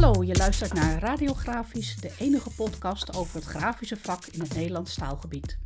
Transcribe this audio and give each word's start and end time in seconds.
Hallo, 0.00 0.24
je 0.24 0.36
luistert 0.36 0.72
naar 0.72 0.98
Radiografisch, 0.98 1.96
de 1.96 2.12
enige 2.18 2.50
podcast 2.50 3.16
over 3.16 3.34
het 3.34 3.44
grafische 3.44 3.96
vak 3.96 4.26
in 4.26 4.40
het 4.40 4.54
Nederlands 4.54 4.94
taalgebied. 4.94 5.58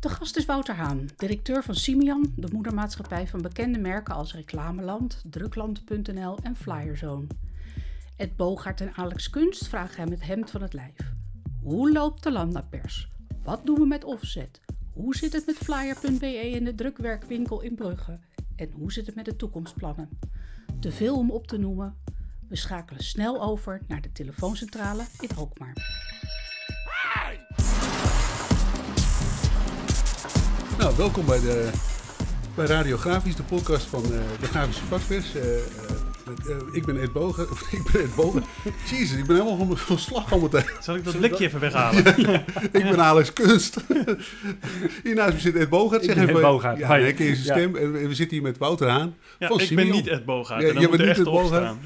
De 0.00 0.08
gast 0.08 0.36
is 0.36 0.44
Wouter 0.44 0.74
Haan, 0.74 1.08
directeur 1.16 1.62
van 1.62 1.74
Simian, 1.74 2.32
de 2.36 2.48
moedermaatschappij 2.52 3.26
van 3.26 3.42
bekende 3.42 3.78
merken 3.78 4.14
als 4.14 4.34
Reclameland, 4.34 5.22
Drukland.nl 5.30 6.38
en 6.42 6.56
Flyerzone. 6.56 7.26
Ed 8.16 8.36
Bogaert 8.36 8.80
en 8.80 8.92
Alex 8.94 9.30
Kunst 9.30 9.68
vragen 9.68 10.02
hem 10.02 10.10
het 10.10 10.26
hemd 10.26 10.50
van 10.50 10.62
het 10.62 10.72
lijf. 10.72 11.12
Hoe 11.62 11.92
loopt 11.92 12.22
de 12.22 12.32
landapers? 12.32 13.10
Wat 13.42 13.66
doen 13.66 13.78
we 13.78 13.86
met 13.86 14.04
offset? 14.04 14.60
Hoe 14.92 15.16
zit 15.16 15.32
het 15.32 15.46
met 15.46 15.56
flyer.be 15.56 16.50
in 16.50 16.64
de 16.64 16.74
drukwerkwinkel 16.74 17.60
in 17.60 17.74
Brugge? 17.74 18.18
En 18.56 18.70
hoe 18.70 18.92
zit 18.92 19.06
het 19.06 19.14
met 19.14 19.24
de 19.24 19.36
toekomstplannen? 19.36 20.08
Te 20.80 20.92
veel 20.92 21.16
om 21.16 21.30
op 21.30 21.46
te 21.46 21.58
noemen. 21.58 21.94
We 22.48 22.56
schakelen 22.56 23.04
snel 23.04 23.42
over 23.42 23.80
naar 23.86 24.00
de 24.00 24.12
telefooncentrale 24.12 25.04
in 25.20 25.28
Alkmaar. 25.36 25.72
Nou, 30.78 30.96
welkom 30.96 31.26
bij, 31.26 31.40
de, 31.40 31.70
bij 32.54 32.66
Radiografisch, 32.66 33.36
de 33.36 33.42
podcast 33.42 33.86
van 33.86 34.04
eh, 34.04 34.10
de 34.40 34.46
Grafische 34.46 34.84
Vakpers. 34.84 35.34
Eh, 35.34 35.56
eh, 35.56 35.95
ik 36.72 36.86
ben 36.86 37.00
Ed 37.00 37.12
Bogen. 37.12 37.46
Ik 37.78 37.90
ben 37.92 38.02
Ed 38.02 38.14
Bogen. 38.14 38.44
Jezus, 38.90 39.18
ik 39.18 39.26
ben 39.26 39.36
helemaal 39.36 39.66
van, 39.66 39.76
van 39.76 39.98
slag 39.98 40.32
al 40.32 40.40
meteen. 40.40 40.64
Zal 40.80 40.94
ik 40.94 41.04
dat 41.04 41.18
blikje 41.18 41.44
even 41.44 41.60
weghalen? 41.60 42.06
Ik 42.72 42.82
ben 42.82 43.00
Alex 43.00 43.32
Kunst. 43.32 43.76
hier 45.02 45.14
naast 45.14 45.32
me 45.32 45.38
zit 45.40 45.54
Ed 45.56 45.68
Bogaert. 45.68 46.02
Ik 46.02 46.08
Zeg 46.08 46.18
ben 46.18 46.24
even, 46.28 46.36
Ed 46.36 46.42
Bogaert. 46.50 46.78
Ja, 46.78 46.86
ken 47.12 47.26
je 47.26 47.34
zijn 47.36 47.58
stem. 47.58 47.76
En 47.76 47.92
we 47.92 48.14
zitten 48.14 48.36
hier 48.36 48.46
met 48.46 48.58
Wouter 48.58 48.88
Haan. 48.88 49.16
Ja, 49.38 49.48
van 49.48 49.60
ik 49.60 49.66
Simeon. 49.66 49.86
ben 49.88 49.96
niet 49.96 50.06
Ed 50.06 50.24
Bogaert. 50.24 50.62
Ja, 50.62 50.66
jij 50.80 50.88
moet 50.88 50.96
bent 50.96 51.08
niet 51.08 51.18
Ed 51.18 51.24
Bogaert? 51.24 51.76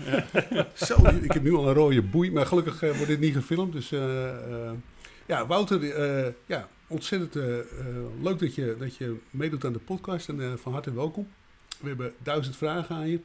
Ja. 0.51 0.67
Zo, 0.87 0.95
ik 1.23 1.33
heb 1.33 1.43
nu 1.43 1.55
al 1.55 1.69
een 1.69 1.75
rode 1.75 2.03
boei. 2.03 2.33
Maar 2.33 2.47
gelukkig 2.47 2.83
eh, 2.83 2.91
wordt 2.91 3.07
dit 3.07 3.21
niet 3.21 3.35
gefilmd. 3.35 3.73
Dus 3.73 3.93
eh, 3.93 4.29
eh, 4.29 4.71
ja, 5.27 5.47
Wouter, 5.47 5.91
eh, 5.91 6.33
ja, 6.47 6.69
ontzettend 6.87 7.37
eh, 7.37 7.59
eh, 7.59 7.65
leuk 8.23 8.39
dat 8.39 8.55
je, 8.55 8.77
dat 8.79 8.97
je 8.97 9.17
meedoet 9.31 9.65
aan 9.65 9.73
de 9.73 9.79
podcast. 9.79 10.29
En 10.29 10.41
eh, 10.41 10.47
van 10.63 10.73
harte 10.73 10.95
welkom. 10.95 11.29
We 11.81 11.89
hebben 11.89 12.13
duizend 12.23 12.57
vragen 12.57 12.97
aan 12.97 13.09
je. 13.09 13.21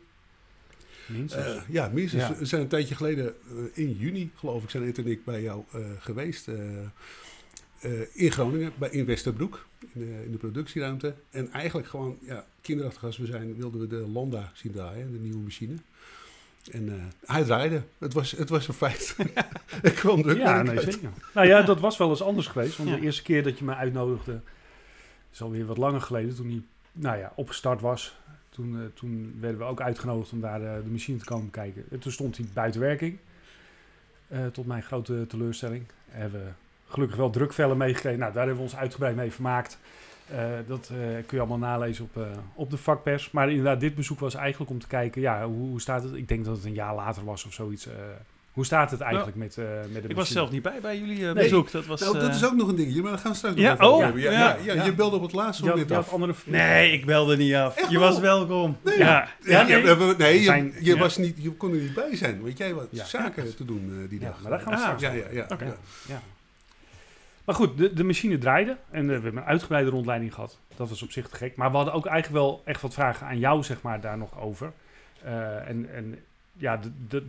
Minstens. 1.06 1.46
Eh, 1.46 1.62
ja, 1.70 1.90
minstens. 1.94 2.24
Ja. 2.24 2.36
We 2.36 2.46
zijn 2.46 2.62
een 2.62 2.68
tijdje 2.68 2.96
geleden, 2.96 3.34
eh, 3.50 3.56
in 3.74 3.92
juni 3.92 4.32
geloof 4.36 4.64
ik, 4.64 4.70
zijn 4.70 4.84
Ed 4.88 4.98
en 4.98 5.08
ik 5.08 5.24
bij 5.26 5.42
jou 5.42 5.64
eh, 5.74 5.82
geweest. 6.00 6.48
eh, 6.48 6.56
eh, 7.80 7.92
in 8.14 8.32
Groningen, 8.32 8.72
bij 8.78 8.90
in 8.90 9.06
Westerbroek, 9.06 9.66
in 9.80 9.90
de, 9.94 10.24
in 10.26 10.32
de 10.32 10.38
productieruimte. 10.38 11.14
En 11.30 11.52
eigenlijk 11.52 11.88
gewoon, 11.88 12.18
ja, 12.22 12.46
kinderachtig 12.62 13.04
als 13.04 13.18
we 13.18 13.26
zijn, 13.26 13.56
wilden 13.56 13.82
we 13.82 13.88
de 13.88 14.08
Landa 14.14 14.52
zien 14.54 14.72
draaien, 14.72 15.12
de 15.12 15.18
nieuwe 15.20 15.38
machine. 15.44 15.76
En 16.72 16.90
eh, 16.90 16.96
hij 17.36 17.44
draaide. 17.44 17.82
Het 17.98 18.14
was, 18.14 18.32
het 18.32 18.50
was 18.50 18.68
een 18.68 18.74
feit. 18.74 19.16
ik 19.82 19.94
kwam 19.96 20.22
druk 20.22 20.38
ja, 20.38 20.62
nee, 20.62 20.80
zeker. 20.82 21.10
Nou 21.34 21.48
ja, 21.48 21.62
dat 21.62 21.80
was 21.80 21.98
wel 21.98 22.10
eens 22.10 22.22
anders 22.22 22.48
geweest. 22.48 22.78
Want 22.78 22.90
Ja. 22.90 22.96
de 22.96 23.02
eerste 23.02 23.24
keer 23.24 23.44
dat 23.44 23.58
je 23.60 23.66
me 23.66 23.76
uitnodigde, 23.76 24.40
is 25.32 25.42
alweer 25.42 25.66
wat 25.66 25.78
langer 25.78 26.02
geleden, 26.02 26.36
toen 26.36 26.48
hij 26.50 26.62
nou 26.92 27.18
ja, 27.18 27.34
opgestart 27.36 27.82
was. 27.82 28.16
Toen, 28.56 28.76
eh, 28.76 28.86
toen 28.94 29.38
werden 29.40 29.60
we 29.60 29.66
ook 29.66 29.82
uitgenodigd 29.82 30.32
om 30.32 30.42
daar 30.42 30.62
eh, 30.62 30.84
de 30.84 30.90
machine 30.90 31.18
te 31.18 31.26
komen 31.26 31.52
kijken. 31.52 31.86
En 31.92 32.00
toen 32.00 32.12
stond 32.12 32.38
hij 32.38 32.46
buiten 32.54 32.82
werking. 32.82 33.18
Eh, 34.28 34.46
tot 34.46 34.66
mijn 34.66 34.84
grote 34.84 35.26
teleurstelling. 35.28 35.84
Hebben 36.10 36.40
we 36.40 36.52
gelukkig 36.88 37.18
wel 37.18 37.30
drukvellen 37.30 37.78
meegekregen. 37.78 38.20
Nou, 38.20 38.34
daar 38.34 38.46
hebben 38.46 38.64
we 38.64 38.70
ons 38.70 38.80
uitgebreid 38.80 39.16
mee 39.16 39.32
vermaakt. 39.32 39.78
Eh, 40.30 40.50
dat 40.68 40.90
eh, 40.92 40.98
kun 40.98 41.38
je 41.38 41.40
allemaal 41.40 41.58
nalezen 41.58 42.04
op, 42.04 42.18
eh, 42.18 42.28
op 42.54 42.70
de 42.70 42.78
vakpers. 42.78 43.32
Maar 43.32 43.50
inderdaad, 43.50 43.80
dit 43.80 43.96
bezoek 43.96 44.20
was 44.20 44.36
eigenlijk 44.36 44.72
om 44.72 44.80
te 44.80 44.88
kijken, 44.88 45.22
ja, 45.22 45.46
hoe, 45.46 45.70
hoe 45.70 45.82
staat 45.82 46.04
het? 46.04 46.14
Ik 46.14 46.28
denk 46.28 46.46
dat 46.46 46.56
het 46.56 46.66
een 46.66 46.74
jaar 46.74 46.96
later 46.96 47.26
was 47.26 47.46
of 47.46 47.54
zoiets. 47.54 47.88
Hoe 48.56 48.66
staat 48.66 48.92
het 48.92 49.02
eigenlijk 49.02 49.36
met, 49.38 49.58
eh 49.58 49.66
met 49.92 50.02
de 50.04 50.10
Ik 50.10 50.16
was 50.16 50.30
zelf 50.32 50.52
niet 50.52 50.62
bij 50.62 50.80
bij 50.82 50.98
jullie 50.98 51.18
eh, 51.28 51.34
Nee. 51.34 51.34
bezoek. 51.34 51.72
Dat 51.72 51.86
was, 51.86 52.00
Nou, 52.02 52.14
dat 52.20 52.30
eh, 52.30 52.36
is 52.36 52.46
ook 52.46 52.56
nog 52.56 52.68
een 52.68 52.76
dingetje, 52.76 53.02
maar 53.02 53.12
daar 53.12 53.20
gaan 53.20 53.32
we 53.32 53.38
straks 53.38 53.56
Ja, 53.56 53.70
nog 53.70 53.74
even 53.74 53.86
over 53.86 53.98
oh, 53.98 54.04
hebben. 54.04 54.22
Ja, 54.22 54.32
ja, 54.32 54.40
ja, 54.40 54.56
ja, 54.64 54.74
ja. 54.74 54.84
je 54.86 54.94
belde 54.94 55.16
op 55.16 55.22
het 55.22 55.34
laatste 55.34 55.66
moment 55.66 55.90
had 55.90 55.98
af. 55.98 56.14
andere... 56.14 56.34
Nee, 56.46 56.92
ik 56.92 57.06
belde 57.06 57.38
niet 57.38 57.54
af. 57.56 57.78
Echt 57.78 57.90
je 57.90 58.00
was 58.00 58.20
welkom. 58.20 58.78
Nee. 58.84 58.98
Ja. 58.98 59.28
Ja, 59.42 59.64
nee. 59.64 59.82
we- 59.84 60.16
je, 60.18 60.42
je, 60.42 60.72
ja. 60.82 60.98
was 60.98 61.18
niet, 61.18 61.36
je 61.40 61.52
kon 61.52 61.72
er 61.72 61.78
niet 61.80 61.94
bij 61.94 62.16
zijn, 62.16 62.42
want 62.42 62.58
jij 62.58 62.72
had 62.72 62.88
Ja. 62.90 63.06
zaken 63.06 63.56
te 63.56 63.66
doen 63.66 64.06
die 64.10 64.20
Ja, 64.20 64.26
dag. 64.28 64.42
maar 64.42 64.52
daar 64.52 64.60
gaan 64.60 64.70
we 64.74 64.78
Ah, 64.78 64.84
straks 64.84 65.02
ja, 65.02 65.08
over. 65.10 65.22
ja, 65.22 65.30
ja, 65.32 65.46
Oké. 65.50 65.66
ja. 65.66 65.76
Ja. 66.08 66.22
Maar 67.46 67.56
goed, 67.56 67.78
de, 67.78 67.94
de 67.94 68.04
machine 68.04 68.38
draaide 68.38 68.78
en 68.92 69.08
we 69.08 69.14
hebben 69.14 69.38
een 69.38 69.44
uitgebreide 69.44 69.90
rondleiding 69.90 70.34
gehad. 70.34 70.58
Dat 70.76 70.90
was 70.90 71.02
op 71.04 71.12
zich 71.12 71.28
te 71.30 71.36
gek. 71.36 71.56
Maar 71.56 71.70
we 71.72 71.76
hadden 71.76 71.94
ook 71.94 72.06
eigenlijk 72.06 72.44
wel 72.44 72.62
echt 72.66 72.82
wat 72.82 72.94
vragen 72.94 73.28
aan 73.28 73.40
jou, 73.40 73.64
zeg 73.64 73.82
maar, 73.82 74.02
daar 74.02 74.18
nog 74.18 74.40
over. 74.40 74.72
Eh, 75.24 75.70
en, 75.70 75.90
en 75.94 76.20
ja, 76.58 76.80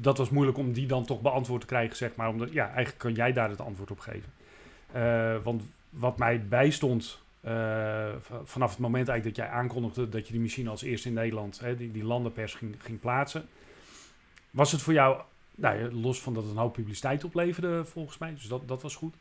dat 0.00 0.18
was 0.18 0.30
moeilijk 0.30 0.58
om 0.58 0.72
die 0.72 0.86
dan 0.86 1.04
toch 1.04 1.20
beantwoord 1.20 1.60
te 1.60 1.66
krijgen, 1.66 1.96
zeg 1.96 2.14
maar. 2.14 2.28
Omdat, 2.28 2.52
ja, 2.52 2.66
eigenlijk 2.66 2.98
kan 2.98 3.12
jij 3.12 3.32
daar 3.32 3.50
het 3.50 3.60
antwoord 3.60 3.90
op 3.90 3.98
geven. 3.98 4.32
Eh, 4.92 5.36
want 5.42 5.62
wat 5.90 6.18
mij 6.18 6.46
bijstond 6.48 7.22
eh, 7.40 8.08
vanaf 8.44 8.70
het 8.70 8.78
moment 8.78 9.08
eigenlijk 9.08 9.36
dat 9.36 9.46
jij 9.46 9.54
aankondigde 9.54 10.08
dat 10.08 10.26
je 10.26 10.32
die 10.32 10.42
machine 10.42 10.70
als 10.70 10.82
eerste 10.82 11.08
in 11.08 11.14
Nederland, 11.14 11.60
hè, 11.60 11.76
die, 11.76 11.92
die 11.92 12.04
landenpers 12.04 12.54
ging, 12.54 12.74
ging 12.78 13.00
plaatsen. 13.00 13.48
Was 14.50 14.72
het 14.72 14.82
voor 14.82 14.92
jou, 14.92 15.20
nou 15.54 15.92
los 15.92 16.20
van 16.20 16.34
dat 16.34 16.42
het 16.42 16.52
een 16.52 16.58
hoop 16.58 16.72
publiciteit 16.72 17.24
opleverde 17.24 17.84
volgens 17.84 18.18
mij, 18.18 18.30
dus 18.34 18.46
dat, 18.46 18.68
dat 18.68 18.82
was 18.82 18.94
goed. 18.94 19.14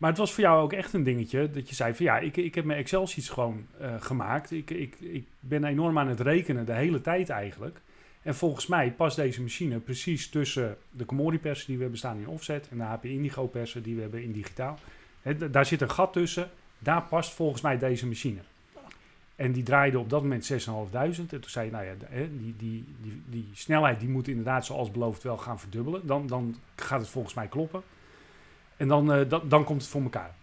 Maar 0.00 0.10
het 0.10 0.18
was 0.18 0.32
voor 0.32 0.42
jou 0.42 0.62
ook 0.62 0.72
echt 0.72 0.92
een 0.92 1.02
dingetje 1.02 1.50
dat 1.50 1.68
je 1.68 1.74
zei 1.74 1.94
van 1.94 2.04
ja, 2.04 2.18
ik, 2.18 2.36
ik 2.36 2.54
heb 2.54 2.64
mijn 2.64 2.78
Excel-sheets 2.78 3.28
gewoon 3.28 3.66
eh, 3.78 3.94
gemaakt. 3.98 4.50
Ik, 4.50 4.70
ik, 4.70 5.00
ik 5.00 5.26
ben 5.40 5.64
enorm 5.64 5.98
aan 5.98 6.08
het 6.08 6.20
rekenen 6.20 6.66
de 6.66 6.72
hele 6.72 7.00
tijd 7.00 7.28
eigenlijk. 7.28 7.80
En 8.22 8.34
volgens 8.34 8.66
mij 8.66 8.92
past 8.92 9.16
deze 9.16 9.42
machine 9.42 9.78
precies 9.78 10.28
tussen 10.28 10.76
de 10.90 11.04
Komori-persen 11.04 11.66
die 11.66 11.76
we 11.76 11.82
hebben 11.82 11.98
staan 11.98 12.18
in 12.18 12.28
offset 12.28 12.68
en 12.68 12.76
de 12.76 12.82
HP 12.82 13.04
Indigo-persen 13.04 13.82
die 13.82 13.94
we 13.94 14.00
hebben 14.00 14.22
in 14.22 14.32
digitaal. 14.32 14.78
Daar 15.50 15.66
zit 15.66 15.80
een 15.80 15.90
gat 15.90 16.12
tussen. 16.12 16.50
Daar 16.78 17.02
past 17.02 17.32
volgens 17.32 17.62
mij 17.62 17.78
deze 17.78 18.06
machine. 18.06 18.40
En 19.36 19.52
die 19.52 19.62
draaide 19.62 19.98
op 19.98 20.10
dat 20.10 20.22
moment 20.22 20.52
6.500. 20.52 20.56
En 20.56 21.26
toen 21.28 21.42
zei 21.46 21.66
je, 21.66 21.72
nou 21.72 21.84
ja, 21.84 21.94
die, 22.10 22.54
die, 22.56 22.84
die, 23.00 23.22
die 23.26 23.48
snelheid 23.52 24.00
die 24.00 24.08
moet 24.08 24.28
inderdaad 24.28 24.66
zoals 24.66 24.90
beloofd 24.90 25.22
wel 25.22 25.36
gaan 25.36 25.60
verdubbelen. 25.60 26.06
Dan, 26.06 26.26
dan 26.26 26.56
gaat 26.74 27.00
het 27.00 27.08
volgens 27.08 27.34
mij 27.34 27.48
kloppen. 27.48 27.82
En 28.76 28.88
dan, 28.88 29.06
dan, 29.28 29.48
dan 29.48 29.64
komt 29.64 29.80
het 29.80 29.90
voor 29.90 30.02
elkaar. 30.02 30.34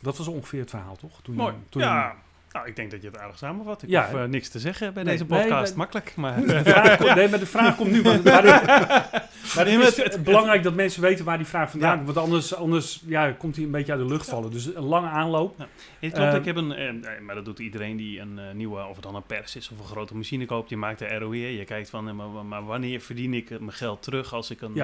Dat 0.00 0.16
was 0.16 0.28
ongeveer 0.28 0.60
het 0.60 0.70
verhaal, 0.70 0.96
toch? 0.96 1.22
Toen, 1.22 1.34
Mooi. 1.34 1.54
toen 1.68 1.82
ja. 1.82 2.16
Nou, 2.52 2.66
ik 2.66 2.76
denk 2.76 2.90
dat 2.90 3.02
je 3.02 3.06
het 3.08 3.18
aardig 3.18 3.38
samenvat. 3.38 3.82
Ik 3.82 3.88
Ja, 3.88 4.08
hoef 4.10 4.20
eh, 4.20 4.24
niks 4.24 4.48
te 4.48 4.58
zeggen 4.58 4.94
bij 4.94 5.02
Nee, 5.02 5.16
deze 5.16 5.26
nee, 5.28 5.40
podcast. 5.42 5.68
bij- 5.68 5.78
Makkelijk, 5.78 6.12
maar... 6.22 6.40
De 6.40 6.62
vraag 6.64 6.96
komt, 6.96 7.14
nee, 7.14 7.28
maar 7.28 7.38
de 7.38 7.46
vraag 7.46 7.76
komt 7.76 7.90
nu. 7.90 8.02
Maar, 8.02 8.20
maar, 8.22 9.66
het 9.66 9.66
is 9.88 9.96
het- 9.96 10.22
belangrijk 10.24 10.62
dat 10.62 10.74
mensen 10.74 11.02
weten 11.02 11.24
waar 11.24 11.36
die 11.36 11.46
vraag 11.46 11.70
vandaan 11.70 11.90
Ja. 11.90 11.96
komt. 11.96 12.06
Want 12.14 12.18
anders, 12.26 12.54
anders 12.54 13.02
ja, 13.06 13.30
komt 13.32 13.56
hij 13.56 13.64
een 13.64 13.70
beetje 13.70 13.92
uit 13.92 14.00
de 14.00 14.06
lucht 14.06 14.28
vallen. 14.28 14.50
Dus 14.50 14.74
een 14.74 14.82
lange 14.82 15.06
aanloop. 15.08 15.58
Het 15.98 16.12
klopt, 16.12 16.32
Eh, 16.32 16.34
ik 16.38 16.44
heb 16.44 16.56
een, 16.56 16.72
eh, 16.74 17.20
maar 17.20 17.34
dat 17.34 17.44
doet 17.44 17.58
iedereen 17.58 17.96
die 17.96 18.20
een 18.20 18.38
eh, 18.38 18.44
nieuwe, 18.54 18.84
of 18.86 18.94
het 18.94 19.04
dan 19.04 19.14
een 19.14 19.26
pers 19.26 19.56
is 19.56 19.70
of 19.70 19.78
een 19.78 19.84
grote 19.84 20.16
machine 20.16 20.44
koopt. 20.46 20.68
Je 20.70 20.76
maakt 20.76 20.98
de 20.98 21.18
ROE, 21.18 21.56
je 21.56 21.64
kijkt 21.64 21.90
van, 21.90 22.08
eh, 22.08 22.14
maar, 22.14 22.28
maar 22.28 22.64
wanneer 22.64 23.00
verdien 23.00 23.34
ik 23.34 23.50
mijn 23.50 23.72
geld 23.72 24.02
terug 24.02 24.32
als 24.34 24.50
ik, 24.50 24.60
een, 24.60 24.82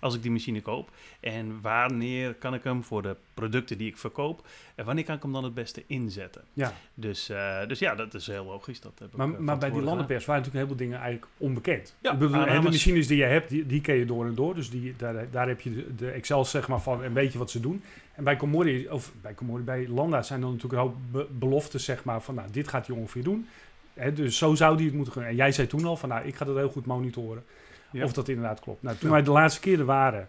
als 0.00 0.14
ik 0.14 0.22
die 0.22 0.30
machine 0.30 0.60
koop? 0.60 0.90
En 1.20 1.58
wanneer 1.62 2.34
kan 2.34 2.54
ik 2.54 2.64
hem 2.64 2.84
voor 2.84 3.02
de 3.02 3.16
producten 3.34 3.78
die 3.78 3.88
ik 3.88 3.96
verkoop, 3.96 4.46
en 4.74 4.84
wanneer 4.84 5.04
kan 5.04 5.16
ik 5.16 5.22
hem 5.22 5.32
dan 5.32 5.44
het 5.44 5.54
beste 5.54 5.82
inzetten? 5.86 6.42
Ja. 6.52 6.72
Dus, 6.94 7.28
eh, 7.28 7.66
dus 7.66 7.78
ja, 7.78 7.94
dat 7.94 8.14
is 8.14 8.26
heel 8.26 8.44
logisch. 8.44 8.80
Dat 8.80 8.92
heb 8.98 9.16
Maar, 9.16 9.32
eh, 9.32 9.38
maar 9.38 9.58
bij 9.58 9.70
die 9.70 9.82
landenpers 9.82 10.24
waren 10.24 10.42
natuurlijk 10.42 10.68
heel 10.68 10.76
veel 10.76 10.86
dingen 10.86 11.02
eigenlijk 11.02 11.32
onbekend. 11.36 11.94
Ja, 12.00 12.12
ik 12.12 12.18
bedoel, 12.18 12.34
hè, 12.46 12.60
de 12.60 12.68
machines 12.68 13.06
die 13.06 13.16
je 13.16 13.24
hebt, 13.24 13.48
die, 13.48 13.66
die 13.66 13.80
ken 13.80 13.94
je 13.94 14.04
door 14.04 14.26
en 14.26 14.34
door. 14.34 14.54
Dus 14.54 14.70
die, 14.70 14.94
daar, 14.96 15.30
daar 15.30 15.48
heb 15.48 15.60
je 15.60 15.74
de, 15.74 15.94
de 15.94 16.10
Excel 16.10 16.44
zeg 16.44 16.68
maar 16.68 16.80
van 16.80 17.02
en 17.04 17.12
weet 17.12 17.32
je 17.32 17.38
wat 17.38 17.50
ze 17.50 17.60
doen. 17.60 17.82
En 18.14 18.24
bij 18.24 18.36
Comori, 18.36 18.88
of 18.88 19.12
bij 19.20 19.34
Comori, 19.34 19.62
bij 19.62 19.88
Landa 19.88 20.22
zijn 20.22 20.40
dan 20.40 20.50
natuurlijk 20.52 20.82
een 20.82 20.88
hoop 20.88 20.96
be- 21.10 21.26
beloftes 21.38 21.84
zeg 21.84 22.04
maar 22.04 22.22
van 22.22 22.34
nou, 22.34 22.48
dit 22.50 22.68
gaat 22.68 22.86
hij 22.86 22.96
ongeveer 22.96 23.22
doen. 23.24 23.46
Hè, 23.94 24.12
dus 24.12 24.38
zo 24.38 24.54
zou 24.54 24.76
die 24.76 24.86
het 24.86 24.94
moeten 24.94 25.12
kunnen. 25.12 25.30
En 25.30 25.36
jij 25.36 25.52
zei 25.52 25.66
toen 25.66 25.84
al 25.84 25.96
van 25.96 26.08
nou, 26.08 26.26
ik 26.26 26.34
ga 26.34 26.44
dat 26.44 26.56
heel 26.56 26.68
goed 26.70 26.86
monitoren. 26.86 27.44
Ja. 27.90 28.04
Of 28.04 28.12
dat 28.12 28.28
inderdaad 28.28 28.60
klopt. 28.60 28.82
Nou, 28.82 28.96
toen 28.96 29.08
Ja. 29.08 29.14
wij 29.14 29.24
de 29.24 29.30
laatste 29.30 29.60
keren 29.60 29.86
waren, 29.86 30.28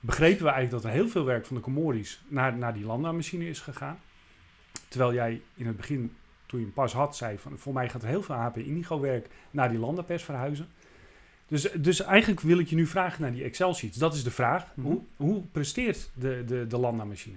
begrepen 0.00 0.44
we 0.44 0.50
eigenlijk 0.50 0.82
dat 0.82 0.92
er 0.92 0.98
heel 0.98 1.08
veel 1.08 1.24
werk 1.24 1.46
van 1.46 1.56
de 1.56 1.62
Comori's 1.62 2.20
naar, 2.28 2.56
naar 2.56 2.74
die 2.74 2.84
Landa-machine 2.84 3.48
is 3.48 3.60
gegaan. 3.60 3.98
Terwijl 4.88 5.14
jij 5.14 5.40
in 5.54 5.66
het 5.66 5.76
begin, 5.76 6.16
toen 6.46 6.58
je 6.58 6.64
hem 6.64 6.74
pas 6.74 6.92
had, 6.92 7.16
zei 7.16 7.38
van 7.38 7.58
voor 7.58 7.72
mij 7.72 7.88
gaat 7.88 8.02
er 8.02 8.08
heel 8.08 8.22
veel 8.22 8.34
HP 8.34 8.56
Indigo-werk 8.56 9.28
naar 9.50 9.68
die 9.68 9.78
Landa-pers 9.78 10.22
verhuizen. 10.22 10.68
Dus, 11.48 11.72
dus 11.72 12.00
eigenlijk 12.00 12.40
wil 12.40 12.58
ik 12.58 12.68
je 12.68 12.76
nu 12.76 12.86
vragen 12.86 13.22
naar 13.22 13.32
die 13.32 13.44
Excel-sheets. 13.44 13.96
Dat 13.96 14.14
is 14.14 14.24
de 14.24 14.30
vraag. 14.30 14.66
Mhm. 14.74 14.86
hoe, 14.86 15.00
hoe 15.16 15.42
presteert 15.52 16.10
de, 16.14 16.44
de, 16.46 16.66
de 16.66 16.78
Landa-machine? 16.78 17.36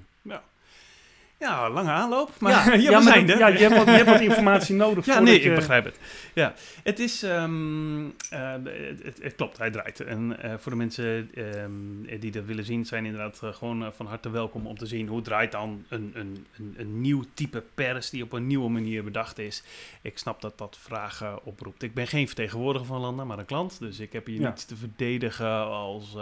Ja, 1.43 1.69
lange 1.69 1.89
aanloop, 1.91 2.31
maar 2.39 2.51
ja, 2.51 2.65
ja, 2.73 2.73
ja, 2.73 2.85
we 2.87 2.91
maar 2.91 3.01
zijn 3.13 3.25
dat- 3.25 3.35
er. 3.35 3.41
ja, 3.41 3.47
je, 3.47 3.57
hebt 3.57 3.75
wat, 3.77 3.85
je 3.85 3.91
hebt 3.91 4.09
wat 4.09 4.19
informatie 4.21 4.75
nodig. 4.75 5.05
Ja, 5.13 5.19
nee, 5.19 5.41
je- 5.41 5.49
ik 5.49 5.55
begrijp 5.55 5.85
het. 5.85 5.99
Ja, 6.33 6.53
het 6.83 6.99
is, 6.99 7.23
eh, 7.23 7.45
het, 8.29 9.03
het, 9.03 9.19
het 9.21 9.35
klopt, 9.35 9.57
hij 9.57 9.71
draait. 9.71 9.99
En 9.99 10.39
eh, 10.41 10.53
voor 10.57 10.71
de 10.71 10.77
mensen 10.77 11.29
ehm, 11.35 12.19
die 12.19 12.31
dat 12.31 12.45
willen 12.45 12.63
zien, 12.65 12.85
zijn 12.85 13.05
inderdaad 13.05 13.39
eh, 13.43 13.53
gewoon 13.53 13.91
van 13.95 14.05
harte 14.05 14.29
welkom 14.29 14.67
om 14.67 14.77
te 14.77 14.85
zien 14.85 15.07
hoe 15.07 15.21
draait 15.21 15.51
dan 15.51 15.85
een, 15.89 16.11
een, 16.15 16.45
een, 16.57 16.73
een 16.77 17.01
nieuw 17.01 17.23
type 17.33 17.63
pers 17.73 18.09
die 18.09 18.23
op 18.23 18.33
een 18.33 18.47
nieuwe 18.47 18.69
manier 18.69 19.03
bedacht 19.03 19.39
is. 19.39 19.63
Ik 20.01 20.17
snap 20.17 20.41
dat 20.41 20.57
dat 20.57 20.77
vragen 20.81 21.45
oproept. 21.45 21.83
Ik 21.83 21.93
ben 21.93 22.07
geen 22.07 22.25
vertegenwoordiger 22.27 22.87
van 22.87 22.99
Landa, 23.01 23.23
maar 23.23 23.39
een 23.39 23.45
klant. 23.45 23.79
Dus 23.79 23.99
ik 23.99 24.13
heb 24.13 24.25
hier 24.25 24.39
Ja. 24.39 24.47
niets 24.47 24.65
te 24.65 24.75
verdedigen 24.75 25.65
als... 25.65 26.15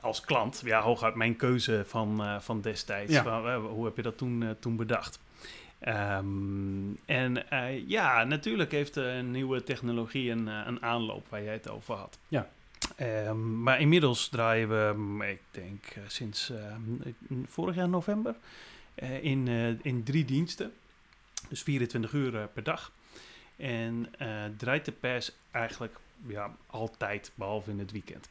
als 0.00 0.20
klant, 0.20 0.62
ja, 0.64 0.80
hooguit 0.80 1.14
mijn 1.14 1.36
keuze 1.36 1.84
van, 1.86 2.22
eh, 2.22 2.40
van 2.40 2.60
destijds. 2.60 3.12
Ja. 3.12 3.22
Van, 3.22 3.54
hoe 3.54 3.84
heb 3.84 3.96
je 3.96 4.02
dat 4.02 4.18
toen, 4.18 4.42
eh, 4.42 4.50
toen 4.60 4.76
bedacht? 4.76 5.20
Ehm, 5.78 6.94
en 7.04 7.50
eh, 7.50 7.88
ja, 7.88 8.24
natuurlijk 8.24 8.70
heeft 8.70 8.96
een 8.96 9.30
nieuwe 9.30 9.62
technologie 9.62 10.30
een, 10.30 10.46
een 10.46 10.82
aanloop 10.82 11.28
waar 11.28 11.42
jij 11.42 11.52
het 11.52 11.68
over 11.68 11.94
had. 11.94 12.18
Ja. 12.28 12.48
Ehm, 12.96 13.62
maar 13.62 13.80
inmiddels 13.80 14.28
draaien 14.28 14.68
we, 14.68 14.92
mm, 14.96 15.22
ik 15.22 15.40
denk 15.50 15.84
sinds 16.06 16.50
eh, 16.50 16.76
vorig 17.44 17.74
jaar 17.74 17.88
november, 17.88 18.34
in, 19.20 19.48
in 19.82 20.02
drie 20.04 20.24
diensten. 20.24 20.72
Dus 21.48 21.62
24 21.62 22.12
uur 22.12 22.48
per 22.48 22.62
dag. 22.62 22.92
En 23.56 24.08
eh, 24.18 24.44
draait 24.56 24.84
de 24.84 24.92
pers 24.92 25.32
eigenlijk 25.50 25.98
ja, 26.26 26.56
altijd, 26.66 27.32
behalve 27.34 27.70
in 27.70 27.78
het 27.78 27.92
weekend. 27.92 28.28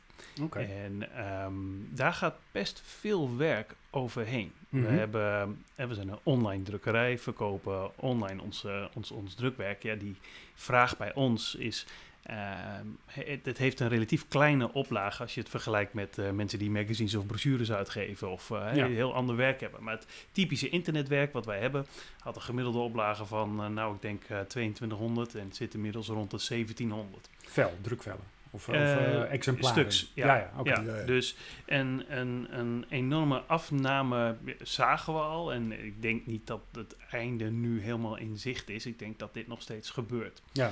En 0.61 1.15
ehm, 1.15 1.53
daar 1.89 2.13
gaat 2.13 2.35
best 2.51 2.81
veel 2.85 3.35
werk 3.37 3.75
overheen. 3.89 4.51
Mhm. 4.69 4.83
We, 4.83 4.89
hebben, 4.91 5.63
eh, 5.75 5.85
we 5.87 5.93
zijn 5.93 6.09
een 6.09 6.19
online 6.23 6.63
drukkerij, 6.63 7.19
verkopen 7.19 7.91
online 7.99 8.41
ons, 8.41 8.63
eh, 8.63 8.85
ons, 8.93 9.11
ons 9.11 9.33
drukwerk. 9.33 9.83
Ja, 9.83 9.95
die 9.95 10.15
vraag 10.55 10.97
bij 10.97 11.13
ons 11.13 11.55
is... 11.55 11.85
ehm, 12.23 12.85
het, 13.05 13.45
het 13.45 13.57
heeft 13.57 13.79
een 13.79 13.87
relatief 13.87 14.27
kleine 14.27 14.73
oplage 14.73 15.21
als 15.21 15.33
je 15.33 15.39
het 15.39 15.49
vergelijkt 15.49 15.93
met 15.93 16.17
eh, 16.17 16.29
mensen 16.29 16.59
die 16.59 16.69
magazines 16.69 17.15
of 17.15 17.25
brochures 17.25 17.71
uitgeven 17.71 18.29
of 18.29 18.51
eh, 18.51 18.75
Ja. 18.75 18.87
heel 18.87 19.13
ander 19.13 19.35
werk 19.35 19.59
hebben. 19.59 19.83
Maar 19.83 19.93
het 19.93 20.07
typische 20.31 20.69
internetwerk 20.69 21.33
wat 21.33 21.45
wij 21.45 21.59
hebben 21.59 21.85
had 22.19 22.35
een 22.35 22.41
gemiddelde 22.41 22.79
oplage 22.79 23.25
van, 23.25 23.73
nou 23.73 23.95
ik 23.95 24.01
denk 24.01 24.23
eh 24.23 24.39
2200 24.39 25.35
en 25.35 25.45
het 25.45 25.55
zit 25.55 25.73
inmiddels 25.73 26.07
rond 26.07 26.31
de 26.31 26.45
1700. 26.47 27.29
Vel, 27.47 27.73
drukvellen. 27.81 28.33
Of, 28.55 28.69
of 28.69 28.75
Eh, 28.75 29.21
eh, 29.21 29.31
exemplaren. 29.31 29.91
stuks, 29.91 30.11
ja. 30.13 30.25
ja, 30.27 30.35
ja, 30.35 30.51
oké. 30.57 30.69
Ja, 30.69 30.81
Ja, 30.81 30.97
ja. 30.97 31.05
dus 31.05 31.35
een, 31.65 32.05
een, 32.07 32.47
een 32.51 32.85
enorme 32.89 33.39
afname 33.39 34.35
zagen 34.61 35.13
we 35.13 35.19
al. 35.19 35.53
En 35.53 35.85
ik 35.85 36.01
denk 36.01 36.25
niet 36.25 36.47
dat 36.47 36.61
het 36.71 36.95
einde 37.11 37.51
nu 37.51 37.81
helemaal 37.81 38.17
in 38.17 38.37
zicht 38.37 38.69
is. 38.69 38.85
Ik 38.85 38.99
denk 38.99 39.19
dat 39.19 39.33
dit 39.33 39.47
nog 39.47 39.61
steeds 39.61 39.89
gebeurt. 39.89 40.41
Ja. 40.51 40.71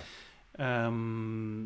Ehm, 0.52 1.62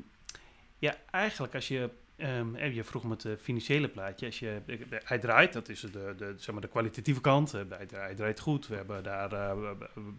ja, 0.79 0.95
eigenlijk 1.11 1.55
als 1.55 1.67
je... 1.67 1.89
ehm, 2.17 2.55
eh, 2.55 2.75
je 2.75 2.83
vroeg 2.83 3.03
me 3.03 3.09
het 3.11 3.25
eh, 3.25 3.31
financiële 3.41 3.87
plaatje. 3.87 4.25
Als 4.25 4.39
je, 4.39 4.61
de- 4.65 5.01
hij 5.03 5.19
draait, 5.19 5.53
dat 5.53 5.69
is 5.69 5.79
de, 5.81 6.13
de, 6.17 6.33
zeg 6.37 6.51
maar 6.51 6.61
de 6.61 6.67
kwalitatieve 6.67 7.21
kant. 7.21 7.53
Eh, 7.53 7.61
Hij, 7.69 7.87
hij 7.91 8.15
draait 8.15 8.39
goed. 8.39 8.67
We 8.67 8.75
hebben 8.75 9.03
daar 9.03 9.31
eh, 9.33 9.51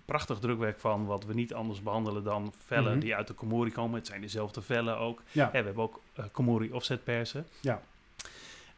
prachtig 0.04 0.38
drukwerk 0.38 0.78
van... 0.78 1.04
wat 1.06 1.24
we 1.24 1.34
niet 1.34 1.54
anders 1.54 1.82
behandelen 1.82 2.24
dan 2.24 2.52
vellen 2.66 2.90
Mhm. 2.92 3.00
die 3.00 3.14
uit 3.14 3.26
de 3.26 3.34
Komori 3.34 3.72
komen. 3.72 3.98
Het 3.98 4.06
zijn 4.06 4.20
dezelfde 4.20 4.62
vellen 4.62 4.98
ook. 4.98 5.22
Ja. 5.32 5.50
We 5.50 5.56
hebben 5.56 5.76
ook 5.76 6.00
uh, 6.18 6.24
Komori 6.32 6.72
offset 6.72 7.04
persen. 7.04 7.46
Ja. 7.60 7.82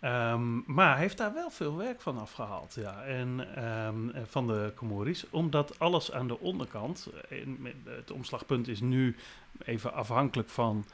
Ehm, 0.01 0.73
maar 0.73 0.91
hij 0.93 1.01
heeft 1.01 1.17
daar 1.19 1.35
wel 1.35 1.51
veel 1.51 1.77
werk 1.77 2.01
van 2.01 2.19
afgehaald. 2.19 2.75
Ja. 2.75 3.03
En 3.03 3.55
ehm, 3.57 4.09
eh, 4.11 4.23
van 4.27 4.47
de 4.47 4.73
Komoris. 4.75 5.25
Omdat 5.31 5.79
alles 5.79 6.13
aan 6.13 6.27
de 6.29 6.39
onderkant. 6.39 7.09
eh, 7.29 7.39
met- 7.59 7.75
het 7.85 8.11
omslagpunt 8.11 8.69
is 8.69 8.81
nu 8.81 9.17
even 9.65 9.93
afhankelijk 9.93 10.49
van. 10.49 10.85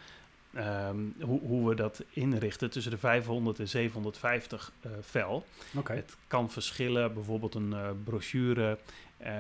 Ehm, 0.56 0.96
hoe, 1.20 1.40
hoe 1.40 1.68
we 1.68 1.74
dat 1.74 2.02
inrichten 2.10 2.70
tussen 2.70 2.92
de 2.92 2.98
500 2.98 3.58
en 3.58 3.68
750 3.68 4.72
eh, 4.80 4.90
vel. 5.00 5.46
Oké. 5.76 5.92
Het 5.92 6.16
kan 6.26 6.50
verschillen, 6.50 7.14
bijvoorbeeld 7.14 7.54
een 7.54 7.72
eh, 7.72 7.88
brochure. 8.04 8.78
eh, 9.16 9.32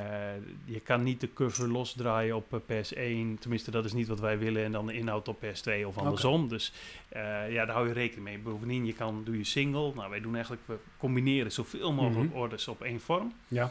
je 0.64 0.80
kan 0.80 1.02
niet 1.02 1.20
de 1.20 1.32
cover 1.32 1.68
losdraaien 1.68 2.36
op 2.36 2.62
pers 2.66 2.92
1. 2.94 3.38
Tenminste, 3.38 3.70
dat 3.70 3.84
is 3.84 3.92
niet 3.92 4.08
wat 4.08 4.20
wij 4.20 4.38
willen. 4.38 4.64
En 4.64 4.72
dan 4.72 4.86
de 4.86 4.92
inhoud 4.92 5.28
op 5.28 5.38
pers 5.38 5.60
2 5.60 5.88
of 5.88 5.98
andersom. 5.98 6.48
Dus 6.48 6.72
eh, 7.08 7.52
ja, 7.52 7.64
daar 7.64 7.74
hou 7.74 7.86
je 7.88 7.92
rekening 7.92 8.24
mee. 8.24 8.38
Bovendien, 8.38 8.86
je 8.86 8.92
kan, 8.92 9.22
doe 9.24 9.36
je 9.38 9.44
single. 9.44 9.92
Nou, 9.94 10.10
wij 10.10 10.20
doen 10.20 10.34
eigenlijk, 10.34 10.62
we 10.66 10.76
combineren 10.98 11.52
zoveel 11.52 11.92
mogelijk 11.92 12.30
Mhm. 12.30 12.38
orders 12.38 12.68
op 12.68 12.82
één 12.82 13.00
vorm. 13.00 13.32
Ja. 13.48 13.70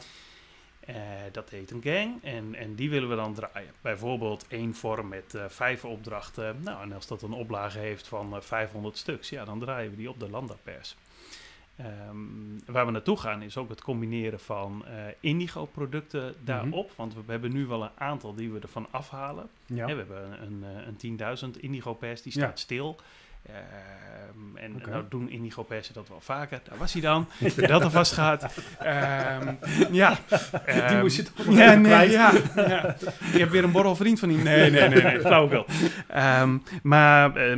Eh, 0.85 0.95
dat 1.31 1.49
heet 1.49 1.71
een 1.71 1.81
gang 1.83 2.23
en, 2.23 2.55
en 2.55 2.75
die 2.75 2.89
willen 2.89 3.09
we 3.09 3.15
dan 3.15 3.33
draaien. 3.33 3.71
Bijvoorbeeld 3.81 4.45
één 4.47 4.73
vorm 4.75 5.07
met 5.07 5.33
eh, 5.35 5.43
vijf 5.47 5.85
opdrachten. 5.85 6.57
Nou, 6.63 6.81
en 6.81 6.93
als 6.93 7.07
dat 7.07 7.21
een 7.21 7.33
oplage 7.33 7.79
heeft 7.79 8.07
van 8.07 8.35
eh, 8.35 8.41
500 8.41 8.97
stuks, 8.97 9.29
ja, 9.29 9.45
dan 9.45 9.59
draaien 9.59 9.91
we 9.91 9.97
die 9.97 10.09
op 10.09 10.19
de 10.19 10.29
Lambda-pers. 10.29 10.95
Ehm, 11.75 12.17
waar 12.65 12.85
we 12.85 12.91
naartoe 12.91 13.17
gaan 13.17 13.41
is 13.41 13.57
ook 13.57 13.69
het 13.69 13.81
combineren 13.81 14.39
van 14.39 14.85
eh, 14.85 14.93
indigo-producten 15.19 16.35
daarop. 16.43 16.91
Want 16.95 17.13
we 17.13 17.21
hebben 17.31 17.53
nu 17.53 17.65
wel 17.65 17.83
een 17.83 17.89
aantal 17.97 18.33
die 18.35 18.51
we 18.51 18.59
ervan 18.59 18.87
afhalen. 18.91 19.49
Ja. 19.65 19.85
We 19.85 19.91
hebben 19.93 20.41
een, 20.41 20.63
een, 20.63 20.63
eh, 20.77 20.87
een 20.87 20.95
10.000 20.97 21.59
indigo-pers, 21.59 22.21
die 22.21 22.31
Ja. 22.35 22.39
staat 22.45 22.59
stil. 22.59 22.95
Ehm, 23.45 24.57
en 24.57 24.81
nou 24.89 25.03
doen 25.09 25.29
indigo-persen 25.29 25.93
dat 25.93 26.07
wel 26.07 26.19
vaker. 26.21 26.59
Daar 26.69 26.77
was 26.77 26.93
hij 26.93 27.01
dan. 27.01 27.27
Dat 27.55 27.83
er 27.83 27.91
vast 27.91 28.11
gaat. 28.11 28.45
Ehm, 28.79 29.53
ja. 29.91 30.17
Die 30.29 30.59
Ehm, 30.65 30.99
moest 30.99 31.15
je 31.15 31.23
toch 31.23 31.45
nog 31.45 31.57
ja, 31.57 31.73
nee, 31.73 32.09
ja, 32.09 32.33
ja. 32.55 32.95
Ik 33.33 33.39
heb 33.39 33.49
weer 33.49 33.63
een 33.63 33.71
borrelvriend 33.71 34.19
van 34.19 34.29
die. 34.29 34.37
Nee, 34.37 34.71
nee, 34.71 34.89
nee, 34.89 35.01
nee. 35.03 35.19
Flauwekul. 35.19 35.65
Maar 36.83 37.35
eh, 37.35 37.57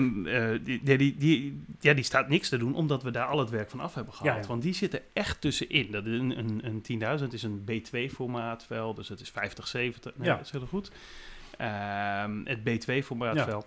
die, 0.64 0.82
die, 0.84 0.98
die, 0.98 1.18
die- 1.18 1.66
ja, 1.80 1.94
die 1.94 2.04
staat 2.04 2.30
niks 2.30 2.50
te 2.50 2.58
doen, 2.58 2.76
omdat 2.76 3.04
we 3.04 3.12
daar 3.12 3.26
al 3.26 3.40
het 3.40 3.50
werk 3.50 3.70
van 3.70 3.80
af 3.80 3.94
hebben 3.94 4.14
gehaald. 4.14 4.36
Ja, 4.36 4.42
ja. 4.42 4.48
Want 4.48 4.62
die 4.62 4.74
zitten 4.74 5.00
echt 5.14 5.42
tussenin. 5.42 5.92
Dat 5.92 6.06
is 6.06 6.20
een, 6.20 6.38
een, 6.38 6.82
een 6.90 7.20
10.000 7.20 7.28
is 7.34 7.44
een 7.44 7.64
B2-formaat 7.72 8.66
wel, 8.68 8.94
dus 8.94 9.10
het 9.10 9.20
is 9.20 9.30
50, 9.30 9.68
70. 9.68 10.12
Nee, 10.16 10.28
Ja. 10.28 10.36
dat 10.36 10.46
is 10.46 10.52
heel 10.52 10.68
goed. 10.70 10.92
Het 12.44 12.60
B2-formaat 12.60 13.36
Ja. 13.36 13.46
wel. 13.46 13.66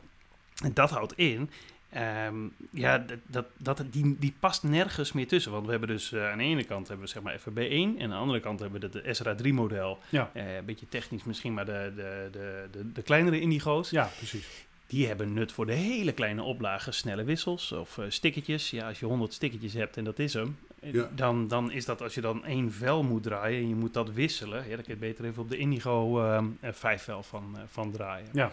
En 0.65 0.75
dat 0.75 0.91
houdt 0.91 1.13
in 1.17 1.51
Ehm, 1.91 2.35
ja, 2.73 2.99
dat, 2.99 3.19
dat, 3.27 3.47
dat, 3.57 3.83
die, 3.91 4.17
die 4.19 4.35
past 4.41 4.63
nergens 4.63 5.13
meer 5.13 5.27
tussen. 5.29 5.53
Want 5.53 5.65
we 5.65 5.71
hebben 5.71 5.89
dus 5.89 6.13
eh, 6.13 6.31
aan 6.31 6.39
de 6.39 6.45
ene 6.45 6.65
kant 6.65 6.89
hebben 6.89 7.07
we 7.07 7.13
zeg 7.13 7.23
maar 7.23 7.39
FRB1 7.41 7.71
en 7.99 8.03
aan 8.03 8.09
de 8.11 8.15
andere 8.15 8.41
kant 8.41 8.61
hebben 8.61 8.81
we 8.81 8.89
de, 8.89 9.03
de 9.03 9.15
SRA 9.15 9.35
3 9.35 9.53
model. 9.53 9.99
Ja. 10.09 10.31
Eh, 10.35 10.57
een 10.57 10.65
beetje 10.65 10.89
technisch 10.89 11.25
misschien, 11.25 11.55
maar 11.55 11.65
de, 11.65 11.93
de, 11.97 12.29
de, 12.33 12.69
de, 12.71 12.93
de 12.93 13.03
kleinere 13.03 13.41
indigo's, 13.41 13.91
Ja, 13.91 14.11
precies. 14.17 14.47
die 14.87 15.07
hebben 15.07 15.33
nut 15.33 15.53
voor 15.53 15.67
de 15.67 15.73
hele 15.73 16.13
kleine 16.13 16.43
oplagen, 16.43 16.95
snelle 16.95 17.25
wissels 17.25 17.73
of 17.73 17.99
eh 17.99 18.05
stickertjes. 18.09 18.71
Ja, 18.71 18.89
als 18.89 19.01
je 19.01 19.07
100 19.07 19.33
stickertjes 19.33 19.73
hebt 19.73 19.97
en 19.97 20.05
dat 20.05 20.19
is 20.19 20.35
hem, 20.35 20.57
Ja. 20.83 21.09
dan, 21.15 21.49
dan 21.49 21.71
is 21.71 21.85
dat 21.85 22.03
als 22.03 22.15
je 22.15 22.21
dan 22.21 22.45
één 22.45 22.73
vel 22.73 23.03
moet 23.03 23.23
draaien 23.23 23.61
en 23.63 23.69
je 23.69 23.75
moet 23.75 23.95
dat 23.95 24.11
wisselen, 24.13 24.63
ja, 24.69 24.75
dan 24.75 24.85
kun 24.85 24.95
je 24.95 25.01
beter 25.01 25.25
even 25.25 25.43
op 25.43 25.51
de 25.51 25.57
indigo 25.57 26.23
ehm, 26.23 26.47
eh, 26.61 26.73
vijf 26.73 27.03
vel 27.03 27.23
van, 27.23 27.57
van 27.67 27.91
draaien. 27.93 28.29
Ja. 28.33 28.53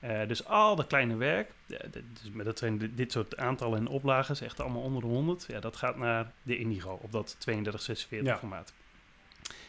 Eh, 0.00 0.26
dus 0.28 0.44
al 0.44 0.76
dat 0.76 0.86
kleine 0.86 1.16
werk, 1.16 1.50
dus, 1.66 2.44
dat 2.44 2.58
zijn 2.58 2.78
di- 2.78 2.94
dit 2.94 3.12
soort 3.12 3.36
aantallen 3.36 3.78
en 3.78 3.86
oplagen, 3.86 4.40
echt 4.46 4.60
allemaal 4.60 4.82
onder 4.82 5.02
de 5.02 5.08
100. 5.08 5.44
Ja, 5.48 5.60
dat 5.60 5.76
gaat 5.76 5.96
naar 5.96 6.32
de 6.42 6.58
Indigo 6.58 6.98
op 7.02 7.12
dat 7.12 7.36
3246 7.38 8.28
Ja. 8.32 8.38
formaat. 8.38 8.72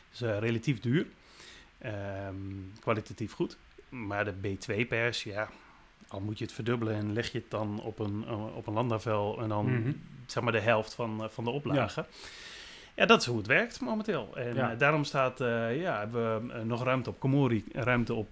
Dus 0.10 0.22
eh, 0.22 0.38
relatief 0.40 0.80
duur, 0.80 1.08
Ehm, 1.80 2.36
kwalitatief 2.80 3.34
goed. 3.34 3.58
Maar 3.90 4.26
de 4.26 4.34
B2-pers, 4.34 5.24
ja, 5.24 5.50
al 6.08 6.20
moet 6.20 6.38
je 6.38 6.44
het 6.46 6.54
verdubbelen 6.54 6.96
en 6.96 7.14
leg 7.14 7.32
je 7.32 7.38
het 7.40 7.52
dan 7.52 7.82
op 7.82 8.00
een, 8.00 8.24
eh, 8.28 8.56
op 8.56 8.68
een 8.68 8.74
landavel 8.74 9.42
en 9.42 9.50
dan 9.50 9.80
Mhm. 9.80 9.92
zeg 10.26 10.44
maar 10.44 10.52
de 10.52 10.60
helft 10.60 10.94
van, 10.94 11.28
van 11.32 11.44
de 11.44 11.50
oplagen. 11.50 12.06
Ja. 12.10 12.18
Dat 13.06 13.22
is 13.22 13.28
hoe 13.28 13.38
het 13.38 13.48
werkt 13.48 13.82
momenteel. 13.82 14.38
En 14.38 14.56
Ja. 14.56 14.72
eh, 14.72 14.80
daarom 14.80 15.04
staat, 15.04 15.42
eh, 15.42 15.82
ja, 15.82 16.00
hebben 16.00 16.48
we 16.48 16.54
eh, 16.54 16.62
nog 16.62 16.84
ruimte 16.84 17.10
op 17.10 17.20
Komori, 17.20 17.64
ruimte 17.74 18.14
op 18.14 18.32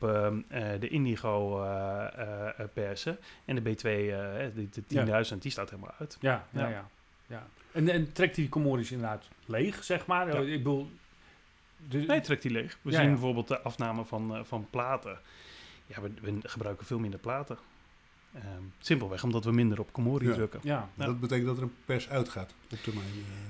de 0.80 0.88
Indigo 0.90 1.64
eh, 1.64 2.08
eh, 2.16 2.48
eh, 2.60 2.66
persen. 2.74 3.18
En 3.46 3.56
de 3.56 3.62
B2, 3.62 3.84
eh, 3.84 3.90
de, 4.56 4.70
de 4.72 4.82
10.000, 5.36 5.38
die 5.42 5.52
staat 5.52 5.70
helemaal 5.70 5.94
uit. 6.00 6.18
Ja, 6.20 6.46
ja, 6.52 6.62
Ja. 6.62 6.70
ja. 6.70 6.88
ja. 7.28 7.48
En, 7.72 7.90
en 7.90 8.12
trekt 8.14 8.36
die 8.36 8.50
Comoris 8.50 8.92
inderdaad 8.92 9.28
leeg, 9.46 9.84
zeg 9.84 10.06
maar? 10.06 10.28
Ja. 10.28 10.40
Ik 10.54 10.58
bedoel... 10.64 10.90
de- 11.90 11.98
Nee, 11.98 12.22
trekt 12.22 12.42
die 12.42 12.52
leeg. 12.52 12.78
We 12.82 12.92
Ja, 12.92 12.96
zien 12.98 13.06
ja. 13.06 13.12
bijvoorbeeld 13.12 13.48
de 13.48 13.60
afname 13.62 14.06
van, 14.06 14.46
van 14.46 14.68
platen. 14.70 15.18
Ja, 15.86 16.02
we, 16.02 16.12
we 16.22 16.38
gebruiken 16.42 16.86
veel 16.86 17.00
minder 17.00 17.20
platen. 17.20 17.58
Ehm, 18.34 18.44
simpelweg 18.80 19.24
omdat 19.24 19.44
we 19.46 19.52
minder 19.52 19.80
op 19.80 19.94
Komori 19.94 20.28
Ja. 20.28 20.34
drukken. 20.34 20.60
ja. 20.64 20.90
Ja. 20.94 21.06
Dat 21.06 21.20
betekent 21.20 21.48
dat 21.48 21.58
er 21.58 21.64
een 21.64 21.74
pers 21.86 22.10
uitgaat 22.10 22.54
op 22.72 22.78
termijn. 22.84 23.06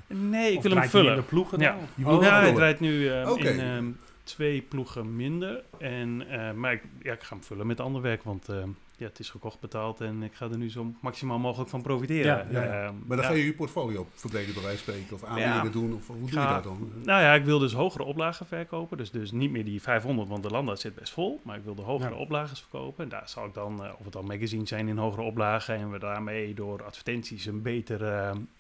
eh. 0.08 0.18
Nee, 0.18 0.52
ik 0.52 0.58
Of 0.58 0.64
wil 0.64 0.76
hem 0.76 0.90
vullen. 0.90 1.16
de 1.16 1.22
ploegen 1.22 1.60
Ja. 1.60 1.72
dan? 1.72 1.80
Je 1.96 2.04
wil 2.04 2.18
Oh, 2.18 2.24
ja, 2.24 2.40
hij 2.42 2.54
draait 2.54 2.80
nu 2.80 3.08
eh, 3.10 3.32
Oké. 3.32 3.50
in 3.50 3.60
ehm, 3.60 3.86
twee 4.24 4.62
ploegen 4.62 5.16
minder. 5.16 5.64
En, 5.80 6.30
eh, 6.30 6.54
maar 6.54 6.74
ik, 6.74 6.84
ja, 7.02 7.14
ik 7.14 7.24
ga 7.24 7.36
hem 7.36 7.44
vullen 7.44 7.68
met 7.68 7.80
ander 7.80 8.02
werk, 8.02 8.24
want 8.24 8.50
ja, 8.98 9.06
het 9.08 9.20
is 9.20 9.30
gekocht, 9.30 9.60
betaald 9.60 10.02
en 10.02 10.24
ik 10.24 10.34
ga 10.34 10.50
er 10.50 10.58
nu 10.58 10.70
zo 10.70 10.92
maximaal 11.02 11.40
mogelijk 11.40 11.70
van 11.70 11.82
profiteren. 11.82 12.48
Ja, 12.52 12.62
ja. 12.62 12.66
Ehm, 12.86 12.94
Maar 13.06 13.18
dan 13.18 13.26
ja. 13.26 13.32
ga 13.32 13.34
je 13.38 13.46
je 13.46 13.54
portfolio 13.54 14.08
verbreden 14.14 14.54
bij 14.54 14.64
wijze 14.64 14.84
van 14.84 14.94
spreken. 14.94 15.16
Of 15.16 15.24
aanbiedingen 15.24 15.72
doen. 15.72 15.94
Of 15.94 16.08
hoe 16.08 16.18
doe 16.20 16.26
je 16.30 16.36
Ga- 16.36 16.54
dat 16.54 16.64
dan? 16.64 16.92
Nou 17.04 17.22
ja, 17.22 17.34
ik 17.34 17.44
wil 17.46 17.60
dus 17.60 17.74
hogere 17.74 18.04
oplagen 18.04 18.46
verkopen. 18.46 18.98
Dus, 18.98 19.12
dus 19.12 19.32
niet 19.32 19.52
meer 19.52 19.66
die 19.66 19.82
500, 19.82 20.30
want 20.30 20.44
de 20.44 20.50
landa 20.50 20.76
zit 20.76 20.96
best 20.96 21.14
vol. 21.14 21.40
Maar 21.44 21.58
ik 21.58 21.64
wil 21.64 21.76
de 21.76 21.82
hogere 21.82 22.14
Ja. 22.14 22.20
oplages 22.20 22.60
verkopen. 22.60 23.04
En 23.04 23.10
daar 23.10 23.30
zal 23.30 23.46
ik 23.46 23.54
dan, 23.54 23.84
eh, 23.86 23.92
of 23.98 24.04
het 24.04 24.14
dan 24.14 24.26
magazines 24.26 24.70
zijn 24.70 24.88
in 24.88 24.98
hogere 24.98 25.22
oplagen. 25.22 25.76
En 25.76 25.92
we 25.92 26.00
daarmee 26.00 26.54
door 26.54 26.84
advertenties 26.84 27.46
een 27.46 27.62
beter, 27.62 28.04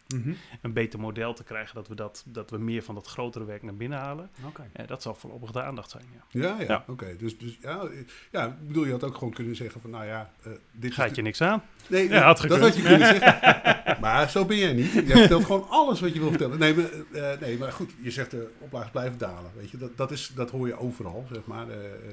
Mhm. 0.08 0.32
een 0.62 0.74
beter 0.74 1.00
model 1.00 1.34
te 1.34 1.44
krijgen. 1.44 1.76
Dat 1.76 1.88
we, 1.88 1.96
dat, 1.96 2.24
dat 2.28 2.50
we 2.50 2.58
meer 2.58 2.84
van 2.84 2.96
dat 2.96 3.08
grotere 3.08 3.46
werk 3.46 3.64
naar 3.64 3.76
binnen 3.76 3.98
halen. 4.00 4.30
Oké. 4.46 4.70
Eh, 4.74 4.88
dat 4.88 5.02
zal 5.02 5.16
voorlopig 5.16 5.52
de 5.52 5.64
aandacht 5.64 5.90
zijn, 5.92 6.04
ja. 6.14 6.40
Ja, 6.42 6.56
ja, 6.60 6.66
Ja. 6.68 6.84
oké. 6.88 7.16
Dus, 7.18 7.38
dus 7.38 7.58
ja, 7.62 7.88
ja, 8.32 8.46
ik 8.46 8.68
bedoel, 8.68 8.86
je 8.86 8.92
had 8.92 9.04
ook 9.04 9.14
gewoon 9.18 9.34
kunnen 9.34 9.56
zeggen 9.56 9.82
van, 9.82 9.90
nou 9.90 10.06
ja, 10.06 10.32
eh, 10.44 10.52
dit 10.72 10.94
Gaat 10.94 11.16
je 11.16 11.22
niks 11.22 11.42
aan? 11.42 11.64
Nee, 11.88 12.10
Ja, 12.10 12.22
had 12.24 12.42
dat 12.42 12.60
had 12.60 12.76
je 12.76 12.82
kunnen 12.82 13.08
zeggen. 13.08 13.98
maar 14.02 14.30
zo 14.30 14.46
ben 14.46 14.58
jij 14.58 14.74
niet. 14.74 14.92
Je 14.92 15.06
vertelt 15.06 15.46
gewoon 15.46 15.70
alles 15.70 16.00
wat 16.00 16.14
je 16.14 16.20
wil 16.20 16.30
vertellen. 16.30 16.60
Nee, 16.60 16.74
maar, 16.76 16.86
eh, 17.14 17.40
nee, 17.40 17.58
maar 17.58 17.72
goed, 17.72 17.92
je 18.02 18.12
zegt 18.12 18.32
de 18.32 18.52
oplages 18.60 18.92
blijven 18.92 19.18
dalen. 19.18 19.52
Weet 19.56 19.70
je? 19.70 19.78
Dat, 19.78 19.98
dat, 19.98 20.12
is, 20.12 20.32
dat 20.36 20.50
hoor 20.50 20.68
je 20.68 20.80
overal, 20.80 21.26
zeg 21.32 21.46
maar. 21.46 21.66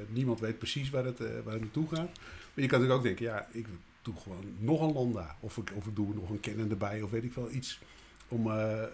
Niemand 0.08 0.40
weet 0.40 0.58
precies 0.58 0.90
waar 0.90 1.04
het, 1.04 1.20
eh, 1.20 1.26
waar 1.44 1.52
het 1.52 1.62
naartoe 1.62 1.88
gaat. 1.88 2.10
Maar 2.54 2.64
je 2.64 2.66
kan 2.66 2.80
natuurlijk 2.80 2.92
ook 2.98 3.02
denken, 3.02 3.24
ja, 3.24 3.46
ik 3.50 3.66
doe 4.04 4.14
gewoon 4.22 4.44
nog 4.58 4.80
een 4.80 4.92
Landa. 4.92 5.36
Of 5.40 5.56
ik, 5.56 5.72
of 5.74 5.86
ik 5.86 5.96
doe 5.96 6.14
nog 6.14 6.30
een 6.30 6.40
Canon 6.40 6.70
erbij, 6.70 7.02
of 7.02 7.10
weet 7.10 7.24
ik 7.24 7.32
wel, 7.34 7.50
iets... 7.50 7.78
Om, 8.28 8.50
eh, 8.50 8.82
eh, 8.82 8.88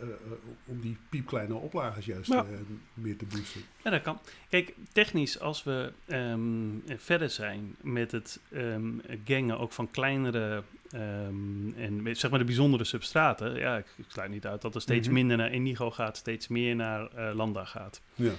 om 0.65 0.81
die 0.81 0.97
piepkleine 1.09 1.55
oplages 1.55 2.05
juist 2.05 2.33
Ja. 2.33 2.39
eh, 2.39 2.59
meer 2.95 3.17
te 3.17 3.25
boosten. 3.25 3.61
Ja, 3.85 3.91
dat 3.91 4.03
kan. 4.03 4.19
Kijk, 4.49 4.75
technisch, 4.93 5.41
als 5.41 5.63
we 5.65 5.93
ehm, 6.07 6.97
verder 6.97 7.31
zijn 7.31 7.77
met 7.81 8.13
het 8.13 8.41
ehm, 8.53 8.91
gangen 9.25 9.59
ook 9.59 9.73
van 9.73 9.91
kleinere 9.91 10.63
ehm, 10.91 11.73
en 11.77 12.17
zeg 12.17 12.31
maar 12.31 12.39
de 12.39 12.45
bijzondere 12.45 12.85
substraten, 12.85 13.55
ja, 13.59 13.77
ik, 13.77 13.87
ik 13.97 14.05
sluit 14.09 14.31
niet 14.31 14.47
uit 14.47 14.63
dat 14.63 14.75
er 14.75 14.81
steeds 14.81 15.07
Mhm. 15.07 15.17
minder 15.17 15.37
naar 15.37 15.53
indigo 15.53 15.91
gaat, 15.91 16.17
steeds 16.17 16.49
meer 16.49 16.77
naar 16.77 17.35
landa 17.35 17.65
gaat. 17.65 18.01
Ja. 18.15 18.33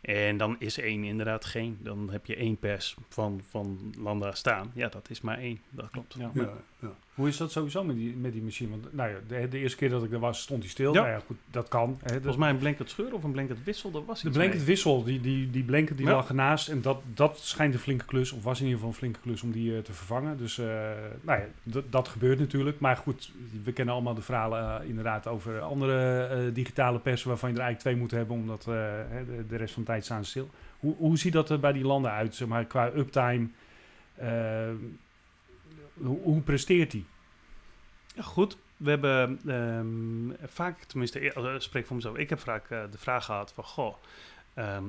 En 0.00 0.36
dan 0.36 0.56
is 0.58 0.78
één 0.78 1.04
inderdaad 1.04 1.44
geen. 1.44 1.78
Dan 1.80 2.10
heb 2.10 2.26
je 2.26 2.36
één 2.36 2.58
pers 2.58 2.96
van, 3.08 3.40
van 3.48 3.94
landa 3.98 4.32
staan. 4.32 4.70
Ja, 4.74 4.88
dat 4.88 5.10
is 5.10 5.20
maar 5.20 5.38
één. 5.38 5.60
Dat 5.70 5.90
klopt. 5.90 6.14
Ja. 6.18 6.30
Ja, 6.34 6.52
ja. 6.78 6.94
Hoe 7.20 7.28
is 7.28 7.36
dat 7.36 7.52
sowieso 7.52 7.84
met 7.84 7.96
die, 7.96 8.16
met 8.16 8.32
die 8.32 8.42
machine? 8.42 8.70
Want 8.70 8.92
nou 8.94 9.10
ja, 9.10 9.16
de, 9.26 9.48
de 9.48 9.58
eerste 9.58 9.76
keer 9.76 9.88
dat 9.88 10.04
ik 10.04 10.12
er 10.12 10.18
was, 10.18 10.40
stond 10.40 10.62
hij 10.62 10.70
stil. 10.70 10.92
Ja. 10.94 11.00
Nou 11.00 11.12
ja, 11.12 11.20
goed, 11.26 11.36
dat 11.50 11.68
kan. 11.68 11.98
Hè, 12.00 12.06
dat- 12.06 12.12
Volgens 12.12 12.36
mij 12.36 12.50
een 12.50 12.58
blanket 12.58 12.90
scheur 12.90 13.14
of 13.14 13.24
een 13.24 13.32
blanket 13.32 13.64
wissel, 13.64 13.90
dat 13.90 14.04
was 14.04 14.22
de 14.22 14.30
blanket 14.30 14.56
mee. 14.56 14.64
wissel, 14.64 15.04
die, 15.04 15.20
die, 15.20 15.50
die 15.50 15.62
blanket 15.64 15.96
die 15.96 16.06
Ja. 16.06 16.12
lag 16.12 16.28
ernaast. 16.28 16.68
En 16.68 16.82
dat, 16.82 17.00
dat 17.14 17.38
schijnt 17.38 17.74
een 17.74 17.80
flinke 17.80 18.04
klus, 18.04 18.32
of 18.32 18.42
was 18.44 18.58
in 18.58 18.64
ieder 18.64 18.78
geval 18.78 18.92
een 18.92 18.98
flinke 18.98 19.20
klus 19.20 19.42
om 19.42 19.50
die 19.50 19.76
eh, 19.76 19.82
te 19.82 19.92
vervangen. 19.92 20.36
Dus 20.38 20.58
eh, 20.58 20.66
nou 21.20 21.40
ja, 21.40 21.46
dat- 21.62 21.92
dat 21.92 22.08
gebeurt 22.08 22.38
natuurlijk. 22.38 22.80
Maar 22.80 22.96
goed, 22.96 23.32
we 23.64 23.72
kennen 23.72 23.94
allemaal 23.94 24.14
de 24.14 24.22
verhalen 24.22 24.80
eh, 24.82 24.88
inderdaad 24.88 25.26
over 25.26 25.60
andere 25.60 26.50
digitale 26.52 26.98
persen 26.98 27.28
waarvan 27.28 27.50
je 27.50 27.56
er 27.56 27.62
eigenlijk 27.62 27.90
twee 27.90 28.02
moet 28.02 28.18
hebben, 28.18 28.36
omdat 28.36 28.62
de, 28.62 29.44
de 29.48 29.56
rest 29.56 29.74
van 29.74 29.82
de 29.82 29.88
tijd 29.88 30.04
staan 30.04 30.24
stil. 30.24 30.50
Hoe, 30.78 30.94
hoe 30.96 31.18
ziet 31.18 31.32
dat 31.32 31.50
er 31.50 31.60
bij 31.60 31.72
die 31.72 31.84
landen 31.84 32.10
uit, 32.10 32.34
zeg 32.34 32.48
maar, 32.48 32.64
qua 32.64 32.90
uptime? 32.96 33.46
Hoe, 36.02 36.20
hoe 36.22 36.40
presteert 36.40 36.90
die? 36.90 37.04
Ja, 38.14 38.22
goed. 38.22 38.56
We 38.76 38.90
hebben 38.90 39.40
ehm, 39.46 40.46
vaak, 40.48 40.82
tenminste, 40.84 41.20
ik 41.20 41.32
eh, 41.34 41.54
spreek 41.58 41.86
voor 41.86 41.96
mezelf, 41.96 42.16
ik 42.16 42.28
heb 42.28 42.40
vaak 42.40 42.70
eh, 42.70 42.82
de 42.90 42.98
vraag 42.98 43.24
gehad 43.24 43.52
van, 43.52 43.64
goh, 43.64 43.94
ehm, 44.54 44.84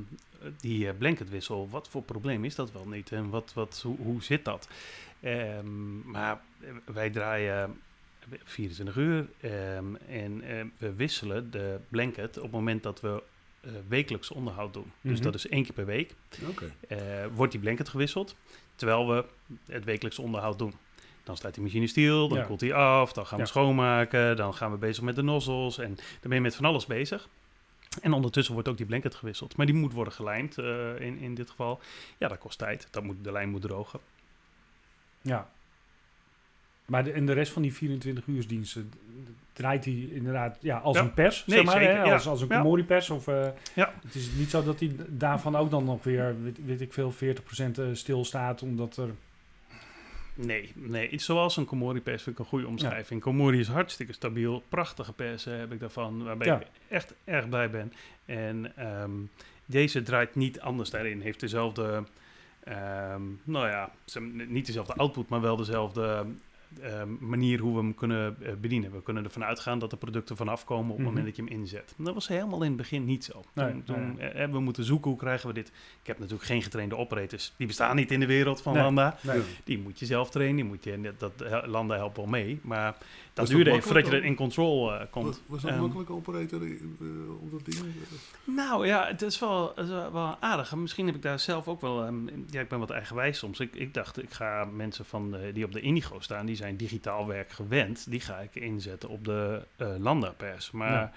die 0.57 0.87
eh, 0.87 0.97
blanketwissel, 0.97 1.69
wat 1.69 1.89
voor 1.89 2.01
probleem 2.03 2.45
is 2.45 2.55
dat 2.55 2.71
wel 2.71 2.87
niet? 2.87 3.11
En 3.11 3.29
wat, 3.29 3.53
wat, 3.53 3.81
hoe, 3.85 3.97
hoe 3.97 4.23
zit 4.23 4.45
dat? 4.45 4.67
Ehm, 5.19 6.09
maar 6.11 6.41
wij 6.85 7.09
draaien 7.09 7.81
24 8.43 8.95
uur 8.95 9.27
en 10.07 10.73
we 10.77 10.93
wisselen 10.95 11.51
de 11.51 11.79
blanket 11.89 12.37
op 12.37 12.43
het 12.43 12.51
moment 12.51 12.83
dat 12.83 13.01
we 13.01 13.23
eh, 13.61 13.71
wekelijks 13.87 14.31
onderhoud 14.31 14.73
doen. 14.73 14.91
Dus 15.01 15.13
Mhm. 15.13 15.23
dat 15.23 15.35
is 15.35 15.47
één 15.47 15.63
keer 15.63 15.73
per 15.73 15.85
week. 15.85 16.13
Wordt 17.33 17.51
die 17.51 17.61
blanket 17.61 17.89
gewisseld, 17.89 18.35
terwijl 18.75 19.07
we 19.07 19.25
het 19.65 19.83
wekelijks 19.83 20.19
onderhoud 20.19 20.59
doen. 20.59 20.73
Dan 21.23 21.37
staat 21.37 21.53
die 21.53 21.63
machine 21.63 21.87
stil, 21.87 22.27
dan 22.27 22.37
Ja. 22.37 22.43
koelt 22.43 22.59
die 22.59 22.73
af, 22.73 23.13
dan 23.13 23.25
gaan 23.25 23.37
we 23.37 23.43
Ja. 23.43 23.49
schoonmaken, 23.49 24.35
dan 24.35 24.53
gaan 24.53 24.71
we 24.71 24.77
bezig 24.77 25.03
met 25.03 25.15
de 25.15 25.21
nozzels 25.21 25.77
en 25.77 25.95
dan 25.95 26.05
ben 26.21 26.33
je 26.33 26.41
met 26.41 26.55
van 26.55 26.65
alles 26.65 26.85
bezig. 26.85 27.27
En 28.01 28.13
ondertussen 28.13 28.53
wordt 28.53 28.67
ook 28.69 28.77
die 28.77 28.85
blanket 28.85 29.15
gewisseld. 29.15 29.57
Maar 29.57 29.65
die 29.65 29.75
moet 29.75 29.93
worden 29.93 30.13
gelijmd 30.13 30.57
eh, 30.57 30.99
in, 30.99 31.17
in 31.19 31.35
dit 31.35 31.49
geval. 31.49 31.79
Ja, 32.17 32.27
dat 32.27 32.37
kost 32.37 32.57
tijd. 32.57 32.87
Dat 32.91 33.03
moet, 33.03 33.15
de 33.23 33.31
lijn 33.31 33.49
moet 33.49 33.61
drogen. 33.61 33.99
Ja. 35.21 35.49
Maar 36.85 37.03
de, 37.03 37.11
en 37.11 37.25
de 37.25 37.33
rest 37.33 37.51
van 37.51 37.61
die 37.61 37.73
24 37.73 38.27
uursdiensten 38.27 38.91
draait 39.53 39.85
hij 39.85 39.93
inderdaad 40.11 40.57
ja, 40.61 40.77
als 40.77 40.97
Ja. 40.97 41.03
een 41.03 41.13
pers, 41.13 41.45
Nee, 41.45 41.57
zeg 41.57 41.65
maar, 41.65 41.75
zeker, 41.81 41.95
hè? 41.97 42.03
ja. 42.03 42.13
Als, 42.13 42.27
als 42.27 42.41
een 42.41 42.47
Ja. 42.49 42.57
Komori-pers. 42.57 43.09
Of, 43.09 43.25
Ja. 43.75 43.93
Het 44.03 44.15
is 44.15 44.29
niet 44.37 44.49
zo 44.49 44.63
dat 44.63 44.79
hij 44.79 44.95
daarvan 45.07 45.55
ook 45.55 45.69
dan 45.69 45.83
nog 45.83 46.03
weer, 46.03 46.43
weet, 46.43 46.65
weet 46.65 46.81
ik 46.81 46.93
veel, 46.93 47.11
40% 47.11 47.77
eh, 47.79 47.85
stilstaat, 47.93 48.61
omdat 48.61 48.97
er... 48.97 49.09
Nee, 50.33 50.71
nee. 50.75 51.09
Iets 51.09 51.25
zoals 51.25 51.57
een 51.57 51.65
Komori 51.65 52.01
pers 52.01 52.23
vind 52.23 52.35
ik 52.35 52.41
een 52.43 52.49
goede 52.49 52.67
omschrijving. 52.67 53.21
Komori 53.21 53.59
is 53.59 53.67
hartstikke 53.67 54.13
stabiel. 54.13 54.63
Prachtige 54.69 55.13
persen 55.13 55.59
heb 55.59 55.71
ik 55.71 55.79
daarvan, 55.79 56.23
waarbij 56.23 56.47
Ja. 56.47 56.59
ik 56.59 56.67
echt 56.87 57.13
erg 57.23 57.49
blij 57.49 57.69
ben. 57.69 57.93
En 58.25 58.75
ehm, 58.77 59.11
deze 59.65 60.01
draait 60.01 60.35
niet 60.35 60.59
anders 60.59 60.89
daarin. 60.89 61.21
Heeft 61.21 61.39
dezelfde, 61.39 62.03
ehm, 62.63 63.21
nou 63.43 63.67
ja, 63.67 63.91
niet 64.47 64.65
dezelfde 64.65 64.93
output, 64.93 65.29
maar 65.29 65.41
wel 65.41 65.55
dezelfde 65.55 66.25
ehm, 66.81 67.09
manier 67.19 67.59
hoe 67.59 67.71
we 67.73 67.77
hem 67.79 67.95
kunnen 67.95 68.35
eh, 68.41 68.53
bedienen. 68.61 68.91
We 68.91 69.01
kunnen 69.03 69.23
ervan 69.23 69.43
uitgaan 69.43 69.79
dat 69.79 69.89
de 69.89 69.97
producten 69.97 70.35
vanaf 70.35 70.63
komen 70.63 70.83
op 70.91 70.97
het 70.97 70.97
Mhm. 70.97 71.07
moment 71.07 71.25
dat 71.25 71.35
je 71.35 71.41
hem 71.51 71.59
inzet. 71.61 71.93
Dat 71.97 72.13
was 72.13 72.27
helemaal 72.27 72.61
in 72.61 72.67
het 72.67 72.77
begin 72.77 73.05
niet 73.05 73.23
zo. 73.23 73.43
Nee, 73.53 73.83
toen, 73.83 74.15
nee. 74.15 74.27
eh, 74.29 74.35
hebben 74.37 74.57
we 74.57 74.63
moeten 74.63 74.83
zoeken 74.83 75.09
hoe 75.09 75.19
krijgen 75.19 75.47
we 75.47 75.53
dit. 75.53 75.67
Ik 76.01 76.07
heb 76.07 76.17
natuurlijk 76.19 76.45
geen 76.45 76.61
getrainde 76.61 76.97
operators. 76.97 77.53
Die 77.57 77.67
bestaan 77.67 77.95
niet 77.95 78.11
in 78.11 78.19
de 78.19 78.25
wereld 78.25 78.61
van 78.61 78.73
Nee. 78.73 78.83
Landa. 78.83 79.17
Die 79.63 79.79
moet 79.79 79.99
je 79.99 80.05
zelf 80.05 80.29
trainen, 80.29 80.55
die 80.55 80.65
moet 80.65 80.83
je, 80.83 81.13
dat, 81.17 81.33
landen 81.65 81.97
helpt 81.97 82.17
wel 82.17 82.25
mee. 82.25 82.59
Maar 82.63 82.95
dat 83.33 83.47
duurde 83.47 83.69
even 83.71 83.83
voordat 83.83 84.07
je 84.07 84.11
er 84.11 84.23
in 84.23 84.35
control 84.35 84.93
eh, 84.93 85.05
komt. 85.09 85.41
was 85.45 85.61
dat 85.61 85.71
Ehm, 85.71 85.79
makkelijk 85.79 86.09
operator 86.09 86.61
eh, 86.61 86.71
op 87.41 87.51
dat 87.51 87.65
ding? 87.65 87.77
Nou 88.43 88.87
ja, 88.87 89.07
het 89.07 89.21
is 89.21 89.39
wel, 89.39 89.71
het 89.75 89.85
is 89.85 89.91
wel 89.91 90.37
aardig. 90.39 90.75
Misschien 90.75 91.05
heb 91.05 91.15
ik 91.15 91.21
daar 91.21 91.39
zelf 91.39 91.67
ook 91.67 91.81
wel... 91.81 92.03
ehm, 92.03 92.27
ja, 92.49 92.61
ik 92.61 92.67
ben 92.67 92.79
wat 92.79 92.89
eigenwijs 92.89 93.37
soms. 93.37 93.59
Ik, 93.59 93.75
ik 93.75 93.93
dacht, 93.93 94.23
ik 94.23 94.31
ga 94.31 94.65
mensen 94.65 95.05
van 95.05 95.31
de, 95.31 95.51
die 95.53 95.65
op 95.65 95.71
de 95.71 95.81
Indigo 95.81 96.19
staan... 96.19 96.45
die 96.45 96.55
zijn 96.55 96.75
digitaal 96.75 97.27
werk 97.27 97.51
gewend. 97.51 98.09
Die 98.09 98.19
ga 98.19 98.37
ik 98.37 98.55
inzetten 98.55 99.09
op 99.09 99.25
de 99.25 99.61
eh 99.77 99.87
Landa-pers. 99.97 100.71
Maar 100.71 101.13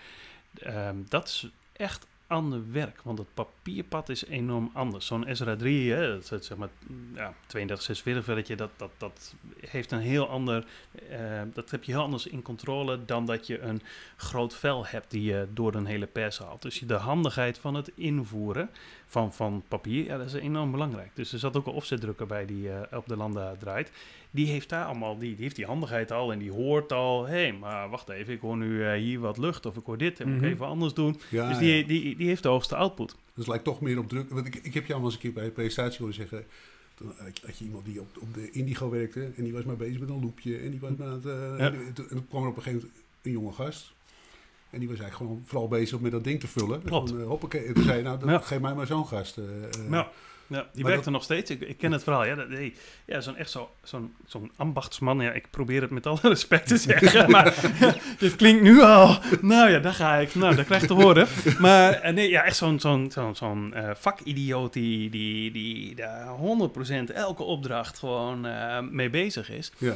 ehm, 0.54 0.96
dat 1.08 1.26
is 1.26 1.50
echt 1.72 2.06
ander 2.26 2.72
werk. 2.72 3.02
Want 3.02 3.18
het 3.18 3.34
papierpad 3.34 4.08
is 4.08 4.24
enorm 4.26 4.70
anders. 4.72 5.06
Zo'n 5.06 5.26
Ezra 5.26 5.56
3, 5.56 5.92
hè, 5.92 6.18
dat 6.28 6.44
zeg 6.44 6.56
maar 6.56 6.68
ja, 7.14 7.34
32, 7.46 7.86
46 7.86 8.24
velletje... 8.24 8.56
Dat, 8.56 8.70
dat, 8.76 8.90
dat 8.96 9.34
heeft 9.60 9.92
een 9.92 9.98
heel 9.98 10.28
ander... 10.28 10.64
eh, 11.08 11.42
dat 11.52 11.70
heb 11.70 11.84
je 11.84 11.92
heel 11.92 12.02
anders 12.02 12.26
in 12.26 12.42
controle... 12.42 13.04
dan 13.04 13.26
dat 13.26 13.46
je 13.46 13.60
een 13.60 13.82
groot 14.16 14.54
vel 14.54 14.86
hebt 14.86 15.10
die 15.10 15.22
je 15.22 15.46
door 15.52 15.74
een 15.74 15.86
hele 15.86 16.06
pers 16.06 16.38
haalt. 16.38 16.62
Dus 16.62 16.78
de 16.78 16.94
handigheid 16.94 17.58
van 17.58 17.74
het 17.74 17.90
invoeren 17.94 18.70
van, 19.06 19.32
van 19.32 19.64
papier, 19.68 20.04
ja, 20.04 20.16
dat 20.16 20.26
is 20.26 20.32
enorm 20.32 20.70
belangrijk. 20.70 21.10
Dus 21.14 21.32
er 21.32 21.38
zat 21.38 21.56
ook 21.56 21.66
een 21.66 21.72
offsetdrukker 21.72 22.26
bij 22.26 22.46
die 22.46 22.70
eh, 22.70 22.98
op 22.98 23.08
de 23.08 23.16
landa 23.16 23.54
draait. 23.58 23.90
Die 24.34 24.46
heeft 24.46 24.68
daar 24.68 24.84
allemaal, 24.84 25.18
die, 25.18 25.34
die 25.34 25.42
heeft 25.42 25.56
die 25.56 25.64
handigheid 25.66 26.12
al 26.12 26.32
en 26.32 26.38
die 26.38 26.50
hoort 26.50 26.92
al, 26.92 27.26
hé, 27.26 27.32
hey, 27.32 27.52
maar 27.52 27.88
wacht 27.90 28.08
even, 28.08 28.32
ik 28.34 28.40
hoor 28.40 28.56
nu 28.56 28.84
eh, 28.86 28.92
hier 28.92 29.18
wat 29.20 29.38
lucht 29.38 29.66
of 29.66 29.76
ik 29.76 29.84
hoor 29.84 29.98
dit 29.98 30.20
en 30.20 30.28
moet 30.28 30.36
Mhm. 30.36 30.44
ik 30.46 30.52
even 30.52 30.66
anders 30.66 30.94
doen. 30.94 31.20
Ja, 31.30 31.48
dus 31.48 31.58
die, 31.58 31.76
ja. 31.76 31.86
die, 31.86 32.16
die 32.16 32.26
heeft 32.26 32.42
de 32.42 32.48
hoogste 32.48 32.76
output. 32.76 33.16
Dus 33.34 33.46
lijkt 33.46 33.64
toch 33.64 33.80
meer 33.80 33.98
op 33.98 34.08
druk. 34.08 34.30
Want 34.30 34.46
ik, 34.46 34.54
ik 34.54 34.74
heb 34.74 34.86
jou 34.86 34.98
al 35.00 35.04
eens 35.04 35.14
een 35.14 35.20
keer 35.20 35.32
bij 35.32 35.44
een 35.44 35.52
presentatie 35.52 35.98
horen 35.98 36.14
zeggen. 36.14 36.44
Toen 36.94 37.12
had 37.18 37.38
je- 37.38 37.46
had 37.46 37.58
je 37.58 37.64
iemand 37.64 37.84
die 37.84 38.00
op, 38.00 38.08
op 38.20 38.34
de 38.34 38.50
Indigo 38.50 38.90
werkte. 38.90 39.30
En 39.36 39.44
die 39.44 39.52
was 39.52 39.64
maar 39.64 39.76
bezig 39.76 40.00
met 40.00 40.08
een 40.08 40.20
loopje. 40.22 40.58
En 40.58 40.70
die 40.70 40.80
was 40.80 40.90
maar 40.98 41.06
aan 41.06 41.12
het. 41.12 41.26
eh, 41.26 41.58
Ja. 41.58 41.72
en, 41.72 41.92
toen- 41.94 42.08
en 42.08 42.16
toen 42.16 42.28
kwam 42.28 42.42
er 42.42 42.48
op 42.48 42.56
een 42.56 42.62
gegeven 42.62 42.86
moment 42.88 43.04
een 43.22 43.32
jonge 43.32 43.52
gast. 43.52 43.92
En 44.70 44.78
die 44.80 44.88
was 44.88 44.98
eigenlijk 44.98 45.30
gewoon 45.30 45.42
vooral 45.46 45.68
bezig 45.68 46.00
met 46.00 46.12
dat 46.12 46.24
ding 46.24 46.40
te 46.40 46.46
vullen. 46.46 46.82
Klopt. 46.82 47.10
Van, 47.10 47.20
eh, 47.20 47.26
hoppakee. 47.26 47.64
En 47.64 47.74
toen 47.74 47.82
zei 47.84 47.96
je, 47.96 48.02
nou, 48.02 48.42
geef 48.42 48.60
mij 48.60 48.74
maar 48.74 48.86
zo'n 48.86 49.06
gast. 49.06 49.38
eh, 49.38 49.44
eh. 49.64 49.90
Ja. 49.90 50.10
Ja, 50.46 50.66
die 50.72 50.82
Maar 50.82 50.92
werkt 50.92 51.06
er 51.06 51.12
nog 51.12 51.22
steeds. 51.22 51.50
Ik, 51.50 51.60
ik 51.60 51.76
ken 51.78 51.92
het 51.92 52.02
verhaal. 52.02 52.24
Ja, 52.24 52.34
dat, 52.34 52.46
ja 53.06 53.20
zo'n 53.20 53.36
echt 53.36 53.50
zo, 53.50 53.70
zo'n 53.82 54.14
zo'n 54.26 54.52
ambachtsman. 54.56 55.20
Ja, 55.20 55.32
ik 55.32 55.50
probeer 55.50 55.80
het 55.80 55.90
met 55.90 56.06
alle 56.06 56.18
respect 56.22 56.66
te 56.66 56.76
zeggen. 56.76 57.30
maar 57.30 57.54
dit 58.18 58.36
klinkt 58.36 58.62
nu 58.62 58.80
al. 58.80 59.18
Nou 59.40 59.70
ja, 59.70 59.78
daar 59.78 59.94
ga 59.94 60.16
ik. 60.16 60.34
Nou, 60.34 60.54
dat 60.54 60.64
krijg 60.64 60.80
je 60.80 60.86
te 60.86 60.94
horen. 60.94 61.28
Maar 61.58 61.92
eh, 61.92 62.14
nee, 62.14 62.30
ja, 62.30 62.44
echt 62.44 62.56
zo'n 62.56 62.80
zo'n 62.80 63.10
zo'n 63.10 63.34
zo'n 63.34 63.74
eh, 63.74 63.90
vakidioot 63.94 64.72
die, 64.72 65.10
die, 65.10 65.50
die 65.50 65.94
daar 65.94 66.26
100% 67.10 67.14
elke 67.14 67.42
opdracht 67.42 67.98
gewoon 67.98 68.46
eh, 68.46 68.80
mee 68.80 69.10
bezig 69.10 69.50
is. 69.50 69.72
Ja. 69.78 69.94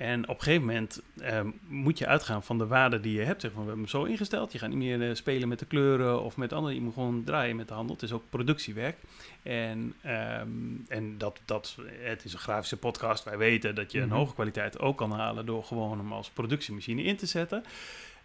En 0.00 0.28
op 0.28 0.36
een 0.36 0.42
gegeven 0.42 0.66
moment 0.66 1.02
ehm, 1.18 1.50
moet 1.66 1.98
je 1.98 2.06
uitgaan 2.06 2.42
van 2.42 2.58
de 2.58 2.66
waarde 2.66 3.00
die 3.00 3.12
je 3.18 3.24
hebt. 3.24 3.40
Zeg 3.40 3.50
maar, 3.52 3.60
we 3.62 3.68
hebben 3.70 3.84
hem 3.90 4.00
zo 4.00 4.04
ingesteld. 4.04 4.52
Je 4.52 4.58
gaat 4.58 4.68
niet 4.68 4.78
meer 4.78 5.08
eh, 5.08 5.14
spelen 5.14 5.48
met 5.48 5.58
de 5.58 5.66
kleuren 5.66 6.22
of 6.22 6.36
met 6.36 6.52
andere. 6.52 6.74
Je 6.74 6.80
moet 6.80 6.92
gewoon 6.94 7.24
draaien 7.24 7.56
met 7.56 7.68
de 7.68 7.74
handel. 7.74 7.94
Het 7.94 8.04
is 8.04 8.12
ook 8.12 8.22
productiewerk. 8.30 8.96
En, 9.42 9.94
ehm, 10.02 10.48
en 10.88 11.18
dat, 11.18 11.40
dat, 11.44 11.76
het 12.00 12.24
is 12.24 12.32
een 12.32 12.38
grafische 12.38 12.76
podcast. 12.76 13.24
Wij 13.24 13.38
weten 13.38 13.74
dat 13.74 13.92
je 13.92 14.00
een 14.00 14.06
Mhm. 14.08 14.16
hoge 14.16 14.34
kwaliteit 14.34 14.78
ook 14.78 14.96
kan 14.96 15.12
halen 15.12 15.46
door 15.46 15.64
gewoon 15.64 15.98
hem 15.98 16.12
als 16.12 16.30
productiemachine 16.30 17.02
in 17.02 17.16
te 17.16 17.26
zetten. 17.26 17.64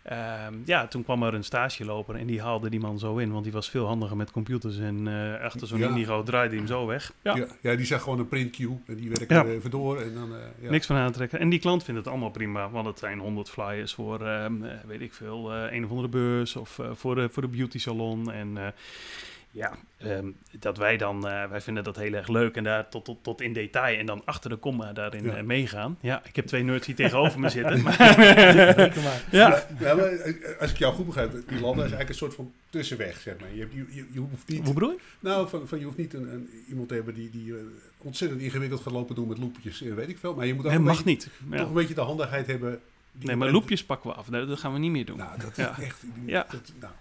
Ehm, 0.06 0.54
ja, 0.66 0.88
toen 0.88 1.04
kwam 1.04 1.24
er 1.24 1.34
een 1.34 1.44
stageloper 1.44 2.16
en 2.16 2.26
die 2.28 2.42
haalde 2.42 2.70
die 2.70 2.80
man 2.80 3.00
zo 3.00 3.18
in, 3.18 3.32
want 3.32 3.44
die 3.44 3.54
was 3.54 3.70
veel 3.70 3.86
handiger 3.86 4.18
met 4.18 4.32
computers 4.32 4.78
en 4.78 5.08
eh, 5.08 5.44
achter 5.44 5.68
zo'n 5.68 5.80
Ja. 5.80 5.88
Indigo 5.88 6.24
draaide 6.24 6.50
hij 6.50 6.58
hem 6.58 6.68
zo 6.68 6.86
weg. 6.86 7.14
Ja, 7.22 7.36
Ja. 7.36 7.46
Ja, 7.62 7.76
die 7.76 7.86
zag 7.86 8.02
gewoon 8.02 8.20
een 8.20 8.28
print 8.28 8.52
queue 8.52 8.80
en 8.86 8.96
die 8.96 9.10
werkte 9.10 9.34
Ja. 9.34 9.44
er 9.46 9.50
even 9.52 9.70
door. 9.70 10.02
En 10.02 10.14
dan, 10.14 10.34
eh, 10.34 10.40
ja. 10.62 10.70
niks 10.70 10.86
van 10.86 10.96
aantrekken. 10.96 11.40
En 11.40 11.50
die 11.50 11.60
klant 11.60 11.84
vindt 11.84 12.00
het 12.00 12.10
allemaal 12.10 12.30
prima, 12.32 12.70
want 12.70 12.86
het 12.88 13.00
zijn 13.00 13.20
100 13.20 13.50
flyers 13.50 13.94
voor, 13.94 14.22
ehm, 14.26 14.64
eh, 14.64 14.72
weet 14.88 15.02
ik 15.02 15.14
veel, 15.14 15.54
eh, 15.54 15.72
een 15.76 15.84
of 15.84 15.90
andere 15.90 16.08
beurs 16.10 16.56
of 16.56 16.80
eh, 16.80 16.86
voor, 16.94 17.16
de, 17.16 17.30
voor 17.30 17.42
de 17.42 17.48
beauty 17.50 17.80
salon. 17.80 18.32
En 18.32 18.58
eh, 18.58 18.68
ja, 19.56 19.72
ehm, 19.98 20.32
dat 20.60 20.78
wij 20.78 20.98
dan, 20.98 21.28
eh, 21.28 21.50
wij 21.50 21.62
vinden 21.62 21.84
dat 21.84 21.96
heel 21.96 22.14
erg 22.14 22.28
leuk 22.28 22.56
en 22.56 22.64
daar 22.64 22.90
tot, 22.90 23.06
tot, 23.06 23.24
tot 23.24 23.42
in 23.42 23.54
detail 23.54 24.00
en 24.00 24.06
dan 24.06 24.22
achter 24.26 24.50
de 24.50 24.56
komma 24.56 24.94
daarin 24.94 25.24
Ja. 25.24 25.36
eh, 25.36 25.44
meegaan. 25.44 25.98
Ja, 26.02 26.22
ik 26.26 26.36
heb 26.36 26.46
twee 26.46 26.64
nerds 26.64 26.86
hier 26.88 26.96
tegenover 26.96 27.40
me 27.40 27.50
zitten. 27.60 27.82
Maar, 27.82 27.98
ja. 29.32 29.66
Ja, 29.80 29.96
maar 29.96 30.06
eh, 30.06 30.60
als 30.60 30.72
ik 30.72 30.78
jou 30.78 30.94
goed 30.94 31.06
begrijp, 31.06 31.32
die 31.32 31.60
landen 31.60 31.86
is 31.86 31.92
eigenlijk 31.92 32.10
een 32.10 32.16
soort 32.16 32.34
van 32.36 32.54
tussenweg, 32.70 33.20
zeg 33.22 33.40
maar. 33.40 33.54
Je, 33.54 33.60
hebt, 33.60 33.74
je, 33.74 33.86
je, 33.90 34.06
je 34.12 34.20
hoeft 34.20 34.48
niet, 34.48 34.64
Hoe 34.66 34.74
bedoel 34.74 34.92
je? 34.92 35.00
nou, 35.20 35.50
van, 35.50 35.68
van, 35.68 35.80
je 35.80 35.86
hoeft 35.86 35.98
niet 35.98 36.14
een, 36.14 36.34
een, 36.34 36.50
iemand 36.70 36.88
te 36.88 36.94
hebben 36.94 37.14
die, 37.14 37.30
die 37.30 37.54
ontzettend 37.98 38.42
ingewikkeld 38.42 38.82
gaat 38.82 38.94
lopen 38.94 39.16
doen 39.16 39.28
met 39.28 39.38
loepjes 39.38 39.82
en 39.82 39.96
weet 39.96 40.10
ik 40.10 40.18
veel. 40.18 40.36
Maar 40.36 40.46
je 40.46 40.54
moet 40.54 40.66
ook 40.66 40.78
mag 40.78 41.04
beetje, 41.04 41.10
niet. 41.10 41.30
Ja. 41.52 41.58
toch 41.58 41.68
een 41.68 41.74
beetje 41.74 41.94
de 41.94 42.02
handigheid 42.02 42.48
hebben. 42.48 42.80
Nee, 43.20 43.36
maar 43.36 43.48
je- 43.48 43.54
loepjes 43.54 43.86
pakken 43.86 44.10
we 44.10 44.16
af. 44.16 44.28
Dat 44.28 44.60
gaan 44.60 44.74
we 44.74 44.80
niet 44.80 44.92
meer 44.92 45.06
doen. 45.06 45.18
Nou, 45.18 45.40
dat 45.40 45.50
is 45.50 45.56
Ja. 45.56 45.80
echt... 45.80 46.04
Ja. 46.26 46.46
Dat, 46.50 46.74
nou. 46.80 46.94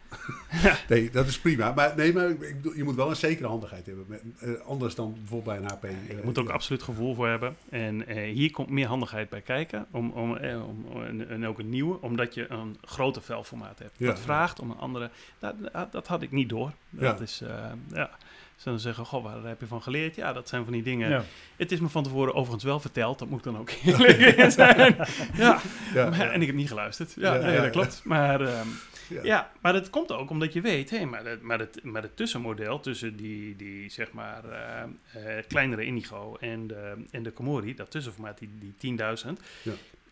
nee, 0.89 1.11
dat 1.11 1.27
is 1.27 1.39
prima. 1.41 1.73
Maar, 1.73 1.97
nee, 1.97 2.13
maar 2.13 2.29
ik 2.29 2.39
bedoel, 2.39 2.75
je 2.77 2.85
moet 2.85 2.95
wel 2.95 3.11
een 3.11 3.17
zekere 3.17 3.49
handigheid 3.49 3.87
hebben. 3.87 4.05
Met, 4.09 4.23
eh, 4.39 4.51
anders 4.67 4.95
dan 4.95 5.15
bijvoorbeeld 5.15 5.57
bij 5.57 5.67
een 5.67 5.71
HP. 5.73 5.83
Je 6.09 6.17
eh, 6.17 6.25
moet 6.25 6.39
ook 6.39 6.47
ja. 6.47 6.53
absoluut 6.53 6.83
gevoel 6.83 7.15
voor 7.15 7.29
hebben. 7.29 7.57
En 7.69 8.07
eh, 8.07 8.33
hier 8.35 8.51
komt 8.51 8.69
meer 8.69 8.87
handigheid 8.87 9.29
bij 9.29 9.41
kijken. 9.41 9.87
Om, 9.91 10.11
om, 10.11 10.31
om, 10.31 11.03
en, 11.29 11.47
ook 11.47 11.59
een 11.59 11.69
nieuwe, 11.69 12.01
omdat 12.01 12.35
je 12.35 12.51
een 12.51 12.77
groter 12.85 13.23
velformaat 13.23 13.79
hebt. 13.79 13.93
Dat 13.99 14.21
vraagt 14.21 14.61
om 14.61 14.71
een 14.71 14.79
andere. 14.79 15.11
Dat, 15.39 15.55
dat, 15.91 16.07
had 16.07 16.23
ik 16.23 16.31
niet 16.31 16.49
door. 16.49 16.73
Dat 16.91 17.21
is. 17.21 17.43
ja. 17.93 18.11
Ze 18.57 18.69
dan 18.69 18.81
zeggen, 18.81 19.05
goh, 19.07 19.25
waar 19.25 19.43
heb 19.43 19.61
je 19.61 19.67
van 19.67 19.83
geleerd? 19.83 20.15
Ja, 20.17 20.33
dat 20.33 20.49
zijn 20.49 20.65
van 20.65 20.73
die 20.73 20.83
dingen. 20.83 21.09
Ja. 21.11 21.25
Het 21.57 21.73
is 21.73 21.81
me 21.81 21.89
van 21.89 22.03
tevoren 22.03 22.35
overigens 22.35 22.65
wel 22.65 22.81
verteld. 22.81 23.19
Dat 23.19 23.29
moet 23.29 23.39
ik 23.39 23.45
dan 23.45 23.59
ook 23.59 23.71
eerlijk 23.85 24.51
zijn. 24.53 24.97
Ja, 25.37 25.61
Ja, 25.95 26.11
maar- 26.11 26.31
en 26.31 26.41
ik 26.41 26.47
heb 26.47 26.57
niet 26.57 26.69
geluisterd. 26.69 27.15
Ja, 27.17 27.35
nee, 27.37 27.61
dat 27.61 27.71
klopt. 27.71 28.01
Maar 28.05 28.41
ehm, 28.41 28.69
Ja. 29.23 29.51
maar 29.61 29.73
dat 29.73 29.91
komt 29.91 30.13
ook 30.13 30.31
omdat 30.31 30.53
je 30.53 30.61
weet, 30.61 30.91
hé, 30.91 31.05
maar, 31.05 31.25
het, 31.25 31.43
maar, 31.43 31.59
het, 31.59 31.81
maar 31.83 32.03
het 32.03 32.17
tussenmodel 32.17 32.81
tussen 32.81 33.17
die, 33.17 33.57
die 33.57 33.91
zeg 33.91 34.13
maar, 34.13 34.45
eh, 34.45 34.83
eh, 35.39 35.45
kleinere 35.49 35.85
Indigo 35.85 36.37
en 36.41 36.67
de, 36.67 37.05
en 37.11 37.23
de 37.23 37.31
Komori, 37.31 37.75
dat 37.75 37.91
tussenformaat, 37.91 38.39
die, 38.39 38.51
die 38.59 38.75
10.000, 38.77 39.41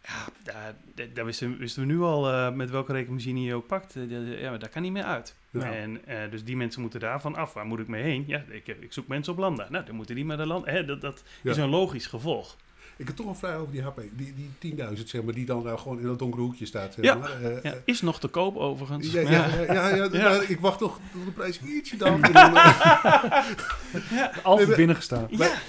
Ja. 0.02 0.28
daar, 0.42 0.74
daar- 1.14 1.24
wisten, 1.24 1.58
wisten 1.58 1.86
we 1.86 1.92
nu 1.92 2.00
al 2.00 2.30
eh, 2.30 2.52
met 2.52 2.70
welke 2.70 2.92
rekenmachine 2.92 3.42
je 3.42 3.54
ook 3.54 3.66
pakt. 3.66 3.96
Eh, 3.96 4.40
ja, 4.40 4.50
maar 4.50 4.58
daar 4.58 4.68
kan 4.68 4.82
niet 4.82 4.92
meer 4.92 5.02
uit. 5.04 5.36
Ja. 5.50 5.72
En 5.72 6.06
eh, 6.06 6.30
dus 6.30 6.44
die 6.44 6.56
mensen 6.56 6.80
moeten 6.80 7.00
daarvan 7.00 7.34
af. 7.36 7.52
Waar 7.52 7.66
moet 7.66 7.78
ik 7.78 7.88
mee 7.88 8.02
heen? 8.02 8.24
Ja, 8.26 8.44
ik, 8.48 8.66
heb, 8.66 8.82
ik 8.82 8.92
zoek 8.92 9.06
mensen 9.06 9.32
op 9.32 9.38
Landa. 9.38 9.66
Nou, 9.70 9.84
dan 9.84 9.94
moeten 9.94 10.14
die 10.14 10.24
maar 10.24 10.36
de 10.36 10.46
land. 10.46 10.66
Hè, 10.66 10.84
dat 10.84 11.00
dat 11.00 11.24
Ja. 11.42 11.50
is 11.50 11.56
een 11.56 11.68
logisch 11.68 12.06
gevolg. 12.06 12.56
Ik 13.02 13.08
heb 13.08 13.16
toch 13.16 13.26
een 13.26 13.34
vraag 13.34 13.56
over 13.56 13.72
die 13.72 13.82
HP. 13.82 14.00
Die, 14.12 14.34
die 14.58 14.76
10.000, 14.96 15.02
zeg 15.04 15.22
maar, 15.22 15.34
die 15.34 15.44
dan 15.46 15.62
nou 15.62 15.78
gewoon 15.78 15.98
in 16.00 16.06
dat 16.06 16.18
donkere 16.18 16.42
hoekje 16.42 16.66
staat. 16.66 16.94
Zeg 16.94 17.04
Ja. 17.04 17.14
maar. 17.14 17.42
Eh, 17.42 17.62
Ja, 17.62 17.72
eh, 17.72 17.78
is 17.84 18.00
nog 18.00 18.20
te 18.20 18.28
koop 18.28 18.56
overigens. 18.56 19.10
Ja, 19.12 19.20
ja, 19.20 19.30
ja, 19.30 19.62
ja, 19.72 19.88
ja, 19.94 20.08
Ja. 20.12 20.28
maar 20.28 20.50
ik 20.50 20.60
wacht 20.60 20.78
toch 20.78 20.98
tot 21.12 21.24
de 21.24 21.30
prijs 21.30 21.60
ietsje 21.60 21.96
dan. 21.96 22.22
eh, 22.24 23.54
Altijd 24.42 24.68
Nee, 24.68 24.76
binnengestaan. 24.76 25.28
Maar, 25.38 25.62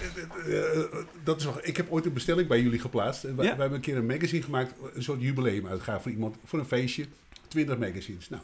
eh, 0.48 0.84
dat 1.24 1.40
is 1.40 1.46
wel, 1.46 1.58
ik 1.62 1.78
heb 1.78 1.92
ooit 1.92 2.06
een 2.06 2.14
bestelling 2.14 2.48
bij 2.48 2.62
jullie 2.62 2.80
geplaatst. 2.80 3.24
En 3.24 3.36
wij, 3.36 3.46
Ja. 3.46 3.52
wij 3.52 3.60
hebben 3.60 3.78
een 3.78 3.84
keer 3.84 3.98
een 3.98 4.06
magazine 4.06 4.44
gemaakt, 4.44 4.74
een 4.94 5.04
soort 5.04 5.22
jubileumuitgave 5.22 6.02
voor 6.02 6.12
iemand, 6.12 6.36
voor 6.46 6.60
een 6.60 6.66
feestje. 6.66 7.06
20 7.48 7.78
magazines. 7.78 8.30
Nou, 8.30 8.42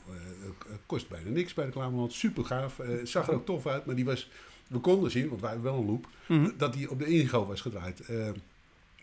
kost 0.86 1.10
bijna 1.10 1.30
niks 1.30 1.54
bij 1.54 1.66
de 1.66 1.72
reclameland. 1.72 2.14
Super 2.14 2.46
gaaf. 2.46 2.80
Zag 3.04 3.28
er 3.28 3.34
ook 3.34 3.46
tof 3.46 3.68
uit, 3.68 3.86
maar 3.86 3.96
die 3.96 4.06
was, 4.06 4.30
we 4.68 4.80
konden 4.80 5.12
zien, 5.12 5.30
want 5.30 5.42
wij 5.42 5.50
hebben 5.52 5.72
wel 5.72 5.80
een 5.82 5.86
loop, 5.88 6.08
Mhm. 6.28 6.50
dat 6.58 6.74
die 6.74 6.90
op 6.90 7.00
de 7.00 7.06
Indigo 7.06 7.46
was 7.46 7.62
gedraaid. 7.62 8.02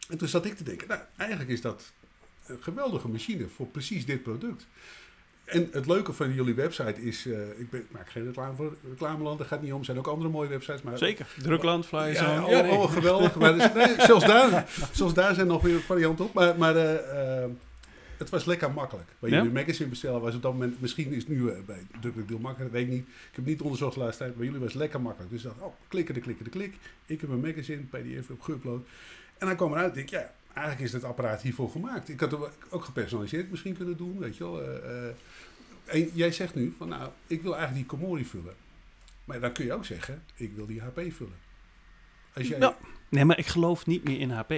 En 0.08 0.18
toen 0.18 0.28
zat 0.28 0.44
ik 0.44 0.56
te 0.56 0.64
denken, 0.64 0.88
nou, 0.88 1.00
eigenlijk 1.16 1.50
is 1.50 1.60
dat 1.60 1.92
een 2.46 2.62
geweldige 2.62 3.08
machine 3.08 3.46
voor 3.48 3.66
precies 3.66 4.06
dit 4.06 4.22
product. 4.22 4.66
En 5.44 5.68
het 5.72 5.86
leuke 5.86 6.12
van 6.12 6.34
jullie 6.34 6.54
website 6.54 7.02
is, 7.02 7.26
eh, 7.26 7.48
ik, 7.58 7.70
ben, 7.70 7.80
ik 7.80 7.90
maak 7.90 8.10
geen 8.10 8.25
reclame 8.25 8.56
voor 8.56 8.76
reclameland, 8.88 9.38
daar 9.38 9.46
gaat 9.46 9.62
niet 9.62 9.72
om. 9.72 9.78
Er 9.78 9.84
zijn 9.84 9.98
ook 9.98 10.06
andere 10.06 10.30
mooie 10.30 10.48
websites. 10.48 10.82
Maar 10.82 10.98
Zeker. 10.98 11.26
Drukland, 11.42 11.86
Flyers. 11.86 12.18
ja, 12.18 12.32
Ja, 12.34 12.44
oh, 12.44 12.50
nee. 12.50 12.70
oh, 12.70 12.92
geweldig. 12.92 13.34
Maar 13.34 13.54
dus- 13.54 13.72
nee, 13.72 13.94
zelfs, 14.06 14.25
daar, 14.26 14.68
zelfs 14.92 15.14
daar 15.14 15.34
zijn 15.34 15.46
nog 15.46 15.62
weer 15.62 15.80
varianten 15.80 16.25
op. 16.25 16.32
Maar, 16.32 16.58
maar 16.58 16.76
eh, 16.76 17.42
eh, 17.44 17.50
het 18.16 18.30
was 18.30 18.44
lekker 18.44 18.72
makkelijk. 18.72 19.08
Bij 19.18 19.30
Ja? 19.30 19.36
jullie 19.36 19.52
magazine 19.52 19.88
bestellen 19.88 20.20
was 20.20 20.34
op 20.34 20.42
dat 20.42 20.52
moment, 20.52 20.81
misschien 20.81 21.12
is 21.12 21.18
het 21.22 21.28
nu 21.28 21.52
bij 21.66 21.87
Drukelijk 22.00 22.28
Deel 22.28 22.38
makkelijk, 22.38 22.72
weet 22.72 22.83
ik 22.87 22.92
niet. 22.92 23.07
Ik 23.07 23.14
heb 23.24 23.37
het 23.37 23.44
niet 23.46 23.61
onderzocht 23.61 23.94
de 23.94 24.00
laatste 24.00 24.22
tijd. 24.22 24.37
Bij 24.37 24.44
jullie 24.44 24.61
was 24.61 24.72
het 24.72 24.81
lekker 24.81 25.00
makkelijk. 25.00 25.31
Dus 25.33 25.42
ik 25.44 25.48
dacht, 25.48 25.61
oh, 25.61 25.74
klikken, 25.88 26.14
de 26.14 26.20
klikken, 26.20 26.44
de 26.44 26.50
klik. 26.50 26.74
Ik 27.07 27.20
heb 27.20 27.31
een 27.31 27.40
magazine, 27.40 27.83
pdf, 27.83 28.31
op 28.31 28.40
geüpload. 28.50 28.87
En 29.38 29.46
dan 29.46 29.57
kwam 29.57 29.72
eruit, 29.72 29.94
denk 29.94 30.07
ik, 30.07 30.12
ja, 30.12 30.33
eigenlijk 30.53 30.87
is 30.87 30.92
het 30.92 31.05
apparaat 31.05 31.42
hiervoor 31.42 31.70
gemaakt. 31.70 32.09
Ik 32.09 32.20
had 32.20 32.31
het 32.31 32.40
ook 32.70 32.85
gepersonaliseerd 32.85 33.51
misschien 33.51 33.77
kunnen 33.77 33.96
doen, 33.96 34.18
weet 34.18 34.37
je 34.37 34.44
wel. 34.44 34.62
eh, 34.62 35.09
eh. 35.09 35.14
en 35.85 36.11
jij 36.14 36.33
zegt 36.33 36.55
nu 36.55 36.75
van, 36.79 36.88
nou, 36.88 37.11
ik 37.27 37.42
wil 37.42 37.57
eigenlijk 37.57 37.88
die 37.88 37.99
Komori 37.99 38.25
vullen. 38.25 38.55
Maar 39.25 39.40
dan 39.40 39.53
kun 39.53 39.64
je 39.64 39.72
ook 39.72 39.85
zeggen, 39.85 40.22
ik 40.35 40.53
wil 40.55 40.66
die 40.66 40.81
HP 40.81 41.01
vullen. 41.09 41.38
Als 42.33 42.49
jij, 42.49 42.59
Nou, 42.59 42.75
Nee, 43.09 43.25
maar 43.25 43.38
ik 43.38 43.46
geloof 43.46 43.87
niet 43.87 44.05
meer 44.05 44.20
in 44.20 44.31
HP. 44.31 44.53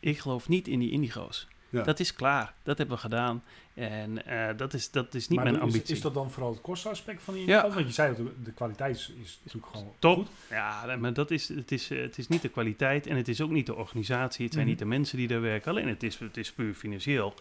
Ik 0.00 0.18
geloof 0.18 0.48
niet 0.48 0.68
in 0.68 0.78
die 0.78 0.90
Indigo's. 0.90 1.48
Ja. 1.70 1.82
Dat 1.82 2.00
is 2.00 2.14
klaar. 2.14 2.54
Dat 2.62 2.78
hebben 2.78 2.96
we 2.96 3.02
gedaan. 3.02 3.42
En 3.74 4.26
eh, 4.26 4.56
dat, 4.56 4.74
is, 4.74 4.90
dat 4.90 5.14
is 5.14 5.28
niet 5.28 5.38
maar 5.38 5.44
mijn 5.52 5.56
is- 5.56 5.62
ambitie. 5.72 5.94
Is, 5.94 6.00
dat 6.00 6.14
dan 6.14 6.30
vooral 6.30 6.50
het 6.52 6.60
kostenaspect 6.60 7.22
van 7.22 7.34
die 7.34 7.46
Ja. 7.46 7.62
Want 7.70 7.86
je 7.86 7.92
zei 7.92 8.16
dat 8.16 8.26
de, 8.44 8.52
kwaliteit 8.52 8.96
is, 8.96 9.12
is 9.22 9.38
natuurlijk 9.44 9.72
gewoon 9.72 9.92
Top. 9.98 10.16
goed. 10.16 10.28
Ja, 10.50 10.96
maar 10.98 11.12
dat 11.12 11.30
is, 11.30 11.48
het, 11.48 11.72
is, 11.72 11.90
eh, 11.90 12.00
het 12.00 12.18
is 12.18 12.28
niet 12.28 12.42
de 12.42 12.48
kwaliteit 12.48 13.06
en 13.06 13.16
het 13.16 13.28
is 13.28 13.40
ook 13.40 13.50
niet 13.50 13.66
de 13.66 13.74
organisatie. 13.74 14.44
Het 14.44 14.52
zijn 14.54 14.64
Mhm. 14.66 14.74
niet 14.74 14.82
de 14.82 14.88
mensen 14.88 15.16
die 15.16 15.28
daar 15.28 15.40
werken. 15.40 15.70
Alleen 15.70 15.88
het 15.88 16.02
is, 16.02 16.18
het 16.18 16.36
is 16.36 16.52
puur 16.52 16.74
financieel. 16.74 17.34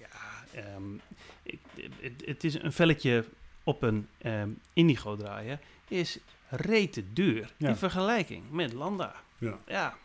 Ja, 0.00 0.06
ehm, 0.54 0.82
ik, 1.42 1.58
het, 2.00 2.22
het 2.24 2.44
is 2.44 2.54
een 2.62 2.72
velletje 2.72 3.24
op 3.64 3.82
een 3.82 4.08
ehm, 4.18 4.48
Indigo 4.72 5.16
draaien. 5.16 5.60
Is 5.88 6.18
rete 6.48 7.12
duur 7.12 7.52
Ja. 7.56 7.68
in 7.68 7.76
vergelijking 7.76 8.50
met 8.50 8.72
Landa. 8.72 9.14
Ja. 9.38 9.58
ja. 9.66 9.96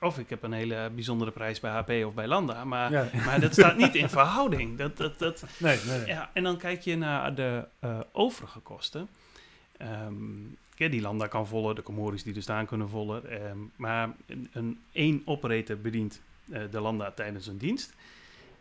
Of 0.00 0.18
ik 0.18 0.28
heb 0.30 0.42
een 0.42 0.52
hele 0.52 0.90
bijzondere 0.94 1.30
prijs 1.30 1.60
bij 1.60 1.70
HP 1.70 1.90
of 2.06 2.14
bij 2.14 2.26
Landa. 2.26 2.64
Maar, 2.64 2.90
Ja. 2.92 3.08
maar 3.24 3.40
dat 3.40 3.52
staat 3.52 3.76
niet 3.76 3.94
in 3.94 4.08
verhouding. 4.08 4.78
Dat, 4.78 4.96
dat, 4.96 5.18
dat, 5.18 5.44
Nee, 5.58 5.78
nee, 5.86 5.98
nee. 5.98 6.06
ja, 6.06 6.30
en 6.32 6.42
dan 6.42 6.56
kijk 6.56 6.80
je 6.80 6.96
naar 6.96 7.34
de 7.34 7.64
eh, 7.78 8.00
overige 8.12 8.58
kosten. 8.60 9.08
Kijk, 10.74 10.90
die 10.92 11.00
Landa 11.00 11.26
kan 11.26 11.46
vollen, 11.46 11.74
de 11.74 11.82
Comoris 11.82 12.22
die 12.22 12.34
er 12.34 12.42
staan 12.42 12.66
kunnen 12.66 12.88
vollen. 12.88 13.30
ehm, 13.30 13.58
maar 13.76 14.10
een, 14.26 14.48
een 14.52 14.80
één 14.92 15.22
operator 15.24 15.78
bedient 15.78 16.20
eh, 16.52 16.62
de 16.70 16.80
Landa 16.80 17.10
tijdens 17.10 17.46
een 17.46 17.58
dienst. 17.58 17.94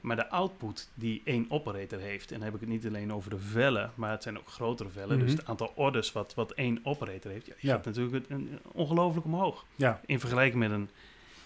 Maar 0.01 0.15
de 0.15 0.29
output 0.29 0.89
die 0.93 1.21
één 1.25 1.45
operator 1.49 1.99
heeft, 1.99 2.31
en 2.31 2.35
dan 2.37 2.45
heb 2.45 2.53
ik 2.53 2.59
het 2.59 2.69
niet 2.69 2.85
alleen 2.85 3.13
over 3.13 3.29
de 3.29 3.39
vellen, 3.39 3.91
maar 3.95 4.11
het 4.11 4.23
zijn 4.23 4.37
ook 4.37 4.47
grotere 4.47 4.89
vellen. 4.89 5.15
Mhm. 5.17 5.25
Dus 5.25 5.35
het 5.35 5.45
aantal 5.45 5.71
orders 5.75 6.11
wat, 6.11 6.33
wat 6.33 6.51
één 6.51 6.79
operator 6.83 7.31
heeft, 7.31 7.45
ja, 7.45 7.53
die 7.59 7.69
Ja. 7.69 7.75
gaat 7.75 7.85
natuurlijk 7.85 8.29
een, 8.29 8.35
een- 8.51 8.59
ongelooflijk 8.71 9.25
omhoog. 9.25 9.65
Ja, 9.75 10.01
In 10.05 10.19
vergelijking 10.19 10.59
met 10.59 10.71
een 10.71 10.89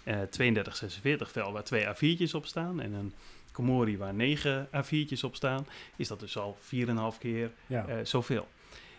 eh 0.03 0.21
3246 0.29 1.31
vel 1.31 1.51
waar 1.51 1.63
twee 1.63 1.85
A4'tjes 1.85 2.31
op 2.35 2.45
staan 2.45 2.81
en 2.81 2.93
een 2.93 3.13
Komori 3.51 3.97
waar 3.97 4.13
negen 4.13 4.67
A4'tjes 4.67 5.19
op 5.23 5.35
staan, 5.35 5.67
is 5.95 6.07
dat 6.07 6.19
dus 6.19 6.37
al 6.37 6.57
4,5 6.59 7.17
keer 7.19 7.51
ja. 7.67 7.85
eh, 7.87 7.95
zoveel. 8.03 8.47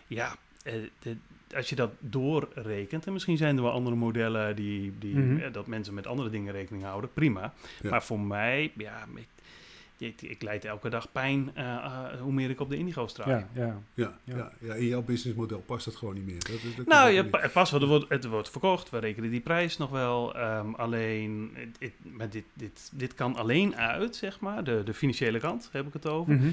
Ja, 0.07 0.35
eh, 0.63 0.73
de- 0.99 1.17
als 1.55 1.69
je 1.69 1.75
dat 1.75 1.91
doorrekent, 1.99 3.05
en 3.05 3.13
misschien 3.13 3.37
zijn 3.37 3.55
er 3.57 3.63
wel 3.63 3.71
andere 3.71 3.95
modellen 3.95 4.55
die, 4.55 4.93
die 4.99 5.15
Mhm. 5.15 5.37
eh, 5.41 5.53
dat 5.53 5.67
mensen 5.67 5.93
met 5.93 6.07
andere 6.07 6.29
dingen 6.29 6.53
rekening 6.53 6.83
houden, 6.83 7.13
prima. 7.13 7.53
Ja. 7.81 7.89
Maar 7.89 8.03
voor 8.03 8.19
mij, 8.19 8.71
ja, 8.77 9.05
ik, 9.15 9.27
ik, 9.97 10.21
ik 10.21 10.41
leid 10.41 10.65
elke 10.65 10.89
dag 10.89 11.11
pijn 11.11 11.51
eh, 11.53 11.65
eh, 11.65 12.21
hoe 12.21 12.31
meer 12.31 12.49
ik 12.49 12.59
op 12.59 12.69
de 12.69 12.77
Indigo 12.77 13.07
straal. 13.07 13.29
ja, 13.29 13.47
ja. 13.53 13.79
Ja, 13.93 14.51
Ja. 14.59 14.73
in 14.73 14.85
jouw 14.87 15.01
businessmodel 15.01 15.59
past 15.59 15.85
het 15.85 15.95
gewoon 15.95 16.13
niet 16.13 16.25
meer. 16.25 16.39
Dat, 16.39 16.61
dat- 16.63 16.75
dat 16.75 16.85
Nou, 16.85 17.09
ja, 17.09 17.23
het 17.31 17.51
past 17.51 17.71
wel, 17.71 17.81
er 17.81 17.87
wordt, 17.87 18.09
het 18.09 18.25
wordt 18.25 18.49
verkocht, 18.49 18.89
we 18.89 18.97
rekenen 18.97 19.29
die 19.29 19.39
prijs 19.41 19.77
nog 19.77 19.89
wel. 19.89 20.35
ehm, 20.35 20.73
alleen, 20.73 21.51
het, 21.53 21.77
het- 22.17 22.31
dit, 22.31 22.43
dit, 22.53 22.89
dit 22.93 23.13
kan 23.13 23.35
alleen 23.35 23.75
uit, 23.75 24.15
zeg 24.15 24.39
maar, 24.39 24.63
de, 24.63 24.81
de 24.85 24.93
financiële 24.93 25.39
kant 25.39 25.69
heb 25.71 25.87
ik 25.87 25.93
het 25.93 26.07
over. 26.07 26.33
Mhm. 26.33 26.49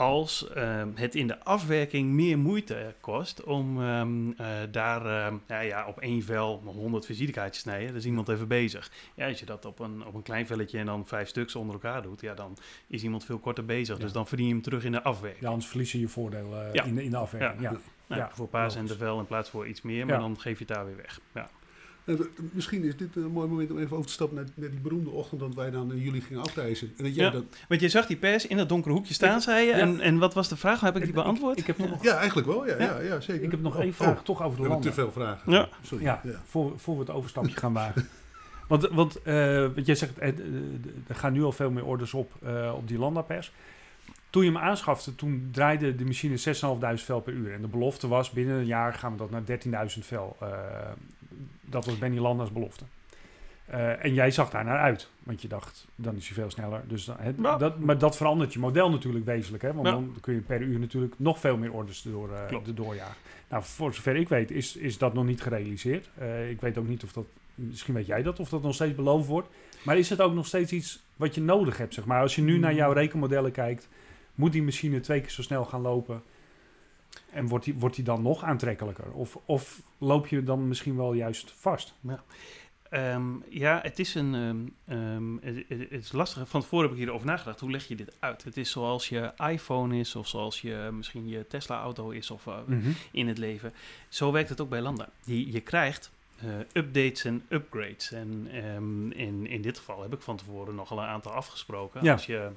Als 0.00 0.48
ehm, 0.48 0.88
het 0.94 1.14
in 1.14 1.26
de 1.26 1.44
afwerking 1.44 2.10
meer 2.10 2.38
moeite 2.38 2.94
kost 3.00 3.44
om 3.44 3.82
ehm, 3.82 4.30
eh, 4.36 4.46
daar 4.70 5.06
ehm, 5.06 5.34
ja, 5.46 5.60
ja, 5.60 5.86
op 5.86 5.98
één 5.98 6.22
vel 6.22 6.62
100 6.64 7.06
visitekaartjes 7.06 7.62
snijden, 7.62 7.86
dan 7.86 7.96
is 7.96 8.04
iemand 8.04 8.28
even 8.28 8.48
bezig. 8.48 8.90
Ja, 9.14 9.28
als 9.28 9.38
je 9.38 9.46
dat 9.46 9.64
op 9.64 9.78
een, 9.78 10.06
op 10.06 10.14
een 10.14 10.22
klein 10.22 10.46
velletje 10.46 10.78
en 10.78 10.86
dan 10.86 11.06
vijf 11.06 11.28
stuks 11.28 11.54
onder 11.54 11.74
elkaar 11.74 12.02
doet, 12.02 12.20
ja, 12.20 12.34
dan 12.34 12.56
is 12.86 13.02
iemand 13.02 13.24
veel 13.24 13.38
korter 13.38 13.64
bezig. 13.64 13.96
Ja. 13.96 14.02
Dus 14.02 14.12
dan 14.12 14.26
verdien 14.26 14.46
je 14.46 14.52
hem 14.52 14.62
terug 14.62 14.84
in 14.84 14.92
de 14.92 15.02
afwerking. 15.02 15.42
Ja, 15.42 15.48
anders 15.48 15.66
verlies 15.66 15.92
je 15.92 16.00
je 16.00 16.08
voordeel 16.08 16.56
eh, 16.56 16.86
in, 16.86 16.94
de, 16.94 17.04
in 17.04 17.10
de 17.10 17.16
afwerking. 17.16 17.60
Ja. 17.60 17.76
Nou, 18.06 18.30
voor 18.32 18.44
een 18.44 18.50
paar 18.50 18.70
centen 18.70 18.88
logisch. 18.88 19.06
vel 19.06 19.18
in 19.18 19.26
plaats 19.26 19.50
voor 19.50 19.66
iets 19.66 19.82
meer, 19.82 20.06
maar 20.06 20.18
dan 20.18 20.40
geef 20.40 20.58
je 20.58 20.64
het 20.64 20.74
daar 20.74 20.86
weer 20.86 20.96
weg. 20.96 21.20
Ja. 21.34 21.50
We- 22.04 22.30
misschien 22.52 22.84
is 22.84 22.96
dit 22.96 23.16
een 23.16 23.30
mooi 23.30 23.48
moment 23.48 23.70
om 23.70 23.78
even 23.78 23.92
over 23.96 24.06
te 24.06 24.12
stappen 24.12 24.36
naar, 24.36 24.46
naar 24.54 24.70
die 24.70 24.80
beroemde 24.80 25.10
ochtend 25.10 25.40
dat 25.40 25.54
wij 25.54 25.70
dan 25.70 25.92
eh, 25.92 26.04
jullie 26.04 26.20
gingen 26.20 26.42
afreizen. 26.42 26.92
En 26.96 27.04
dat 27.04 27.14
jij 27.14 27.24
Ja. 27.24 27.30
dat, 27.30 27.44
Want 27.68 27.80
je 27.80 27.88
zag 27.88 28.06
die 28.06 28.16
pers 28.16 28.46
in 28.46 28.56
dat 28.56 28.68
donkere 28.68 28.94
hoekje 28.94 29.14
staan, 29.14 29.36
Ik- 29.36 29.42
zei 29.42 29.66
je. 29.66 29.72
ja. 29.72 29.78
En, 29.78 30.00
en 30.00 30.18
wat 30.18 30.34
was 30.34 30.48
de 30.48 30.56
vraag? 30.56 30.80
Heb 30.80 30.96
ik 30.96 31.04
die 31.04 31.12
beantwoord? 31.12 31.58
Ik, 31.58 31.66
heb 31.66 31.78
nog, 31.78 32.02
ja, 32.02 32.16
eigenlijk 32.16 32.46
wel. 32.48 32.66
Ja, 32.66 32.76
ja. 32.78 32.84
Ja. 32.84 33.00
ja, 33.00 33.20
zeker. 33.20 33.42
ik 33.42 33.50
heb 33.50 33.60
nog 33.62 33.74
Oh, 33.76 33.82
één 33.82 33.94
vraag 33.94 34.18
oh, 34.18 34.24
toch 34.24 34.42
over 34.42 34.50
we 34.50 34.62
de 34.62 34.68
hebben 34.68 34.70
landen. 34.70 34.90
te 34.90 35.00
veel 35.00 35.12
vragen. 35.12 35.52
Ja. 35.52 35.68
Sorry. 35.82 36.04
Ja, 36.04 36.20
Ja. 36.24 36.40
Voor, 36.44 36.72
voor 36.78 36.94
we 36.94 37.00
het 37.00 37.10
overstapje 37.10 37.56
gaan 37.56 37.72
wagen. 37.72 38.08
Want, 38.68 38.88
want 38.88 39.22
eh, 39.22 39.66
wat 39.74 39.86
jij 39.86 39.94
zegt, 39.94 40.18
eh, 40.18 40.28
eh, 40.28 40.34
er 41.06 41.14
gaan 41.14 41.32
nu 41.32 41.42
al 41.42 41.52
veel 41.52 41.70
meer 41.70 41.84
orders 41.84 42.14
op, 42.14 42.32
eh, 42.42 42.72
op 42.76 42.88
die 42.88 42.98
landapers. 42.98 43.52
Toen 44.30 44.44
je 44.44 44.50
hem 44.52 44.58
aanschafte, 44.60 45.14
toen 45.14 45.48
draaide 45.52 45.94
de 45.94 46.04
machine 46.04 46.36
6.500 46.36 47.02
vel 47.04 47.20
per 47.20 47.32
uur. 47.32 47.52
En 47.54 47.60
de 47.60 47.68
belofte 47.68 48.08
was, 48.08 48.30
binnen 48.30 48.56
een 48.58 48.66
jaar 48.66 48.94
gaan 48.94 49.12
we 49.12 49.18
dat 49.18 49.30
naar 49.30 49.44
13.000 49.44 50.04
vel. 50.06 50.36
Eh, 50.40 50.48
dat 51.70 51.84
was 51.84 51.98
Benny 51.98 52.18
Landers 52.18 52.52
belofte. 52.52 52.84
Eh, 53.66 54.04
en 54.04 54.14
jij 54.14 54.30
zag 54.30 54.50
daar 54.50 54.64
naar 54.64 54.78
uit, 54.78 55.10
want 55.22 55.42
je 55.42 55.48
dacht, 55.48 55.86
dan 55.94 56.16
is 56.16 56.26
hij 56.26 56.34
veel 56.34 56.50
sneller. 56.50 56.82
Dus 56.86 57.04
dan, 57.04 57.16
het, 57.18 57.36
Ja. 57.42 57.56
dat, 57.56 57.78
maar 57.78 57.98
dat 57.98 58.16
verandert 58.16 58.52
je 58.52 58.58
model 58.58 58.90
natuurlijk 58.90 59.24
wezenlijk. 59.24 59.62
Hè? 59.62 59.72
Want 59.72 59.86
Ja. 59.86 59.92
dan 59.92 60.14
kun 60.20 60.34
je 60.34 60.40
per 60.40 60.60
uur 60.60 60.78
natuurlijk 60.78 61.14
nog 61.16 61.38
veel 61.38 61.56
meer 61.56 61.72
orders 61.72 62.02
door, 62.02 62.32
eh 62.34 62.56
de 62.64 62.74
doorjagen. 62.74 63.14
Nou, 63.48 63.62
voor 63.64 63.94
zover 63.94 64.16
ik 64.16 64.28
weet, 64.28 64.50
is, 64.50 64.76
is 64.76 64.98
dat 64.98 65.14
nog 65.14 65.24
niet 65.24 65.42
gerealiseerd. 65.42 66.10
Eh, 66.18 66.50
ik 66.50 66.60
weet 66.60 66.78
ook 66.78 66.88
niet 66.88 67.04
of 67.04 67.12
dat, 67.12 67.24
misschien 67.54 67.94
weet 67.94 68.06
jij 68.06 68.22
dat, 68.22 68.40
of 68.40 68.48
dat 68.48 68.62
nog 68.62 68.74
steeds 68.74 68.94
beloofd 68.94 69.26
wordt. 69.28 69.48
Maar 69.82 69.98
is 69.98 70.10
het 70.10 70.20
ook 70.20 70.34
nog 70.34 70.46
steeds 70.46 70.72
iets 70.72 71.02
wat 71.16 71.34
je 71.34 71.40
nodig 71.40 71.76
hebt, 71.78 71.94
zeg 71.94 72.04
maar? 72.04 72.20
Als 72.20 72.34
je 72.34 72.42
nu 72.42 72.58
naar 72.58 72.74
jouw 72.74 72.92
rekenmodellen 72.92 73.52
kijkt, 73.52 73.88
moet 74.34 74.52
die 74.52 74.62
machine 74.62 75.00
twee 75.00 75.20
keer 75.20 75.30
zo 75.30 75.42
snel 75.42 75.64
gaan 75.64 75.80
lopen? 75.80 76.22
En 77.32 77.48
wordt 77.48 77.64
die, 77.64 77.74
wordt 77.74 77.96
die 77.96 78.04
dan 78.04 78.22
nog 78.22 78.44
aantrekkelijker? 78.44 79.12
Of, 79.12 79.38
of 79.44 79.80
loop 79.98 80.26
je 80.26 80.42
dan 80.42 80.68
misschien 80.68 80.96
wel 80.96 81.12
juist 81.12 81.52
vast? 81.56 81.94
Ehm, 82.90 83.24
ja, 83.48 83.80
het 83.82 83.98
is 83.98 84.14
een. 84.14 84.34
ehm, 84.34 84.98
ehm, 84.98 85.54
het, 85.68 85.90
is 85.90 86.12
lastig. 86.12 86.48
Van 86.48 86.60
tevoren 86.60 86.84
heb 86.84 86.92
ik 86.92 87.02
hierover 87.02 87.26
nagedacht. 87.26 87.60
Hoe 87.60 87.70
leg 87.70 87.88
je 87.88 87.94
dit 87.94 88.16
uit? 88.18 88.44
Het 88.44 88.56
is 88.56 88.70
zoals 88.70 89.08
je 89.08 89.32
iPhone 89.36 89.98
is, 89.98 90.16
of 90.16 90.28
zoals 90.28 90.60
je 90.60 90.88
misschien 90.92 91.28
je 91.28 91.46
Tesla-auto 91.46 92.10
is, 92.10 92.30
of 92.30 92.46
eh, 92.46 92.58
in 93.12 93.28
het 93.28 93.38
leven. 93.38 93.72
Zo 94.08 94.32
werkt 94.32 94.48
het 94.48 94.60
ook 94.60 94.68
bij 94.68 94.80
Landa. 94.80 95.08
Je, 95.24 95.52
je 95.52 95.60
krijgt 95.60 96.10
eh, 96.36 96.48
updates 96.72 97.24
en 97.24 97.42
upgrades. 97.48 98.12
En 98.12 98.48
in, 99.14 99.46
in 99.46 99.62
dit 99.62 99.78
geval 99.78 100.02
heb 100.02 100.12
ik 100.12 100.22
van 100.22 100.36
tevoren 100.36 100.74
nogal 100.74 100.98
een 100.98 101.08
aantal 101.08 101.32
afgesproken. 101.32 102.04
Ja. 102.04 102.12
Als 102.12 102.26
je 102.26 102.50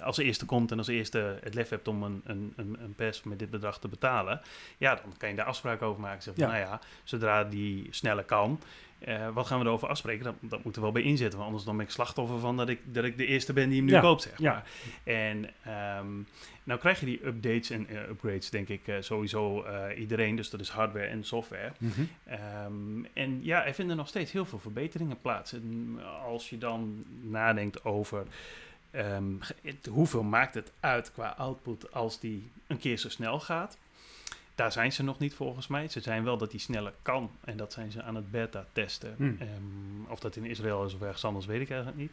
als 0.00 0.18
eerste 0.18 0.44
komt 0.44 0.70
en 0.70 0.78
als 0.78 0.88
eerste 0.88 1.38
het 1.42 1.54
lef 1.54 1.68
hebt 1.68 1.88
om 1.88 2.02
een, 2.02 2.22
een, 2.24 2.52
een, 2.56 2.94
pers 2.96 3.22
met 3.22 3.38
dit 3.38 3.50
bedrag 3.50 3.78
te 3.78 3.88
betalen, 3.88 4.40
ja, 4.78 4.94
dan 4.94 5.16
kan 5.16 5.28
je 5.28 5.34
daar 5.34 5.46
afspraken 5.46 5.86
over 5.86 6.00
maken. 6.00 6.22
Zeg 6.22 6.34
van, 6.34 6.44
Ja. 6.44 6.50
nou 6.50 6.64
ja, 6.64 6.80
zodra 7.04 7.44
die 7.44 7.86
sneller 7.90 8.24
kan, 8.24 8.60
eh, 8.98 9.28
wat 9.28 9.46
gaan 9.46 9.58
we 9.60 9.64
erover 9.64 9.88
afspreken? 9.88 10.24
Dat, 10.24 10.34
dat 10.40 10.64
moet 10.64 10.76
er 10.76 10.82
wel 10.82 10.92
bij 10.92 11.02
inzetten, 11.02 11.34
want 11.34 11.46
anders 11.46 11.64
dan 11.64 11.76
ben 11.76 11.84
ik 11.84 11.92
slachtoffer 11.92 12.38
van 12.38 12.56
dat 12.56 12.68
ik, 12.68 12.80
dat 12.84 13.04
ik 13.04 13.16
de 13.16 13.26
eerste 13.26 13.52
ben 13.52 13.68
die 13.68 13.76
hem 13.76 13.86
nu 13.86 13.92
Ja, 13.92 14.00
koopt, 14.00 14.22
zeg 14.22 14.38
ja. 14.38 14.62
En 15.04 15.50
ehm, 15.64 16.08
nou 16.64 16.80
krijg 16.80 17.00
je 17.00 17.06
die 17.06 17.26
updates 17.26 17.70
en 17.70 17.88
eh, 17.88 18.08
upgrades, 18.08 18.50
denk 18.50 18.68
ik, 18.68 18.86
eh, 18.86 18.96
sowieso 19.00 19.64
iedereen. 19.96 20.36
Dus 20.36 20.50
dat 20.50 20.60
is 20.60 20.68
hardware 20.68 21.06
en 21.06 21.24
software. 21.24 21.72
Mhm. 21.78 22.00
Ehm, 22.24 23.04
en 23.12 23.44
ja, 23.44 23.66
er 23.66 23.74
vinden 23.74 23.96
nog 23.96 24.08
steeds 24.08 24.32
heel 24.32 24.44
veel 24.44 24.58
verbeteringen 24.58 25.20
plaats. 25.20 25.52
En 25.52 25.98
als 26.24 26.50
je 26.50 26.58
dan 26.58 27.04
nadenkt 27.20 27.84
over 27.84 28.26
ehm, 28.90 29.24
het- 29.62 29.86
hoeveel 29.90 30.22
maakt 30.22 30.54
het 30.54 30.72
uit 30.80 31.12
qua 31.12 31.28
output 31.28 31.92
als 31.92 32.20
die 32.20 32.50
een 32.66 32.78
keer 32.78 32.96
zo 32.96 33.08
snel 33.08 33.40
gaat. 33.40 33.78
Daar 34.54 34.72
zijn 34.72 34.92
ze 34.92 35.02
nog 35.02 35.18
niet 35.18 35.34
volgens 35.34 35.66
mij. 35.66 35.88
Ze 35.88 36.00
zijn 36.00 36.24
wel 36.24 36.36
dat 36.38 36.50
die 36.50 36.60
sneller 36.60 36.92
kan. 37.02 37.30
En 37.44 37.56
dat 37.56 37.72
zijn 37.72 37.90
ze 37.92 38.02
aan 38.02 38.14
het 38.14 38.30
beta 38.30 38.66
testen. 38.72 39.14
Hmm. 39.16 39.36
Ehm, 39.40 40.10
of 40.12 40.20
dat 40.20 40.36
in 40.36 40.44
Israël 40.44 40.84
is 40.84 40.94
of 40.94 41.00
ergens 41.02 41.24
anders, 41.24 41.46
weet 41.46 41.60
ik 41.60 41.68
eigenlijk 41.70 42.00
niet. 42.00 42.12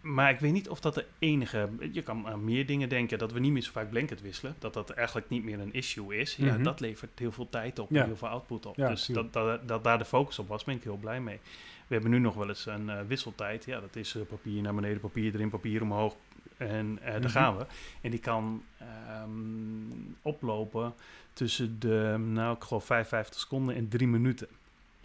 Maar 0.00 0.30
ik 0.30 0.38
weet 0.40 0.52
niet 0.52 0.68
of 0.68 0.80
dat 0.80 0.94
de 0.94 1.04
enige... 1.18 1.68
Je 1.92 2.02
kan 2.02 2.26
aan 2.26 2.44
meer 2.44 2.66
dingen 2.66 2.88
denken. 2.88 3.18
Dat 3.18 3.32
we 3.32 3.40
niet 3.40 3.52
meer 3.52 3.62
zo 3.62 3.70
vaak 3.70 3.90
blanket 3.90 4.20
wisselen. 4.20 4.54
Dat 4.58 4.74
dat 4.74 4.90
eigenlijk 4.90 5.28
niet 5.28 5.44
meer 5.44 5.60
een 5.60 5.72
issue 5.72 6.16
is. 6.16 6.36
Ja, 6.36 6.52
Mhm. 6.54 6.62
dat 6.62 6.80
levert 6.80 7.18
heel 7.18 7.32
veel 7.32 7.48
tijd 7.48 7.78
op. 7.78 7.90
Ja. 7.90 8.00
En 8.00 8.06
heel 8.06 8.16
veel 8.16 8.28
output 8.28 8.66
op. 8.66 8.76
Ja, 8.76 8.88
dus 8.88 9.06
dat, 9.06 9.32
dat, 9.32 9.68
dat 9.68 9.84
daar 9.84 9.98
de 9.98 10.04
focus 10.04 10.38
op 10.38 10.48
was, 10.48 10.64
ben 10.64 10.74
ik 10.76 10.82
heel 10.82 10.96
blij 10.96 11.20
mee. 11.20 11.40
We 11.88 11.94
hebben 11.94 12.10
nu 12.10 12.18
nog 12.18 12.34
wel 12.34 12.48
eens 12.48 12.66
een 12.66 12.90
eh, 12.90 12.98
wisseltijd. 13.06 13.64
Ja, 13.64 13.80
dat 13.80 13.96
is 13.96 14.14
eh, 14.14 14.22
papier 14.22 14.62
naar 14.62 14.74
beneden, 14.74 15.00
papier 15.00 15.34
erin, 15.34 15.50
papier 15.50 15.82
omhoog. 15.82 16.14
En 16.56 16.98
eh, 17.02 17.12
Mhm. 17.12 17.20
daar 17.20 17.30
gaan 17.30 17.56
we. 17.56 17.66
En 18.00 18.10
die 18.10 18.20
kan 18.20 18.62
ehm, 18.78 19.30
oplopen 20.22 20.94
tussen 21.32 21.78
de, 21.80 22.16
nou, 22.18 22.56
ik 22.56 22.62
geloof 22.62 22.84
55 22.84 23.40
seconden 23.40 23.74
en 23.74 23.88
drie 23.88 24.08
minuten. 24.08 24.46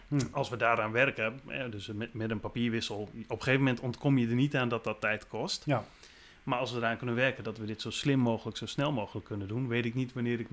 Hm. 0.08 0.18
Als 0.30 0.48
we 0.48 0.56
daaraan 0.56 0.92
werken, 0.92 1.40
dus 1.70 1.86
met, 1.86 2.14
met 2.14 2.30
een 2.30 2.40
papierwissel, 2.40 2.96
op 2.96 3.10
een 3.14 3.24
gegeven 3.28 3.58
moment 3.58 3.80
ontkom 3.80 4.18
je 4.18 4.28
er 4.28 4.34
niet 4.34 4.56
aan 4.56 4.68
dat 4.68 4.84
dat 4.84 5.00
tijd 5.00 5.28
kost. 5.28 5.62
Ja. 5.66 5.84
Maar 6.44 6.58
als 6.58 6.72
we 6.72 6.78
eraan 6.78 6.96
kunnen 6.96 7.14
werken 7.14 7.44
dat 7.44 7.58
we 7.58 7.66
dit 7.66 7.80
zo 7.80 7.90
slim 7.90 8.18
mogelijk, 8.18 8.56
zo 8.56 8.66
snel 8.66 8.92
mogelijk 8.92 9.26
kunnen 9.26 9.48
doen, 9.48 9.68
weet 9.68 9.84
ik 9.84 9.94
niet 9.94 10.12
wanneer, 10.12 10.40
ik, 10.40 10.48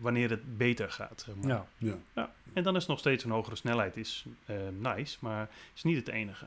wanneer 0.00 0.30
het 0.30 0.56
beter 0.56 0.90
gaat. 0.90 1.22
Zeg 1.26 1.34
maar. 1.34 1.48
Ja. 1.48 1.66
Ja. 1.78 1.96
Ja, 2.14 2.32
en 2.52 2.62
dan 2.62 2.76
is 2.76 2.86
nog 2.86 2.98
steeds 2.98 3.24
een 3.24 3.30
hogere 3.30 3.56
snelheid 3.56 3.96
is 3.96 4.24
eh, 4.46 4.56
nice, 4.78 5.16
maar 5.20 5.48
is 5.74 5.82
niet 5.82 5.96
het 5.96 6.08
enige. 6.08 6.46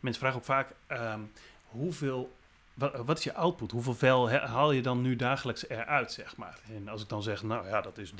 Mensen 0.00 0.22
vragen 0.22 0.38
ook 0.38 0.44
vaak, 0.44 0.74
ehm, 0.86 1.20
hoeveel, 1.64 2.36
wat, 2.74 2.96
wat 2.96 3.18
is 3.18 3.24
je 3.24 3.34
output? 3.34 3.70
Hoeveel 3.70 3.94
vel 3.94 4.30
haal 4.30 4.72
je 4.72 4.82
dan 4.82 5.02
nu 5.02 5.16
dagelijks 5.16 5.68
eruit, 5.68 6.12
zeg 6.12 6.36
maar? 6.36 6.58
En 6.76 6.88
als 6.88 7.02
ik 7.02 7.08
dan 7.08 7.22
zeg, 7.22 7.42
nou 7.42 7.68
ja, 7.68 7.80
dat 7.80 7.98
is 7.98 8.12
30.000 8.12 8.16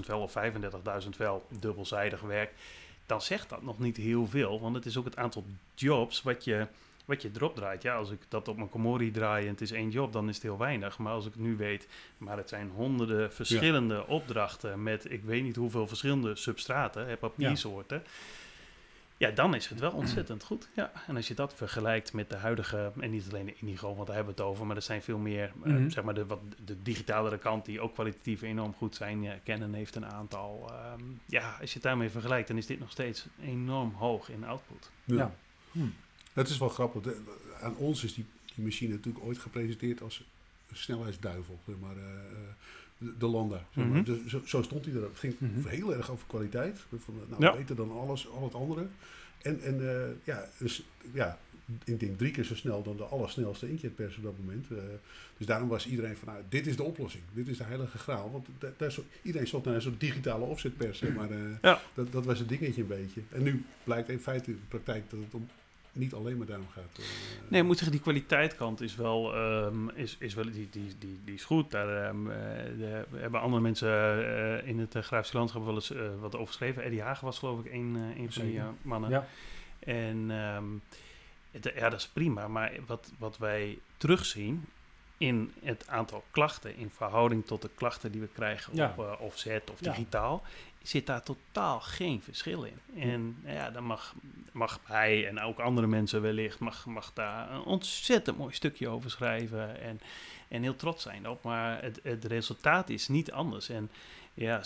vel 0.00 0.20
of 0.20 0.34
35.000 1.02 1.08
vel, 1.08 1.46
dubbelzijdig 1.48 2.20
werk, 2.20 2.52
dan 3.06 3.22
zegt 3.22 3.48
dat 3.48 3.62
nog 3.62 3.78
niet 3.78 3.96
heel 3.96 4.26
veel, 4.26 4.60
want 4.60 4.74
het 4.74 4.86
is 4.86 4.96
ook 4.96 5.04
het 5.04 5.16
aantal 5.16 5.44
jobs 5.74 6.22
wat 6.22 6.44
je, 6.44 6.66
wat 7.08 7.22
je 7.22 7.30
erop 7.34 7.54
draait. 7.56 7.82
Ja, 7.82 7.94
als 7.94 8.10
ik 8.10 8.20
dat 8.28 8.48
op 8.48 8.56
mijn 8.56 8.68
Komori 8.68 9.10
draai 9.10 9.44
en 9.44 9.50
het 9.52 9.60
is 9.60 9.70
één 9.72 9.90
job, 9.90 10.12
dan 10.12 10.28
is 10.28 10.34
het 10.34 10.42
heel 10.44 10.58
weinig. 10.58 10.98
Maar 10.98 11.12
als 11.12 11.26
ik 11.26 11.36
nu 11.36 11.56
weet, 11.56 11.88
maar 12.18 12.36
het 12.36 12.48
zijn 12.48 12.70
honderden 12.74 13.32
verschillende 13.32 14.06
opdrachten 14.06 14.82
met 14.82 15.10
ik 15.12 15.22
weet 15.24 15.42
niet 15.42 15.56
hoeveel 15.56 15.86
verschillende 15.86 16.36
substraten, 16.36 17.06
hè, 17.08 17.16
papiersoorten. 17.16 18.02
Ja. 19.16 19.30
dan 19.30 19.54
is 19.54 19.66
het 19.66 19.80
wel 19.80 19.90
ontzettend 19.90 20.44
goed. 20.44 20.68
Ja. 20.74 20.92
En 21.06 21.16
als 21.16 21.28
je 21.28 21.34
dat 21.34 21.54
vergelijkt 21.54 22.12
met 22.12 22.30
de 22.30 22.36
huidige, 22.36 22.92
en 23.00 23.10
niet 23.10 23.26
alleen 23.28 23.46
de 23.46 23.54
Indigo, 23.60 23.94
want 23.94 24.06
daar 24.06 24.16
hebben 24.16 24.34
we 24.34 24.40
het 24.42 24.50
over, 24.50 24.66
maar 24.66 24.76
er 24.76 24.82
zijn 24.82 25.02
veel 25.02 25.18
meer, 25.18 25.52
eh, 25.64 25.72
Mhm. 25.72 25.88
zeg 25.90 26.04
maar, 26.04 26.14
de, 26.14 26.26
wat, 26.26 26.40
de 26.64 26.82
digitalere 26.82 27.38
kant 27.38 27.64
die 27.64 27.80
ook 27.80 27.94
kwalitatief 27.94 28.42
enorm 28.42 28.74
goed 28.74 28.94
zijn. 28.96 29.22
Ja, 29.22 29.34
Canon 29.44 29.72
heeft 29.72 29.96
een 29.96 30.06
aantal. 30.06 30.70
ehm, 30.72 31.02
ja, 31.26 31.50
als 31.60 31.68
je 31.68 31.74
het 31.74 31.82
daarmee 31.82 32.10
vergelijkt, 32.10 32.48
dan 32.48 32.56
is 32.56 32.66
dit 32.66 32.78
nog 32.80 32.90
steeds 32.90 33.26
enorm 33.42 33.92
hoog 33.94 34.30
in 34.30 34.44
output. 34.44 34.90
Ja. 35.04 35.16
Ja. 35.16 35.34
Hm. 35.72 35.80
Het 36.38 36.48
is 36.48 36.58
wel 36.58 36.68
grappig. 36.68 37.02
De- 37.02 37.16
aan 37.60 37.76
ons 37.76 38.04
is 38.04 38.14
die, 38.14 38.24
die 38.54 38.64
machine 38.64 38.94
natuurlijk 38.94 39.24
ooit 39.24 39.38
gepresenteerd 39.38 40.02
als 40.02 40.24
een 40.70 40.76
snelheidsduivel. 40.76 41.58
Zeg 41.66 41.74
maar, 41.80 41.96
eh, 41.96 42.02
eh, 42.04 42.38
de, 42.98 43.12
de 43.18 43.26
Landa. 43.26 43.64
Zeg 43.74 43.84
maar. 43.84 43.96
Mhm. 43.96 44.04
Dus 44.04 44.26
zo, 44.26 44.40
zo 44.44 44.62
stond 44.62 44.84
hij 44.84 44.94
er. 44.94 45.02
Het 45.02 45.18
ging 45.18 45.34
Mhm. 45.38 45.68
heel 45.68 45.94
erg 45.94 46.10
over 46.10 46.26
kwaliteit. 46.26 46.80
Nou, 47.28 47.42
Ja. 47.42 47.56
beter 47.56 47.76
dan 47.76 47.90
alles, 47.92 48.28
al 48.28 48.44
het 48.44 48.54
andere. 48.54 48.86
En, 49.42 49.60
en 49.62 49.88
eh, 49.90 50.06
ja, 50.24 50.48
dus, 50.58 50.82
ja, 51.12 51.38
ik 51.84 52.00
denk 52.00 52.18
drie 52.18 52.30
keer 52.30 52.44
zo 52.44 52.54
snel 52.54 52.82
dan 52.82 52.96
de 52.96 53.02
allersnelste 53.04 53.70
inkjetpers 53.70 54.16
op 54.16 54.22
dat 54.22 54.38
moment. 54.38 54.66
Eh, 54.70 54.76
dus 55.36 55.46
daarom 55.46 55.68
was 55.68 55.86
iedereen 55.86 56.16
van, 56.16 56.28
nou, 56.28 56.42
dit 56.48 56.66
is 56.66 56.76
de 56.76 56.82
oplossing. 56.82 57.22
Dit 57.32 57.48
is 57.48 57.58
de 57.58 57.64
heilige 57.64 57.98
graal. 57.98 58.30
Want 58.30 58.46
daar 58.76 58.92
zo- 58.92 59.04
iedereen 59.22 59.46
zocht 59.46 59.64
naar 59.64 59.74
een 59.74 59.82
soort 59.82 60.00
digitale 60.00 60.44
offsetpers. 60.44 60.98
Zeg 60.98 61.14
maar, 61.14 61.30
eh, 61.30 61.38
Ja. 61.62 61.80
dat, 61.94 62.12
dat 62.12 62.24
was 62.24 62.38
het 62.38 62.48
dingetje 62.48 62.80
een 62.82 62.86
beetje. 62.88 63.20
En 63.30 63.42
nu 63.42 63.64
blijkt 63.84 64.08
in 64.08 64.18
feite 64.18 64.50
in 64.50 64.56
de 64.56 64.66
praktijk 64.68 65.10
dat 65.10 65.20
het 65.20 65.34
om, 65.34 65.48
niet 65.92 66.12
alleen 66.14 66.36
maar 66.36 66.46
daarom 66.46 66.68
gaat. 66.74 66.98
eh, 66.98 67.04
Nee, 67.48 67.60
ik 67.60 67.66
moet 67.66 67.76
zeggen, 67.76 67.92
die 67.92 68.00
kwaliteitkant 68.04 68.80
is 68.80 68.94
wel, 68.96 69.34
ehm, 69.34 69.88
is, 69.88 70.16
is 70.18 70.34
wel 70.34 70.44
die, 70.44 70.68
die, 70.70 70.94
die, 70.98 71.20
die 71.24 71.34
is 71.34 71.44
goed. 71.44 71.70
Daar 71.70 72.04
ehm, 72.08 72.30
eh, 72.30 72.36
de- 72.78 73.04
hebben 73.16 73.40
andere 73.40 73.62
mensen 73.62 73.88
eh, 73.88 74.68
in 74.68 74.78
het 74.78 74.94
uh, 74.94 75.02
grafische 75.02 75.36
landschap 75.36 75.64
wel 75.64 75.74
eens 75.74 75.92
wat 76.20 76.34
over 76.34 76.46
geschreven. 76.46 76.82
Eddie 76.82 77.02
Hagen 77.02 77.24
was 77.24 77.38
geloof 77.38 77.64
ik 77.64 77.72
een, 77.72 77.94
een 78.16 78.32
van 78.32 78.42
die 78.42 78.60
mannen. 78.82 79.10
Ja. 79.10 79.26
En 79.78 80.30
ehm, 80.30 80.64
het- 81.50 81.72
ja, 81.76 81.88
dat 81.88 81.98
is 82.00 82.08
prima. 82.08 82.48
Maar 82.48 82.72
wat, 82.86 83.12
wat 83.18 83.38
wij 83.38 83.78
terugzien, 83.96 84.64
in 85.18 85.52
het 85.62 85.84
aantal 85.88 86.24
klachten, 86.30 86.76
in 86.76 86.90
verhouding 86.90 87.46
tot 87.46 87.62
de 87.62 87.70
klachten 87.74 88.12
die 88.12 88.20
we 88.20 88.28
krijgen 88.32 88.74
Ja. 88.76 88.94
op 88.96 89.20
offset 89.20 89.70
of 89.70 89.80
Ja. 89.80 89.92
Zit 90.82 91.06
daar 91.06 91.22
totaal 91.22 91.80
geen 91.80 92.22
verschil 92.22 92.62
in. 92.62 93.02
En 93.02 93.36
nou 93.42 93.54
ja, 93.54 93.70
dan 93.70 93.84
mag, 93.84 94.14
mag 94.52 94.80
hij 94.84 95.26
en 95.26 95.40
ook 95.40 95.58
andere 95.58 95.86
mensen 95.86 96.22
wellicht, 96.22 96.58
mag, 96.58 96.86
mag 96.86 97.12
daar 97.14 97.50
een 97.50 97.62
ontzettend 97.62 98.38
mooi 98.38 98.54
stukje 98.54 98.88
over 98.88 99.10
schrijven 99.10 99.80
en, 99.80 100.00
en 100.48 100.62
heel 100.62 100.76
trots 100.76 101.02
zijn 101.02 101.28
op. 101.28 101.42
Maar 101.42 101.82
het, 101.82 102.00
het 102.02 102.24
resultaat 102.24 102.88
is 102.90 103.08
niet 103.08 103.32
anders. 103.32 103.68
En 103.68 103.90
ja, 104.34 104.62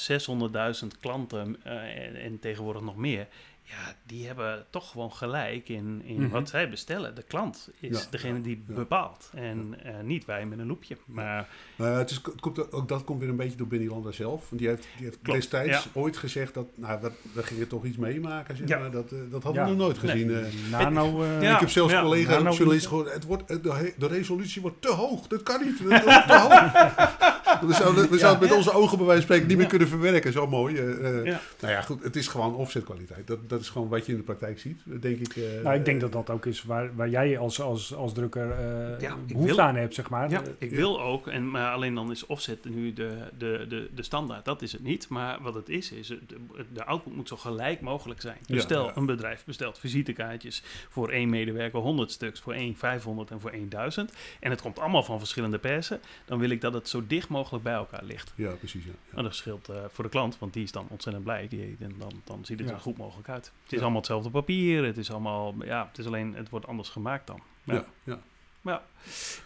600.000 0.82 0.86
klanten 1.00 1.56
eh, 1.62 2.06
en, 2.06 2.16
en 2.16 2.38
tegenwoordig 2.38 2.82
nog 2.82 2.96
meer. 2.96 3.26
Ja, 3.64 3.94
die 4.06 4.26
hebben 4.26 4.64
toch 4.70 4.90
gewoon 4.90 5.12
gelijk 5.12 5.68
in, 5.68 6.02
in 6.04 6.20
Mhm. 6.22 6.28
wat 6.30 6.48
zij 6.48 6.68
bestellen. 6.70 7.14
De 7.14 7.22
klant 7.22 7.68
is 7.80 7.98
Ja, 8.02 8.06
degene 8.10 8.36
ja, 8.36 8.42
die 8.42 8.64
ja. 8.68 8.74
bepaalt. 8.74 9.30
En 9.34 9.74
eh, 9.84 9.94
niet 10.02 10.24
wij 10.24 10.46
met 10.46 10.58
een 10.58 10.66
loepje. 10.66 10.96
Maar 11.04 11.48
Nou 11.76 11.98
het, 11.98 12.10
is, 12.10 12.20
het 12.24 12.40
komt, 12.40 12.72
ook 12.72 12.88
dat 12.88 13.04
komt 13.04 13.20
weer 13.20 13.28
een 13.28 13.36
beetje 13.36 13.56
door 13.56 13.66
Benny 13.66 13.86
Landa 13.88 14.10
zelf. 14.12 14.48
Want 14.48 14.60
die 14.60 14.68
heeft, 14.70 14.86
die 14.96 15.04
heeft 15.04 15.18
Klopt, 15.22 15.40
destijds 15.40 15.84
ja. 15.84 15.90
ooit 15.92 16.16
gezegd 16.16 16.54
dat, 16.54 16.66
nou, 16.74 17.00
we, 17.00 17.10
we 17.32 17.42
gingen 17.42 17.68
toch 17.68 17.84
iets 17.84 17.96
meemaken. 17.96 18.56
Zeg 18.56 18.68
Ja. 18.68 18.78
maar. 18.78 18.90
dat, 18.90 19.12
eh, 19.12 19.18
dat 19.30 19.42
hadden 19.42 19.62
Ja. 19.62 19.68
we 19.70 19.74
nog 19.76 19.86
nooit 19.86 20.02
Nee. 20.02 20.10
gezien. 20.12 20.34
eh. 20.34 20.70
Nano... 20.70 21.22
eh, 21.22 21.42
Ja. 21.42 21.54
ik 21.54 21.60
heb 21.60 21.68
zelfs 21.70 21.92
ja. 21.92 22.02
collega 22.02 22.30
Nou, 22.30 22.42
nou, 22.42 22.56
journalisten 22.56 22.90
gehoord, 22.90 23.12
het 23.12 23.24
wordt, 23.24 23.48
de, 23.48 23.94
de 23.98 24.06
resolutie 24.06 24.62
wordt 24.62 24.82
te 24.82 24.88
hoog. 24.92 25.26
Dat 25.26 25.42
kan 25.42 25.64
niet. 25.64 25.78
Dat 25.88 26.04
wordt 26.04 26.26
te 26.26 26.38
hoog. 26.38 27.30
We 27.60 27.72
zouden, 27.74 28.10
we 28.10 28.18
zouden 28.18 28.40
het 28.40 28.48
met 28.50 28.52
onze 28.58 28.72
ogen 28.72 28.96
bij 28.98 29.06
wijze 29.06 29.20
van 29.20 29.30
spreken 29.30 29.46
niet 29.48 29.56
meer 29.58 29.66
kunnen 29.66 29.88
verwerken. 29.88 30.32
Zo 30.32 30.46
mooi. 30.46 30.74
Ja. 30.76 31.40
Nou 31.60 31.72
ja, 31.72 31.80
goed. 31.82 32.02
Het 32.02 32.16
is 32.16 32.28
gewoon 32.28 32.54
offset 32.54 32.84
kwaliteit. 32.84 33.26
Dat, 33.26 33.48
dat 33.52 33.60
is 33.60 33.68
gewoon 33.70 33.88
wat 33.88 34.06
je 34.06 34.12
in 34.12 34.18
de 34.18 34.24
praktijk 34.24 34.58
ziet, 34.58 34.80
denk 34.84 35.18
ik. 35.18 35.36
eh. 35.36 35.62
nou, 35.62 35.76
ik 35.76 35.84
denk 35.84 36.00
dat 36.00 36.12
dat 36.12 36.30
ook 36.30 36.46
is 36.46 36.62
waar, 36.62 36.94
waar 36.96 37.08
jij 37.08 37.38
als, 37.38 37.60
als, 37.60 37.94
als 37.94 38.12
drukker 38.12 38.50
eh 38.50 39.00
Ja, 39.00 39.16
behoefte 39.26 39.54
wil- 39.54 39.60
aan 39.60 39.76
hebt, 39.76 39.94
zeg 39.94 40.10
maar. 40.10 40.30
Ja, 40.30 40.42
Eh, 40.42 40.48
ik 40.58 40.70
wil 40.70 41.00
ook, 41.02 41.26
en, 41.28 41.50
maar 41.50 41.72
alleen 41.72 41.94
dan 41.94 42.10
is 42.10 42.26
offset 42.26 42.64
nu 42.64 42.92
de, 42.92 43.18
de, 43.38 43.64
de, 43.68 43.88
de 43.94 44.02
standaard. 44.02 44.44
Dat 44.44 44.62
is 44.62 44.72
het 44.72 44.82
niet. 44.82 45.08
Maar 45.08 45.42
wat 45.42 45.54
het 45.54 45.68
is, 45.68 45.92
is 45.92 46.08
het- 46.08 46.28
de, 46.28 46.36
de 46.72 46.84
output 46.84 47.14
moet 47.16 47.28
zo 47.28 47.36
gelijk 47.36 47.80
mogelijk 47.80 48.20
zijn. 48.20 48.36
Dus 48.46 48.56
Ja, 48.56 48.62
stel, 48.62 48.84
ja. 48.86 48.96
een 48.96 49.06
bedrijf 49.06 49.44
bestelt 49.44 49.78
visitekaartjes 49.78 50.62
voor 50.88 51.08
één 51.10 51.28
medewerker 51.30 51.80
100 51.80 52.10
stuks, 52.10 52.40
voor 52.40 52.52
één 52.52 52.76
500 52.76 53.30
en 53.30 53.40
voor 53.40 53.50
één 53.50 53.68
1000. 53.68 54.12
En 54.40 54.50
het 54.50 54.60
komt 54.62 54.78
allemaal 54.78 55.02
van 55.02 55.18
verschillende 55.18 55.58
persen. 55.58 56.00
Dan 56.24 56.38
wil 56.38 56.50
ik 56.50 56.60
dat 56.60 56.74
het 56.74 56.88
zo 56.88 57.02
dicht 57.06 57.28
mogelijk 57.28 57.64
bij 57.64 57.72
elkaar 57.74 58.04
ligt. 58.04 58.32
Ja, 58.36 58.50
precies. 58.52 58.84
Ja. 58.84 58.90
Ja. 59.10 59.16
En 59.16 59.22
dat 59.22 59.34
scheelt 59.34 59.68
eh, 59.68 59.76
voor 59.90 60.04
de 60.04 60.10
klant, 60.10 60.38
want 60.38 60.52
die 60.52 60.62
is 60.62 60.72
dan 60.72 60.86
ontzettend 60.88 61.24
blij. 61.24 61.48
Die, 61.48 61.76
en 61.80 61.94
dan, 61.98 62.12
dan 62.24 62.44
ziet 62.44 62.58
het 62.58 62.68
Ja. 62.68 62.74
er 62.74 62.80
goed 62.80 62.96
mogelijk 62.96 63.28
uit. 63.28 63.41
Het 63.46 63.72
is 63.72 63.78
Ja. 63.78 63.80
allemaal 63.80 63.96
hetzelfde 64.00 64.30
papier. 64.30 64.84
Het 64.84 64.96
is 64.96 65.10
allemaal, 65.10 65.54
ja, 65.64 65.86
het 65.88 65.98
is 65.98 66.06
alleen, 66.06 66.34
het 66.34 66.48
wordt 66.48 66.66
anders 66.66 66.88
gemaakt 66.88 67.26
dan. 67.26 67.40
Ja, 67.64 67.84
ja. 68.04 68.18
Ja, 68.64 68.82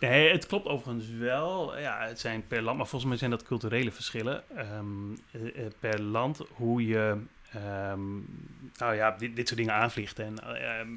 nee, 0.00 0.30
het 0.32 0.46
klopt 0.46 0.66
overigens 0.66 1.08
wel. 1.18 1.78
Ja, 1.78 2.06
het 2.06 2.20
zijn 2.20 2.46
per 2.46 2.62
land, 2.62 2.76
maar 2.76 2.86
volgens 2.86 3.10
mij 3.10 3.18
zijn 3.18 3.30
dat 3.30 3.42
culturele 3.42 3.92
verschillen. 3.92 4.42
Ehm, 4.56 4.86
eh, 5.30 5.64
eh, 5.64 5.72
per 5.80 6.00
land 6.02 6.40
hoe 6.52 6.86
je 6.86 7.16
ehm, 7.52 8.00
nou 8.78 8.94
ja, 8.94 9.10
dit, 9.10 9.36
dit 9.36 9.46
soort 9.48 9.60
dingen 9.60 9.74
aanvliegt. 9.74 10.18
En 10.18 10.38
eh, 10.38 10.78
ehm, 10.80 10.88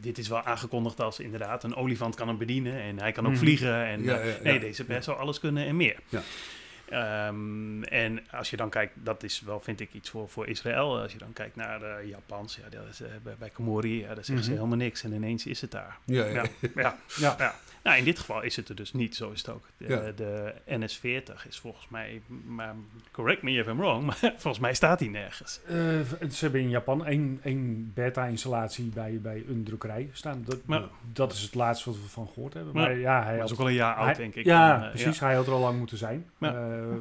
dit 0.00 0.18
is 0.18 0.28
wel 0.28 0.42
aangekondigd 0.42 1.00
als 1.00 1.20
inderdaad 1.20 1.64
een 1.64 1.74
olifant 1.74 2.14
kan 2.14 2.28
hem 2.28 2.38
bedienen 2.38 2.80
en 2.80 2.98
hij 2.98 3.12
kan 3.12 3.24
ook 3.26 3.30
Mhm. 3.32 3.40
vliegen. 3.40 3.84
En 3.86 4.02
Ja, 4.02 4.18
eh, 4.18 4.26
ja, 4.30 4.36
ja. 4.36 4.42
nee, 4.42 4.60
deze 4.60 4.84
pers 4.84 5.04
zou 5.04 5.18
alles 5.18 5.40
kunnen 5.40 5.66
en 5.66 5.76
meer. 5.76 5.96
Ehm, 6.92 7.82
en 7.82 8.30
als 8.30 8.50
je 8.50 8.56
dan 8.56 8.70
kijkt, 8.70 8.92
dat 9.04 9.22
is 9.22 9.40
wel, 9.40 9.60
vind 9.60 9.80
ik, 9.80 9.92
iets 9.92 10.10
voor, 10.10 10.28
voor 10.28 10.46
Israël. 10.46 11.00
Als 11.00 11.12
je 11.12 11.18
dan 11.18 11.32
kijkt 11.32 11.56
naar 11.56 11.82
eh 11.82 12.08
Japans, 12.08 12.56
ja, 12.56 12.68
dat 12.68 12.88
is, 12.90 13.00
eh, 13.00 13.08
bij, 13.22 13.34
bij 13.38 13.50
Komori, 13.50 14.00
ja, 14.00 14.14
daar 14.14 14.24
zeggen 14.24 14.44
ze 14.44 14.50
Mhm. 14.50 14.58
helemaal 14.58 14.78
niks. 14.84 15.02
En 15.02 15.12
ineens 15.12 15.46
is 15.46 15.60
het 15.60 15.70
daar. 15.70 15.98
Ja, 16.04 16.24
ja. 16.26 16.42
Ja, 16.74 16.96
ja, 17.16 17.34
Ja. 17.38 17.54
ja. 17.82 17.88
Nou, 17.90 17.98
in 17.98 18.04
dit 18.04 18.18
geval 18.18 18.42
is 18.42 18.56
het 18.56 18.68
er 18.68 18.74
dus 18.74 18.92
niet. 18.92 19.16
Zo 19.16 19.30
is 19.30 19.38
het 19.38 19.48
ook. 19.50 19.64
De, 19.76 19.86
Ja. 19.88 20.12
de 20.16 20.54
NS40 20.66 21.48
is 21.48 21.58
volgens 21.58 21.88
mij, 21.88 22.22
maar 22.46 22.74
correct 23.10 23.42
me 23.42 23.50
if 23.50 23.66
I'm 23.66 23.76
wrong, 23.78 24.04
maar 24.06 24.18
volgens 24.20 24.58
mij 24.58 24.74
staat 24.74 24.98
die 24.98 25.10
nergens. 25.10 25.60
Eh, 25.66 25.74
ze 26.30 26.38
hebben 26.40 26.60
in 26.60 26.68
Japan 26.70 27.06
één, 27.06 27.40
één 27.42 27.90
beta-installatie 27.94 28.84
bij, 28.84 29.18
bij 29.22 29.44
een 29.48 29.64
drukkerij 29.64 30.08
staan. 30.12 30.42
Dat, 30.46 30.58
Maar- 30.64 30.82
dat 31.12 31.32
is 31.32 31.40
het 31.42 31.54
laatste 31.54 31.90
wat 31.90 31.98
we 32.00 32.08
van 32.08 32.28
gehoord 32.34 32.54
hebben. 32.54 32.72
Ja. 32.74 32.80
Maar 32.80 32.98
ja, 32.98 33.24
hij 33.24 33.38
is 33.38 33.52
ook 33.52 33.58
al 33.58 33.68
een 33.68 33.74
jaar 33.74 33.94
oud, 33.94 34.04
hij- 34.06 34.14
denk 34.14 34.34
ik. 34.34 34.44
Ja, 34.44 34.72
Dan, 34.76 34.82
eh, 34.84 34.90
precies. 34.90 35.20
Hij 35.20 35.34
had 35.34 35.46
er 35.46 35.52
al 35.52 35.60
lang 35.60 35.78
moeten 35.78 35.96
zijn. 35.98 36.26
Ja. 36.38 36.48
Eh, 36.54 36.54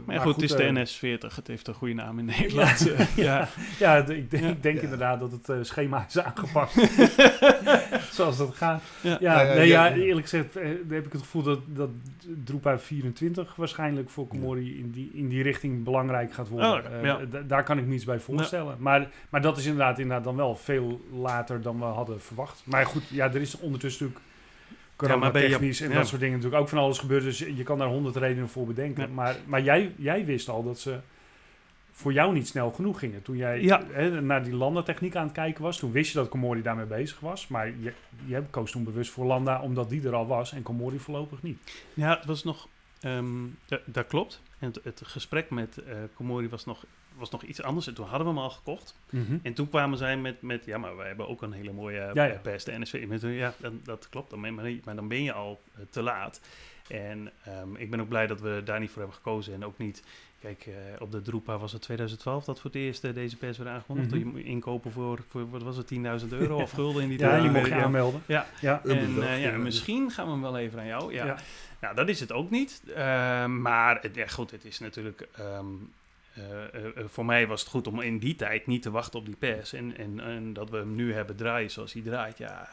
Maar, 0.05 0.19
goed, 0.19 0.33
het 0.35 0.43
is 0.43 0.51
de 0.51 0.63
eh, 0.63 1.19
NS40. 1.21 1.35
Het 1.35 1.47
heeft 1.47 1.67
een 1.67 1.73
goede 1.73 1.93
naam 1.93 2.19
in 2.19 2.25
Nederland. 2.37 2.79
Ja. 2.89 3.05
ja. 3.15 3.47
Ja, 3.79 3.95
ik, 3.97 4.31
denk- 4.31 4.43
Ja. 4.43 4.49
ik 4.49 4.63
denk 4.63 4.75
Ja. 4.77 4.81
inderdaad 4.83 5.19
dat 5.19 5.31
het 5.47 5.67
schema 5.67 6.05
is 6.07 6.19
aangepakt. 6.19 6.73
Zoals 8.11 8.37
dat 8.37 8.55
gaat. 8.55 8.81
Ja. 9.01 9.09
Ja, 9.09 9.17
Ja, 9.19 9.41
ja, 9.41 9.53
nee, 9.53 9.67
ja, 9.67 9.85
ja. 9.85 9.95
eerlijk 9.95 10.27
gezegd 10.29 10.55
heb 10.89 11.05
ik 11.05 11.11
het 11.11 11.21
gevoel 11.21 11.43
dat, 11.43 11.59
dat 11.67 11.89
Drupa 12.43 12.79
24 12.79 13.55
waarschijnlijk 13.55 14.09
voor 14.09 14.27
Komori 14.27 14.79
in 14.79 14.91
die, 14.91 15.11
in 15.13 15.27
die 15.27 15.43
richting 15.43 15.83
belangrijk 15.83 16.33
gaat 16.33 16.47
worden. 16.49 16.71
Oh, 16.71 16.91
Eh, 16.93 17.03
ja. 17.03 17.19
daar 17.47 17.63
kan 17.63 17.77
ik 17.77 17.85
me 17.85 17.93
iets 17.93 18.05
bij 18.05 18.19
voorstellen. 18.19 18.75
Maar, 18.79 19.09
maar 19.29 19.41
dat 19.41 19.57
is 19.57 19.65
inderdaad, 19.65 19.99
inderdaad 19.99 20.23
dan 20.23 20.35
wel 20.35 20.55
veel 20.55 21.01
later 21.13 21.61
dan 21.61 21.77
we 21.79 21.83
hadden 21.85 22.21
verwacht. 22.21 22.61
Maar 22.65 22.85
goed, 22.85 23.07
ja, 23.07 23.25
er 23.33 23.41
is 23.41 23.59
ondertussen 23.59 24.05
natuurlijk 24.05 24.29
Ja, 24.69 25.07
coronatechnisch 25.07 25.77
Jap- 25.77 25.87
en 25.87 25.93
ja. 25.93 25.99
dat 25.99 26.07
soort 26.09 26.21
dingen 26.21 26.35
natuurlijk 26.35 26.61
ook 26.61 26.69
van 26.69 26.77
alles 26.77 26.99
gebeurd. 26.99 27.23
Dus 27.23 27.39
je 27.39 27.63
kan 27.63 27.77
daar 27.77 27.87
honderd 27.87 28.15
redenen 28.15 28.49
voor 28.49 28.65
bedenken. 28.67 29.03
Ja. 29.07 29.13
Maar, 29.13 29.35
maar 29.45 29.61
jij, 29.61 29.91
jij 29.97 30.25
wist 30.25 30.49
al 30.49 30.63
dat 30.63 30.79
ze 30.79 30.97
voor 32.01 32.13
jou 32.13 32.33
niet 32.33 32.47
snel 32.47 32.71
genoeg 32.71 32.99
gingen. 32.99 33.21
Toen 33.21 33.37
jij 33.37 33.61
Ja. 33.61 33.83
hè, 33.91 34.21
naar 34.21 34.43
die 34.43 34.53
Landa-techniek 34.55 35.15
aan 35.15 35.23
het 35.23 35.33
kijken 35.33 35.63
was, 35.63 35.77
toen 35.79 35.91
wist 35.91 36.11
je 36.11 36.17
dat 36.17 36.29
Komori 36.29 36.61
daarmee 36.61 36.85
bezig 36.85 37.19
was. 37.19 37.47
Maar 37.47 37.67
je, 37.67 37.93
je 38.25 38.43
koos 38.49 38.71
toen 38.71 38.83
bewust 38.83 39.11
voor 39.11 39.25
Landa 39.25 39.61
omdat 39.61 39.89
die 39.89 40.07
er 40.07 40.13
al 40.15 40.27
was 40.27 40.53
en 40.53 40.63
Komori 40.63 40.99
voorlopig 40.99 41.41
niet. 41.43 41.83
Ja, 41.93 42.15
het 42.15 42.25
was 42.25 42.43
nog. 42.43 42.67
ehm, 43.01 43.25
da- 43.65 43.79
dat 43.85 44.07
klopt. 44.07 44.41
En 44.59 44.67
het, 44.67 44.79
het 44.83 45.01
gesprek 45.05 45.49
met 45.49 45.77
eh 45.77 45.95
Komori 46.13 46.49
was 46.49 46.65
nog, 46.65 46.85
was 47.17 47.29
nog 47.29 47.43
iets 47.43 47.61
anders. 47.61 47.87
En 47.87 47.93
toen 47.93 48.05
hadden 48.07 48.27
we 48.27 48.33
hem 48.33 48.41
al 48.43 48.49
gekocht. 48.49 48.95
En 49.43 49.53
toen 49.53 49.69
kwamen 49.69 49.97
zij 49.97 50.17
met, 50.17 50.41
met 50.41 50.65
ja, 50.65 50.77
maar 50.77 50.95
wij 50.95 51.07
hebben 51.07 51.27
ook 51.27 51.41
een 51.41 51.51
hele 51.51 51.71
mooie 51.71 51.97
Ja, 51.97 52.11
ja. 52.13 52.23
ja, 52.23 52.37
pers, 52.41 52.63
de 52.63 52.77
NSV. 52.79 53.05
Met, 53.07 53.21
ja, 53.21 53.53
dan, 53.57 53.79
dat 53.83 54.09
klopt. 54.09 54.29
Dan, 54.29 54.39
maar, 54.39 54.51
maar 54.83 54.95
dan 54.95 55.07
ben 55.07 55.23
je 55.23 55.33
al 55.33 55.61
eh, 55.75 55.81
te 55.89 56.01
laat. 56.01 56.41
En 56.87 57.31
ehm, 57.45 57.75
ik 57.75 57.89
ben 57.89 58.01
ook 58.01 58.07
blij 58.09 58.27
dat 58.27 58.41
we 58.41 58.61
daar 58.65 58.79
niet 58.79 58.89
voor 58.89 58.99
hebben 59.01 59.17
gekozen. 59.17 59.53
En 59.53 59.65
ook 59.65 59.77
niet, 59.77 60.03
kijk, 60.41 60.65
eh, 60.65 60.73
op 60.99 61.11
de 61.11 61.21
Drupa 61.21 61.57
was 61.57 61.71
het 61.71 61.81
2012 61.81 62.43
dat 62.45 62.59
voor 62.59 62.71
het 62.71 62.79
eerst 62.79 63.03
eh, 63.03 63.13
deze 63.13 63.37
pers 63.37 63.57
werd 63.57 63.69
aangekondigd. 63.69 64.09
Mhm. 64.09 64.17
Je 64.19 64.25
moet 64.25 64.41
inkopen 64.41 64.91
voor, 64.91 65.19
voor, 65.29 65.49
wat 65.49 65.61
was 65.63 65.77
het, 65.77 65.87
10.000 66.23 66.27
euro 66.29 66.61
of 66.61 66.71
gulden 66.71 67.03
in 67.03 67.09
die 67.09 67.19
Ja, 67.19 67.29
tijd. 67.29 67.41
die 67.41 67.51
Ja, 67.51 67.57
mocht 67.57 67.67
je 67.69 67.75
aanmelden. 67.75 68.23
Ja. 68.25 68.45
Ja. 68.61 68.81
En 68.85 69.23
eh, 69.23 69.43
ja, 69.43 69.57
misschien 69.57 70.11
gaan 70.11 70.25
we 70.25 70.31
hem 70.31 70.41
wel 70.41 70.57
even 70.57 70.79
aan 70.79 70.87
jou. 70.87 71.13
Ja. 71.13 71.25
Ja. 71.25 71.37
Nou, 71.81 71.95
dat 71.95 72.09
is 72.09 72.19
het 72.19 72.31
ook 72.31 72.49
niet. 72.49 72.81
Maar 73.47 73.97
het, 74.01 74.15
ja, 74.15 74.27
goed, 74.27 74.51
het 74.51 74.65
is 74.65 74.79
natuurlijk. 74.79 75.27
ehm, 75.31 75.65
eh, 76.33 76.63
eh, 76.73 76.85
eh, 76.97 77.03
voor 77.07 77.25
mij 77.25 77.47
was 77.47 77.61
het 77.61 77.69
goed 77.69 77.87
om 77.87 78.01
in 78.01 78.19
die 78.19 78.35
tijd 78.35 78.67
niet 78.67 78.81
te 78.81 78.91
wachten 78.91 79.19
op 79.19 79.25
die 79.25 79.35
pers. 79.35 79.73
En, 79.73 79.97
en, 79.97 80.19
en 80.19 80.53
dat 80.53 80.69
we 80.69 80.77
hem 80.77 80.95
nu 80.95 81.13
hebben 81.13 81.35
draaien 81.35 81.71
zoals 81.71 81.93
hij 81.93 82.01
draait. 82.01 82.37
Ja, 82.37 82.69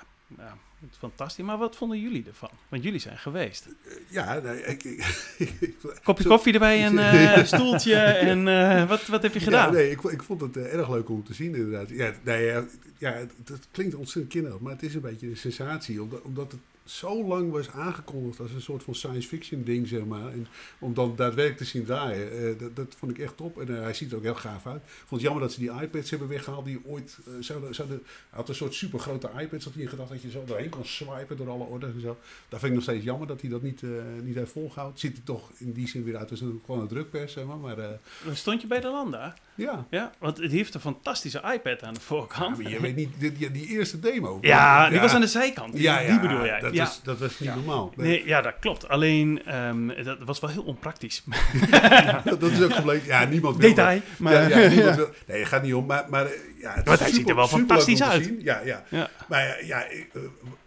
is 0.91 0.97
fantastisch. 0.99 1.45
Maar 1.45 1.59
wat 1.59 1.77
vonden 1.77 2.01
jullie 2.01 2.25
ervan? 2.27 2.51
Want 2.69 2.83
jullie 2.83 3.01
zijn 3.01 3.19
geweest. 3.19 3.67
Ja, 4.09 4.39
nee, 4.39 4.63
ik, 4.65 4.85
ik, 4.85 5.05
ik- 5.61 5.75
Kopje 6.05 6.23
Zo- 6.23 6.29
koffie 6.29 6.53
erbij, 6.53 6.87
een 6.87 6.99
eh, 7.39 7.45
stoeltje. 7.45 7.95
En 7.95 8.49
eh, 8.49 8.89
wat, 8.89 9.07
wat 9.07 9.23
heb 9.23 9.33
je 9.35 9.41
gedaan? 9.41 9.67
Ja, 9.67 9.73
nee, 9.73 9.91
ik, 9.91 10.03
ik 10.03 10.23
vond 10.23 10.41
het 10.41 10.57
eh, 10.57 10.75
erg 10.75 10.91
leuk 10.91 11.09
om 11.09 11.25
te 11.25 11.35
zien 11.35 11.55
inderdaad. 11.55 11.89
Ja, 11.89 12.13
nee, 12.23 12.45
ja, 12.45 12.65
ja 12.99 13.13
het, 13.13 13.33
het 13.45 13.67
klinkt 13.71 13.95
ontzettend 13.95 14.33
kinderlijk, 14.33 14.63
maar 14.63 14.73
het 14.73 14.83
is 14.83 14.95
een 14.95 15.01
beetje 15.01 15.29
een 15.29 15.37
sensatie. 15.37 16.03
Omdat, 16.03 16.23
omdat 16.23 16.53
het 16.53 16.61
zo 16.89 17.27
lang 17.27 17.51
was 17.51 17.71
aangekondigd 17.71 18.41
als 18.41 18.53
een 18.53 18.61
soort 18.61 18.83
van 18.83 18.95
science 18.95 19.29
fiction 19.29 19.63
ding, 19.63 19.89
zeg 19.89 20.05
maar. 20.05 20.33
En 20.33 20.47
om 20.79 20.95
dan 20.95 21.17
daadwerkelijk 21.17 21.59
te 21.59 21.65
zien 21.65 21.85
draaien, 21.85 22.33
eh, 22.33 22.59
dat, 22.59 22.77
dat 22.77 22.95
vond 22.99 23.13
ik 23.13 23.19
echt 23.19 23.37
top. 23.37 23.61
En 23.61 23.77
eh, 23.77 23.83
hij 23.83 23.95
ziet 23.95 24.11
er 24.11 24.17
ook 24.17 24.23
heel 24.23 24.35
gaaf 24.35 24.67
uit. 24.67 24.83
Ik 24.83 24.91
vond 25.07 25.11
het 25.11 25.21
jammer 25.21 25.43
dat 25.43 25.53
ze 25.53 25.61
die 25.61 25.83
iPads 25.83 26.11
hebben 26.11 26.29
weggehaald 26.29 26.65
die 26.65 26.81
ooit 26.85 27.19
eh, 27.27 27.33
zouden... 27.41 27.75
zouden 27.75 28.03
had 28.31 28.49
een 28.49 28.55
soort 28.55 28.75
super 28.75 28.99
grote 28.99 29.31
iPads, 29.39 29.65
had 29.65 29.75
hij 29.75 29.87
gedacht 29.87 30.11
dat 30.11 30.23
je 30.23 30.31
zo 30.31 30.45
doorheen 30.45 30.69
kon 30.69 30.85
swipen 30.85 31.37
door 31.37 31.51
alle 31.51 31.65
orders 31.65 31.95
en 31.95 32.01
zo. 32.01 32.19
Daar 32.49 32.61
vind 32.61 32.73
ik 32.73 32.79
nog 32.79 32.83
steeds 32.83 33.05
jammer 33.05 33.27
dat 33.27 33.41
hij 33.41 33.51
dat 33.51 33.63
niet, 33.63 33.83
niet 34.23 34.35
heeft 34.35 34.53
volgehouden. 34.53 34.99
Ziet 34.99 35.17
er 35.17 35.23
toch 35.23 35.51
in 35.59 35.73
die 35.73 35.89
zin 35.89 36.05
weer 36.05 36.17
uit 36.17 36.31
een, 36.31 36.61
gewoon 36.65 36.81
een 36.81 36.89
drukpers, 36.89 37.33
zeg 37.33 37.45
maar. 37.45 37.59
Maar 37.59 37.99
Stond 38.33 38.61
je 38.61 38.67
bij 38.67 38.81
de 38.81 38.89
Landa? 38.89 39.35
Ja, 39.59 39.87
Ja, 39.91 40.13
want 40.19 40.39
het 40.39 40.51
heeft 40.53 40.75
een 40.75 40.81
fantastische 40.81 41.43
iPad 41.55 41.83
aan 41.83 41.95
de 41.95 42.01
voorkant. 42.01 42.63
maar 42.63 42.71
je 42.71 42.81
weet 42.81 42.97
niet, 42.97 43.11
die, 43.19 43.33
die, 43.33 43.51
die 43.51 43.67
eerste 43.67 44.01
demo. 44.01 44.39
Ja, 44.41 44.89
die 44.91 45.01
was 45.01 45.13
aan 45.13 45.21
de 45.21 45.27
zijkant. 45.27 45.73
Die, 45.73 45.83
ja, 45.83 45.99
ja, 46.01 46.11
die 46.11 46.21
bedoel 46.21 46.45
jij. 46.45 46.61
Dat, 46.61 46.73
is, 46.73 47.01
dat 47.05 47.19
was 47.19 47.39
niet 47.39 47.55
normaal. 47.55 47.93
Nee, 47.97 48.07
Nee, 48.09 48.27
ja, 48.27 48.41
dat 48.43 48.55
klopt. 48.61 48.89
Alleen, 48.89 49.45
ehm, 49.45 50.05
dat 50.05 50.19
was 50.25 50.41
wel 50.41 50.51
heel 50.51 50.63
onpraktisch. 50.63 51.25
dat, 52.25 52.41
dat 52.41 52.51
is 52.51 52.63
ook 52.63 52.75
gebleken. 52.75 53.07
Ja, 53.07 53.25
niemand 53.25 53.57
wil 53.57 53.69
Detail. 53.69 54.01
dat. 54.01 54.19
Maar, 54.19 54.33
ja, 54.33 54.59
ja, 54.61 54.69
niemand 54.69 54.97
wil- 55.03 55.11
nee, 55.27 55.39
het 55.39 55.49
gaat 55.49 55.63
niet 55.63 55.75
om. 55.75 55.87
Maar, 55.87 56.05
maar 56.09 56.27
eh, 56.27 56.33
ja, 56.61 56.75
het 56.75 56.99
hij 56.99 57.13
ziet 57.13 57.29
er 57.29 57.35
wel 57.35 57.49
fantastisch 57.49 58.03
uit. 58.03 58.33
Ja, 58.39 58.61
ja. 58.65 58.85
Maar 59.29 59.47
ja, 59.47 59.57
ja 59.67 59.85
ik, 59.89 60.09
eh, 60.15 60.21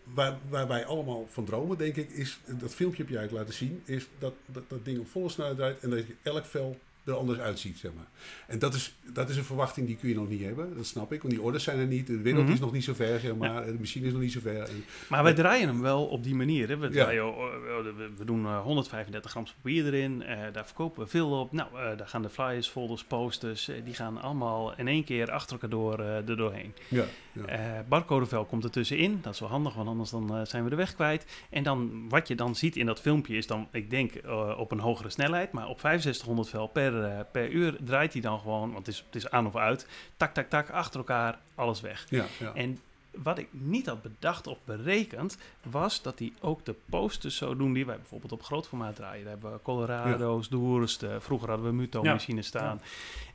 waar, 0.04 0.34
waar 0.50 0.68
wij 0.68 0.86
allemaal 0.86 1.28
van 1.32 1.46
dromen, 1.46 1.78
denk 1.78 1.96
ik, 1.96 2.10
is, 2.10 2.40
dat 2.46 2.76
filmpje 2.76 3.02
heb 3.02 3.12
je 3.12 3.18
eigenlijk 3.18 3.48
laten 3.48 3.60
zien, 3.66 3.82
is 3.86 4.08
dat 4.20 4.34
dat, 4.46 4.64
dat 4.68 4.86
ding 4.86 5.00
op 5.00 5.10
volle 5.12 5.30
snelheid 5.30 5.58
draait 5.58 5.80
en 5.80 5.90
dat 5.90 6.00
je 6.08 6.16
elk 6.24 6.46
vel 6.46 6.80
er 7.06 7.14
anders 7.14 7.40
uitziet, 7.40 7.78
zeg 7.78 7.92
maar. 7.96 8.06
En 8.48 8.60
dat 8.60 8.74
is, 8.74 8.96
dat 9.14 9.30
is 9.30 9.38
een 9.38 9.44
verwachting 9.44 9.88
die 9.88 9.96
kun 9.96 10.10
je 10.10 10.16
nog 10.16 10.30
niet 10.30 10.42
hebben, 10.44 10.76
dat 10.76 10.86
snap 10.86 11.14
ik. 11.14 11.22
Want 11.22 11.34
die 11.34 11.44
orders 11.44 11.64
zijn 11.64 11.80
er 11.80 11.86
niet, 11.86 12.08
de 12.08 12.22
wereld 12.22 12.44
Mhm. 12.44 12.54
is 12.54 12.60
nog 12.60 12.72
niet 12.72 12.84
zo 12.84 12.94
ver, 12.94 13.20
zeg 13.20 13.36
maar. 13.36 13.66
De 13.66 13.76
machine 13.80 14.06
is 14.06 14.12
nog 14.12 14.22
niet 14.22 14.32
zo 14.32 14.40
ver. 14.42 14.62
En, 14.62 14.84
Maar 15.10 15.24
wij 15.24 15.34
draaien 15.34 15.68
hem 15.68 15.82
wel 15.82 16.06
op 16.06 16.24
die 16.24 16.36
manier. 16.36 16.68
Hè. 16.70 16.78
We, 16.78 16.90
draaien, 16.90 17.26
oh, 17.28 17.38
oh, 17.38 17.84
we, 17.98 18.10
we 18.18 18.26
doen 18.26 18.46
eh, 18.46 18.62
135 18.62 19.32
gram 19.32 19.46
papier 19.62 19.86
erin. 19.86 20.24
eh, 20.24 20.38
daar 20.54 20.66
verkopen 20.66 21.04
we 21.04 21.10
veel 21.10 21.40
op. 21.40 21.52
Nou, 21.52 21.70
eh, 21.76 21.98
daar 21.98 22.08
gaan 22.08 22.22
de 22.22 22.30
flyers, 22.30 22.68
folders, 22.68 23.04
posters. 23.04 23.68
eh, 23.68 23.76
die 23.84 23.94
gaan 23.94 24.22
allemaal 24.22 24.78
in 24.78 24.88
één 24.88 25.04
keer 25.04 25.32
achter 25.32 25.52
elkaar 25.54 25.70
door, 25.70 26.00
eh 26.00 26.16
er 26.30 26.38
doorheen. 26.38 26.74
ja, 26.88 27.04
ja. 27.34 27.46
Eh 27.46 27.80
barcodevel 27.90 28.46
komt 28.46 28.64
er 28.64 28.70
tussenin. 28.72 29.20
Dat 29.22 29.34
is 29.34 29.40
wel 29.40 29.50
handig, 29.50 29.74
want 29.74 29.88
anders 29.88 30.10
dan, 30.10 30.36
eh, 30.36 30.46
zijn 30.46 30.64
we 30.64 30.70
de 30.70 30.76
weg 30.76 30.96
kwijt. 30.96 31.26
En 31.50 31.64
dan, 31.64 32.06
wat 32.10 32.28
je 32.28 32.36
dan 32.36 32.56
ziet 32.56 32.76
in 32.76 32.86
dat 32.86 33.02
filmpje 33.02 33.36
is 33.36 33.48
dan, 33.48 33.68
ik 33.72 33.90
denk, 33.90 34.14
eh, 34.16 34.56
op 34.58 34.72
een 34.72 34.80
hogere 34.80 35.10
snelheid. 35.10 35.52
Maar 35.52 35.68
op 35.68 35.80
6500 35.80 36.50
vel 36.50 36.68
per, 36.68 37.01
eh, 37.04 37.20
per 37.32 37.50
uur 37.50 37.78
draait 37.84 38.14
hij 38.14 38.22
dan 38.22 38.40
gewoon, 38.40 38.72
want 38.74 38.86
het 38.86 38.96
is, 38.96 39.04
het 39.06 39.16
is 39.16 39.30
aan 39.30 39.48
of 39.48 39.56
uit. 39.56 39.88
Tak, 40.18 40.34
tak, 40.34 40.50
tak, 40.50 40.70
achter 40.70 41.00
elkaar, 41.00 41.40
alles 41.56 41.82
weg. 41.82 42.06
ja, 42.10 42.26
ja. 42.40 42.54
En 42.54 42.80
wat 43.12 43.38
ik 43.38 43.48
niet 43.52 43.86
had 43.86 44.02
bedacht 44.02 44.48
of 44.48 44.58
berekend, 44.64 45.38
was 45.64 46.02
dat 46.02 46.20
hij 46.20 46.34
ook 46.40 46.66
de 46.66 46.76
posters 46.90 47.36
zo 47.36 47.56
doen 47.56 47.74
die 47.74 47.86
wij 47.86 47.98
bijvoorbeeld 47.98 48.32
op 48.32 48.44
groot 48.44 48.68
formaat 48.68 48.96
draaien. 48.96 49.24
Daar 49.24 49.32
hebben 49.32 49.52
we 49.52 49.62
Colorado's, 49.62 50.50
Doers, 50.50 50.98
de, 50.98 51.20
vroeger 51.20 51.50
hadden 51.50 51.68
we 51.68 51.74
Muto-machines 51.74 52.48
staan. 52.48 52.82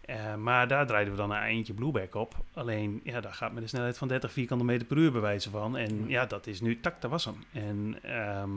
Eh, 0.06 0.34
maar 0.34 0.68
daar 0.68 0.86
draaiden 0.86 1.12
we 1.12 1.18
dan 1.18 1.30
een 1.30 1.36
eindje 1.36 1.74
Blueback 1.74 2.14
op. 2.14 2.34
Alleen, 2.54 3.00
ja, 3.04 3.20
daar 3.20 3.32
gaat 3.34 3.52
met 3.52 3.62
een 3.62 3.68
snelheid 3.68 3.98
van 3.98 4.08
30 4.08 4.32
vierkante 4.32 4.64
meter 4.64 4.86
per 4.86 4.96
uur 4.96 5.12
bewijzen 5.12 5.50
van. 5.50 5.76
En 5.76 6.04
ja, 6.08 6.26
dat 6.26 6.46
is 6.46 6.60
nu, 6.60 6.80
tak, 6.80 7.00
dat 7.00 7.10
was 7.10 7.24
hem. 7.24 7.44
En 7.52 7.98
ehm, 8.02 8.50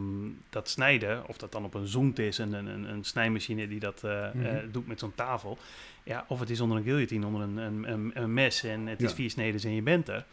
dat 0.50 0.70
snijden, 0.70 1.28
of 1.28 1.38
dat 1.38 1.52
dan 1.52 1.64
op 1.66 1.74
een 1.74 1.88
zoent 1.88 2.20
is, 2.20 2.38
een, 2.38 2.54
een, 2.54 2.84
een 2.92 3.04
snijmachine 3.04 3.68
die 3.68 3.80
dat 3.80 4.04
eh, 4.04 4.28
Mhm. 4.34 4.46
eh, 4.46 4.56
doet 4.72 4.88
met 4.88 5.00
zo'n 5.00 5.16
tafel. 5.16 5.58
Ja, 6.04 6.26
of 6.28 6.40
het 6.40 6.50
is 6.50 6.62
onder 6.62 6.78
een 6.78 6.84
guillotine, 6.84 7.26
onder 7.26 7.42
een, 7.42 7.58
een, 7.58 7.92
een, 7.92 8.12
een 8.14 8.34
mes 8.34 8.64
en 8.64 8.88
het 8.88 9.02
is 9.02 9.10
Ja. 9.10 9.16
vier 9.16 9.30
sneden 9.30 9.62
en 9.64 9.76
je 9.76 9.82
bent 9.82 10.08
er. 10.08 10.26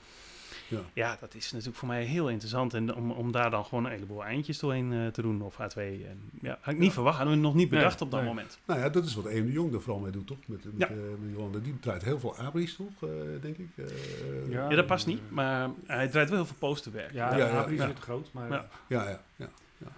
Ja. 0.68 0.78
Ja, 0.94 1.16
dat 1.20 1.34
is 1.34 1.50
natuurlijk 1.52 1.78
voor 1.78 1.88
mij 1.88 2.04
heel 2.04 2.28
interessant. 2.28 2.74
En 2.74 2.94
om, 2.94 3.10
om 3.10 3.32
daar 3.32 3.50
dan 3.50 3.64
gewoon 3.64 3.84
een 3.84 3.90
heleboel 3.90 4.24
eindjes 4.24 4.58
doorheen 4.58 4.92
eh, 4.92 5.06
te 5.06 5.22
doen, 5.22 5.42
of 5.42 5.54
A2. 5.54 5.76
En, 5.76 6.30
ja, 6.40 6.58
had 6.60 6.72
ik 6.72 6.78
niet 6.78 6.88
Ja. 6.88 6.92
verwacht, 6.94 7.16
hadden 7.16 7.34
we 7.34 7.40
nog 7.40 7.54
niet 7.54 7.70
Nee, 7.70 7.78
bedacht 7.80 8.00
op 8.00 8.10
dat 8.10 8.20
nee. 8.20 8.28
moment. 8.28 8.58
Nou 8.66 8.80
ja, 8.80 8.88
dat 8.88 9.04
is 9.04 9.14
wat 9.14 9.26
Eem 9.26 9.46
de 9.46 9.52
Jong 9.52 9.74
er 9.74 9.80
vooral 9.82 10.00
mee 10.02 10.10
doet, 10.12 10.26
toch? 10.26 10.38
Met, 10.46 10.64
met, 10.64 10.72
Ja. 10.76 10.88
eh, 10.88 10.96
met 11.20 11.30
Jolanda. 11.32 11.58
Die 11.58 11.78
draait 11.80 12.02
heel 12.02 12.18
veel 12.20 12.36
abris, 12.36 12.76
toch? 12.76 13.02
eh, 13.02 13.08
denk 13.40 13.56
ik. 13.56 13.68
Eh, 13.76 13.84
Ja. 14.50 14.70
Ja, 14.70 14.76
dat 14.76 14.86
past 14.86 15.06
niet, 15.06 15.30
maar 15.30 15.70
hij 15.86 16.08
draait 16.08 16.28
wel 16.28 16.38
heel 16.38 16.46
veel 16.46 16.56
posterwerk. 16.58 17.12
Ja, 17.12 17.30
Ja, 17.36 17.46
ja, 17.46 17.68
ja, 17.68 17.86
is 17.86 17.92
groot, 18.00 18.28
maar... 18.32 18.50
Ja. 18.50 18.68
Ja, 18.88 19.02
ja, 19.08 19.20
ja, 19.36 19.48
ja. 19.76 19.88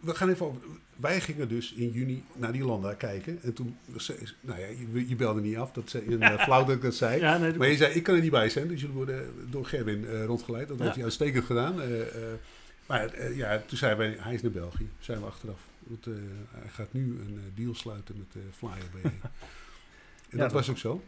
We 0.00 0.14
gaan 0.14 0.28
even 0.28 0.46
over. 0.46 0.60
Wij 1.00 1.20
gingen 1.20 1.48
dus 1.48 1.72
in 1.72 1.90
juni 1.90 2.24
naar 2.36 2.52
die 2.52 2.64
landen 2.64 2.96
kijken. 2.96 3.38
En 3.42 3.52
toen, 3.52 3.76
ze- 3.96 4.18
nou 4.40 4.60
ja, 4.60 4.66
je, 4.66 5.08
je 5.08 5.16
belde 5.16 5.40
niet 5.40 5.56
af. 5.56 5.72
Dat 5.72 5.90
ze 5.90 6.04
in 6.04 6.22
uh, 6.22 6.42
flauw 6.42 6.64
dat 6.64 6.76
ik 6.76 6.82
dat 6.82 6.94
zei. 6.94 7.20
Ja, 7.20 7.38
nee, 7.38 7.48
dat 7.50 7.58
Maar 7.58 7.68
je 7.68 7.76
zei, 7.76 7.94
ik 7.94 8.02
kan 8.02 8.14
er 8.14 8.20
niet 8.20 8.30
bij 8.30 8.48
zijn. 8.48 8.68
Dus 8.68 8.80
jullie 8.80 8.96
worden 8.96 9.34
door 9.50 9.64
Gerwin 9.66 10.06
eh, 10.06 10.24
rondgeleid. 10.24 10.68
Dat 10.68 10.76
Ja. 10.78 10.82
heeft 10.82 10.94
hij 10.94 11.04
uitstekend 11.04 11.44
gedaan. 11.44 11.80
Eh, 11.80 12.00
eh, 12.00 12.06
maar 12.86 13.06
eh, 13.14 13.36
ja, 13.36 13.62
toen 13.66 13.78
zeiden 13.78 13.98
wij, 13.98 14.16
hij 14.20 14.34
is 14.34 14.42
naar 14.42 14.50
België. 14.50 14.88
Zijn 14.98 15.20
we 15.20 15.26
achteraf. 15.26 15.60
Want, 15.78 16.06
eh, 16.06 16.12
hij 16.50 16.68
gaat 16.70 16.92
nu 16.92 17.02
een 17.20 17.34
eh, 17.38 17.56
deal 17.62 17.74
sluiten 17.74 18.14
met 18.18 18.26
eh 18.34 18.42
Flyer 18.56 18.90
BE. 19.02 19.08
en 20.30 20.38
dat- 20.38 20.52
was 20.52 20.70
ook 20.70 20.78
zo. 20.78 21.02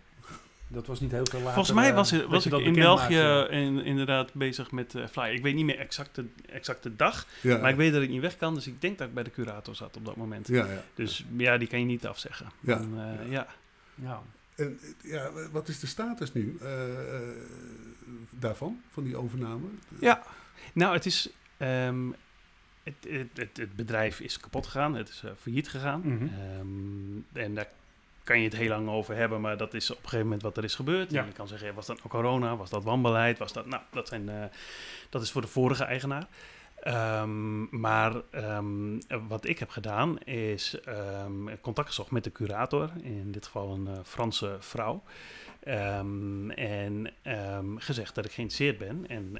Dat 0.72 0.86
was 0.86 1.00
niet 1.00 1.10
heel 1.10 1.26
veel 1.30 1.38
later. 1.38 1.54
Volgens 1.54 1.74
mij 1.76 1.88
eh, 1.88 1.94
was, 1.94 2.10
was 2.26 2.44
ik 2.44 2.50
dat 2.50 2.60
in 2.60 2.72
België 2.74 3.46
in, 3.50 3.84
inderdaad 3.84 4.34
bezig 4.34 4.70
met 4.70 4.94
uh, 4.94 5.06
Fly. 5.06 5.24
Ik 5.24 5.42
weet 5.42 5.54
niet 5.54 5.64
meer 5.64 5.78
exact 5.78 6.14
de, 6.14 6.26
exact 6.48 6.82
de 6.82 6.96
dag, 6.96 7.26
Ja, 7.40 7.58
maar 7.58 7.70
ik 7.70 7.76
weet 7.76 7.92
dat 7.92 8.02
ik 8.02 8.08
niet 8.08 8.20
weg 8.20 8.36
kan. 8.36 8.54
Dus 8.54 8.66
ik 8.66 8.80
denk 8.80 8.98
dat 8.98 9.08
ik 9.08 9.14
bij 9.14 9.22
de 9.22 9.30
curator 9.30 9.74
zat 9.74 9.96
op 9.96 10.04
dat 10.04 10.16
moment. 10.16 10.48
ja, 10.48 10.66
ja. 10.66 10.82
Dus 10.94 11.24
ja, 11.36 11.58
die 11.58 11.68
kan 11.68 11.78
je 11.78 11.84
niet 11.84 12.06
afzeggen. 12.06 12.46
Ja. 12.60 12.76
En, 12.76 12.92
eh, 13.20 13.30
ja. 13.30 13.46
Ja. 13.94 14.22
En 14.56 14.78
eh, 14.82 15.10
ja, 15.10 15.30
wat 15.52 15.68
is 15.68 15.80
de 15.80 15.86
status 15.86 16.32
nu 16.32 16.56
eh, 16.60 17.14
eh, 17.16 17.20
daarvan, 18.30 18.80
van 18.90 19.04
die 19.04 19.16
overname? 19.16 19.66
Ja, 20.00 20.22
nou, 20.72 20.94
het 20.94 21.06
is. 21.06 21.28
ehm, 21.56 22.10
het, 22.82 22.94
het, 23.08 23.28
het, 23.34 23.56
het 23.56 23.76
bedrijf 23.76 24.20
is 24.20 24.38
kapot 24.38 24.66
gegaan, 24.66 24.94
het 24.94 25.08
is 25.08 25.22
eh, 25.24 25.30
failliet 25.40 25.68
gegaan. 25.68 26.00
Mhm. 26.04 26.22
Ehm, 26.24 27.44
en 27.44 27.54
daar 27.54 27.68
kan 28.24 28.38
je 28.38 28.44
het 28.44 28.56
heel 28.56 28.68
lang 28.68 28.88
over 28.88 29.16
hebben, 29.16 29.40
maar 29.40 29.56
dat 29.56 29.74
is 29.74 29.90
op 29.90 29.96
een 29.96 30.02
gegeven 30.02 30.24
moment 30.24 30.42
wat 30.42 30.56
er 30.56 30.64
is 30.64 30.74
gebeurd. 30.74 31.10
Ja. 31.10 31.20
En 31.20 31.26
je 31.26 31.32
kan 31.32 31.48
zeggen, 31.48 31.74
was 31.74 31.86
dat 31.86 31.96
nou 31.96 32.08
corona? 32.08 32.56
Was 32.56 32.70
dat 32.70 32.82
wanbeleid? 32.82 33.38
Was 33.38 33.52
dat, 33.52 33.66
nou, 33.66 33.82
dat, 33.90 34.08
zijn, 34.08 34.28
eh, 34.28 34.44
dat 35.10 35.22
is 35.22 35.30
voor 35.30 35.40
de 35.40 35.46
vorige 35.46 35.84
eigenaar. 35.84 36.26
Ehm, 36.82 37.80
maar 37.80 38.12
ehm, 38.30 39.00
wat 39.28 39.44
ik 39.44 39.58
heb 39.58 39.68
gedaan 39.68 40.18
is 40.18 40.80
ehm, 40.80 41.56
contact 41.60 41.88
gezocht 41.88 42.10
met 42.10 42.24
de 42.24 42.32
curator, 42.32 42.90
in 43.02 43.32
dit 43.32 43.44
geval 43.44 43.72
een 43.72 43.86
eh, 43.86 43.98
Franse 44.04 44.56
vrouw. 44.58 45.02
En 45.62 47.10
gezegd 47.76 48.14
dat 48.14 48.24
ik 48.24 48.32
geïnteresseerd 48.32 48.78
ben. 48.78 49.06
En 49.08 49.38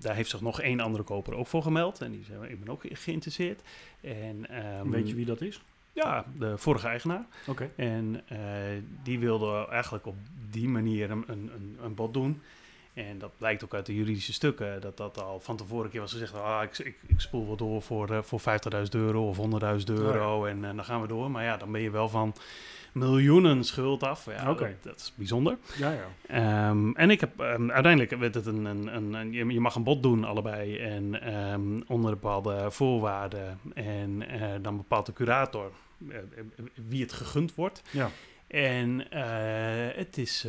daar 0.00 0.14
heeft 0.14 0.30
zich 0.30 0.40
nog 0.40 0.60
één 0.60 0.80
andere 0.80 1.04
koper 1.04 1.34
ook 1.34 1.46
voor 1.46 1.62
gemeld. 1.62 2.00
En 2.00 2.10
die 2.10 2.24
zei, 2.24 2.48
ik 2.48 2.60
ben 2.60 2.68
ook 2.68 2.82
geïnteresseerd. 2.88 3.62
En, 4.00 4.46
Weet 4.90 5.08
je 5.08 5.14
wie 5.14 5.24
dat 5.24 5.40
is? 5.40 5.60
Ja, 5.94 6.24
de 6.38 6.58
vorige 6.58 6.88
eigenaar. 6.88 7.26
Oké. 7.46 7.70
En 7.76 8.22
eh, 8.28 8.38
die 9.02 9.18
wilde 9.18 9.66
eigenlijk 9.70 10.06
op 10.06 10.16
die 10.50 10.68
manier 10.68 11.10
een, 11.10 11.24
een, 11.26 11.76
een, 11.82 11.94
bod 11.94 12.14
doen. 12.14 12.42
En 12.94 13.18
dat 13.18 13.30
blijkt 13.38 13.64
ook 13.64 13.74
uit 13.74 13.86
de 13.86 13.94
juridische 13.94 14.32
stukken, 14.32 14.80
dat 14.80 14.96
dat 14.96 15.22
al 15.22 15.40
van 15.40 15.56
tevoren 15.56 15.84
een 15.84 15.90
keer 15.90 16.00
was 16.00 16.12
gezegd, 16.12 16.34
ah, 16.34 16.62
ik, 16.62 16.78
ik, 16.78 16.96
ik 17.06 17.20
spoel 17.20 17.46
wel 17.46 17.56
door 17.56 17.82
voor, 17.82 18.10
eh, 18.10 18.22
voor 18.22 18.40
50.000 18.40 18.46
euro 18.90 19.28
of 19.28 19.36
100.000 19.36 19.84
euro 19.84 20.44
en, 20.44 20.64
en 20.64 20.76
dan 20.76 20.84
gaan 20.84 21.00
we 21.00 21.06
door. 21.06 21.30
Maar 21.30 21.44
ja, 21.44 21.56
dan 21.56 21.72
ben 21.72 21.80
je 21.80 21.90
wel 21.90 22.08
van 22.08 22.34
miljoenen 22.94 23.64
schuld 23.64 24.02
af. 24.02 24.24
Ja, 24.26 24.50
Oké. 24.50 24.62
dat, 24.64 24.82
dat 24.82 24.96
is 25.00 25.12
bijzonder. 25.14 25.56
Ja, 25.76 25.90
ja. 25.92 26.06
Ehm, 26.68 26.90
en 26.90 27.10
ik 27.10 27.20
heb 27.20 27.40
ehm, 27.40 27.70
uiteindelijk 27.70 28.10
werd 28.16 28.34
het 28.34 28.46
een, 28.46 28.64
een, 28.64 28.96
een, 28.96 29.12
een- 29.14 29.32
je, 29.52 29.60
mag 29.60 29.74
een 29.74 29.82
bod 29.84 30.02
doen 30.02 30.24
allebei 30.24 30.76
en 30.78 31.20
ehm, 31.22 31.80
onder 31.86 32.10
bepaalde 32.10 32.70
voorwaarden 32.70 33.58
en 33.74 34.28
eh, 34.28 34.48
dan 34.62 34.76
bepaalt 34.76 35.06
de 35.06 35.12
curator 35.12 35.70
eh, 36.08 36.16
eh, 36.16 36.22
wie 36.88 37.02
het 37.02 37.12
gegund 37.12 37.54
wordt. 37.54 37.82
Ja. 37.90 38.10
En 38.46 39.10
eh, 39.10 39.96
het 39.96 40.18
is 40.18 40.46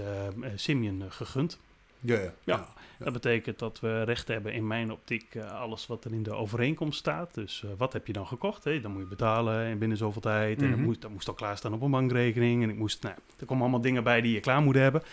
Simeon 0.55 1.03
gegund. 1.09 1.59
Ja, 1.99 2.19
ja. 2.19 2.33
Ja. 2.43 2.67
Dat 2.99 3.13
betekent 3.13 3.59
dat 3.59 3.79
we 3.79 4.03
recht 4.03 4.27
hebben 4.27 4.53
in 4.53 4.67
mijn 4.67 4.91
optiek 4.91 5.35
eh, 5.35 5.59
alles 5.61 5.87
wat 5.87 6.05
er 6.05 6.13
in 6.13 6.23
de 6.23 6.33
overeenkomst 6.33 6.99
staat. 6.99 7.33
Dus 7.33 7.63
eh, 7.63 7.69
wat 7.77 7.93
heb 7.93 8.07
je 8.07 8.13
dan 8.13 8.27
gekocht? 8.27 8.63
Hè? 8.63 8.79
Dan 8.81 8.91
moet 8.91 9.01
je 9.01 9.07
betalen 9.07 9.65
en 9.65 9.77
binnen 9.77 9.97
zoveel 9.97 10.21
tijd. 10.21 10.57
En 10.61 10.67
Mhm. 10.67 10.75
dat 10.75 10.85
moest, 10.85 11.01
dat 11.01 11.11
moest 11.11 11.27
al 11.27 11.33
klaarstaan 11.33 11.73
op 11.73 11.81
een 11.81 11.91
bankrekening. 11.91 12.63
En 12.63 12.69
ik 12.69 12.77
moest, 12.77 13.03
nou, 13.03 13.15
er 13.39 13.45
komen 13.45 13.61
allemaal 13.63 13.81
dingen 13.81 14.03
bij 14.03 14.21
die 14.21 14.33
je 14.33 14.39
klaar 14.39 14.61
moet 14.61 14.75
hebben. 14.75 15.03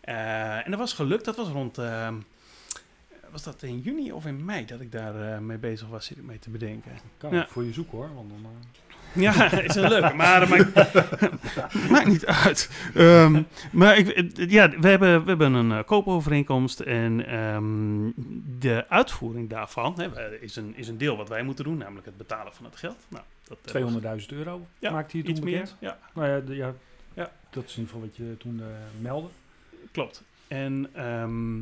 Eh, 0.00 0.64
en 0.64 0.70
dat 0.70 0.78
was 0.80 0.92
gelukt. 0.92 1.24
Dat 1.24 1.36
was 1.36 1.48
rond, 1.48 1.78
eh, 1.78 2.08
was 3.30 3.42
dat 3.42 3.62
in 3.62 3.80
juni 3.80 4.12
of 4.12 4.26
in 4.26 4.44
mei 4.44 4.64
dat 4.64 4.80
ik 4.80 4.92
daar 4.92 5.42
mee 5.42 5.58
bezig 5.58 5.88
was, 5.88 6.06
zit 6.06 6.16
ik 6.16 6.22
mee 6.24 6.38
te 6.38 6.50
bedenken. 6.50 6.92
Kan 7.16 7.34
Ja. 7.34 7.42
ik 7.42 7.48
voor 7.48 7.64
je 7.64 7.72
zoeken 7.72 7.98
hoor. 7.98 8.14
Want 8.14 8.30
dan, 8.30 8.46
Ja, 9.14 9.52
is 9.52 9.74
een 9.74 9.88
leuke, 9.88 10.14
maar 10.14 10.40
dat 10.40 10.48
maakt, 10.48 10.94
maakt 11.90 12.06
niet 12.06 12.26
uit. 12.26 12.70
Ehm, 12.94 13.42
maar 13.72 13.96
ik, 13.98 14.30
ja, 14.50 14.68
we 14.70 14.88
hebben, 14.88 15.22
we 15.22 15.28
hebben 15.28 15.52
een 15.52 15.72
eh, 15.72 15.84
koopovereenkomst 15.86 16.80
en 16.80 17.26
ehm, 17.26 18.10
de 18.58 18.84
uitvoering 18.88 19.50
daarvan 19.50 20.00
hè, 20.00 20.38
is, 20.40 20.56
een, 20.56 20.72
is 20.76 20.88
een 20.88 20.98
deel 20.98 21.16
wat 21.16 21.28
wij 21.28 21.42
moeten 21.42 21.64
doen, 21.64 21.76
namelijk 21.78 22.06
het 22.06 22.16
betalen 22.16 22.52
van 22.54 22.64
het 22.64 22.76
geld. 22.76 22.96
Nou, 23.08 23.24
dat 23.48 23.58
hebben 23.72 24.00
we 24.00 24.20
200.000 24.20 24.26
euro 24.28 24.66
Ja, 24.78 24.90
maakte 24.90 25.16
je 25.16 25.22
toen 25.22 25.32
iets 25.32 25.40
meer. 25.40 25.68
Ja, 25.78 25.98
Nou 26.14 26.28
ja, 26.28 26.40
de- 26.40 26.56
ja, 26.56 26.72
Ja. 27.14 27.30
dat 27.50 27.64
is 27.64 27.76
in 27.76 27.80
ieder 27.80 27.94
geval 27.94 28.00
wat 28.00 28.16
je 28.16 28.36
toen 28.38 28.60
eh, 28.60 28.66
meldde. 29.00 29.28
klopt. 29.92 30.22
En 30.48 30.88
ehm, 30.92 31.60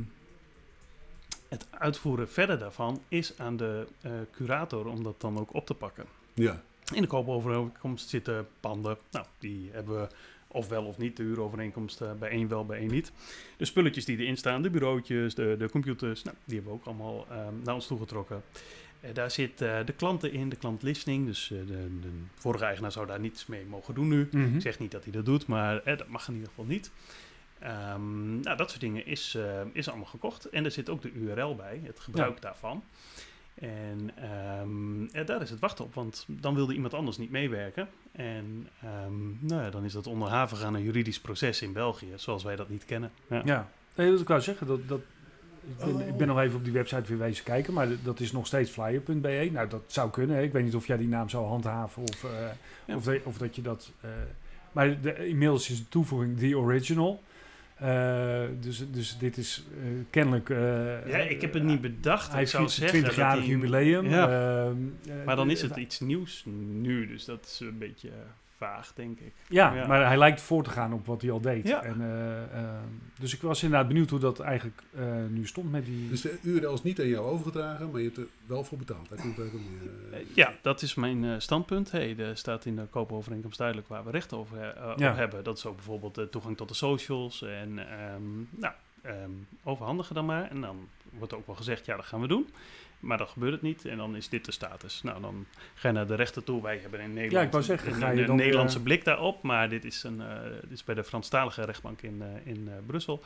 het 1.48 1.66
uitvoeren 1.70 2.28
verder 2.30 2.58
daarvan 2.58 3.00
is 3.08 3.32
aan 3.38 3.56
de 3.56 3.86
eh, 4.00 4.10
curator 4.32 4.86
om 4.86 5.02
dat 5.02 5.20
dan 5.20 5.38
ook 5.38 5.54
op 5.54 5.66
te 5.66 5.74
pakken. 5.74 6.04
ja. 6.34 6.62
In 6.94 7.02
de 7.02 7.08
koopovereenkomst 7.08 8.08
zitten 8.08 8.48
panden. 8.60 8.98
Nou, 9.10 9.26
die 9.38 9.70
hebben 9.72 10.00
we 10.00 10.08
of 10.52 10.68
wel 10.68 10.84
of 10.84 10.98
niet 10.98 11.16
de 11.16 11.22
huurovereenkomst 11.22 12.00
eh, 12.00 12.12
bij 12.12 12.30
één 12.30 12.48
wel, 12.48 12.66
bij 12.66 12.78
één 12.78 12.90
niet. 12.90 13.12
De 13.56 13.64
spulletjes 13.64 14.04
die 14.04 14.18
erin 14.18 14.36
staan, 14.36 14.62
de 14.62 14.70
bureautjes, 14.70 15.34
de, 15.34 15.54
de 15.58 15.70
computers, 15.70 16.22
nou, 16.22 16.36
die 16.44 16.54
hebben 16.54 16.72
we 16.72 16.78
ook 16.78 16.86
allemaal 16.86 17.26
ehm, 17.30 17.54
naar 17.64 17.74
ons 17.74 17.86
toegetrokken. 17.86 18.42
Eh, 19.00 19.14
daar 19.14 19.30
zit 19.30 19.60
eh, 19.60 19.78
de 19.84 19.92
klanten 19.92 20.32
in, 20.32 20.48
de 20.48 20.56
klantlistening. 20.56 21.26
Dus 21.26 21.46
de, 21.48 21.64
de 22.00 22.10
vorige 22.34 22.64
eigenaar 22.64 22.92
zou 22.92 23.06
daar 23.06 23.20
niets 23.20 23.46
mee 23.46 23.64
mogen 23.64 23.94
doen 23.94 24.08
nu. 24.08 24.28
Mhm. 24.30 24.54
Ik 24.54 24.60
zeg 24.60 24.78
niet 24.78 24.90
dat 24.90 25.02
hij 25.02 25.12
dat 25.12 25.24
doet, 25.24 25.46
maar 25.46 25.84
dat 25.84 26.08
mag 26.08 26.28
in 26.28 26.34
ieder 26.34 26.48
geval 26.48 26.64
niet. 26.64 26.90
Ehm, 27.58 28.40
nou, 28.40 28.56
dat 28.56 28.68
soort 28.68 28.80
dingen 28.80 29.06
is, 29.06 29.38
is 29.72 29.88
allemaal 29.88 30.06
gekocht. 30.06 30.44
En 30.44 30.64
er 30.64 30.70
zit 30.70 30.88
ook 30.88 31.02
de 31.02 31.12
URL 31.12 31.54
bij, 31.54 31.80
het 31.84 32.00
gebruik 32.00 32.40
daarvan. 32.40 32.82
En 33.54 34.10
ehm, 34.16 35.02
ja, 35.02 35.22
daar 35.24 35.42
is 35.42 35.50
het 35.50 35.58
wachten 35.60 35.84
op, 35.84 35.94
want 35.94 36.24
dan 36.28 36.54
wilde 36.54 36.74
iemand 36.74 36.94
anders 36.94 37.16
niet 37.18 37.30
meewerken. 37.30 37.88
En 38.12 38.68
ehm, 38.82 39.46
nou 39.46 39.62
ja, 39.62 39.70
dan 39.70 39.84
is 39.84 39.92
dat 39.92 40.06
onderhavig 40.06 40.62
aan 40.62 40.74
een 40.74 40.82
juridisch 40.82 41.20
proces 41.20 41.62
in 41.62 41.72
België, 41.72 42.12
zoals 42.14 42.42
wij 42.42 42.56
dat 42.56 42.68
niet 42.68 42.84
kennen. 42.84 43.10
Ja. 43.26 43.42
Ja, 43.44 43.68
nee, 43.94 44.10
dat 44.10 44.20
ik 44.20 44.28
wou 44.28 44.40
zeggen. 44.40 44.66
Dat, 44.66 44.88
dat, 44.88 45.00
ik, 45.68 45.76
ben, 45.96 46.08
ik 46.08 46.16
ben 46.16 46.26
nog 46.26 46.40
even 46.40 46.56
op 46.56 46.64
die 46.64 46.72
website 46.72 47.02
weer 47.08 47.18
wezen 47.18 47.44
kijken, 47.44 47.72
maar 47.72 47.88
dat 48.02 48.20
is 48.20 48.32
nog 48.32 48.46
steeds 48.46 48.70
flyer.be. 48.70 49.48
Nou, 49.52 49.68
dat 49.68 49.82
zou 49.86 50.10
kunnen. 50.10 50.36
Hè. 50.36 50.42
Ik 50.42 50.52
weet 50.52 50.64
niet 50.64 50.74
of 50.74 50.86
jij 50.86 50.96
die 50.96 51.08
naam 51.08 51.28
zou 51.28 51.46
handhaven 51.46 52.02
of, 52.02 52.24
eh, 52.24 52.30
Ja. 52.84 52.96
of, 52.96 53.04
dat- 53.04 53.22
of 53.24 53.38
dat 53.38 53.56
je 53.56 53.62
dat 53.62 53.90
eh, 54.00 54.10
Maar 54.72 55.00
de, 55.00 55.28
inmiddels 55.28 55.70
is 55.70 55.78
de 55.78 55.88
toevoeging 55.88 56.38
The 56.38 56.56
Original. 56.58 57.22
Eh, 57.82 58.42
dus, 58.60 58.84
dus 58.90 59.18
dit 59.18 59.36
is 59.36 59.64
eh, 59.82 59.88
kennelijk... 60.10 60.50
eh, 60.50 60.56
Ja, 61.08 61.16
ik 61.18 61.40
heb 61.40 61.52
het 61.54 61.62
niet 61.62 61.80
bedacht. 61.80 62.32
Hij 62.32 62.42
dat 62.52 62.80
20-jarig 62.94 63.38
hij- 63.38 63.48
jubileum. 63.48 64.08
Ja. 64.08 64.28
Ehm, 64.64 64.76
eh, 65.08 65.24
Maar 65.24 65.36
dan 65.36 65.50
is 65.50 65.62
het 65.62 65.76
iets 65.76 66.00
nieuws 66.00 66.42
nu, 66.80 67.06
dus 67.06 67.24
dat 67.24 67.44
is 67.46 67.60
een 67.60 67.78
beetje 67.78 68.08
vaag, 68.62 68.92
denk 68.94 69.20
ik. 69.20 69.32
Ja, 69.48 69.74
Ja. 69.74 69.86
maar 69.86 70.06
hij 70.06 70.18
lijkt 70.18 70.40
voor 70.40 70.62
te 70.62 70.70
gaan 70.70 70.92
op 70.92 71.06
wat 71.06 71.22
hij 71.22 71.30
al 71.30 71.40
deed. 71.40 71.68
Ja. 71.68 71.82
En, 71.82 72.00
eh, 72.00 72.42
ehm, 72.42 72.88
dus 73.18 73.34
ik 73.34 73.42
was 73.42 73.62
inderdaad 73.62 73.88
benieuwd 73.88 74.10
hoe 74.10 74.18
dat 74.18 74.40
eigenlijk 74.40 74.82
eh, 74.94 75.04
nu 75.28 75.46
stond 75.46 75.70
met 75.70 75.84
die... 75.84 76.08
Dus 76.08 76.20
de 76.20 76.38
URL 76.42 76.72
is 76.74 76.82
niet 76.82 77.00
aan 77.00 77.06
jou 77.08 77.26
overgedragen, 77.26 77.90
maar 77.90 78.00
je 78.00 78.06
hebt 78.06 78.18
er 78.18 78.26
wel 78.46 78.64
voor 78.64 78.78
betaald. 78.78 79.08
Daar 79.08 79.18
komt. 79.18 79.38
Eh, 79.38 80.18
Ja, 80.34 80.52
dat 80.62 80.82
is 80.82 80.94
mijn 80.94 81.24
eh, 81.24 81.34
standpunt. 81.38 81.90
Hey, 81.90 82.16
er 82.18 82.36
staat 82.36 82.64
in 82.64 82.76
de 82.76 82.86
koopovereenkomst 82.90 83.58
duidelijk 83.58 83.88
waar 83.88 84.04
we 84.04 84.10
recht 84.10 84.32
over 84.32 84.74
hebben. 85.16 85.44
Dat 85.44 85.56
is 85.58 85.66
ook 85.66 85.76
bijvoorbeeld 85.76 86.14
de 86.14 86.28
toegang 86.28 86.56
tot 86.56 86.68
de 86.68 86.74
socials. 86.74 87.42
En 87.42 87.78
ehm, 87.78 88.22
nou, 88.50 88.74
ehm, 89.02 89.30
overhandigen 89.64 90.14
dan 90.14 90.24
maar. 90.24 90.50
En 90.50 90.60
dan 90.60 90.88
wordt 91.10 91.34
ook 91.34 91.46
wel 91.46 91.56
gezegd, 91.56 91.86
ja, 91.86 91.96
dat 91.96 92.04
gaan 92.04 92.20
we 92.20 92.26
doen. 92.28 92.48
Maar 93.02 93.18
dan 93.18 93.26
gebeurt 93.28 93.52
het 93.52 93.62
niet 93.62 93.84
en 93.84 93.96
dan 93.96 94.16
is 94.16 94.28
dit 94.28 94.44
de 94.44 94.52
status. 94.52 95.02
Nou, 95.02 95.20
dan 95.20 95.46
ga 95.74 95.88
je 95.88 95.94
naar 95.94 96.06
de 96.06 96.14
rechter 96.14 96.44
toe. 96.44 96.62
Wij 96.62 96.78
hebben 96.78 97.00
in 97.00 97.06
Nederland 97.12 97.32
Ja, 97.32 97.42
ik 97.42 97.50
wou 97.52 97.62
zeggen, 97.64 97.88
een, 97.92 97.94
ga 98.00 98.10
je 98.10 98.20
een 98.20 98.26
dan 98.26 98.36
weer- 98.36 98.44
Nederlandse 98.44 98.82
blik 98.82 99.04
daarop. 99.04 99.42
Maar 99.42 99.68
dit 99.68 99.84
is, 99.84 100.02
een, 100.02 100.20
eh, 100.20 100.42
dit 100.62 100.70
is 100.70 100.84
bij 100.84 100.94
de 100.94 101.04
Franstalige 101.04 101.64
rechtbank 101.64 102.02
in, 102.02 102.22
eh, 102.22 102.52
in 102.52 102.68
eh, 102.68 102.74
Brussel. 102.86 103.22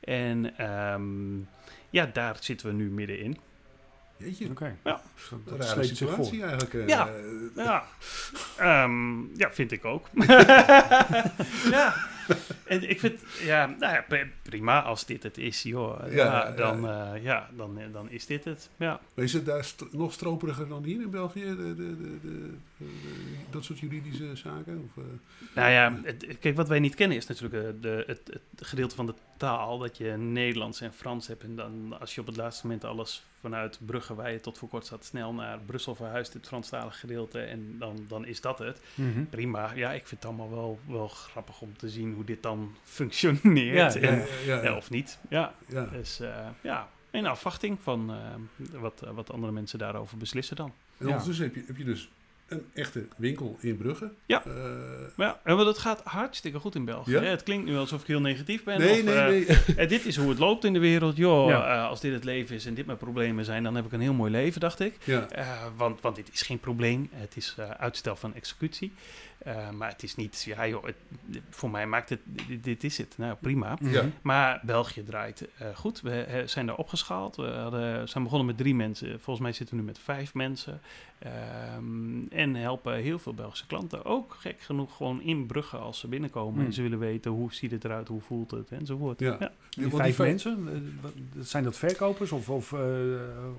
En 0.00 0.58
ehm, 0.58 1.36
ja, 1.90 2.06
daar 2.12 2.36
zitten 2.40 2.66
we 2.66 2.72
nu 2.72 2.90
middenin. 2.90 3.38
Jeetje, 4.16 4.50
Oké. 4.50 4.76
Ja. 4.84 5.00
Dat- 5.44 5.76
een 5.76 5.84
zich 5.84 5.98
voor. 6.10 6.24
situatie 6.24 6.40
eigenlijk. 6.42 6.74
eh, 6.74 6.88
Ja. 6.88 7.08
eh, 7.08 7.64
Ja, 7.64 7.84
Ehm, 8.56 9.36
ja 9.36 9.50
vind 9.50 9.72
ik 9.72 9.84
ook. 9.84 10.08
ja, 11.70 11.94
en 12.64 12.90
ik 12.90 13.00
vind, 13.00 13.20
ja, 13.42 13.66
nou 13.66 13.92
ja, 13.94 14.04
pri- 14.08 14.30
prima 14.42 14.82
als 14.82 15.06
dit 15.06 15.22
het 15.22 15.38
is, 15.38 15.62
joh. 15.62 15.98
Ja, 16.00 16.12
Ja, 16.12 16.24
ja, 16.48 16.50
dan, 16.50 16.88
eh, 16.88 17.22
ja 17.22 17.50
dan, 17.56 17.78
dan 17.92 18.10
is 18.10 18.26
dit 18.26 18.44
het. 18.44 18.70
Ja. 18.76 19.00
Maar 19.14 19.24
is 19.24 19.32
het 19.32 19.44
daar 19.46 19.64
st- 19.64 19.92
nog 19.92 20.12
stroperiger 20.12 20.68
dan 20.68 20.84
hier 20.84 21.00
in 21.00 21.10
België? 21.10 21.40
De, 21.44 21.56
de, 21.56 21.74
de, 21.76 21.96
de, 21.96 22.18
de- 22.22 22.56
de- 22.78 23.34
dat 23.50 23.64
soort 23.64 23.78
juridische 23.78 24.36
zaken? 24.36 24.90
Of, 24.96 25.02
eh, 25.04 25.10
Nou 25.54 25.70
ja, 25.70 25.98
het- 26.02 26.38
kijk, 26.40 26.56
wat 26.56 26.68
wij 26.68 26.78
niet 26.78 26.94
kennen 26.94 27.16
is 27.16 27.26
natuurlijk 27.26 27.64
eh, 27.64 27.70
de, 27.80 28.04
het, 28.06 28.20
het 28.56 28.66
gedeelte 28.66 28.94
van 28.94 29.06
de 29.06 29.14
taal. 29.36 29.78
Dat 29.78 29.96
je 29.96 30.10
Nederlands 30.16 30.80
en 30.80 30.92
Frans 30.92 31.26
hebt. 31.26 31.42
En 31.42 31.56
dan 31.56 31.96
als 32.00 32.14
je 32.14 32.20
op 32.20 32.26
het 32.26 32.36
laatste 32.36 32.66
moment 32.66 32.84
alles 32.84 33.22
vanuit 33.40 33.78
Brugge, 33.86 34.14
waar 34.14 34.32
je 34.32 34.40
tot 34.40 34.58
voor 34.58 34.68
kort 34.68 34.86
zat, 34.86 35.04
snel 35.04 35.32
naar 35.32 35.58
Brussel 35.66 35.94
verhuist, 35.94 36.32
het 36.32 36.46
Franstalige 36.46 36.98
gedeelte. 36.98 37.40
En 37.40 37.76
dan, 37.78 38.04
dan 38.08 38.26
is 38.26 38.40
dat 38.40 38.58
het. 38.58 38.80
Mhm. 38.94 39.24
Prima. 39.30 39.72
Ja, 39.74 39.92
ik 39.92 40.06
vind 40.06 40.22
het 40.22 40.24
allemaal 40.30 40.50
wel, 40.50 40.78
wel 40.88 41.08
grappig 41.08 41.60
om 41.60 41.76
te 41.76 41.88
zien 41.88 42.13
hoe 42.14 42.24
dit 42.24 42.42
dan 42.42 42.74
functioneert. 42.84 43.96
En, 43.96 44.24
ja, 44.46 44.62
ja, 44.62 44.76
of 44.76 44.90
niet. 44.90 45.18
Ja, 45.28 45.54
dus 45.92 46.20
eh, 46.20 46.28
ja, 46.60 46.88
in 47.10 47.26
afwachting 47.26 47.78
van 47.82 48.10
eh, 48.10 48.80
wat, 48.80 49.02
eh, 49.04 49.10
wat 49.10 49.32
andere 49.32 49.52
mensen 49.52 49.78
daarover 49.78 50.16
beslissen 50.18 50.56
dan. 50.56 50.72
En 50.98 51.06
ondertussen 51.08 51.44
heb 51.44 51.54
je, 51.54 51.62
heb 51.66 51.76
je 51.76 51.84
dus 51.84 52.08
een 52.48 52.66
echte 52.74 53.06
winkel 53.16 53.56
in 53.60 53.76
Brugge. 53.76 54.10
Ja. 54.26 54.44
Eh, 54.44 54.52
Maar 55.16 55.26
ja, 55.26 55.40
en 55.44 55.56
dat 55.56 55.78
gaat 55.78 56.00
hartstikke 56.04 56.58
goed 56.58 56.74
in 56.74 56.84
België. 56.84 57.10
Ja? 57.10 57.20
hè. 57.20 57.26
Het 57.28 57.42
klinkt 57.42 57.66
nu 57.66 57.76
alsof 57.76 58.00
ik 58.00 58.06
heel 58.06 58.20
negatief 58.20 58.64
ben. 58.64 58.78
nee, 58.78 58.98
of, 58.98 59.04
nee, 59.04 59.14
eh, 59.16 59.26
nee. 59.66 59.76
eh, 59.76 59.88
dit 59.88 60.04
is 60.06 60.16
hoe 60.16 60.28
het 60.28 60.38
loopt 60.38 60.64
in 60.64 60.72
de 60.72 60.78
wereld. 60.78 61.16
Joh, 61.16 61.48
Ja. 61.48 61.74
eh, 61.82 61.88
als 61.88 62.00
dit 62.00 62.12
het 62.12 62.24
leven 62.24 62.54
is 62.56 62.66
en 62.66 62.74
dit 62.74 62.86
mijn 62.86 62.98
problemen 62.98 63.44
zijn, 63.44 63.62
dan 63.62 63.74
heb 63.74 63.84
ik 63.84 63.92
een 63.92 64.00
heel 64.00 64.12
mooi 64.14 64.30
leven, 64.30 64.60
dacht 64.60 64.80
ik. 64.80 64.96
ja. 65.04 65.28
Eh, 65.28 65.46
want, 65.76 66.00
want 66.00 66.16
dit 66.16 66.28
is 66.32 66.42
geen 66.42 66.58
probleem. 66.58 67.08
Het 67.12 67.36
is 67.36 67.54
eh, 67.58 67.70
uitstel 67.70 68.16
van 68.16 68.34
executie. 68.34 68.92
Eh, 69.44 69.70
maar 69.70 69.88
het 69.90 70.02
is 70.02 70.14
niet, 70.14 70.42
ja 70.42 70.66
joh, 70.68 70.84
het- 70.84 70.96
voor 71.50 71.70
mij 71.70 71.86
maakt 71.86 72.08
het, 72.08 72.20
dit, 72.24 72.64
dit 72.64 72.84
is 72.84 72.98
het. 72.98 73.14
Nou, 73.18 73.36
prima. 73.40 73.78
Ja. 73.80 74.04
Maar 74.22 74.60
België 74.62 75.04
draait 75.04 75.48
eh, 75.58 75.68
goed. 75.74 76.00
We 76.00 76.42
zijn 76.46 76.66
daar 76.66 76.76
opgeschaald. 76.76 77.36
We 77.36 77.46
hadden, 77.48 78.08
zijn 78.08 78.22
begonnen 78.24 78.46
met 78.48 78.56
drie 78.56 78.74
mensen. 78.74 79.08
Volgens 79.08 79.40
mij 79.40 79.52
zitten 79.52 79.74
we 79.76 79.80
nu 79.80 79.86
met 79.86 79.98
vijf 79.98 80.34
mensen. 80.34 80.80
Ehm, 81.18 82.22
en 82.30 82.54
helpen 82.54 82.94
heel 82.94 83.18
veel 83.18 83.34
Belgische 83.34 83.66
klanten. 83.66 84.04
Ook 84.04 84.36
gek 84.38 84.60
genoeg 84.60 84.96
gewoon 84.96 85.22
in 85.22 85.46
Brugge 85.46 85.76
als 85.76 85.98
ze 85.98 86.08
binnenkomen. 86.08 86.54
Hmm. 86.54 86.64
En 86.66 86.72
ze 86.72 86.82
willen 86.82 86.98
weten 86.98 87.30
hoe 87.30 87.52
ziet 87.54 87.70
het 87.70 87.84
eruit, 87.84 88.08
hoe 88.08 88.20
voelt 88.20 88.50
het 88.50 88.70
enzovoort. 88.70 89.20
Ja. 89.20 89.36
Ja. 89.40 89.52
Die 89.70 89.88
vijf 89.90 90.16
vijf- 90.16 90.18
mensen, 90.28 90.68
eh, 91.02 91.42
zijn 91.42 91.64
dat 91.64 91.76
verkopers 91.78 92.32
of, 92.32 92.48
of, 92.48 92.72
eh, 92.72 92.80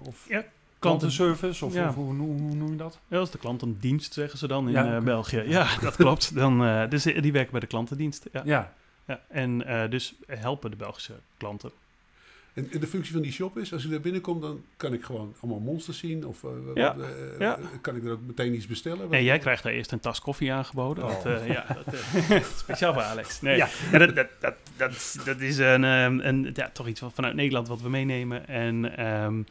of 0.07 0.25
Ja, 0.29 0.45
klantenservice? 0.80 1.65
Of, 1.65 1.73
Ja. 1.73 1.88
of 1.89 1.95
hoe, 1.95 2.15
hoe, 2.15 2.39
hoe 2.41 2.55
noem 2.55 2.69
je 2.71 2.76
dat? 2.76 2.99
Ja, 3.07 3.17
dat 3.17 3.26
is 3.26 3.32
de 3.32 3.38
klantendienst, 3.38 4.13
zeggen 4.13 4.39
ze 4.39 4.47
dan 4.47 4.65
in 4.67 4.71
Ja, 4.73 4.95
eh. 4.95 5.03
België. 5.03 5.43
Ja, 5.47 5.67
dat 5.82 5.95
klopt. 5.95 6.36
Dan, 6.36 6.63
eh, 6.65 6.89
dus 6.89 7.03
die 7.03 7.32
werken 7.32 7.51
bij 7.51 7.59
de 7.59 7.67
klantendienst. 7.67 8.26
Ja. 8.32 8.41
Ja, 8.45 8.73
Ja. 9.07 9.19
En 9.30 9.65
eh, 9.67 9.89
dus 9.89 10.15
helpen 10.28 10.69
de 10.71 10.78
Belgische 10.78 11.13
klanten. 11.38 11.71
En, 12.56 12.68
en 12.72 12.80
de 12.80 12.88
functie 12.88 13.14
van 13.14 13.22
die 13.22 13.32
shop 13.32 13.58
is, 13.58 13.74
als 13.74 13.86
ik 13.86 13.91
daar 13.91 13.99
binnenkom, 13.99 14.41
dan 14.41 14.62
kan 14.78 14.93
ik 14.93 15.03
gewoon 15.03 15.34
allemaal 15.41 15.60
monsters 15.60 15.97
zien. 15.97 16.26
Of 16.26 16.43
eh, 16.43 16.49
wat- 16.66 16.76
eh, 16.78 17.39
ja. 17.39 17.60
kan 17.82 17.95
ik 17.95 18.03
er 18.06 18.12
ook 18.12 18.20
meteen 18.28 18.53
iets 18.56 18.68
bestellen? 18.68 19.12
En 19.12 19.24
jij 19.24 19.38
krijgt 19.39 19.64
daar 19.64 19.72
eerst 19.74 19.91
een 19.91 19.99
tas 19.99 20.20
koffie 20.22 20.53
aangeboden. 20.53 21.03
Oh. 21.03 21.10
Dat, 21.24 21.26
eh, 21.26 21.47
ja, 21.47 21.66
dat, 21.86 21.93
eh, 21.93 22.43
speciaal 22.58 22.93
voor 22.93 23.01
Alex. 23.01 23.41
Nee, 23.41 23.58
Ja. 23.58 23.68
dat, 23.91 24.16
dat, 24.16 24.28
dat, 24.39 24.56
dat, 24.78 25.20
dat 25.26 25.39
is 25.39 25.58
een, 25.58 25.84
ehm, 25.84 26.20
een, 26.20 26.49
ja, 26.53 26.70
toch 26.70 26.88
iets 26.88 26.99
wat 26.99 27.14
vanuit 27.14 27.36
Nederland 27.36 27.68
wat 27.68 27.82
we 27.82 27.89
meenemen. 27.89 28.47
En 28.47 28.97
ehm, 28.97 29.41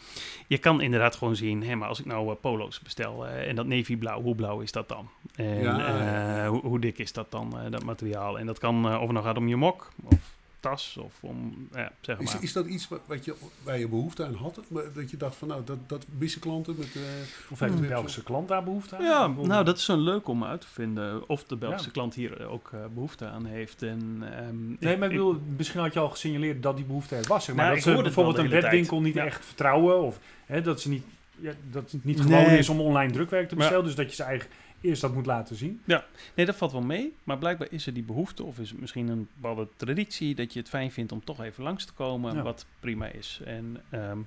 je 0.46 0.58
kan 0.58 0.80
inderdaad 0.80 1.16
gewoon 1.16 1.36
zien, 1.36 1.62
hé, 1.62 1.74
maar 1.74 1.88
als 1.88 2.00
ik 2.00 2.06
nou 2.06 2.30
eh, 2.30 2.36
polo's 2.40 2.80
bestel 2.80 3.26
eh, 3.26 3.48
en 3.48 3.56
dat 3.56 3.66
navyblauw, 3.66 4.22
hoe 4.22 4.34
blauw 4.34 4.60
is 4.60 4.72
dat 4.72 4.88
dan? 4.88 5.08
En 5.34 5.86
eh. 5.86 6.48
Hoe, 6.48 6.60
hoe 6.60 6.80
dik 6.80 6.98
is 6.98 7.12
dat 7.12 7.30
dan, 7.30 7.58
eh, 7.58 7.70
dat 7.70 7.84
materiaal? 7.84 8.38
En 8.38 8.46
dat 8.46 8.58
kan, 8.58 8.86
eh, 8.88 8.94
of 8.94 9.00
het 9.00 9.10
nou 9.12 9.24
gaat 9.24 9.36
om 9.36 9.48
je 9.48 9.56
mok 9.56 9.92
of 10.04 10.33
tas 10.68 10.96
of 10.96 11.12
om, 11.20 11.68
ja, 11.72 11.92
zeg 12.00 12.18
Is, 12.18 12.32
maar. 12.32 12.42
is 12.42 12.52
dat 12.52 12.66
iets 12.66 12.88
wat, 13.06 13.24
je, 13.24 13.34
waar 13.62 13.78
je 13.78 13.88
behoefte 13.88 14.24
aan 14.24 14.34
had? 14.34 14.60
Maar 14.68 14.82
Dat 14.94 15.10
je 15.10 15.16
dacht 15.16 15.36
van, 15.36 15.48
nou, 15.48 15.64
dat, 15.64 15.76
dat 15.86 16.06
missen 16.18 16.40
klanten 16.40 16.74
met... 16.78 16.94
eh, 16.94 17.00
of 17.50 17.58
heeft 17.58 17.76
de. 17.76 17.86
Belgische 17.86 18.22
klant 18.22 18.48
daar 18.48 18.64
behoefte 18.64 18.96
aan? 18.96 19.04
Ja, 19.04 19.26
nou 19.26 19.64
dat 19.64 19.76
is 19.76 19.84
zo 19.84 19.96
leuk 19.96 20.28
om 20.28 20.44
uit 20.44 20.60
te 20.60 20.66
vinden 20.66 21.28
of 21.28 21.44
de 21.44 21.56
Belgische 21.56 21.86
Ja. 21.86 21.92
klant 21.92 22.14
hier 22.14 22.48
ook 22.48 22.70
eh, 22.72 22.80
behoefte 22.94 23.26
aan 23.26 23.44
heeft. 23.44 23.82
En, 23.82 24.18
ehm, 24.38 24.56
Nee, 24.78 24.96
maar 24.96 25.08
ik 25.08 25.14
bedoel, 25.16 25.40
misschien 25.56 25.80
had 25.80 25.92
je 25.92 26.00
al 26.00 26.10
gesignaleerd 26.10 26.62
dat 26.62 26.76
die 26.76 26.84
behoefte 26.84 27.16
er 27.16 27.24
was. 27.28 27.44
Zeg 27.44 27.54
maar. 27.54 27.64
Nou, 27.64 27.76
dat 27.76 27.84
ze 27.96 28.02
bijvoorbeeld 28.02 28.38
een 28.38 28.48
webwinkel 28.48 29.00
niet 29.00 29.14
Ja. 29.14 29.24
echt 29.24 29.44
vertrouwen. 29.44 30.02
Of 30.02 30.18
hè, 30.46 30.60
dat, 30.62 30.80
ze 30.80 30.88
niet, 30.88 31.04
ja, 31.38 31.52
dat 31.70 31.90
het 31.90 32.04
niet 32.04 32.20
gewoon 32.20 32.42
Nee. 32.46 32.58
is 32.58 32.68
om 32.68 32.80
online 32.80 33.12
drukwerk 33.12 33.48
te 33.48 33.54
bestellen. 33.54 33.84
Dus 33.84 33.94
dat 33.94 34.08
je 34.08 34.14
ze 34.14 34.22
eigenlijk 34.22 34.54
eerst 34.84 35.00
dat 35.00 35.14
moet 35.14 35.26
laten 35.26 35.56
zien. 35.56 35.80
Nee, 36.34 36.46
dat 36.46 36.56
valt 36.56 36.72
wel 36.72 36.82
mee. 36.82 37.14
Maar 37.24 37.38
blijkbaar 37.38 37.68
is 37.70 37.86
er 37.86 37.92
die 37.94 38.02
behoefte, 38.02 38.42
of 38.44 38.58
is 38.58 38.70
het 38.70 38.80
misschien 38.80 39.08
een 39.08 39.28
bepaalde 39.34 39.68
traditie, 39.76 40.34
dat 40.34 40.52
je 40.52 40.58
het 40.58 40.68
fijn 40.68 40.92
vindt 40.92 41.12
om 41.12 41.24
toch 41.24 41.42
even 41.42 41.62
langs 41.64 41.84
te 41.84 41.92
komen, 41.92 42.34
Ja. 42.34 42.42
wat 42.42 42.66
prima 42.80 43.06
is. 43.06 43.40
En 43.44 43.82
ehm, 43.90 44.18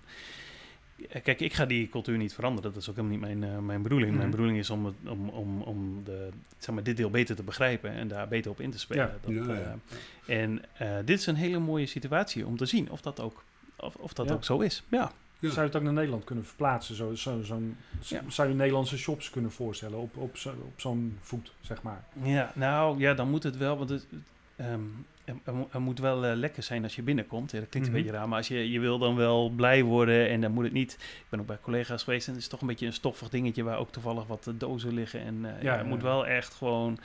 eh, 1.10 1.24
kijk, 1.24 1.40
ik 1.42 1.54
ga 1.54 1.66
die 1.66 1.90
cultuur 1.90 2.18
niet 2.18 2.34
veranderen. 2.34 2.72
Dat 2.74 2.82
is 2.82 2.90
ook 2.90 2.96
helemaal 2.96 3.18
niet 3.18 3.40
mijn, 3.40 3.44
eh, 3.54 3.60
mijn 3.60 3.82
bedoeling. 3.82 4.10
Mhm. 4.10 4.20
Mijn 4.20 4.32
bedoeling 4.32 4.58
is 4.58 4.70
om, 4.70 4.86
het, 4.86 4.96
om, 5.06 5.30
om, 5.30 5.62
om 5.62 6.02
de, 6.04 6.30
zeg 6.58 6.76
maar, 6.76 6.84
dit 6.84 6.98
deel 6.98 7.10
beter 7.10 7.36
te 7.36 7.44
begrijpen 7.44 7.92
en 7.92 8.08
daar 8.08 8.28
beter 8.28 8.52
op 8.52 8.60
in 8.62 8.72
te 8.72 8.80
spelen. 8.80 9.06
Ja. 9.06 9.18
Dat, 9.36 9.48
Ja, 9.48 9.54
ja. 9.54 9.78
eh, 10.26 10.42
en 10.42 10.62
eh, 10.78 10.96
dit 11.06 11.20
is 11.20 11.26
een 11.26 11.36
hele 11.36 11.60
mooie 11.60 11.86
situatie 11.86 12.46
om 12.46 12.58
te 12.58 12.66
zien 12.66 12.92
of 12.92 13.02
dat 13.02 13.20
ook, 13.20 13.44
of, 13.78 13.96
of 13.96 14.14
dat 14.14 14.28
Ja. 14.28 14.34
ook 14.34 14.44
zo 14.44 14.60
is. 14.60 14.84
Ja. 14.90 15.12
Ja. 15.40 15.48
Zou 15.50 15.60
je 15.62 15.68
het 15.68 15.76
ook 15.76 15.84
naar 15.84 15.94
Nederland 15.94 16.24
kunnen 16.24 16.46
verplaatsen? 16.46 16.96
Zo, 16.96 17.16
zo, 17.16 17.42
zo'n, 17.44 17.78
Ja. 18.02 18.22
Zou 18.28 18.50
je 18.50 18.56
Nederlandse 18.56 18.98
shops 18.98 19.30
kunnen 19.30 19.52
voorstellen 19.52 19.98
op, 20.00 20.18
op, 20.18 20.38
zo, 20.38 20.50
op 20.50 20.74
zo'n 20.80 21.18
voet, 21.22 21.52
zeg 21.62 21.82
maar? 21.82 22.04
Ja, 22.24 22.52
nou 22.56 23.00
ja, 23.00 23.14
dan 23.14 23.30
moet 23.30 23.44
het 23.44 23.58
wel, 23.58 23.78
want 23.78 23.90
het, 23.90 24.06
ehm, 24.56 24.80
er, 25.44 25.54
mo- 25.54 25.70
moet 25.80 26.00
wel 26.00 26.26
eh, 26.26 26.36
lekker 26.36 26.64
zijn 26.64 26.84
als 26.84 26.96
je 26.96 27.02
binnenkomt. 27.02 27.52
Ja, 27.52 27.60
dat 27.60 27.70
klinkt 27.70 27.90
Mhm. 27.90 27.98
een 27.98 28.04
beetje 28.04 28.18
raar, 28.20 28.28
maar 28.28 28.38
als 28.38 28.48
je, 28.48 28.72
je 28.72 28.80
wil 28.80 28.98
dan 29.00 29.16
wel 29.16 29.50
blij 29.50 29.84
worden 29.84 30.30
en 30.30 30.42
dan 30.42 30.52
moet 30.52 30.64
het 30.64 30.74
niet. 30.74 30.94
Ik 30.94 31.26
ben 31.30 31.40
ook 31.40 31.46
bij 31.48 31.58
collega's 31.62 32.04
geweest 32.04 32.28
en 32.28 32.34
het 32.34 32.42
is 32.42 32.48
toch 32.48 32.62
een 32.62 32.68
beetje 32.68 32.86
een 32.86 32.94
stoffig 32.94 33.30
dingetje 33.30 33.64
waar 33.64 33.78
ook 33.78 33.92
toevallig 33.92 34.28
wat 34.28 34.48
eh, 34.48 34.54
dozen 34.58 34.94
liggen. 34.94 35.20
En 35.22 35.36
eh, 35.46 35.52
ja, 35.52 35.58
Ja, 35.62 35.72
het 35.78 35.82
ja, 35.86 35.88
moet 35.90 36.02
wel 36.02 36.28
echt 36.28 36.54
gewoon. 36.54 36.98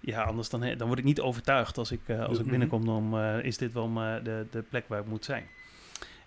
Ja, 0.00 0.22
anders 0.22 0.48
dan, 0.48 0.60
dan 0.76 0.86
word 0.86 0.98
ik 0.98 1.04
niet 1.04 1.20
overtuigd 1.20 1.78
als 1.78 1.92
ik, 1.92 2.00
eh, 2.06 2.24
als 2.24 2.36
ik 2.36 2.40
Mhm. 2.40 2.50
binnenkom. 2.50 2.84
Dan 2.84 3.18
eh, 3.18 3.44
is 3.44 3.56
dit 3.56 3.72
wel 3.72 3.88
maar 3.88 4.22
de, 4.22 4.46
de 4.50 4.62
plek 4.62 4.84
waar 4.88 5.00
ik 5.00 5.06
moet 5.06 5.24
zijn. 5.24 5.46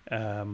Ehm, 0.04 0.48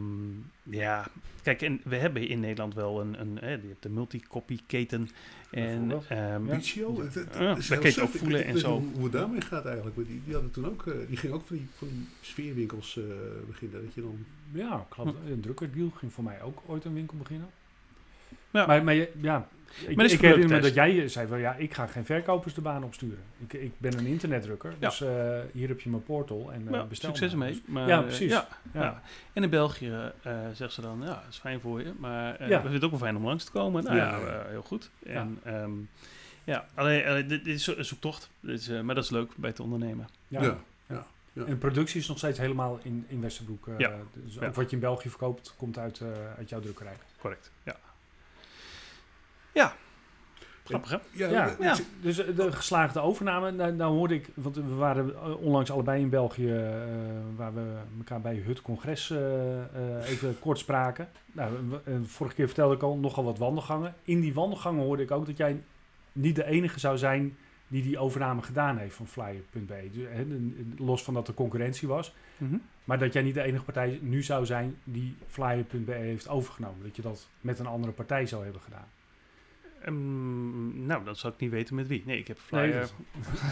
ja, 0.62 1.06
kijk, 1.42 1.62
en 1.62 1.80
we 1.84 1.96
hebben 1.96 2.28
in 2.28 2.40
Nederland 2.40 2.74
wel 2.74 3.00
een, 3.00 3.20
een 3.20 3.38
hè, 3.40 3.50
je 3.50 3.68
hebt 3.68 3.82
de 3.82 3.88
multicopy-keten. 3.88 5.08
En 5.50 5.64
Bijvoorbeeld. 5.88 6.06
ehm. 6.08 6.44
Bicio, 6.46 7.00
het- 7.00 7.14
het- 7.14 7.34
Ja, 7.34 7.38
heel 7.38 7.54
kun 7.54 7.80
je 7.80 7.86
het 7.86 8.00
ook 8.00 8.08
voelen 8.10 8.44
en 8.44 8.58
zo. 8.58 8.70
Hoe, 8.78 8.92
hoe 8.94 9.02
het 9.02 9.12
daarmee 9.12 9.40
gaat 9.40 9.64
eigenlijk. 9.66 9.96
Die, 9.96 10.22
die 10.24 10.32
hadden 10.32 10.50
toen 10.50 10.66
ook, 10.66 10.86
eh, 10.86 10.94
die 11.08 11.16
gingen 11.16 11.36
ook 11.36 11.46
van 11.46 11.56
die, 11.56 11.66
van 11.76 11.88
die 11.88 12.06
sfeerwinkels 12.20 12.96
eh, 12.98 13.04
beginnen. 13.46 13.84
Dat 13.84 13.94
je 13.94 14.00
dan, 14.00 14.24
Ja, 14.52 14.86
klopt. 14.88 15.14
Een 15.30 15.40
drukkerdeal 15.40 15.90
ging 15.90 16.12
voor 16.12 16.24
mij 16.24 16.42
ook 16.42 16.62
ooit 16.66 16.84
een 16.84 16.94
winkel 16.94 17.16
beginnen. 17.16 17.48
Ja. 18.50 18.66
Maar, 18.66 18.84
maar 18.84 18.94
ja, 19.20 19.48
ik, 19.86 20.20
herinner 20.20 20.48
me 20.48 20.60
dat 20.60 20.74
jij 20.74 21.08
zei, 21.08 21.26
wel, 21.28 21.38
ja, 21.38 21.54
ik 21.54 21.74
ga 21.74 21.86
geen 21.86 22.04
verkopers 22.04 22.54
de 22.54 22.60
baan 22.60 22.84
opsturen. 22.84 23.18
Ik, 23.38 23.52
ik 23.52 23.72
ben 23.78 23.98
een 23.98 24.06
internetdrukker, 24.06 24.72
Ja. 24.78 24.88
dus 24.88 25.00
eh, 25.00 25.38
hier 25.52 25.68
heb 25.68 25.80
je 25.80 25.90
mijn 25.90 26.02
portal 26.04 26.52
en 26.52 26.66
eh, 26.68 26.72
ja, 26.74 26.84
bestel 26.84 27.08
succes 27.14 27.34
maar. 27.34 27.46
ermee. 27.48 27.62
Maar, 27.66 27.88
Ja, 27.88 27.98
eh, 27.98 28.04
precies. 28.04 28.30
Ja, 28.30 28.48
Ja. 28.72 28.82
ja. 28.82 29.02
En 29.32 29.42
in 29.42 29.50
België 29.50 30.12
eh 30.22 30.32
zeggen 30.46 30.72
ze 30.72 30.80
dan, 30.80 30.98
ja, 31.00 31.06
dat 31.06 31.22
is 31.30 31.36
fijn 31.38 31.60
voor 31.60 31.80
je, 31.82 31.92
maar 31.98 32.34
eh, 32.36 32.38
Ja. 32.48 32.54
we 32.54 32.54
vinden 32.54 32.72
het 32.72 32.84
ook 32.84 32.90
wel 32.90 32.98
fijn 33.00 33.16
om 33.16 33.24
langs 33.24 33.44
te 33.44 33.50
komen. 33.52 33.84
Nou 33.84 33.96
ja, 33.96 34.18
heel 34.48 34.62
goed. 34.62 34.90
En, 35.06 35.38
ehm, 35.42 35.70
Ja, 36.44 36.64
alleen, 36.74 37.06
alleen 37.06 37.28
dit, 37.28 37.44
dit 37.44 37.54
is 37.54 37.66
een 37.66 37.84
zoektocht. 37.84 38.30
Dit 38.40 38.60
is, 38.60 38.68
eh, 38.68 38.80
maar 38.80 38.94
dat 38.94 39.04
is 39.04 39.10
leuk 39.10 39.30
bij 39.36 39.50
het 39.50 39.60
ondernemen. 39.60 40.08
Ja. 40.28 40.42
Ja. 40.42 40.58
ja. 40.86 41.06
En 41.34 41.44
de 41.44 41.56
productie 41.56 42.00
is 42.00 42.08
nog 42.08 42.18
steeds 42.18 42.38
helemaal 42.38 42.78
in, 42.82 43.04
in 43.08 43.20
Westerbroek. 43.20 43.68
eh, 43.68 43.74
Ja. 43.78 43.92
Dus 44.24 44.34
Ja. 44.34 44.46
ook 44.46 44.54
wat 44.54 44.70
je 44.70 44.76
in 44.76 44.82
België 44.82 45.08
verkoopt, 45.08 45.54
komt 45.56 45.78
uit, 45.78 46.00
eh, 46.00 46.08
uit 46.38 46.48
jouw 46.48 46.60
drukkerij. 46.60 46.92
Correct. 47.20 47.50
Ja. 47.62 47.76
Ja. 49.52 49.74
Grappig, 50.64 50.90
hè? 50.90 50.96
Ja, 51.10 51.28
Ja, 51.28 51.46
ik- 51.46 51.60
ja. 51.60 51.76
Dus 52.00 52.18
eh, 52.18 52.36
de 52.36 52.52
geslaagde 52.52 53.00
overname, 53.00 53.50
nou, 53.50 53.72
nou 53.72 53.94
hoorde 53.96 54.14
ik, 54.14 54.28
want 54.34 54.54
we 54.56 54.74
waren 54.74 55.38
onlangs 55.38 55.70
allebei 55.70 56.00
in 56.02 56.08
België, 56.08 56.50
eh, 56.50 56.62
waar 57.36 57.54
we 57.54 57.76
elkaar 57.98 58.20
bij 58.20 58.42
het 58.46 58.62
congres 58.62 59.10
eh, 59.10 59.18
even 60.10 60.38
kort 60.38 60.58
spraken. 60.58 61.08
Nou, 61.32 61.52
vorige 62.04 62.34
keer 62.36 62.46
vertelde 62.46 62.74
ik 62.74 62.82
al 62.82 62.96
nogal 62.96 63.24
wat 63.24 63.38
wandelgangen. 63.38 63.94
In 64.02 64.20
die 64.20 64.34
wandelgangen 64.34 64.84
hoorde 64.84 65.02
ik 65.02 65.10
ook 65.10 65.26
dat 65.26 65.36
jij 65.36 65.62
niet 66.12 66.34
de 66.36 66.44
enige 66.44 66.80
zou 66.80 66.98
zijn 66.98 67.36
die 67.68 67.82
die 67.82 67.98
overname 67.98 68.42
gedaan 68.42 68.78
heeft 68.78 68.94
van 68.96 69.06
Flyer.be. 69.06 69.90
Dus, 69.92 70.06
los 70.76 71.02
van 71.04 71.14
dat 71.14 71.28
er 71.28 71.34
concurrentie 71.34 71.88
was. 71.88 72.14
Mhm. 72.36 72.56
Maar 72.84 72.98
dat 72.98 73.12
jij 73.12 73.22
niet 73.22 73.34
de 73.34 73.42
enige 73.42 73.64
partij 73.64 73.98
nu 74.02 74.22
zou 74.22 74.46
zijn 74.46 74.76
die 74.84 75.16
Flyer.be 75.26 75.92
heeft 75.92 76.28
overgenomen. 76.28 76.82
Dat 76.82 76.96
je 76.96 77.02
dat 77.02 77.26
met 77.40 77.58
een 77.58 77.66
andere 77.66 77.92
partij 77.92 78.26
zou 78.26 78.42
hebben 78.44 78.60
gedaan. 78.62 78.86
Ehm, 79.84 80.86
nou, 80.86 81.04
dan 81.04 81.16
zou 81.16 81.32
ik 81.32 81.40
niet 81.40 81.50
weten 81.50 81.74
met 81.74 81.86
wie. 81.86 82.02
Nee, 82.06 82.18
ik 82.18 82.28
heb 82.28 82.38
Nee, 82.50 82.70
flyer. 82.70 82.88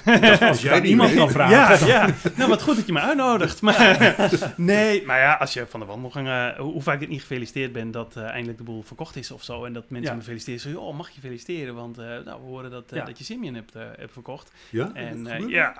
dat- 0.05 0.41
Als 0.49 0.63
jij 0.63 0.81
iemand 0.83 1.15
kan 1.15 1.31
vragen. 1.31 1.87
Ja, 1.87 2.05
ja. 2.07 2.15
Nou, 2.37 2.49
wat 2.49 2.63
goed 2.63 2.77
dat 2.77 2.87
je 2.87 2.93
me 2.93 3.01
uitnodigt. 3.01 3.61
Maar, 3.63 4.15
nee, 4.57 5.07
maar 5.07 5.19
ja, 5.19 5.35
als 5.35 5.53
je 5.53 5.67
van 5.67 5.81
de 5.81 5.87
wandelgangen... 5.87 6.57
Hoe, 6.57 6.73
hoe 6.73 6.83
vaak 6.83 7.01
ik 7.01 7.09
niet 7.09 7.21
gefeliciteerd 7.21 7.73
ben 7.73 7.91
dat 7.91 8.17
eh, 8.17 8.23
eindelijk 8.25 8.59
de 8.59 8.65
boel 8.65 8.83
verkocht 8.83 9.17
is 9.17 9.31
of 9.31 9.43
zo. 9.43 9.65
En 9.65 9.73
dat 9.73 9.91
mensen 9.91 10.11
Ja. 10.13 10.17
me 10.19 10.23
feliciteren. 10.23 10.61
Zo, 10.75 10.81
oh, 10.81 10.97
mag 10.97 11.11
je 11.11 11.21
feliciteren? 11.21 11.75
Want 11.75 11.99
eh, 11.99 12.05
nou, 12.07 12.25
we 12.25 12.47
horen 12.47 12.71
dat, 12.71 12.93
eh, 12.93 12.99
Ja. 12.99 13.05
dat 13.05 13.19
je 13.19 13.25
Simeon 13.25 13.55
hebt, 13.55 13.75
eh, 13.75 13.83
hebt 13.97 14.13
verkocht. 14.13 14.53
Ja? 14.71 14.91
En 14.95 15.25
Dat 15.25 15.33
eh, 15.33 15.49
ja, 15.49 15.75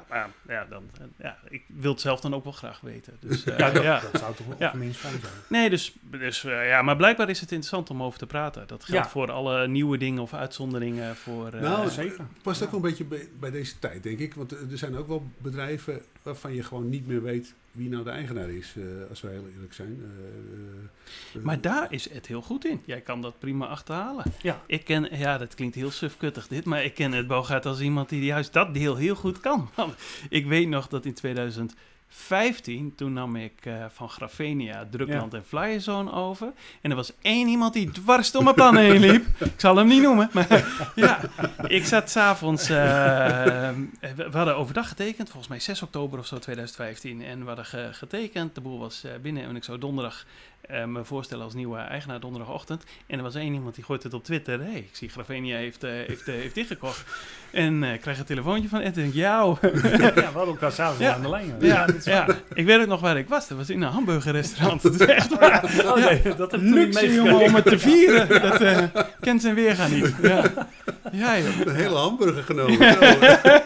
ja, 0.49 0.67
dan, 0.71 0.83
eh, 1.01 1.07
ja, 1.19 1.39
ik 1.49 1.63
wil 1.67 1.91
het 1.93 2.01
zelf 2.01 2.21
dan 2.21 2.35
ook 2.35 2.45
wel 2.45 2.53
graag 2.53 2.81
weten. 2.81 3.17
Dus, 3.21 3.45
eh, 3.45 3.59
Ja, 3.59 3.71
dat, 3.71 3.83
ja. 3.83 4.01
dat 4.13 4.21
zou 4.21 4.35
toch 4.35 4.47
wel 4.47 4.57
Ja. 4.59 4.73
minst 4.75 5.01
fijn 5.01 5.21
zijn. 5.21 5.33
Nee, 5.49 5.71
dus, 5.71 5.97
dus 6.03 6.45
eh, 6.45 6.69
ja, 6.69 6.83
maar 6.83 6.97
blijkbaar 6.97 7.29
is 7.29 7.41
het 7.41 7.51
interessant 7.51 7.91
om 7.91 8.03
over 8.03 8.19
te 8.19 8.27
praten. 8.27 8.67
Dat 8.67 8.85
geldt 8.85 9.05
Ja. 9.05 9.11
voor 9.11 9.31
alle 9.31 9.69
nieuwe 9.69 9.99
dingen 9.99 10.23
of 10.23 10.33
uitzonderingen. 10.39 11.17
Voor, 11.17 11.53
eh, 11.53 11.61
Nou, 11.61 11.91
zeker. 11.91 12.27
past 12.43 12.63
ook 12.63 12.71
wel 12.71 12.81
een 12.81 12.89
beetje 12.89 13.05
bij, 13.05 13.29
bij 13.41 13.51
deze 13.51 13.79
tijd, 13.79 14.03
denk 14.03 14.19
ik. 14.19 14.35
Want 14.35 14.51
er 14.53 14.79
zijn 14.79 14.97
ook 14.97 15.09
wel 15.09 15.27
bedrijven 15.39 16.03
waarvan 16.23 16.55
je 16.55 16.63
gewoon 16.63 16.89
niet 16.89 17.07
meer 17.07 17.23
weet 17.23 17.55
wie 17.73 17.89
nou 17.89 18.05
de 18.05 18.11
eigenaar 18.11 18.51
is, 18.51 18.75
eh, 18.77 18.85
als 19.11 19.21
we 19.21 19.29
heel 19.29 19.47
eerlijk 19.55 19.73
zijn. 19.73 20.03
Eh, 21.35 21.43
Maar 21.43 21.61
daar 21.61 21.93
is 21.93 22.09
Ed 22.09 22.27
heel 22.27 22.43
goed 22.43 22.65
in. 22.65 22.81
Jij 22.85 23.01
kan 23.01 23.21
dat 23.21 23.39
prima 23.39 23.67
achterhalen. 23.67 24.25
Ja. 24.43 24.63
Ik 24.67 24.85
ken, 24.85 25.19
ja, 25.19 25.39
dat 25.39 25.55
klinkt 25.55 25.75
heel 25.75 25.91
sufkuttig 25.91 26.49
dit, 26.49 26.65
maar 26.65 26.85
ik 26.85 26.95
ken 26.95 27.13
het 27.13 27.27
Bogaert 27.27 27.67
als 27.67 27.81
iemand 27.81 28.09
die 28.09 28.25
juist 28.25 28.53
dat 28.53 28.75
deel 28.75 28.97
heel 28.97 29.15
goed 29.15 29.41
kan. 29.41 29.69
Want 29.75 29.95
ik 30.29 30.47
weet 30.47 30.69
nog 30.69 30.89
dat 30.89 31.05
in 31.05 31.15
2015, 32.09 32.95
toen 32.97 33.13
nam 33.13 33.37
ik 33.37 33.53
eh, 33.63 33.85
van 33.93 34.09
Grafenia, 34.09 34.87
Drukland 34.91 35.35
en 35.35 35.45
Flyerzone 35.45 36.13
over. 36.13 36.53
En 36.81 36.91
er 36.91 36.97
was 36.97 37.13
één 37.23 37.49
iemand 37.49 37.73
die 37.73 37.91
dwars 37.91 38.31
door 38.31 38.43
mijn 38.43 38.55
plannen 38.55 38.83
heen 38.83 39.01
liep. 39.01 39.27
Ik 39.55 39.61
zal 39.61 39.77
hem 39.77 39.87
niet 39.87 40.03
noemen, 40.03 40.31
maar 40.33 40.47
ja. 40.95 41.21
Ik 41.67 41.85
zat 41.87 42.11
s'avonds, 42.11 42.69
eh 42.69 42.77
we 44.17 44.29
hadden 44.33 44.57
overdag 44.57 44.89
getekend, 44.89 45.29
volgens 45.29 45.49
mij 45.49 45.61
6 45.61 45.83
oktober 45.83 46.19
of 46.19 46.27
zo 46.27 46.39
2015. 46.39 47.23
En 47.25 47.41
we 47.41 47.47
hadden 47.47 47.65
ge- 47.65 47.89
getekend, 47.93 48.55
de 48.55 48.61
boel 48.61 48.79
was 48.79 49.05
eh, 49.05 49.11
binnen 49.23 49.43
en 49.43 49.57
ik 49.57 49.65
zou 49.65 49.79
donderdag 49.79 50.25
eh, 50.69 50.85
me 50.85 51.05
voorstellen 51.05 51.45
als 51.45 51.55
nieuwe 51.55 51.79
eigenaar 51.79 52.21
donderdagochtend. 52.21 52.85
En 53.07 53.17
er 53.17 53.23
was 53.25 53.35
één 53.35 53.55
iemand 53.55 53.75
die 53.75 53.85
gooit 53.85 54.03
het 54.03 54.15
op 54.15 54.25
Twitter. 54.25 54.61
hey, 54.61 54.79
ik 54.79 54.89
zie 54.93 55.09
Gravenia 55.09 55.57
heeft, 55.57 55.85
eh, 55.85 55.91
heeft, 55.91 56.29
eh, 56.29 56.35
heeft 56.35 56.55
dichtgekocht. 56.55 57.05
En 57.51 57.85
eh, 57.85 57.93
ik 57.93 58.01
krijg 58.01 58.19
een 58.19 58.25
telefoontje 58.25 58.69
van 58.69 58.81
Ed 58.81 58.97
en 58.97 59.05
ik, 59.05 59.15
jou. 59.15 59.57
ja, 59.63 59.71
we 60.15 60.21
hadden 60.23 60.47
elkaar 60.47 60.73
s'avonds 60.73 61.03
Ja. 61.03 61.15
aan 61.15 61.23
de 61.23 61.29
lijn. 61.29 61.55
Ja, 61.61 61.87
ja, 62.05 62.27
ik 62.55 62.67
weet 62.67 62.81
ook 62.81 62.87
nog 62.87 63.01
waar 63.01 63.17
ik 63.19 63.29
was. 63.29 63.49
Dat 63.49 63.59
was 63.59 63.71
in 63.71 63.83
een 63.83 63.89
hamburgerrestaurant. 63.93 64.83
Dat 64.83 64.95
is 65.01 65.07
echt 65.07 65.39
waar. 65.39 65.65
Oh, 65.85 65.95
nee, 65.95 66.23
dat 66.23 66.51
heb 66.51 66.61
ik 66.61 66.67
toen 66.67 66.75
niet 66.75 66.75
Luxe 66.75 67.15
jongen 67.15 67.41
om 67.41 67.55
het 67.55 67.65
te 67.65 67.79
vieren. 67.79 68.29
Dat 68.43 68.61
eh, 68.61 68.85
kent 69.21 69.43
zijn 69.43 69.55
weerga 69.55 69.87
niet. 69.87 70.15
Ja, 70.23 70.43
ja 71.13 71.39
joh. 71.39 71.61
Een 71.67 71.75
hele 71.75 71.95
hamburger 71.97 72.43
genomen. 72.43 72.93
Zo. 72.93 73.07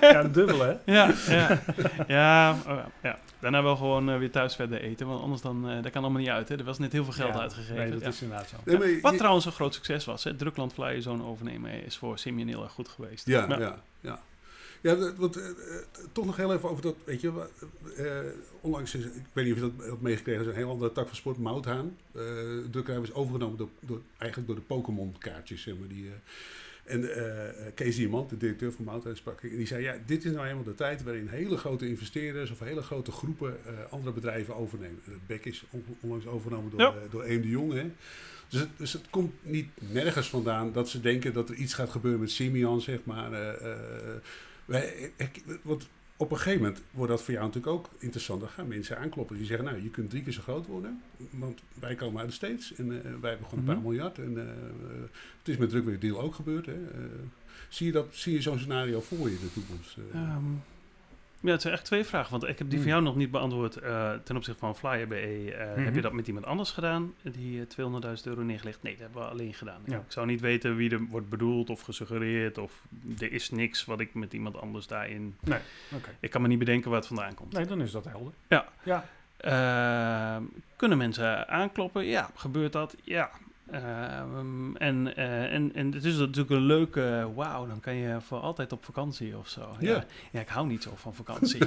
Ja, 0.00 0.22
dubbel 0.22 0.60
hè? 0.60 0.72
Ja, 0.84 1.10
ja. 1.28 1.60
Ja, 2.06 2.56
oh 2.66 2.74
ja, 2.76 2.86
ja. 3.02 3.18
Daarna 3.42 3.62
wel 3.62 3.76
gewoon 3.76 4.10
eh, 4.10 4.18
weer 4.18 4.30
thuis 4.30 4.54
verder 4.54 4.80
eten. 4.80 5.06
Want 5.06 5.22
anders 5.22 5.40
dan, 5.42 5.68
eh, 5.70 5.82
dat 5.82 5.92
kan 5.92 6.02
allemaal 6.02 6.20
niet 6.20 6.30
uit. 6.30 6.48
Hè. 6.48 6.56
Er 6.58 6.64
was 6.64 6.78
net 6.78 6.92
heel 6.92 7.04
veel 7.04 7.12
geld 7.12 7.34
Ja, 7.34 7.40
uitgegeven. 7.40 7.76
Nee, 7.76 7.90
dat 7.90 8.00
Ja. 8.00 8.08
is 8.08 8.22
inderdaad 8.22 8.48
zo. 8.48 8.56
Nee, 8.64 8.78
maar 8.78 8.88
je- 8.88 9.00
Wat 9.00 9.16
trouwens 9.18 9.44
een 9.44 9.52
groot 9.52 9.74
succes 9.74 10.04
was. 10.04 10.24
Hè. 10.24 10.34
Drukland 10.36 10.72
Flyer 10.72 11.02
Zone 11.02 11.24
overnemen 11.24 11.84
is 11.84 11.96
voor 11.96 12.18
Simeon 12.18 12.48
heel 12.48 12.62
erg 12.62 12.72
goed 12.72 12.88
geweest. 12.88 13.26
Ja, 13.26 13.46
Maar- 13.46 13.60
ja, 13.60 13.82
ja. 14.00 14.22
Ja, 14.80 15.12
want, 15.16 15.36
eh, 15.36 15.44
toch 16.12 16.24
nog 16.24 16.36
heel 16.36 16.52
even 16.54 16.68
over 16.70 16.82
dat, 16.82 16.94
weet 17.04 17.20
je, 17.20 17.46
eh, 17.96 18.06
onlangs 18.60 18.94
is, 18.94 19.04
ik 19.04 19.12
weet 19.32 19.44
niet 19.44 19.54
of 19.54 19.60
je 19.60 19.72
dat 19.76 19.86
hebt 19.86 20.00
meegekregen, 20.00 20.40
is 20.40 20.46
een 20.46 20.54
heel 20.54 20.70
andere 20.70 20.92
tak 20.92 21.06
van 21.06 21.16
sport, 21.16 21.38
Mouthaan. 21.38 21.96
Eh 22.12 22.20
de 22.22 22.66
drukkerij 22.70 23.00
is 23.00 23.12
overgenomen 23.14 23.58
door, 23.58 23.68
door, 23.80 24.00
eigenlijk 24.18 24.50
door 24.50 24.58
de 24.60 24.66
Pokémon 24.66 25.14
kaartjes, 25.18 25.62
zeg 25.62 25.74
maar. 25.78 25.88
Die, 25.88 26.06
eh, 26.06 26.12
en 26.84 27.14
eh, 27.14 27.72
Kees 27.74 27.96
Diamant, 27.96 28.30
de 28.30 28.36
directeur 28.36 28.72
van 28.72 28.84
Mouthaan, 28.84 29.16
sprak 29.16 29.42
ik, 29.42 29.50
en 29.50 29.56
die 29.56 29.66
zei, 29.66 29.82
ja, 29.82 29.96
dit 30.06 30.24
is 30.24 30.30
nou 30.32 30.42
helemaal 30.44 30.64
de 30.64 30.74
tijd 30.74 31.02
waarin 31.02 31.26
hele 31.28 31.56
grote 31.56 31.88
investeerders 31.88 32.50
of 32.50 32.58
hele 32.58 32.82
grote 32.82 33.12
groepen 33.12 33.56
eh, 33.66 33.72
andere 33.92 34.12
bedrijven 34.12 34.56
overnemen. 34.56 35.00
Het 35.04 35.26
Beck 35.26 35.44
is 35.44 35.64
on- 35.70 35.84
onlangs 36.00 36.26
overgenomen 36.26 36.70
door, 36.70 36.80
Ja. 36.80 36.94
door 37.10 37.24
Eem 37.24 37.42
de 37.42 37.48
Jong, 37.48 37.72
hè. 37.72 37.90
Dus 38.48 38.60
het, 38.60 38.68
dus 38.76 38.92
het 38.92 39.10
komt 39.10 39.32
niet 39.42 39.68
nergens 39.92 40.28
vandaan 40.28 40.72
dat 40.72 40.88
ze 40.88 41.00
denken 41.00 41.32
dat 41.32 41.48
er 41.48 41.54
iets 41.54 41.74
gaat 41.74 41.90
gebeuren 41.90 42.20
met 42.20 42.30
Simeon, 42.30 42.80
zeg 42.80 43.04
maar. 43.04 43.30
wij, 44.64 45.12
want 45.62 45.88
op 46.22 46.30
een 46.30 46.36
gegeven 46.36 46.62
moment 46.62 46.82
wordt 46.90 47.10
dat 47.10 47.22
voor 47.22 47.34
jou 47.34 47.46
natuurlijk 47.46 47.72
ook 47.74 47.88
interessant. 47.98 48.40
Dan 48.40 48.48
gaan 48.48 48.68
mensen 48.68 48.98
aankloppen 48.98 49.36
die 49.36 49.46
zeggen, 49.46 49.64
nou, 49.66 49.82
je 49.82 49.88
kunt 49.90 50.10
drie 50.10 50.22
keer 50.22 50.32
zo 50.32 50.42
groot 50.42 50.66
worden. 50.66 51.02
Want 51.30 51.60
wij 51.80 51.94
komen 51.94 52.20
uit 52.20 52.28
de 52.28 52.34
States 52.34 52.74
en 52.74 52.84
eh, 53.04 53.10
wij 53.20 53.30
hebben 53.30 53.48
gewoon 53.48 53.58
een 53.58 53.64
paar 53.64 53.76
Mhm. 53.76 53.84
miljard. 53.86 54.18
En 54.18 54.36
eh, 54.38 54.42
eh, 54.42 55.02
het 55.38 55.48
is 55.48 55.56
met 55.56 56.00
Deal 56.00 56.20
ook 56.20 56.34
gebeurd. 56.34 56.66
Hè. 56.66 56.76
Zie 57.68 57.86
je, 57.86 57.92
dat, 57.92 58.06
zie 58.10 58.32
je 58.32 58.42
zo'n 58.42 58.58
scenario 58.58 59.00
voor 59.00 59.28
je 59.28 59.34
in 59.34 59.40
de 59.40 59.52
toekomst? 59.52 59.96
eh? 60.12 60.20
Ja, 61.42 61.50
het 61.52 61.62
zijn 61.62 61.74
echt 61.74 61.84
twee 61.84 62.04
vragen. 62.04 62.30
Want 62.30 62.42
ik 62.42 62.58
heb 62.58 62.70
die 62.70 62.78
Hmm. 62.78 62.78
van 62.82 62.90
jou 62.90 63.02
nog 63.02 63.16
niet 63.16 63.30
beantwoord 63.30 63.76
eh, 63.76 64.12
ten 64.24 64.36
opzichte 64.36 64.58
van 64.60 64.76
Flyer.be. 64.76 65.52
eh 65.54 65.70
Mhm. 65.76 65.84
Heb 65.84 65.94
je 65.94 66.00
dat 66.00 66.12
met 66.12 66.26
iemand 66.26 66.46
anders 66.46 66.70
gedaan? 66.70 67.14
Die 67.22 67.60
eh, 67.60 67.66
200.000 67.66 68.26
euro 68.26 68.42
neergelegd? 68.42 68.82
Nee, 68.82 68.92
dat 68.92 69.02
hebben 69.02 69.22
we 69.22 69.28
alleen 69.28 69.54
gedaan. 69.54 69.80
Ja. 69.86 69.96
Ik 69.96 70.02
zou 70.12 70.26
niet 70.26 70.40
weten 70.40 70.76
wie 70.76 70.90
er 70.90 71.00
wordt 71.04 71.28
bedoeld 71.28 71.70
of 71.70 71.80
gesuggereerd. 71.80 72.58
Of 72.58 72.72
er 73.18 73.32
is 73.32 73.50
niks 73.50 73.84
wat 73.84 74.00
ik 74.00 74.14
met 74.14 74.32
iemand 74.32 74.56
anders 74.60 74.86
daarin... 74.86 75.36
Oké. 75.94 76.10
Ik 76.20 76.30
kan 76.30 76.42
me 76.42 76.48
niet 76.48 76.58
bedenken 76.58 76.90
waar 76.90 76.98
het 76.98 77.08
vandaan 77.08 77.34
komt. 77.34 77.52
Nee, 77.52 77.66
dan 77.66 77.80
is 77.80 77.90
dat 77.90 78.04
helder. 78.04 78.32
Ja. 78.48 78.68
Ja. 78.82 79.04
Ehm, 79.36 80.42
kunnen 80.76 80.98
mensen 80.98 81.48
aankloppen? 81.48 82.04
Ja. 82.04 82.30
Gebeurt 82.34 82.72
dat? 82.72 82.96
Ja. 83.02 83.30
Ehm, 83.72 84.76
en, 84.76 85.16
eh, 85.16 85.52
en, 85.52 85.74
en 85.74 85.92
het 85.92 86.04
is 86.04 86.16
natuurlijk 86.16 86.50
een 86.50 86.66
leuke, 86.66 87.30
wauw, 87.34 87.66
dan 87.66 87.80
kan 87.80 87.94
je 87.94 88.20
voor 88.20 88.38
altijd 88.38 88.72
op 88.72 88.84
vakantie 88.84 89.38
of 89.38 89.48
zo. 89.48 89.76
Ja, 89.80 89.90
Ja. 89.90 90.04
ja 90.30 90.40
ik 90.40 90.48
hou 90.48 90.66
niet 90.66 90.82
zo 90.82 90.92
van 90.96 91.14
vakantie. 91.14 91.58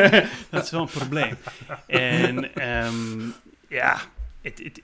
dat 0.50 0.64
is 0.64 0.70
wel 0.70 0.80
een 0.80 0.86
probleem. 0.86 1.36
En 1.86 2.54
ehm, 2.54 3.20
ja, 3.68 3.98
het, 4.40 4.58
het, 4.64 4.82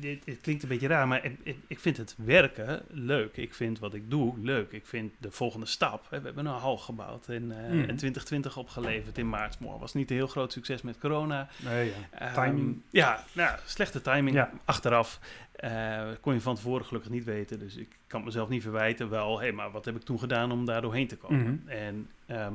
het, 0.00 0.24
het 0.24 0.40
klinkt 0.40 0.62
een 0.62 0.68
beetje 0.68 0.86
raar, 0.88 1.08
maar 1.08 1.24
ik, 1.24 1.56
ik- 1.66 1.78
vind 1.80 1.96
het 1.96 2.14
werken 2.24 2.82
leuk. 2.90 3.36
Ik 3.36 3.54
vind 3.54 3.78
wat 3.78 3.94
ik 3.94 4.10
doe 4.10 4.34
leuk. 4.42 4.72
Ik 4.72 4.86
vind 4.86 5.12
de 5.18 5.30
volgende 5.30 5.66
stap. 5.66 6.06
hè, 6.10 6.18
We 6.20 6.26
hebben 6.26 6.46
een 6.46 6.52
hal 6.60 6.76
gebouwd 6.78 7.28
en 7.28 7.46
Mhm. 7.46 7.72
in 7.72 7.84
2020 7.96 8.56
opgeleverd 8.56 9.18
in 9.18 9.28
maart. 9.28 9.56
Was 9.60 9.94
niet 9.94 10.10
een 10.10 10.16
heel 10.16 10.26
groot 10.26 10.52
succes 10.52 10.82
met 10.82 10.98
corona. 10.98 11.48
Nee, 11.64 11.86
ja. 11.86 12.18
Ehm, 12.18 12.34
Timing. 12.34 12.80
ja, 12.90 13.24
nou, 13.32 13.58
slechte 13.64 14.00
timing. 14.00 14.36
Ja. 14.36 14.50
Achteraf 14.64 15.20
eh, 15.52 16.02
kon 16.20 16.34
je 16.34 16.40
van 16.40 16.54
tevoren 16.54 16.84
gelukkig 16.86 17.10
niet 17.10 17.24
weten. 17.24 17.58
Dus 17.58 17.76
ik 17.76 17.96
kan 18.06 18.24
mezelf 18.24 18.48
niet 18.48 18.62
verwijten. 18.62 19.08
Wel, 19.10 19.40
hé, 19.40 19.52
maar 19.52 19.70
wat 19.70 19.84
heb 19.84 19.96
ik 19.96 20.02
toen 20.02 20.18
gedaan 20.18 20.52
om 20.52 20.64
daar 20.64 20.80
doorheen 20.82 21.08
te 21.08 21.16
komen? 21.16 21.40
Mhm. 21.64 21.68
En 21.68 22.10
ehm, 22.26 22.54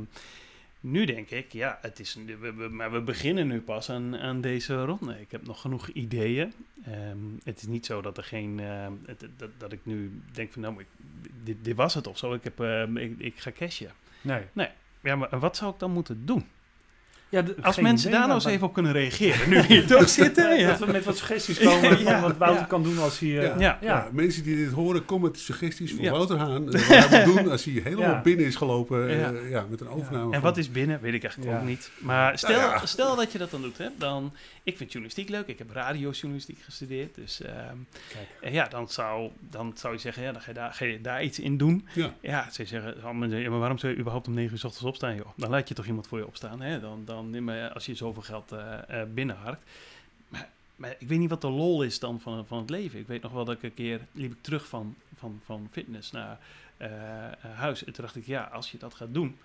nu 0.84 1.06
denk 1.06 1.30
ik, 1.30 1.52
ja, 1.54 1.78
het 1.82 2.00
is, 2.00 2.18
we, 2.40 2.54
we- 2.54 2.70
maar 2.70 2.92
we 2.92 3.02
beginnen 3.02 3.48
nu 3.48 3.62
pas 3.62 3.90
aan, 3.90 4.18
aan 4.18 4.42
deze 4.42 4.84
ronde. 4.86 5.20
Ik 5.22 5.32
heb 5.32 5.46
nog 5.48 5.62
genoeg 5.62 5.88
ideeën. 5.90 6.54
Ehm, 6.86 7.18
het 7.44 7.58
is 7.62 7.68
niet 7.68 7.86
zo 7.86 8.02
dat 8.02 8.18
er 8.18 8.24
geen, 8.24 8.58
het- 9.06 9.28
dat, 9.38 9.50
dat 9.58 9.72
ik 9.72 9.80
nu 9.84 10.22
denk 10.32 10.52
van, 10.52 10.62
nou, 10.62 10.80
ik, 10.80 10.88
dit, 11.44 11.58
dit 11.62 11.76
was 11.76 11.94
het 11.94 12.08
of 12.08 12.18
zo. 12.18 12.34
Ik, 12.34 12.44
heb, 12.44 12.60
ehm, 12.60 12.98
ik, 12.98 13.20
ik 13.20 13.38
ga 13.40 13.52
cashen. 13.52 13.92
Nee. 14.54 14.68
Ja, 15.02 15.16
maar 15.16 15.40
wat 15.40 15.58
zou 15.58 15.74
ik 15.74 15.80
dan 15.80 15.92
moeten 15.92 16.26
doen? 16.26 16.46
Ja, 17.34 17.44
Als 17.62 17.80
mensen 17.80 18.12
daar 18.12 18.20
nou 18.22 18.34
eens 18.34 18.46
even 18.46 18.68
op 18.68 18.74
kunnen 18.74 18.92
reageren, 18.92 19.50
nu 19.50 19.62
hier 19.62 19.88
toch 19.88 20.10
zitten. 20.20 20.60
Ja. 20.60 20.68
Dat 20.68 20.80
we 20.80 20.92
met 20.92 21.06
wat 21.06 21.18
suggesties 21.18 21.60
komen 21.60 22.00
van 22.04 22.22
wat 22.22 22.38
Wouter 22.38 22.60
ja. 22.62 22.66
kan 22.68 22.84
doen 22.84 22.98
als 23.00 23.20
hij... 23.20 23.30
eh, 23.30 23.44
Ja. 23.44 23.56
Ja. 23.60 23.78
Ja, 23.82 24.08
mensen 24.12 24.44
die 24.44 24.56
dit 24.56 24.72
horen, 24.72 25.06
kom 25.06 25.22
met 25.22 25.40
suggesties 25.40 25.94
voor 25.94 26.04
Ja. 26.04 26.12
Wouter 26.12 26.38
Haan. 26.38 26.68
eh, 26.74 26.88
wat 26.90 27.10
hij 27.10 27.26
moet 27.26 27.36
doen 27.38 27.52
als 27.52 27.64
hij 27.64 27.74
helemaal 27.84 28.10
Ja. 28.10 28.22
binnen 28.22 28.46
is 28.46 28.56
gelopen 28.56 29.10
eh, 29.10 29.20
Ja. 29.20 29.32
ja. 29.50 29.66
met 29.70 29.82
een 29.82 29.90
overname. 29.90 30.26
En 30.26 30.32
van- 30.32 30.42
wat 30.42 30.58
is 30.58 30.72
binnen, 30.72 31.02
weet 31.02 31.14
ik 31.14 31.24
eigenlijk 31.24 31.54
Ja. 31.54 31.60
ook 31.60 31.66
niet. 31.68 31.92
Maar 31.98 32.38
stel, 32.38 32.60
Nou 32.60 32.72
ja. 32.72 32.86
stel 32.86 33.16
dat 33.16 33.32
je 33.32 33.38
dat 33.38 33.52
dan 33.52 33.62
doet, 33.62 33.78
hè, 33.78 33.88
dan... 33.98 34.34
Ik 34.66 34.78
vind 34.78 34.92
journalistiek 34.92 35.30
leuk, 35.30 35.48
ik 35.48 35.58
heb 35.58 35.72
radiojournalistiek 35.72 36.60
gestudeerd. 36.62 37.16
Dus 37.16 37.42
ehm, 37.42 37.76
en 38.42 38.54
ja, 38.54 38.68
dan 38.68 38.90
zou, 38.90 39.30
dan 39.40 39.72
zou 39.76 39.94
je 39.94 40.00
zeggen, 40.00 40.24
ja, 40.24 40.32
dan 40.32 40.42
ga 40.42 40.48
je 40.48 40.54
daar, 40.54 40.74
ga 40.74 40.86
je 40.86 41.02
daar 41.02 41.24
iets 41.24 41.40
in 41.40 41.58
doen. 41.58 41.88
Ja, 41.94 42.14
Ja, 42.22 42.48
ze 42.52 42.66
zeggen, 42.66 42.96
maar 43.50 43.60
waarom 43.60 43.78
zou 43.78 43.92
je 43.94 43.98
überhaupt 44.00 44.28
om 44.28 44.34
negen 44.34 44.52
uur 44.52 44.58
's 44.60 44.64
ochtends 44.64 44.86
opstaan, 44.88 45.16
joh? 45.16 45.26
Dan 45.38 45.50
laat 45.50 45.68
je 45.68 45.74
toch 45.74 45.86
iemand 45.86 46.08
voor 46.08 46.18
je 46.18 46.28
opstaan, 46.28 46.62
hè? 46.62 46.80
Dan, 46.80 47.02
dan 47.06 47.23
als 47.74 47.86
je 47.86 47.96
zoveel 47.96 48.22
geld 48.22 48.52
eh, 48.52 49.02
eh, 49.02 49.08
binnenharkt. 49.14 49.62
Maar, 50.28 50.50
maar 50.76 50.96
ik 51.00 51.08
weet 51.08 51.20
niet 51.20 51.30
wat 51.30 51.42
de 51.42 51.50
lol 51.50 51.84
is 51.84 52.00
dan 52.00 52.20
van, 52.20 52.46
van 52.48 52.58
het 52.58 52.70
leven. 52.70 53.00
Ik 53.00 53.08
weet 53.08 53.22
nog 53.22 53.32
wel 53.32 53.46
dat 53.46 53.56
ik 53.56 53.64
een 53.64 53.74
keer 53.74 54.02
liep 54.12 54.32
ik 54.32 54.42
terug 54.42 54.68
van, 54.68 54.96
van, 55.16 55.40
van 55.46 55.68
fitness 55.72 56.12
naar 56.12 56.40
eh, 56.78 56.90
huis. 57.56 57.84
En 57.84 57.94
toen 57.94 58.04
dacht 58.04 58.16
ik, 58.16 58.26
ja, 58.26 58.44
als 58.44 58.72
je 58.72 58.78
dat 58.78 58.94
gaat 58.94 59.14
doen, 59.14 59.38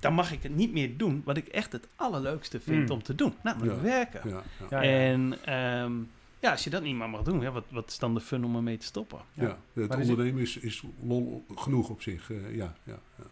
dan 0.00 0.12
mag 0.14 0.32
ik 0.32 0.42
het 0.42 0.54
niet 0.54 0.72
meer 0.72 0.96
doen 0.96 1.22
wat 1.24 1.36
ik 1.36 1.46
echt 1.48 1.72
het 1.72 1.88
allerleukste 1.96 2.60
vind 2.60 2.84
Mm. 2.84 2.90
om 2.90 3.02
te 3.02 3.14
doen. 3.14 3.34
Namelijk 3.42 3.76
Ja. 3.76 3.82
werken. 3.82 4.28
ja, 4.30 4.42
ja. 4.58 4.66
Ja, 4.70 4.82
ja. 4.82 4.90
En 5.10 5.44
ehm, 5.44 5.92
ja, 6.40 6.50
als 6.50 6.64
je 6.64 6.70
dat 6.70 6.82
niet 6.82 6.94
meer 6.96 7.10
mag 7.10 7.22
doen, 7.22 7.40
ja, 7.40 7.50
wat, 7.50 7.64
wat 7.68 7.88
is 7.90 7.98
dan 7.98 8.14
de 8.14 8.20
fun 8.20 8.44
om 8.44 8.56
ermee 8.56 8.76
te 8.76 8.86
stoppen? 8.86 9.18
ja. 9.34 9.42
Ja. 9.44 9.58
Het 9.72 9.88
Maar 9.88 9.98
ondernemen 10.00 10.40
is, 10.42 10.56
is 10.56 10.82
lol 11.02 11.44
genoeg 11.54 11.88
op 11.88 12.02
zich. 12.02 12.30
eh, 12.30 12.56
ja, 12.56 12.74
ja, 12.84 12.98
ja. 13.18 13.24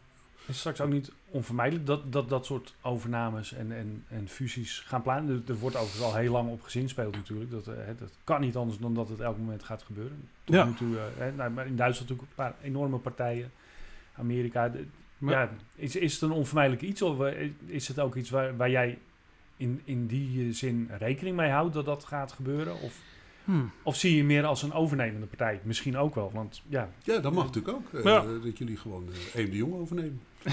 Is 0.49 0.55
het 0.55 0.57
straks 0.57 0.80
ook 0.80 0.90
niet 0.90 1.12
onvermijdelijk 1.30 1.86
dat 1.86 2.12
dat, 2.12 2.28
dat 2.28 2.46
soort 2.46 2.74
overnames 2.82 3.53
en, 3.53 3.72
en, 3.72 4.05
en 4.09 4.28
fusies 4.28 4.78
gaan 4.86 5.03
plaatsen? 5.03 5.28
Er, 5.46 5.53
er 5.53 5.59
wordt 5.59 5.76
overigens 5.76 6.03
al 6.05 6.14
heel 6.14 6.32
lang 6.32 6.51
op 6.51 6.62
gezinspeeld 6.62 7.14
natuurlijk. 7.14 7.51
Dat, 7.51 7.66
eh, 7.66 7.74
hè, 7.76 7.94
dat 7.94 8.11
kan 8.24 8.40
niet 8.40 8.57
anders 8.57 8.78
dan 8.78 8.94
dat 8.94 9.09
het 9.09 9.20
elk 9.20 9.38
moment 9.38 9.62
gaat 9.62 9.82
gebeuren. 9.82 10.28
Tot 10.44 10.55
Ja. 10.55 10.64
nu 10.64 10.74
toe, 10.74 10.96
eh, 10.96 11.03
hè, 11.16 11.32
nou, 11.32 11.51
maar 11.51 11.66
in 11.66 11.76
Duitsland 11.76 12.09
natuurlijk 12.11 12.28
een 12.28 12.44
paar 12.44 12.55
enorme 12.62 12.99
partijen. 12.99 13.51
Amerika. 14.16 14.68
de- 14.68 14.84
Maar- 15.18 15.34
ja, 15.34 15.51
is, 15.74 15.96
is 15.96 16.12
het 16.12 16.22
een 16.22 16.30
onvermijdelijk 16.30 16.82
iets 16.82 17.03
of 17.03 17.20
eh, 17.20 17.51
is 17.66 17.88
het 17.88 18.01
ook 18.01 18.14
iets 18.16 18.30
waar, 18.30 18.57
waar 18.57 18.70
jij 18.70 18.99
in, 19.57 19.80
in 19.84 20.07
die 20.07 20.53
zin 20.53 20.90
rekening 20.99 21.36
mee 21.36 21.51
houdt 21.51 21.74
dat 21.74 21.84
dat 21.84 22.05
gaat 22.05 22.32
gebeuren? 22.32 22.80
Of, 22.80 22.99
Hmm. 23.44 23.70
of 23.82 23.96
zie 23.96 24.16
je 24.16 24.24
meer 24.24 24.44
als 24.44 24.62
een 24.62 24.72
overnemende 24.72 25.26
partij? 25.26 25.61
Misschien 25.62 25.96
ook 25.96 26.14
wel, 26.14 26.30
want 26.34 26.62
ja, 26.68 26.88
ja, 27.03 27.18
dat 27.18 27.32
mag 27.32 27.44
natuurlijk 27.44 27.76
ook. 27.76 27.92
eh. 28.05 28.22
Dat 28.42 28.59
jullie 28.59 28.76
gewoon 28.76 29.09
uh, 29.09 29.34
Eem 29.44 29.51
de 29.51 29.57
Jong 29.57 29.74
overnemen. 29.74 30.20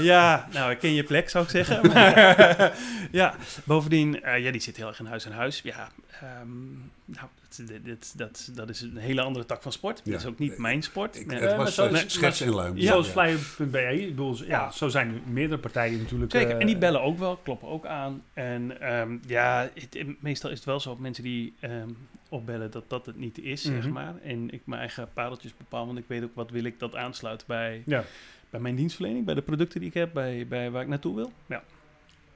ja, 0.00 0.48
nou, 0.52 0.70
ik 0.70 0.78
ken 0.78 0.94
je 0.94 1.02
plek, 1.04 1.28
zou 1.30 1.44
ik 1.44 1.50
zeggen. 1.50 1.80
Maar, 1.92 2.72
ja, 3.10 3.34
bovendien, 3.64 4.22
eh, 4.22 4.44
ja, 4.44 4.50
die 4.50 4.60
zit 4.60 4.76
heel 4.76 4.86
erg 4.88 4.98
in 4.98 5.06
huis 5.06 5.24
en 5.24 5.32
huis. 5.32 5.60
Ja, 5.64 5.88
ehm, 6.20 6.70
nou, 7.04 7.26
dat, 7.56 7.66
dit- 7.68 7.84
dit- 7.84 8.18
dat, 8.18 8.50
dat 8.54 8.68
is 8.68 8.80
een 8.80 8.96
hele 8.96 9.20
andere 9.22 9.46
tak 9.46 9.62
van 9.62 9.72
sport. 9.72 10.00
Ja. 10.04 10.10
Dat 10.12 10.20
is 10.20 10.26
ook 10.26 10.38
niet 10.38 10.58
mijn 10.58 10.82
sport. 10.82 11.20
Ik, 11.20 11.26
Nee. 11.26 11.40
het 11.40 11.56
was 11.56 11.74
zo- 11.74 11.90
nee, 11.90 12.02
schets 12.06 12.40
en 12.40 12.54
luim. 12.54 12.78
zoals 12.80 13.06
ja. 13.06 13.12
flyer.be, 13.12 14.00
ik 14.00 14.08
bedoel, 14.08 14.36
ja, 14.36 14.44
Ja. 14.46 14.70
zo 14.70 14.88
zijn 14.88 15.08
er 15.08 15.32
meerdere 15.32 15.60
partijen 15.60 15.98
natuurlijk. 16.02 16.32
Zeker, 16.32 16.54
eh, 16.54 16.60
en 16.60 16.66
die 16.66 16.78
bellen 16.78 17.02
ook 17.02 17.18
wel, 17.18 17.36
kloppen 17.36 17.68
ook 17.68 17.86
aan. 17.86 18.22
En 18.34 18.80
ehm, 18.80 19.16
ja, 19.26 19.70
het- 19.74 20.22
meestal 20.22 20.50
is 20.50 20.56
het 20.56 20.66
wel 20.66 20.80
zo, 20.80 20.96
mensen 20.96 21.22
die 21.24 21.54
ehm, 21.60 21.88
opbellen, 22.32 22.70
dat 22.70 22.84
dat 22.88 23.06
het 23.06 23.16
niet 23.16 23.38
is, 23.38 23.62
zeg 23.62 23.82
Mhm. 23.84 23.92
maar. 23.92 24.14
En 24.22 24.50
ik 24.50 24.60
mijn 24.64 24.80
eigen 24.80 25.08
pareltjes 25.14 25.56
bepaal, 25.56 25.86
want 25.86 25.98
ik 25.98 26.04
weet 26.06 26.22
ook 26.24 26.34
wat 26.34 26.50
wil 26.50 26.64
ik 26.64 26.78
dat 26.78 26.96
aansluit 26.96 27.44
bij, 27.46 27.82
Ja. 27.86 28.04
bij 28.50 28.60
mijn 28.60 28.74
dienstverlening, 28.74 29.24
bij 29.24 29.34
de 29.34 29.42
producten 29.42 29.80
die 29.80 29.88
ik 29.88 29.94
heb, 29.94 30.12
bij, 30.12 30.46
bij 30.48 30.70
waar 30.70 30.82
ik 30.82 30.88
naartoe 30.88 31.14
wil. 31.16 31.32
Ja. 31.46 31.62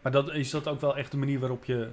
Maar 0.03 0.12
dat, 0.12 0.32
is 0.34 0.51
dat 0.51 0.68
ook 0.68 0.80
wel 0.80 0.97
echt 0.97 1.11
de 1.11 1.16
manier 1.16 1.38
waarop 1.38 1.64
je 1.64 1.88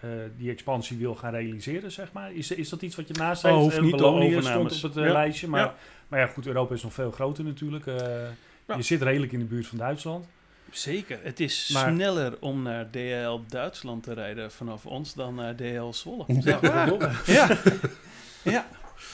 eh, 0.00 0.08
die 0.36 0.50
expansie 0.50 0.96
wil 0.98 1.14
gaan 1.14 1.32
realiseren, 1.32 1.92
zeg 1.92 2.12
maar? 2.12 2.32
Is, 2.32 2.50
is 2.50 2.68
dat 2.68 2.82
iets 2.82 2.96
wat 2.96 3.08
je 3.08 3.14
naast 3.14 3.44
Oh, 3.44 3.52
hoeft 3.52 3.76
Eh, 3.76 3.82
niet 3.82 4.00
overnames. 4.02 4.46
stond 4.46 4.74
op 4.74 4.82
het 4.82 4.96
eh, 4.96 5.04
Ja. 5.06 5.12
lijstje, 5.12 5.48
maar 5.48 5.60
Ja. 5.60 5.74
maar 6.08 6.20
ja, 6.20 6.26
goed, 6.26 6.46
Europa 6.46 6.74
is 6.74 6.82
nog 6.82 6.92
veel 6.92 7.10
groter 7.10 7.44
natuurlijk. 7.44 7.84
Je 8.76 8.82
zit 8.82 9.02
redelijk 9.02 9.32
in 9.32 9.38
de 9.38 9.44
buurt 9.44 9.66
van 9.66 9.78
Duitsland. 9.78 10.26
Zeker. 10.70 11.18
Het 11.22 11.40
is 11.40 11.68
Maar- 11.72 11.92
sneller 11.92 12.36
om 12.40 12.62
naar 12.62 12.90
DHL 12.90 13.40
Duitsland 13.48 14.02
te 14.02 14.12
rijden 14.12 14.52
vanaf 14.52 14.86
ons 14.86 15.14
dan 15.14 15.34
naar 15.34 15.56
DHL 15.56 15.92
Zwolle. 15.92 16.24
Ja. 16.28 16.58
Ja. 17.26 17.48
ja. 18.42 18.66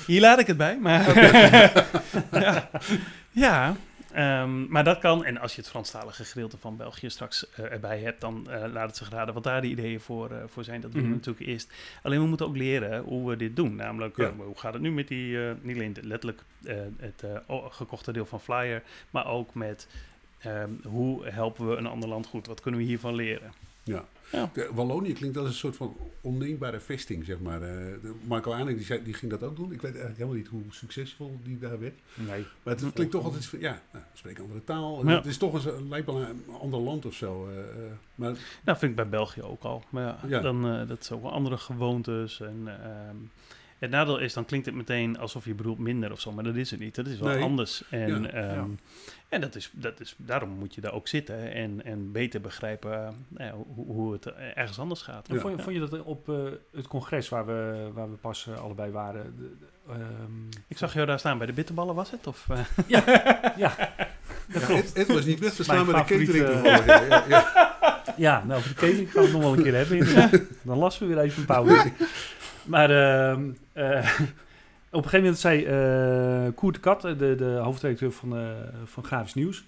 Hier 0.07 0.21
laat 0.21 0.39
ik 0.39 0.47
het 0.47 0.57
bij. 0.57 0.79
Maar 0.79 1.19
ja. 2.33 2.71
ja. 3.31 3.77
ehm, 4.13 4.67
maar 4.69 4.85
dat 4.85 4.99
kan. 4.99 5.25
En 5.25 5.39
als 5.39 5.55
je 5.55 5.61
het 5.61 5.71
Franstalige 5.71 6.25
gedeelte 6.25 6.59
van 6.59 6.77
België 6.77 7.11
straks 7.11 7.51
eh, 7.51 7.73
erbij 7.73 7.99
hebt, 7.99 8.21
dan 8.21 8.51
eh, 8.51 8.73
laat 8.73 8.87
het 8.87 8.97
zich 8.97 9.11
raden 9.11 9.35
wat 9.35 9.43
daar 9.45 9.61
de 9.61 9.67
ideeën 9.69 10.01
voor, 10.01 10.31
eh, 10.31 10.37
voor 10.47 10.65
zijn. 10.65 10.81
Dat 10.81 10.93
willen 10.93 11.09
we 11.09 11.15
Mhm. 11.15 11.25
natuurlijk 11.27 11.47
eerst. 11.47 11.73
Alleen 12.03 12.21
we 12.21 12.27
moeten 12.27 12.47
ook 12.47 12.57
leren 12.57 13.03
hoe 13.03 13.29
we 13.31 13.37
dit 13.37 13.57
doen. 13.57 13.75
Namelijk, 13.77 14.17
Ja. 14.17 14.33
hoe 14.37 14.59
gaat 14.59 14.73
het 14.73 14.83
nu 14.83 14.93
met 14.93 15.09
die, 15.09 15.47
eh, 15.49 15.53
niet 15.63 15.77
alleen 15.77 15.93
de- 15.93 16.07
letterlijk 16.07 16.43
eh, 16.65 16.77
het 16.99 17.23
eh, 17.23 17.57
gekochte 17.69 18.13
deel 18.13 18.27
van 18.27 18.41
Flyer, 18.41 18.83
maar 19.11 19.27
ook 19.27 19.55
met 19.55 19.89
ehm, 20.45 20.71
hoe 20.85 21.27
helpen 21.27 21.69
we 21.69 21.77
een 21.77 21.87
ander 21.87 22.09
land 22.09 22.27
goed? 22.27 22.47
Wat 22.47 22.61
kunnen 22.61 22.81
we 22.81 22.87
hiervan 22.87 23.15
leren? 23.15 23.53
Ja. 23.83 24.05
Ja. 24.33 24.51
De 24.53 24.71
Wallonië 24.73 25.13
klinkt 25.13 25.37
als 25.37 25.47
een 25.49 25.55
soort 25.55 25.77
van 25.77 25.97
onneembare 26.21 26.81
vesting, 26.81 27.25
zeg 27.25 27.41
maar. 27.41 27.63
Eh, 27.63 27.69
de 28.03 28.15
Michael 28.29 28.55
Aaning 28.55 28.77
die, 28.77 28.87
zei- 28.87 29.05
die 29.05 29.15
ging 29.15 29.31
dat 29.31 29.43
ook 29.43 29.57
doen. 29.57 29.65
Ik 29.73 29.81
weet 29.83 29.91
eigenlijk 29.97 30.17
helemaal 30.17 30.37
niet 30.39 30.47
hoe 30.49 30.63
succesvol 30.71 31.39
die 31.43 31.59
daar 31.59 31.81
werd. 31.81 31.95
Nee. 32.15 32.45
Maar 32.63 32.75
het 32.77 32.93
klinkt 32.93 33.13
toch 33.13 33.25
altijd 33.25 33.47
van, 33.47 33.59
ja, 33.59 33.83
nou, 33.93 34.05
een 34.25 34.39
andere 34.43 34.65
taal. 34.65 35.07
Ja. 35.09 35.15
Het 35.17 35.27
is 35.27 35.37
toch 35.39 35.65
een, 35.67 35.89
lijkt 35.89 36.07
wel 36.07 36.21
een 36.21 36.45
ander 36.61 36.81
land 36.81 37.07
of 37.07 37.15
zo. 37.15 37.49
eh, 37.49 37.59
eh. 37.59 37.93
maar 38.15 38.33
Nou, 38.65 38.79
vind 38.79 38.91
ik 38.91 38.97
bij 38.97 39.09
België 39.09 39.43
ook 39.43 39.63
al. 39.63 39.85
Maar 39.91 40.03
ja, 40.05 40.19
Ja. 40.29 40.41
Dan, 40.41 40.67
eh, 40.69 40.89
dat 40.89 41.01
is 41.01 41.11
ook 41.13 41.23
wel 41.23 41.33
andere 41.33 41.57
gewoontes. 41.57 42.41
En, 42.41 42.63
ehm, 42.67 43.17
het 43.85 43.93
nadeel 43.93 44.19
is, 44.19 44.33
dan 44.33 44.45
klinkt 44.45 44.67
het 44.67 44.75
meteen 44.75 45.19
alsof 45.19 45.45
je 45.45 45.55
bedoelt 45.55 45.79
minder 45.79 46.13
of 46.13 46.21
zo. 46.21 46.33
Maar 46.33 46.45
dat 46.45 46.55
is 46.55 46.71
het 46.71 46.81
niet. 46.81 46.95
Dat 46.95 47.07
is 47.07 47.19
wel 47.19 47.29
Nee. 47.33 47.43
anders. 47.43 47.83
En, 47.91 48.23
Ja. 48.23 48.29
ehm, 48.29 48.55
Ja. 48.55 48.67
en 49.29 49.41
dat 49.41 49.55
is, 49.55 49.71
dat 49.73 50.01
is, 50.01 50.15
daarom 50.19 50.49
moet 50.51 50.75
je 50.75 50.81
daar 50.81 50.93
ook 50.93 51.09
zitten 51.09 51.53
en, 51.53 51.85
en 51.85 52.13
beter 52.13 52.41
begrijpen 52.41 52.93
eh, 53.05 53.09
nou 53.29 53.65
hoe, 53.75 53.87
hoe 53.87 54.13
het 54.13 54.27
eh, 54.27 54.57
ergens 54.57 54.79
anders 54.79 55.03
gaat. 55.03 55.29
Ja. 55.29 55.39
vond, 55.41 55.57
je, 55.57 55.63
vond 55.63 55.75
je 55.77 55.81
dat 55.89 56.03
op 56.03 56.29
eh, 56.29 56.35
het 56.75 56.87
congres 56.89 57.29
waar 57.29 57.47
we, 57.47 57.91
waar 57.95 58.11
we 58.11 58.17
pas 58.17 58.49
allebei 58.61 58.91
waren? 58.93 59.35
de- 59.39 59.57
de, 59.61 59.93
ehm, 59.93 60.01
Ik 60.69 60.79
zag 60.79 60.95
jou 60.95 61.07
daar 61.07 61.19
staan 61.19 61.39
bij 61.39 61.47
de 61.47 61.53
bitterballen, 61.53 61.95
was 61.95 62.11
het? 62.11 62.27
Of, 62.27 62.47
eh? 62.51 62.59
ja, 62.87 63.03
ja, 63.57 63.75
het, 64.49 64.91
het 64.95 65.07
was 65.09 65.25
niet 65.25 65.39
weg 65.41 65.55
te 65.55 65.63
staan 65.63 65.87
met 65.87 65.95
de 66.09 66.17
catering. 66.17 66.63
Ja, 67.29 67.53
ja, 68.17 68.45
nou, 68.47 68.61
voor 68.63 68.69
de 68.75 68.81
catering 68.81 69.13
gaan 69.13 69.21
we 69.23 69.29
het 69.29 69.33
nog 69.33 69.43
wel 69.43 69.57
een 69.57 69.63
keer 69.63 69.75
hebben. 69.75 70.49
Dan 70.63 70.79
lassen 70.79 71.09
we 71.09 71.15
weer 71.15 71.25
even 71.25 71.41
een 71.41 71.47
pauze. 71.47 71.93
Maar 72.67 72.91
ehm, 72.91 73.51
eh, 73.73 74.21
op 74.91 75.05
een 75.05 75.11
gegeven 75.11 75.19
moment 75.21 75.39
zei 75.39 75.65
eh 75.65 76.55
Koert 76.55 76.75
de 76.75 76.81
Kat, 76.81 77.01
de, 77.01 77.35
de 77.35 77.59
hoofdredacteur 77.63 78.13
van, 78.13 78.37
eh, 78.37 78.47
van 78.85 79.05
Grafisch 79.05 79.35
Nieuws, 79.35 79.65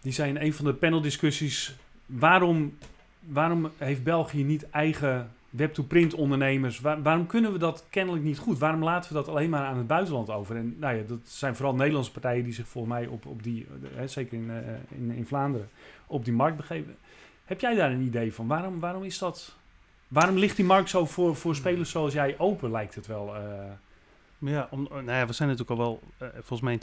die 0.00 0.12
zei 0.12 0.28
in 0.28 0.40
een 0.40 0.54
van 0.54 0.64
de 0.64 0.74
paneldiscussies, 0.74 1.76
waarom, 2.06 2.76
waarom 3.20 3.70
heeft 3.76 4.02
België 4.02 4.44
niet 4.44 4.70
eigen 4.70 5.30
web-to-print 5.50 6.14
ondernemers? 6.14 6.80
Waar- 6.80 7.02
waarom 7.02 7.26
kunnen 7.26 7.52
we 7.52 7.58
dat 7.58 7.84
kennelijk 7.90 8.24
niet 8.24 8.38
goed? 8.38 8.58
Waarom 8.58 8.84
laten 8.84 9.12
we 9.12 9.18
dat 9.18 9.28
alleen 9.28 9.50
maar 9.50 9.64
aan 9.66 9.76
het 9.76 9.86
buitenland 9.86 10.30
over? 10.30 10.56
En 10.56 10.76
nou 10.78 10.96
ja, 10.96 11.02
dat 11.06 11.18
zijn 11.24 11.56
vooral 11.56 11.74
Nederlandse 11.74 12.12
partijen 12.12 12.44
die 12.44 12.52
zich 12.52 12.68
volgens 12.68 12.94
mij 12.94 13.06
op, 13.06 13.26
op 13.26 13.42
die, 13.42 13.66
eh, 13.96 14.06
zeker 14.06 14.38
in, 14.38 14.50
in, 14.88 15.10
in 15.10 15.26
Vlaanderen, 15.26 15.68
op 16.06 16.24
die 16.24 16.34
markt 16.34 16.56
begeven. 16.56 16.96
Heb 17.44 17.60
jij 17.60 17.74
daar 17.74 17.90
een 17.90 18.00
idee 18.00 18.34
van? 18.34 18.46
Waarom, 18.46 18.80
waarom 18.80 19.02
is 19.04 19.18
dat? 19.18 19.58
Waarom 20.10 20.36
ligt 20.36 20.56
die 20.56 20.64
markt 20.64 20.90
zo 20.90 21.06
voor, 21.06 21.36
voor 21.36 21.54
spelers 21.54 21.90
zoals 21.90 22.12
jij 22.12 22.38
open, 22.38 22.70
lijkt 22.70 22.94
het 22.94 23.06
wel? 23.06 23.36
eh? 23.36 23.42
Maar 24.38 24.52
ja, 24.52 24.68
om, 24.70 24.88
nou 24.90 25.10
ja, 25.12 25.26
we 25.26 25.32
zijn 25.32 25.48
natuurlijk 25.48 25.78
al 25.80 25.86
wel, 25.86 26.00
eh, 26.18 26.28
volgens 26.32 26.60
mij 26.60 26.72
in 26.72 26.78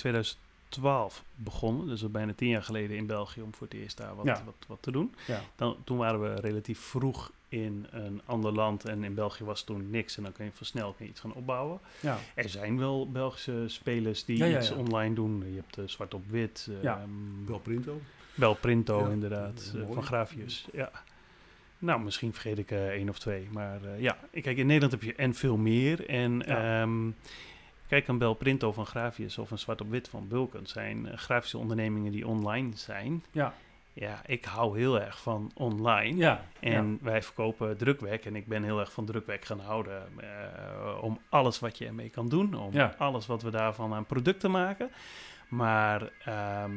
2012 0.69 1.23
begonnen. 1.35 1.87
Dus 1.87 2.03
al 2.03 2.09
bijna 2.09 2.33
tien 2.33 2.49
jaar 2.49 2.63
geleden 2.63 2.97
in 2.97 3.05
België 3.05 3.41
om 3.41 3.53
voor 3.55 3.67
het 3.67 3.75
eerst 3.75 3.97
daar 3.97 4.15
wat, 4.15 4.25
Ja. 4.25 4.41
wat, 4.45 4.55
wat 4.67 4.77
te 4.81 4.91
doen. 4.91 5.15
ja. 5.27 5.41
Dan, 5.55 5.77
toen 5.83 5.97
waren 5.97 6.21
we 6.21 6.33
relatief 6.41 6.79
vroeg 6.79 7.31
in 7.49 7.87
een 7.91 8.21
ander 8.25 8.51
land 8.51 8.85
en 8.85 9.03
in 9.03 9.13
België 9.13 9.43
was 9.43 9.63
toen 9.63 9.89
niks. 9.89 10.17
En 10.17 10.23
dan 10.23 10.31
kun 10.31 10.45
je 10.45 10.51
versneld 10.51 10.99
iets 10.99 11.19
gaan 11.19 11.33
opbouwen. 11.33 11.79
Ja. 11.99 12.17
Er 12.35 12.49
zijn 12.49 12.77
wel 12.79 13.11
Belgische 13.11 13.63
spelers 13.67 14.25
die 14.25 14.37
Ja, 14.37 14.45
ja, 14.45 14.57
iets 14.57 14.71
online 14.71 15.15
doen. 15.15 15.43
Je 15.49 15.55
hebt 15.55 15.77
eh, 15.77 15.83
Zwart 15.87 16.13
op 16.13 16.23
Wit, 16.29 16.69
Ja. 16.81 17.01
Wel 17.45 17.59
Printo. 17.59 18.01
Bel 18.35 18.53
Printo 18.55 18.99
Ja, 18.99 19.09
inderdaad, 19.09 19.73
van 19.93 20.03
Grafius. 20.03 20.67
Ja. 20.73 20.91
Nou, 21.79 22.01
misschien 22.01 22.33
vergeet 22.33 22.57
ik 22.57 22.71
eh 22.71 22.87
één 22.87 23.09
of 23.09 23.19
twee. 23.19 23.47
Maar 23.51 23.83
eh, 23.83 24.01
ja, 24.01 24.17
kijk, 24.31 24.57
in 24.57 24.65
Nederland 24.65 24.91
heb 24.91 25.01
je 25.03 25.15
en 25.15 25.33
veel 25.33 25.57
meer. 25.57 26.09
En 26.09 26.43
Ja. 26.45 26.81
ehm, 26.81 27.09
kijk, 27.87 28.07
een 28.07 28.17
Bel 28.17 28.33
Printo 28.33 28.71
van 28.71 28.85
Grafius 28.85 29.37
of 29.37 29.51
een 29.51 29.59
Zwart 29.59 29.81
op 29.81 29.89
Wit 29.89 30.09
van 30.09 30.27
Bulkens 30.27 30.71
zijn 30.71 31.07
eh, 31.07 31.17
grafische 31.17 31.57
ondernemingen 31.57 32.11
die 32.11 32.27
online 32.27 32.69
zijn. 32.75 33.23
Ja. 33.31 33.53
ja, 33.93 34.21
ik 34.25 34.45
hou 34.45 34.79
heel 34.79 35.01
erg 35.01 35.21
van 35.21 35.51
online. 35.53 36.17
Ja, 36.17 36.45
En 36.59 36.99
wij 37.01 37.21
verkopen 37.23 37.77
drukwerk 37.77 38.25
en 38.25 38.35
ik 38.35 38.47
ben 38.47 38.63
heel 38.63 38.79
erg 38.79 38.91
van 38.91 39.05
drukwerk 39.05 39.45
gaan 39.45 39.59
houden. 39.59 40.03
om 41.01 41.19
alles 41.29 41.59
wat 41.59 41.77
je 41.77 41.85
ermee 41.85 42.09
kan 42.09 42.29
doen, 42.29 42.53
om 42.53 42.73
Ja. 42.73 42.95
alles 42.97 43.25
wat 43.25 43.41
we 43.41 43.49
daarvan 43.51 43.93
aan 43.93 44.05
producten 44.05 44.51
maken. 44.51 44.89
Maar 45.47 46.09
ehm, 46.25 46.71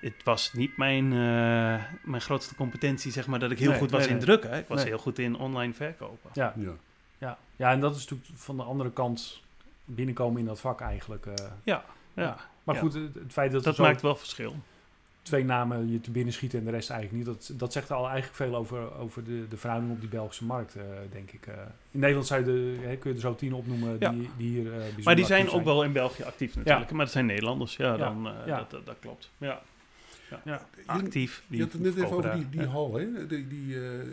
het 0.00 0.22
was 0.24 0.52
niet 0.52 0.76
mijn, 0.76 1.04
eh, 1.12 1.84
mijn 2.02 2.20
grootste 2.20 2.54
competentie, 2.54 3.12
zeg 3.12 3.26
maar, 3.26 3.38
dat 3.38 3.50
ik 3.50 3.58
heel 3.58 3.70
Nee, 3.70 3.78
goed 3.78 3.90
was 3.90 4.00
nee, 4.00 4.08
in 4.08 4.14
nee. 4.16 4.24
drukken. 4.24 4.52
Ik 4.58 4.68
was 4.68 4.78
Nee. 4.78 4.86
heel 4.88 4.98
goed 4.98 5.18
in 5.18 5.36
online 5.36 5.72
verkopen. 5.72 6.30
ja, 6.32 6.52
Ja. 6.56 6.72
ja. 7.18 7.38
ja, 7.56 7.70
en 7.70 7.80
dat 7.80 7.94
is 7.96 8.00
natuurlijk 8.08 8.30
van 8.40 8.56
de 8.56 8.62
andere 8.62 8.90
kant 8.90 9.42
binnenkomen 9.84 10.40
in 10.40 10.46
dat 10.46 10.60
vak 10.60 10.80
eigenlijk. 10.80 11.26
eh. 11.26 11.34
Ja, 11.64 11.84
maar 12.64 12.74
Ja. 12.74 12.80
goed, 12.80 12.94
het, 12.94 13.14
het 13.14 13.32
feit 13.32 13.52
dat, 13.52 13.64
dat 13.64 13.74
zo 13.76 13.82
maakt 13.82 14.02
wel 14.02 14.16
verschil. 14.16 14.56
Twee 15.22 15.44
namen 15.44 15.90
je 15.92 16.00
te 16.00 16.10
binnen 16.10 16.32
schieten 16.32 16.58
en 16.58 16.64
de 16.64 16.70
rest 16.70 16.90
eigenlijk 16.90 17.26
niet, 17.26 17.36
dat, 17.36 17.58
dat 17.58 17.72
zegt 17.72 17.90
al 17.90 18.04
eigenlijk 18.08 18.34
veel 18.34 18.56
over, 18.56 18.94
over 18.94 19.24
de, 19.24 19.48
de 19.48 19.56
verhouding 19.56 19.92
op 19.92 20.00
die 20.00 20.08
Belgische 20.08 20.44
markt, 20.44 20.74
eh, 20.76 20.82
denk 21.12 21.30
ik. 21.30 21.46
eh. 21.46 21.54
in 21.90 21.98
Nederland 22.00 22.26
zou 22.26 22.40
je 22.40 22.46
de, 22.46 22.86
hè, 22.86 22.96
kun 22.96 23.10
je 23.10 23.16
er 23.16 23.22
zo 23.22 23.34
tien 23.34 23.52
opnoemen 23.54 23.96
Ja. 23.98 24.10
die, 24.10 24.30
die 24.36 24.48
hier 24.50 24.66
eh 24.72 24.78
bijzonder 24.78 25.04
Maar 25.04 25.16
die 25.16 25.24
zijn 25.24 25.50
ook 25.50 25.64
wel 25.64 25.84
in 25.84 25.92
België 25.92 26.22
actief 26.22 26.56
natuurlijk. 26.56 26.90
Maar 26.90 27.04
dat 27.04 27.12
zijn 27.14 27.26
Nederlanders, 27.26 27.76
ja, 27.76 27.90
Ja, 27.92 27.96
dan, 27.96 28.26
eh, 28.26 28.46
ja. 28.46 28.56
Dat, 28.58 28.70
dat, 28.70 28.86
dat 28.86 28.96
klopt. 29.00 29.30
Ja. 29.38 29.62
Ja. 30.44 30.66
Actief. 30.86 31.42
Je 31.46 31.60
had 31.62 31.72
het 31.72 31.80
net 31.82 31.94
even 31.96 32.06
over 32.06 32.22
die, 32.32 32.40
daar. 32.42 32.50
die 32.50 32.66
hal, 32.66 32.94
hè? 32.94 33.26
Die, 33.26 33.48
die, 33.48 33.74
eh, 33.74 34.00
eh, 34.00 34.06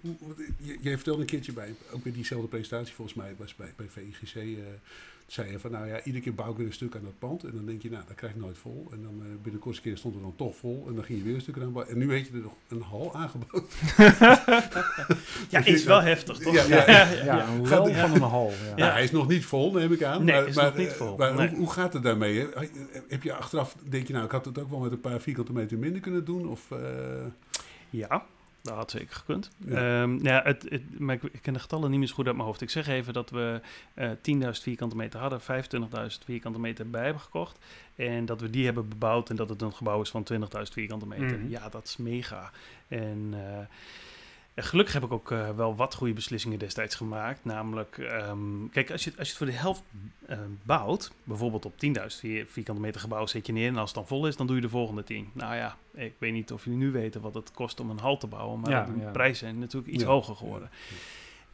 hoe- 0.00 0.16
wat- 0.20 0.36
je- 0.58 0.78
jij 0.80 0.94
vertelde 0.94 1.20
een 1.20 1.26
keertje 1.26 1.52
bij, 1.52 1.74
ook 1.92 2.04
weer 2.04 2.12
diezelfde 2.12 2.48
presentatie 2.48 2.94
volgens 2.94 3.16
mij, 3.16 3.34
was 3.38 3.54
bij, 3.56 3.72
bij 3.76 3.86
VIGC, 3.88 4.34
eh, 4.34 4.42
zei 5.32 5.50
je 5.50 5.58
van 5.58 5.70
nou 5.70 5.86
ja, 5.88 6.02
iedere 6.02 6.24
keer 6.24 6.34
bouw 6.34 6.50
ik 6.50 6.56
weer 6.56 6.66
een 6.66 6.72
stuk 6.72 6.96
aan 6.96 7.02
dat 7.04 7.18
pand. 7.18 7.44
En 7.44 7.50
dan 7.54 7.66
denk 7.66 7.82
je, 7.82 7.90
nou, 7.90 8.02
dat 8.06 8.16
krijg 8.16 8.32
ik 8.34 8.40
nooit 8.40 8.58
vol. 8.58 8.88
En 8.92 9.02
dan 9.02 9.14
eh 9.20 9.26
binnen 9.26 9.52
de 9.52 9.58
kortste 9.58 9.82
keer 9.82 9.96
stond 9.96 10.14
het 10.14 10.22
dan 10.22 10.36
toch 10.36 10.56
vol. 10.56 10.84
En 10.88 10.94
dan 10.94 11.04
ging 11.04 11.18
je 11.18 11.24
weer 11.24 11.34
een 11.34 11.40
stuk 11.40 11.56
aan 11.58 11.72
bouwen. 11.72 11.92
En 11.94 11.98
nu 11.98 12.06
weet 12.06 12.26
je 12.26 12.32
er 12.32 12.40
nog 12.40 12.54
een 12.68 12.80
hal 12.82 13.14
aangeboden. 13.14 13.62
Ja, 15.48 15.64
is 15.64 15.84
wel 15.84 16.00
heftig, 16.02 16.38
toch? 16.38 16.54
Ja, 16.54 16.64
ja. 16.86 17.08
Ja, 17.24 17.46
een 17.48 17.68
lel 17.68 17.92
van 17.94 18.12
een 18.14 18.20
hal. 18.20 18.50
Ja. 18.68 18.74
Nou, 18.76 18.92
hij 18.92 19.02
is 19.02 19.10
nog 19.10 19.28
niet 19.28 19.44
vol, 19.44 19.72
neem 19.72 19.92
ik 19.92 20.02
aan. 20.02 20.24
Nee, 20.24 20.34
maar, 20.40 20.48
is 20.48 20.54
maar, 20.54 20.64
nog 20.64 20.76
niet 20.76 20.92
vol. 20.92 21.16
Maar 21.16 21.34
Nee. 21.34 21.48
hoe, 21.48 21.58
hoe 21.58 21.70
gaat 21.70 21.92
het 21.92 22.02
daarmee? 22.02 22.38
hè? 22.38 22.46
Heb 23.08 23.22
je 23.22 23.34
achteraf, 23.34 23.76
denk 23.88 24.06
je 24.06 24.12
nou, 24.12 24.24
ik 24.24 24.30
had 24.30 24.44
het 24.44 24.58
ook 24.58 24.70
wel 24.70 24.78
met 24.78 24.92
een 24.92 25.00
paar 25.00 25.20
vierkante 25.20 25.52
meter 25.52 25.78
minder 25.78 26.00
kunnen 26.00 26.24
doen? 26.24 26.48
Of, 26.48 26.70
eh, 26.70 26.78
Ja, 27.90 28.24
dat 28.62 28.74
had 28.74 28.90
zeker 28.90 29.14
gekund. 29.14 29.50
Ja. 29.66 30.02
Ehm, 30.02 30.24
ja, 30.24 30.40
het, 30.44 30.66
het, 30.68 30.98
maar 30.98 31.14
ik, 31.14 31.22
ik 31.22 31.42
ken 31.42 31.52
de 31.52 31.58
getallen 31.58 31.90
niet 31.90 31.98
meer 31.98 32.08
zo 32.08 32.14
goed 32.14 32.26
uit 32.26 32.34
mijn 32.34 32.46
hoofd. 32.46 32.60
Ik 32.60 32.70
zeg 32.70 32.88
even 32.88 33.12
dat 33.12 33.30
we 33.30 33.60
eh 33.94 34.10
10.000 34.10 34.48
vierkante 34.50 34.96
meter 34.96 35.20
hadden, 35.20 35.40
25.000 35.40 36.24
vierkante 36.24 36.60
meter 36.60 36.90
bij 36.90 37.04
hebben 37.04 37.22
gekocht. 37.22 37.58
En 37.96 38.24
dat 38.24 38.40
we 38.40 38.50
die 38.50 38.64
hebben 38.64 38.88
bebouwd 38.88 39.30
en 39.30 39.36
dat 39.36 39.48
het 39.48 39.62
een 39.62 39.72
gebouw 39.72 40.00
is 40.00 40.10
van 40.10 40.26
20.000 40.32 40.38
vierkante 40.72 41.06
meter. 41.06 41.38
Mhm. 41.38 41.48
Ja, 41.48 41.68
dat 41.68 41.84
is 41.84 41.96
mega. 41.96 42.50
En 42.88 43.28
eh, 43.32 43.66
en 44.54 44.62
gelukkig 44.64 44.94
heb 44.94 45.02
ik 45.04 45.12
ook 45.12 45.30
eh, 45.30 45.48
wel 45.50 45.76
wat 45.76 45.94
goede 45.94 46.12
beslissingen 46.12 46.58
destijds 46.58 46.94
gemaakt. 46.94 47.44
Namelijk, 47.44 47.98
ehm, 47.98 48.68
kijk, 48.70 48.90
als 48.90 49.04
je, 49.04 49.10
als 49.10 49.26
je 49.28 49.34
het 49.34 49.36
voor 49.36 49.46
de 49.46 49.52
helft 49.52 49.82
eh, 50.26 50.38
bouwt, 50.64 51.12
bijvoorbeeld 51.24 51.64
op 51.64 51.72
10.000 51.76 52.18
vier- 52.20 52.46
vierkante 52.46 52.80
meter 52.80 53.00
gebouw 53.00 53.26
zet 53.26 53.46
je 53.46 53.52
neer. 53.52 53.68
En 53.68 53.76
als 53.76 53.88
het 53.88 53.94
dan 53.98 54.06
vol 54.06 54.26
is, 54.26 54.36
dan 54.36 54.46
doe 54.46 54.56
je 54.56 54.62
de 54.62 54.68
volgende 54.68 55.04
10. 55.04 55.28
Nou 55.32 55.54
ja, 55.54 55.76
ik 55.94 56.14
weet 56.18 56.32
niet 56.32 56.52
of 56.52 56.64
jullie 56.64 56.78
nu 56.78 56.90
weten 56.90 57.20
wat 57.20 57.34
het 57.34 57.50
kost 57.52 57.80
om 57.80 57.90
een 57.90 57.98
hal 57.98 58.16
te 58.18 58.26
bouwen. 58.26 58.60
Maar 58.60 58.70
Ja, 58.70 58.84
de 58.84 59.00
ja. 59.00 59.10
prijzen 59.10 59.36
zijn 59.46 59.58
natuurlijk 59.58 59.92
iets 59.92 60.02
Ja. 60.02 60.08
hoger 60.08 60.36
geworden. 60.36 60.70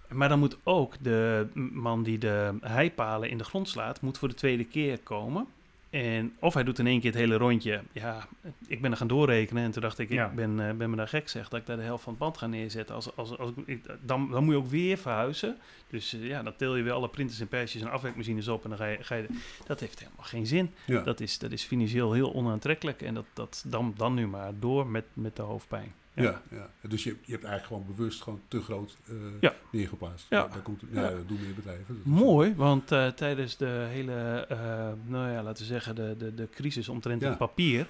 Maar 0.08 0.28
dan 0.28 0.38
moet 0.38 0.56
ook 0.62 0.94
de 1.00 1.46
man 1.72 2.02
die 2.02 2.18
de 2.18 2.54
heipalen 2.60 3.30
in 3.30 3.38
de 3.38 3.44
grond 3.44 3.68
slaat, 3.68 4.00
moet 4.00 4.18
voor 4.18 4.28
de 4.28 4.34
tweede 4.34 4.64
keer 4.64 4.98
komen. 4.98 5.46
En 5.90 6.36
of 6.40 6.54
hij 6.54 6.64
doet 6.64 6.78
in 6.78 6.86
één 6.86 7.00
keer 7.00 7.10
het 7.10 7.20
hele 7.20 7.36
rondje. 7.36 7.82
Ja, 7.92 8.26
ik 8.66 8.80
ben 8.80 8.90
er 8.90 8.96
gaan 8.96 9.06
doorrekenen 9.06 9.62
en 9.64 9.70
toen 9.70 9.82
dacht 9.82 9.98
ik, 9.98 10.08
Ja. 10.10 10.26
ik 10.26 10.34
ben, 10.34 10.68
eh, 10.68 10.74
ben 10.74 10.90
me 10.90 10.96
daar 10.96 11.08
gek 11.08 11.28
zeg, 11.28 11.48
dat 11.48 11.60
ik 11.60 11.66
daar 11.66 11.76
de 11.76 11.82
helft 11.82 12.02
van 12.04 12.12
het 12.12 12.22
pand 12.22 12.38
ga 12.38 12.46
neerzetten. 12.46 12.94
Als, 12.94 13.16
als, 13.16 13.38
als, 13.38 13.50
ik, 13.66 13.84
dan, 14.02 14.30
dan 14.30 14.44
moet 14.44 14.52
je 14.54 14.60
ook 14.60 14.66
weer 14.68 14.98
verhuizen. 14.98 15.56
Dus 15.90 16.12
eh, 16.14 16.26
ja, 16.26 16.42
dan 16.42 16.56
til 16.56 16.76
je 16.76 16.82
weer 16.82 16.92
alle 16.92 17.08
printers 17.08 17.40
en 17.40 17.48
persjes 17.48 17.82
en 17.82 17.90
afwerkmachines 17.90 18.48
op 18.48 18.62
en 18.64 18.68
dan 18.68 18.78
ga 18.78 18.86
je, 18.86 18.98
ga 19.00 19.14
je 19.14 19.26
dat 19.66 19.80
heeft 19.80 19.98
helemaal 19.98 20.24
geen 20.24 20.46
zin. 20.46 20.70
ja. 20.84 21.02
Dat, 21.02 21.20
is, 21.20 21.38
dat 21.38 21.52
is 21.52 21.64
financieel 21.64 22.12
heel 22.12 22.34
onaantrekkelijk 22.34 23.02
en 23.02 23.14
dat, 23.14 23.26
dat 23.32 23.64
dan, 23.66 23.94
dan 23.96 24.14
nu 24.14 24.26
maar 24.26 24.52
door 24.58 24.86
met, 24.86 25.04
met 25.12 25.36
de 25.36 25.42
hoofdpijn. 25.42 25.92
Ja. 26.22 26.42
Ja, 26.50 26.88
Dus 26.88 27.04
je, 27.04 27.10
je 27.10 27.32
hebt 27.32 27.44
eigenlijk 27.44 27.64
gewoon 27.66 27.96
bewust 27.96 28.22
gewoon 28.22 28.40
te 28.48 28.60
groot 28.60 28.96
eh, 29.08 29.14
Ja. 29.40 29.52
neergeplaatst. 29.72 30.26
Ja. 30.28 30.46
Daar 30.46 30.62
komt, 30.62 30.82
ja, 30.92 31.10
dat 31.10 31.28
doen 31.28 31.40
meer 31.40 31.54
bedrijven. 31.54 32.00
Mooi, 32.04 32.54
want 32.56 32.92
eh, 32.92 33.06
tijdens 33.06 33.56
de 33.56 33.86
hele, 33.90 34.46
eh, 34.48 34.58
nou 35.04 35.30
ja, 35.30 35.42
laten 35.42 35.62
we 35.62 35.68
zeggen, 35.72 35.94
de, 35.94 36.14
de, 36.18 36.34
de 36.34 36.48
crisis 36.50 36.88
omtrent 36.88 37.22
het 37.22 37.38
papier, 37.38 37.86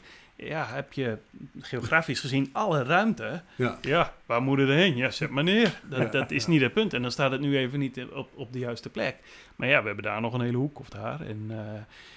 ja, 0.47 0.67
heb 0.67 0.93
je 0.93 1.19
geografisch 1.61 2.21
gezien 2.21 2.49
alle 2.53 2.83
ruimte. 2.83 3.43
Ja. 3.57 3.79
Ja, 3.83 4.13
waar 4.27 4.43
moet 4.43 4.59
het 4.59 4.69
heen? 4.69 4.97
Ja, 4.97 5.11
zet 5.11 5.31
maar 5.31 5.45
neer. 5.45 5.81
Dat, 5.89 5.99
Ja. 5.99 6.05
dat 6.09 6.31
is 6.31 6.47
niet 6.47 6.61
het 6.61 6.73
punt. 6.73 6.95
En 6.95 7.03
dan 7.03 7.11
staat 7.11 7.31
het 7.31 7.41
nu 7.41 7.57
even 7.59 7.79
niet 7.79 8.05
op, 8.13 8.31
op 8.35 8.53
de 8.53 8.59
juiste 8.59 8.89
plek. 8.91 9.17
Maar 9.57 9.69
ja, 9.69 9.81
we 9.81 9.87
hebben 9.87 10.05
daar 10.05 10.21
nog 10.21 10.35
een 10.35 10.41
hele 10.41 10.57
hoek 10.57 10.79
of 10.79 10.89
daar. 10.89 11.21
En, 11.21 11.45
eh, 11.49 11.57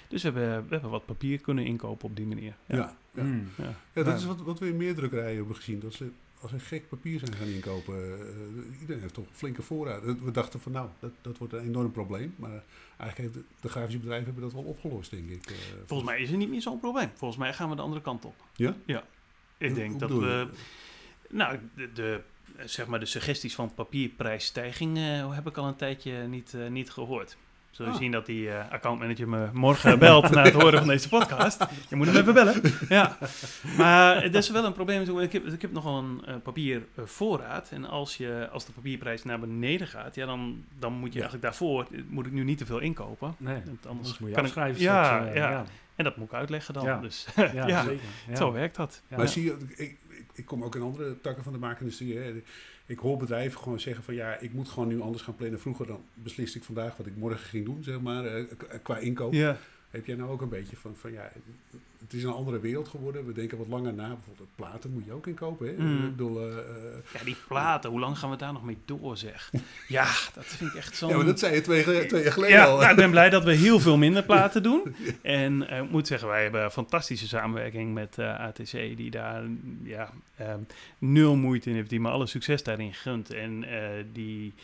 dus 0.08 0.22
we 0.22 0.28
hebben, 0.28 0.62
we 0.68 0.72
hebben 0.72 0.90
wat 0.90 1.04
papier 1.06 1.38
kunnen 1.40 1.64
inkopen 1.64 2.08
op 2.08 2.16
die 2.16 2.26
manier. 2.26 2.52
Ja. 2.66 2.76
Ja. 2.76 2.96
Ja. 3.14 3.22
Mm. 3.22 3.48
Ja. 3.56 3.64
Ja, 3.64 3.74
dat 3.92 4.06
Ja. 4.06 4.14
is 4.14 4.24
wat, 4.24 4.40
wat 4.42 4.58
we 4.58 4.68
in 4.68 4.76
meer 4.76 4.94
drukkerijen 4.94 5.36
hebben 5.36 5.56
gezien. 5.56 5.80
Dat 5.80 5.94
ze 5.94 6.10
als 6.42 6.52
een 6.52 6.60
gek 6.60 6.88
papier 6.88 7.18
zijn 7.18 7.34
gaan 7.34 7.46
inkopen. 7.46 7.94
eh, 7.94 8.80
iedereen 8.80 9.02
heeft 9.02 9.14
toch 9.14 9.26
een 9.26 9.34
flinke 9.34 9.62
voorraad. 9.62 10.02
We 10.02 10.30
dachten 10.30 10.60
van 10.60 10.72
nou, 10.72 10.88
dat, 10.98 11.10
dat 11.20 11.38
wordt 11.38 11.52
een 11.52 11.64
enorm 11.64 11.92
probleem. 11.92 12.34
Maar 12.36 12.62
eigenlijk 12.96 13.34
heeft 13.34 13.46
de, 13.60 13.68
grafische 13.68 13.98
bedrijven 13.98 14.24
hebben 14.26 14.42
dat 14.44 14.52
wel 14.52 14.62
opgelost, 14.62 15.10
denk 15.10 15.30
ik. 15.30 15.46
eh. 15.46 15.54
Volgens 15.86 16.08
mij 16.10 16.20
is 16.20 16.30
er 16.30 16.36
niet 16.36 16.48
meer 16.48 16.62
zo'n 16.62 16.80
probleem. 16.80 17.10
Volgens 17.14 17.40
mij 17.40 17.52
gaan 17.54 17.68
we 17.70 17.76
de 17.76 17.82
andere 17.82 18.02
kant 18.02 18.24
op. 18.24 18.34
Ja? 18.56 18.76
Ja. 18.84 19.04
Ik 19.58 19.74
denk 19.74 19.98
dat 20.00 20.10
we... 20.10 20.48
Nou, 21.28 21.58
de, 21.74 21.92
de, 21.92 22.20
zeg 22.64 22.86
maar 22.86 23.00
de 23.00 23.06
suggesties 23.06 23.54
van 23.54 23.74
papierprijsstijging 23.74 24.96
eh, 24.98 25.34
heb 25.34 25.46
ik 25.46 25.56
al 25.56 25.66
een 25.66 25.76
tijdje 25.76 26.26
niet, 26.26 26.56
niet 26.68 26.90
gehoord. 26.90 27.36
Zul 27.72 27.86
je 27.86 27.92
Ah. 27.92 27.98
zien 27.98 28.10
dat 28.10 28.26
die 28.26 28.50
eh, 28.50 28.72
accountmanager 28.72 29.28
me 29.28 29.48
morgen 29.52 29.98
belt 29.98 30.30
na 30.30 30.42
het 30.42 30.52
horen 30.52 30.78
van 30.78 30.88
deze 30.88 31.08
podcast. 31.08 31.64
Je 31.88 31.96
moet 31.96 32.06
hem 32.06 32.16
even 32.16 32.34
bellen. 32.34 32.60
Ja. 32.88 33.18
Maar 33.76 34.22
het 34.22 34.34
is 34.34 34.50
wel 34.50 34.64
een 34.64 34.72
probleem. 34.72 35.18
Ik 35.20 35.32
heb, 35.32 35.46
ik 35.46 35.62
heb 35.62 35.72
nogal 35.72 35.98
een 35.98 36.22
eh, 36.26 36.34
papiervoorraad. 36.42 37.70
En 37.70 37.84
als, 37.84 38.16
je, 38.16 38.48
als 38.52 38.64
de 38.66 38.72
papierprijs 38.72 39.24
naar 39.24 39.38
beneden 39.40 39.86
gaat, 39.86 40.14
ja, 40.14 40.26
dan, 40.26 40.64
dan 40.78 40.92
moet 40.92 41.12
je 41.12 41.18
Ja. 41.18 41.20
eigenlijk 41.24 41.42
daarvoor 41.44 41.86
eh, 41.92 42.00
moet 42.08 42.26
ik 42.26 42.32
nu 42.32 42.44
niet 42.44 42.58
te 42.58 42.66
veel 42.66 42.78
inkopen. 42.78 43.34
Nee, 43.38 43.62
Want 43.66 43.86
anders 43.86 44.18
moet 44.18 44.28
je 44.28 44.34
kan 44.34 44.44
ik- 44.44 44.50
afschrijven. 44.50 44.82
Ja, 44.82 45.04
straks, 45.04 45.28
eh, 45.28 45.34
ja. 45.36 45.50
ja. 45.50 45.64
En 45.96 46.04
dat 46.04 46.16
moet 46.16 46.26
ik 46.26 46.34
uitleggen 46.34 46.74
dan. 46.74 46.84
Ja. 46.84 47.00
Dus 47.00 47.26
Ja, 47.36 47.66
Ja. 47.66 47.82
zeker. 47.84 48.04
Ja. 48.28 48.36
zo 48.36 48.52
werkt 48.52 48.76
dat. 48.76 49.02
Ja. 49.08 49.16
Maar 49.16 49.28
zie 49.28 49.44
je, 49.44 49.56
ik, 49.68 49.78
ik, 49.78 49.98
ik 50.34 50.44
kom 50.46 50.64
ook 50.64 50.74
in 50.74 50.82
andere 50.82 51.20
takken 51.20 51.44
van 51.44 51.52
de 51.52 51.58
maakindustrie. 51.58 52.16
Hè. 52.18 52.42
Ik 52.92 52.98
hoor 52.98 53.16
bedrijven 53.16 53.58
gewoon 53.60 53.80
zeggen 53.80 54.04
van 54.04 54.14
ja, 54.14 54.38
ik 54.40 54.52
moet 54.52 54.68
gewoon 54.68 54.88
nu 54.88 55.00
anders 55.00 55.22
gaan 55.22 55.34
plannen. 55.36 55.60
Vroeger 55.60 55.86
dan 55.86 56.00
besliste 56.14 56.58
ik 56.58 56.64
vandaag 56.64 56.96
wat 56.96 57.06
ik 57.06 57.16
morgen 57.16 57.38
ging 57.46 57.64
doen, 57.64 57.82
zeg 57.82 58.00
maar, 58.00 58.24
eh, 58.24 58.44
k- 58.56 58.80
qua 58.82 58.98
inkoop. 58.98 59.32
Heb 59.92 60.06
jij 60.06 60.16
nou 60.16 60.30
ook 60.30 60.40
een 60.40 60.48
beetje 60.48 60.76
van, 60.76 60.94
van 60.96 61.12
ja, 61.12 61.30
het 62.02 62.12
is 62.12 62.22
een 62.22 62.32
andere 62.32 62.60
wereld 62.60 62.88
geworden. 62.88 63.26
We 63.26 63.32
denken 63.32 63.58
wat 63.58 63.66
langer 63.68 63.94
na. 63.94 64.08
Bijvoorbeeld 64.08 64.48
platen 64.54 64.92
moet 64.92 65.04
je 65.04 65.12
ook 65.12 65.26
inkopen. 65.26 65.66
Hè? 65.66 65.72
Mm. 65.82 66.04
Ik 66.04 66.10
bedoel, 66.10 66.40
eh, 66.40 66.58
eh, 66.58 66.64
Ja, 67.12 67.24
die 67.24 67.36
platen, 67.48 67.90
hoe 67.90 68.00
lang 68.00 68.18
gaan 68.18 68.30
we 68.30 68.36
daar 68.36 68.52
nog 68.52 68.64
mee 68.64 68.78
door, 68.84 69.16
zeg? 69.16 69.50
Ja, 69.88 70.04
dat 70.34 70.44
vind 70.44 70.70
ik 70.70 70.76
echt 70.76 70.96
zo'n... 70.96 71.08
ja, 71.08 71.16
maar 71.16 71.24
dat 71.24 71.38
zei 71.38 71.54
je 71.54 71.60
twee, 71.60 71.84
jaar 71.84 72.32
geleden 72.32 72.56
Ja, 72.56 72.64
al. 72.64 72.78
nou, 72.78 72.90
ik 72.90 72.96
ben 72.96 73.10
blij 73.10 73.30
dat 73.30 73.44
we 73.44 73.54
heel 73.54 73.80
veel 73.80 73.96
minder 73.96 74.22
platen 74.22 74.62
doen. 74.62 74.94
En 75.22 75.68
eh, 75.68 75.82
ik 75.82 75.90
moet 75.90 76.06
zeggen, 76.06 76.28
wij 76.28 76.42
hebben 76.42 76.64
een 76.64 76.70
fantastische 76.70 77.28
samenwerking 77.28 77.94
met 77.94 78.18
ATC, 78.18 78.70
die 78.70 79.10
daar 79.10 79.42
ja, 79.82 80.10
ehm, 80.36 80.60
nul 80.98 81.36
moeite 81.36 81.70
in 81.70 81.74
heeft, 81.74 81.90
die 81.90 82.00
me 82.00 82.08
alle 82.08 82.26
succes 82.26 82.62
daarin 82.62 82.94
gunt. 82.94 83.32
En 83.32 83.64
die 84.12 84.54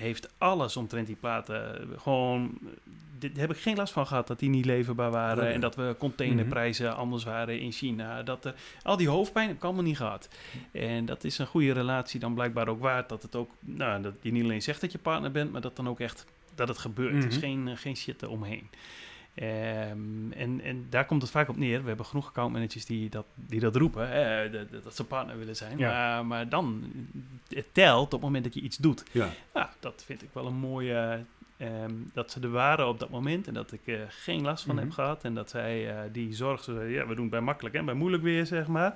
heeft 0.00 0.32
alles 0.38 0.76
omtrent 0.76 1.06
die 1.06 1.16
platen 1.16 1.88
gewoon... 1.96 2.58
Dit 3.18 3.36
heb 3.36 3.50
ik 3.50 3.56
geen 3.56 3.76
last 3.76 3.92
van 3.92 4.06
gehad 4.06 4.26
dat 4.26 4.38
die 4.38 4.48
niet 4.48 4.64
leverbaar 4.64 5.10
waren 5.10 5.52
en 5.52 5.60
dat 5.60 5.74
we 5.76 5.94
containerprijzen 5.98 6.96
anders 6.96 7.24
waren 7.24 7.60
in 7.60 7.72
China. 7.72 8.22
Dat, 8.22 8.46
eh, 8.46 8.52
al 8.82 8.96
die 8.96 9.08
hoofdpijn 9.08 9.48
heb 9.48 9.56
ik 9.56 9.64
allemaal 9.64 9.82
niet 9.82 9.96
gehad. 9.96 10.28
En 10.72 11.04
dat 11.06 11.24
is 11.24 11.38
een 11.38 11.46
goede 11.46 11.72
relatie 11.72 12.20
dan 12.20 12.34
blijkbaar 12.34 12.68
ook 12.68 12.80
waard. 12.80 13.08
Dat 13.08 13.22
het 13.22 13.36
ook, 13.36 13.50
nou, 13.60 14.02
dat 14.02 14.14
je 14.20 14.32
niet 14.32 14.44
alleen 14.44 14.62
zegt 14.62 14.80
dat 14.80 14.92
je 14.92 14.98
partner 14.98 15.30
bent, 15.30 15.52
maar 15.52 15.60
dat 15.60 15.76
dan 15.76 15.88
ook 15.88 16.00
echt 16.00 16.24
dat 16.54 16.68
het 16.68 16.78
gebeurt. 16.78 17.12
Er 17.22 17.28
is 17.28 17.34
Mhm. 17.36 17.44
geen, 17.44 17.68
eh, 17.68 17.76
geen 17.76 17.96
shit 17.96 18.22
eromheen. 18.22 18.68
Ehm, 19.34 20.32
en, 20.32 20.60
en 20.60 20.86
daar 20.90 21.06
komt 21.06 21.22
het 21.22 21.30
vaak 21.30 21.48
op 21.48 21.56
neer. 21.56 21.82
We 21.82 21.88
hebben 21.88 22.06
genoeg 22.06 22.26
accountmanagers 22.28 22.84
die 22.84 23.08
dat, 23.10 23.24
die 23.34 23.60
dat 23.60 23.76
roepen, 23.76 24.08
dat, 24.52 24.82
dat 24.82 24.96
ze 24.96 25.04
partner 25.04 25.38
willen 25.38 25.56
zijn. 25.56 25.78
Ja. 25.78 25.90
Maar, 26.14 26.26
maar 26.26 26.48
dan, 26.48 26.92
het 27.48 27.66
telt 27.74 28.04
op 28.04 28.10
het 28.12 28.20
moment 28.20 28.44
dat 28.44 28.54
je 28.54 28.60
iets 28.60 28.76
doet. 28.76 29.04
Ja, 29.12 29.30
dat 29.80 30.02
vind 30.06 30.22
ik 30.22 30.28
wel 30.32 30.46
een 30.46 30.54
mooie. 30.58 31.24
ehm, 31.56 31.92
dat 32.12 32.30
ze 32.30 32.40
er 32.40 32.50
waren 32.50 32.88
op 32.88 32.98
dat 32.98 33.10
moment 33.10 33.46
en 33.46 33.54
dat 33.54 33.72
ik 33.72 33.80
er 33.84 34.06
geen 34.10 34.42
last 34.42 34.64
van 34.64 34.74
Mhm. 34.74 34.84
heb 34.84 34.92
gehad. 34.92 35.24
En 35.24 35.34
dat 35.34 35.50
zij 35.50 35.90
eh, 35.90 35.98
die 36.12 36.34
zorg, 36.34 36.66
ja, 36.66 37.06
we 37.06 37.14
doen 37.14 37.20
het 37.20 37.30
bij 37.30 37.40
makkelijk 37.40 37.74
en 37.74 37.84
bij 37.84 37.94
moeilijk 37.94 38.22
weer, 38.22 38.46
zeg 38.46 38.66
maar. 38.66 38.94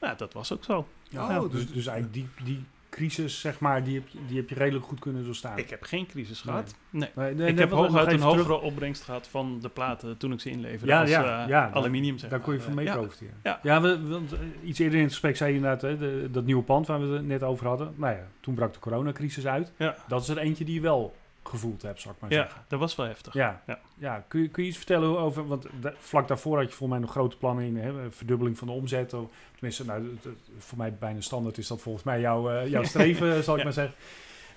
Nou, 0.00 0.16
dat 0.16 0.32
was 0.32 0.52
ook 0.52 0.64
zo. 0.64 0.86
Oh, 1.14 1.40
dus, 1.40 1.50
dus- 1.50 1.72
dus 1.72 1.86
eigenlijk 1.86 2.12
die, 2.12 2.44
die 2.44 2.64
crisis, 2.94 3.40
zeg 3.40 3.60
maar, 3.60 3.84
die 3.84 3.94
heb, 3.94 4.08
je, 4.08 4.18
die 4.26 4.36
heb 4.36 4.48
je 4.48 4.54
redelijk 4.54 4.84
goed 4.84 4.98
kunnen 4.98 5.24
doorstaan. 5.24 5.58
Ik 5.58 5.70
heb 5.70 5.82
geen 5.82 6.06
crisis 6.06 6.40
gehad. 6.40 6.74
Nee. 6.90 7.08
Nee, 7.14 7.34
nee, 7.34 7.48
ik 7.48 7.54
nee, 7.54 7.64
heb 7.64 7.70
hooguit 7.70 8.12
een 8.12 8.18
terug- 8.18 8.34
hogere 8.34 8.60
opbrengst 8.60 9.02
gehad 9.02 9.28
van 9.28 9.58
de 9.60 9.68
platen 9.68 10.16
toen 10.16 10.32
ik 10.32 10.40
ze 10.40 10.50
inleverde 10.50 10.86
Ja, 10.86 11.00
als 11.00 11.10
ja, 11.10 11.42
eh, 11.42 11.48
ja, 11.48 11.70
aluminium. 11.72 12.18
Zeg 12.18 12.30
Daar 12.30 12.38
maar. 12.38 12.48
kon 12.48 12.56
je 12.58 12.60
van 12.64 12.74
mee 12.74 12.84
ja. 12.84 12.94
profiteren. 12.96 13.34
Ja. 13.42 13.58
Ja, 13.62 13.80
we, 13.80 14.08
want, 14.08 14.32
eh, 14.32 14.38
iets 14.62 14.78
eerder 14.78 14.96
in 14.98 15.02
het 15.04 15.12
gesprek 15.12 15.36
zei 15.36 15.50
je 15.50 15.56
inderdaad, 15.56 15.82
hè, 15.82 15.98
de, 15.98 16.28
dat 16.30 16.44
nieuwe 16.44 16.62
pand 16.62 16.86
waar 16.86 17.08
we 17.08 17.14
het 17.14 17.26
net 17.26 17.42
over 17.42 17.66
hadden. 17.66 17.94
Nou 17.96 18.14
ja, 18.14 18.26
toen 18.40 18.54
brak 18.54 18.72
de 18.72 18.78
coronacrisis 18.78 19.46
uit. 19.46 19.72
Ja. 19.78 19.96
Dat 20.08 20.22
is 20.22 20.28
er 20.28 20.38
eentje 20.38 20.64
die 20.64 20.74
je 20.74 20.80
wel 20.80 21.14
gevoeld 21.48 21.82
hebt, 21.82 22.00
zal 22.00 22.12
ik 22.12 22.16
maar 22.20 22.30
Ja, 22.32 22.36
zeggen. 22.42 22.62
dat 22.68 22.78
was 22.78 22.96
wel 22.96 23.06
heftig. 23.06 23.32
Ja, 23.34 23.62
Ja. 23.66 23.78
ja. 23.98 24.24
Kun, 24.28 24.42
je, 24.42 24.48
kun 24.48 24.62
je 24.62 24.68
iets 24.68 24.76
vertellen 24.78 25.18
over, 25.18 25.46
want 25.46 25.66
vlak 25.98 26.28
daarvoor 26.28 26.56
had 26.58 26.68
je 26.70 26.74
volgens 26.76 26.90
mij 26.90 26.98
nog 26.98 27.10
grote 27.10 27.36
plannen 27.36 27.64
in, 27.64 27.76
hè, 27.76 28.10
verdubbeling 28.10 28.58
van 28.58 28.66
de 28.66 28.72
omzet. 28.72 29.12
Of, 29.12 29.28
tenminste, 29.52 29.84
nou, 29.84 30.18
voor 30.58 30.78
mij 30.78 30.94
bijna 30.94 31.20
standaard 31.20 31.58
is 31.58 31.66
dat 31.66 31.80
volgens 31.80 32.04
mij 32.04 32.20
jouw, 32.20 32.50
eh, 32.50 32.68
jouw 32.70 32.84
streven, 32.94 33.44
zal 33.44 33.52
ik 33.54 33.58
Ja. 33.58 33.64
maar 33.64 33.72
zeggen. 33.72 33.94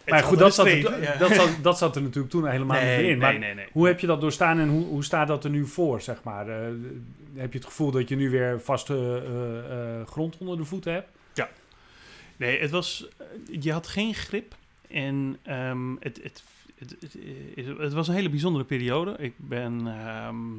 Maar 0.07 0.23
goed, 0.23 0.37
dat 0.39 0.53
zat, 0.53 0.65
er, 0.65 1.01
ja. 1.01 1.15
dat, 1.15 1.31
zat, 1.31 1.49
dat 1.61 1.77
zat 1.77 1.95
er 1.95 2.01
natuurlijk 2.01 2.29
toen 2.31 2.47
helemaal 2.47 2.77
niet 2.77 2.85
meer 2.89 2.97
in. 2.99 3.03
nee, 3.05 3.17
Maar 3.17 3.39
nee, 3.39 3.53
nee. 3.53 3.67
hoe 3.71 3.87
heb 3.87 3.99
je 3.99 4.07
dat 4.07 4.21
doorstaan 4.21 4.59
en 4.59 4.69
hoe, 4.69 4.85
hoe 4.85 5.03
staat 5.03 5.27
dat 5.27 5.43
er 5.43 5.49
nu 5.49 5.65
voor, 5.65 6.01
zeg 6.01 6.23
maar? 6.23 6.47
Eh, 6.47 6.67
heb 7.35 7.51
je 7.51 7.57
het 7.57 7.67
gevoel 7.67 7.91
dat 7.91 8.09
je 8.09 8.15
nu 8.15 8.29
weer 8.29 8.61
vaste 8.61 8.93
eh, 9.25 9.99
eh, 9.99 10.07
grond 10.07 10.37
onder 10.37 10.57
de 10.57 10.63
voeten 10.65 10.93
hebt? 10.93 11.07
Nee, 12.37 12.59
het 12.59 12.71
was. 12.71 13.07
eh, 13.17 13.25
Je 13.61 13.71
had 13.71 13.87
geen 13.87 14.13
grip. 14.13 14.55
En 14.89 15.37
ehm, 15.43 15.95
het, 15.99 16.19
het, 16.23 16.43
het, 16.79 16.95
het, 16.99 17.17
het- 17.55 17.77
het 17.77 17.93
was 17.93 18.07
een 18.07 18.13
hele 18.15 18.29
bijzondere 18.29 18.65
periode. 18.65 19.15
Ik 19.19 19.33
ben. 19.37 19.87
ehm, 19.87 20.55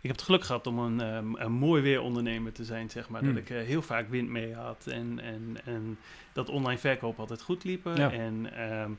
ik 0.00 0.04
heb 0.08 0.12
het 0.16 0.22
geluk 0.22 0.44
gehad 0.44 0.66
om 0.66 0.78
een, 0.78 1.00
ehm, 1.00 1.34
een 1.34 1.52
mooi 1.52 1.82
weerondernemer 1.82 2.52
te 2.52 2.64
zijn, 2.64 2.90
zeg 2.90 3.08
maar. 3.08 3.20
Hmm. 3.20 3.28
Dat 3.34 3.42
ik 3.42 3.50
eh, 3.50 3.62
heel 3.62 3.82
vaak 3.82 4.08
wind 4.08 4.28
mee 4.28 4.54
had. 4.54 4.86
En, 4.86 5.20
en, 5.22 5.56
en 5.64 5.98
dat 6.32 6.48
online 6.48 6.78
verkoop 6.78 7.18
altijd 7.18 7.42
goed 7.42 7.64
liepen. 7.64 7.96
Ja. 7.96 8.12
En, 8.12 8.46
ehm, 8.56 8.90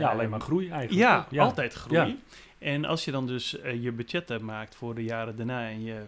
ja, 0.00 0.08
alleen 0.10 0.30
maar 0.30 0.40
groei 0.40 0.68
eigenlijk. 0.70 1.00
Ja, 1.30 1.42
altijd 1.44 1.72
groei. 1.74 1.98
En 2.58 2.84
als 2.84 3.04
je 3.04 3.10
dan 3.10 3.26
dus 3.26 3.60
eh, 3.60 3.82
je 3.82 3.92
budgetten 3.92 4.44
maakt 4.44 4.74
voor 4.74 4.94
de 4.94 5.04
jaren 5.04 5.36
daarna 5.36 5.68
en 5.68 5.82
je 5.82 6.02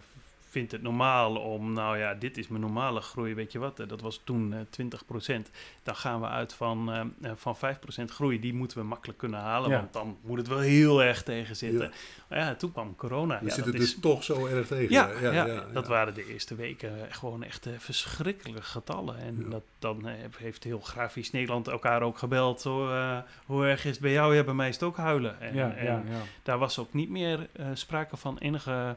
vindt 0.51 0.71
het 0.71 0.81
normaal 0.81 1.35
om, 1.35 1.73
nou 1.73 1.97
ja, 1.97 2.13
dit 2.13 2.37
is 2.37 2.47
mijn 2.47 2.61
normale 2.61 3.01
groei, 3.01 3.33
weet 3.33 3.51
je 3.51 3.59
wat, 3.59 3.79
eh, 3.79 3.87
dat 3.87 4.01
was 4.01 4.21
toen 4.23 4.53
eh 4.53 4.59
20%. 4.69 5.49
Dan 5.83 5.95
gaan 5.95 6.21
we 6.21 6.27
uit 6.27 6.53
van, 6.53 6.91
eh, 6.91 6.99
eh, 7.21 7.31
van 7.35 7.55
5% 7.57 8.11
groei, 8.11 8.39
die 8.39 8.53
moeten 8.53 8.77
we 8.77 8.83
makkelijk 8.83 9.19
kunnen 9.19 9.39
halen, 9.39 9.69
Ja. 9.69 9.75
want 9.77 9.93
dan 9.93 10.17
moet 10.21 10.37
het 10.37 10.47
wel 10.47 10.59
heel 10.59 11.03
erg 11.03 11.23
tegen 11.23 11.55
zitten. 11.55 11.81
Ja. 11.81 11.89
Maar 12.29 12.39
ja, 12.39 12.55
toen 12.55 12.71
kwam 12.71 12.95
corona. 12.95 13.39
Je 13.39 13.45
ja, 13.45 13.53
zit 13.53 13.65
dat 13.65 13.73
is- 13.73 13.79
dus 13.79 13.97
toch 14.01 14.23
zo 14.23 14.45
erg 14.45 14.67
tegen. 14.67 14.89
ja, 14.91 15.09
ja, 15.31 15.63
dat 15.73 15.87
waren 15.87 16.13
de 16.13 16.25
eerste 16.25 16.55
weken 16.55 16.91
gewoon 17.09 17.43
echt 17.43 17.65
eh, 17.65 17.73
verschrikkelijke 17.77 18.61
getallen. 18.63 19.17
En 19.17 19.49
dat, 19.49 19.63
dan 19.79 20.07
eh, 20.07 20.13
heeft 20.37 20.63
heel 20.63 20.79
grafisch 20.79 21.31
Nederland 21.31 21.67
elkaar 21.67 22.01
ook 22.01 22.17
gebeld. 22.17 22.65
Eh, 22.65 23.17
hoe 23.45 23.65
erg 23.65 23.85
is 23.85 23.91
het 23.91 23.99
bij 23.99 24.11
jou? 24.11 24.35
Ja, 24.35 24.43
bij 24.43 24.53
mij 24.53 24.67
is 24.67 24.73
het 24.73 24.83
ook 24.83 24.97
huilen. 24.97 25.39
En, 25.41 25.55
Ja, 25.55 25.73
en 25.75 26.05
daar 26.43 26.57
was 26.57 26.79
ook 26.79 26.93
niet 26.93 27.09
meer 27.09 27.47
eh, 27.53 27.65
sprake 27.73 28.17
van 28.17 28.37
enige 28.37 28.95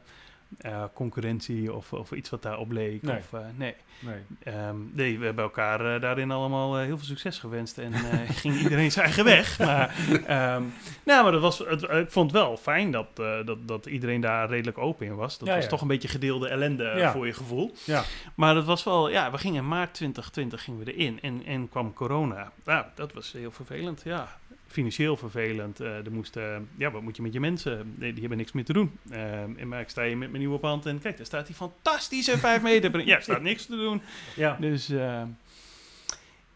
eh, 0.57 0.83
concurrentie 0.93 1.73
of, 1.73 1.93
of 1.93 2.11
iets 2.11 2.29
wat 2.29 2.41
daarop 2.41 2.71
leek. 2.71 3.01
Nee. 3.01 3.17
Of, 3.17 3.33
eh, 3.33 3.39
nee. 3.55 3.75
Nee. 3.99 4.19
Ehm, 4.43 4.75
nee, 4.93 5.19
we 5.19 5.25
hebben 5.25 5.43
elkaar 5.43 5.95
eh, 5.95 6.01
daarin 6.01 6.31
allemaal 6.31 6.77
heel 6.77 6.97
veel 6.97 7.05
succes 7.07 7.39
gewenst. 7.39 7.77
En 7.77 7.93
ging 8.43 8.55
iedereen 8.59 8.91
zijn 8.91 9.05
eigen 9.05 9.23
weg. 9.25 9.59
Maar, 9.59 9.95
ehm, 10.25 10.63
nou, 11.03 11.23
maar 11.23 11.31
dat 11.31 11.41
was, 11.41 11.59
het, 11.59 11.81
ik 11.83 12.11
vond 12.11 12.31
het 12.31 12.41
wel 12.41 12.57
fijn 12.57 12.91
dat, 12.91 13.15
dat, 13.45 13.67
dat 13.67 13.85
iedereen 13.85 14.21
daar 14.21 14.49
redelijk 14.49 14.77
open 14.77 15.05
in 15.05 15.15
was. 15.15 15.37
Dat 15.37 15.47
Ja, 15.47 15.53
was 15.55 15.63
ja. 15.63 15.69
toch 15.69 15.81
een 15.81 15.87
beetje 15.87 16.07
gedeelde 16.07 16.47
ellende 16.47 16.93
Ja. 16.95 17.11
voor 17.11 17.25
je 17.25 17.33
gevoel. 17.33 17.73
Ja. 17.83 18.03
Maar 18.35 18.53
dat 18.53 18.65
was 18.65 18.83
wel, 18.83 19.09
ja, 19.09 19.31
we 19.31 19.37
gingen 19.37 19.61
in 19.61 19.67
maart 19.67 19.93
2020 19.93 20.63
gingen 20.63 20.85
we 20.85 20.93
erin 20.93 21.21
en, 21.21 21.45
en 21.45 21.69
kwam 21.69 21.93
corona. 21.93 22.51
Nou, 22.65 22.85
dat 22.95 23.13
was 23.13 23.31
heel 23.31 23.51
vervelend, 23.51 24.01
ja. 24.05 24.37
Financieel 24.75 25.17
vervelend. 25.17 25.79
eh 25.79 26.05
er 26.05 26.11
moest, 26.11 26.35
eh, 26.35 26.57
ja, 26.77 26.91
wat 26.91 27.01
moet 27.01 27.15
je 27.15 27.21
met 27.21 27.33
je 27.33 27.39
mensen? 27.39 27.93
Nee, 27.97 28.11
die 28.11 28.19
hebben 28.19 28.37
niks 28.37 28.51
meer 28.51 28.65
te 28.65 28.73
doen. 28.73 28.91
Eh, 29.09 29.41
en 29.41 29.67
maar 29.67 29.81
ik 29.81 29.89
sta 29.89 30.03
hier 30.03 30.17
met 30.17 30.27
mijn 30.29 30.41
nieuwe 30.41 30.59
pand 30.59 30.85
en 30.85 30.99
kijk, 30.99 31.17
daar 31.17 31.25
staat 31.25 31.45
die 31.45 31.55
fantastische 31.55 32.37
5 32.47 32.61
meter. 32.61 33.05
Ja, 33.05 33.15
er 33.15 33.21
staat 33.21 33.41
niks 33.41 33.65
te 33.65 33.75
doen. 33.75 34.01
Ja. 34.35 34.57
Dus 34.59 34.89
eh, 34.89 35.23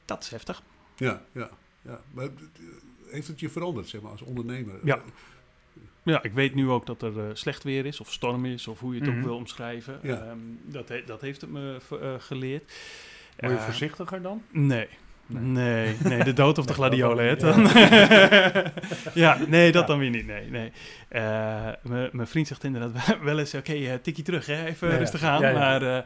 dat 0.05 0.23
is 0.23 0.29
heftig. 0.29 0.61
Ja, 0.95 1.21
ja, 1.31 1.49
ja. 1.81 2.01
Maar 2.13 2.27
heeft 3.11 3.27
het 3.27 3.39
je 3.39 3.49
veranderd, 3.49 3.87
zeg 3.89 4.01
maar, 4.01 4.11
als 4.11 4.21
ondernemer? 4.21 4.75
Ja. 4.83 5.01
Ja, 6.03 6.23
ik 6.23 6.31
weet 6.33 6.55
nu 6.55 6.69
ook 6.69 6.85
dat 6.85 7.01
er 7.01 7.37
slecht 7.37 7.63
weer 7.63 7.85
is, 7.85 7.99
of 7.99 8.11
storm 8.11 8.45
is, 8.45 8.67
of 8.67 8.79
hoe 8.79 8.93
je 8.95 8.99
het 8.99 9.09
Mhm. 9.09 9.17
ook 9.19 9.25
wil 9.25 9.35
omschrijven. 9.35 9.99
Ja. 10.03 10.21
Ehm, 10.21 10.37
dat, 10.65 10.89
he- 10.89 11.03
dat 11.05 11.21
heeft 11.21 11.41
het 11.41 11.49
me 11.49 11.77
geleerd. 12.19 12.73
Word 13.37 13.51
je 13.53 13.59
voorzichtiger 13.59 14.21
dan? 14.21 14.43
Nee. 14.51 14.87
Nee. 15.31 15.43
Nee, 15.51 15.95
nee, 16.03 16.23
de 16.23 16.33
dood 16.33 16.57
of 16.57 16.65
de 16.65 16.73
gladiolen, 16.73 17.25
hè? 17.27 17.35
dan 17.35 17.61
ja, 19.23 19.37
nee, 19.47 19.71
dat 19.71 19.81
Ja. 19.81 19.87
dan 19.87 19.99
weer 19.99 20.09
niet, 20.09 20.25
nee, 20.25 20.49
nee. 20.49 20.71
Eh, 21.09 21.67
Mijn 22.11 22.27
vriend 22.27 22.47
zegt 22.47 22.63
inderdaad 22.63 23.17
wel 23.23 23.39
eens, 23.39 23.53
oké, 23.53 23.73
eh, 23.73 23.93
tikkie 24.01 24.23
terug, 24.23 24.45
hè? 24.45 24.65
even 24.65 24.97
rustig 24.97 25.23
aan. 25.23 25.41
Ja, 25.41 25.49
ja. 25.49 25.57
Maar 25.57 25.81
eh, 25.81 26.03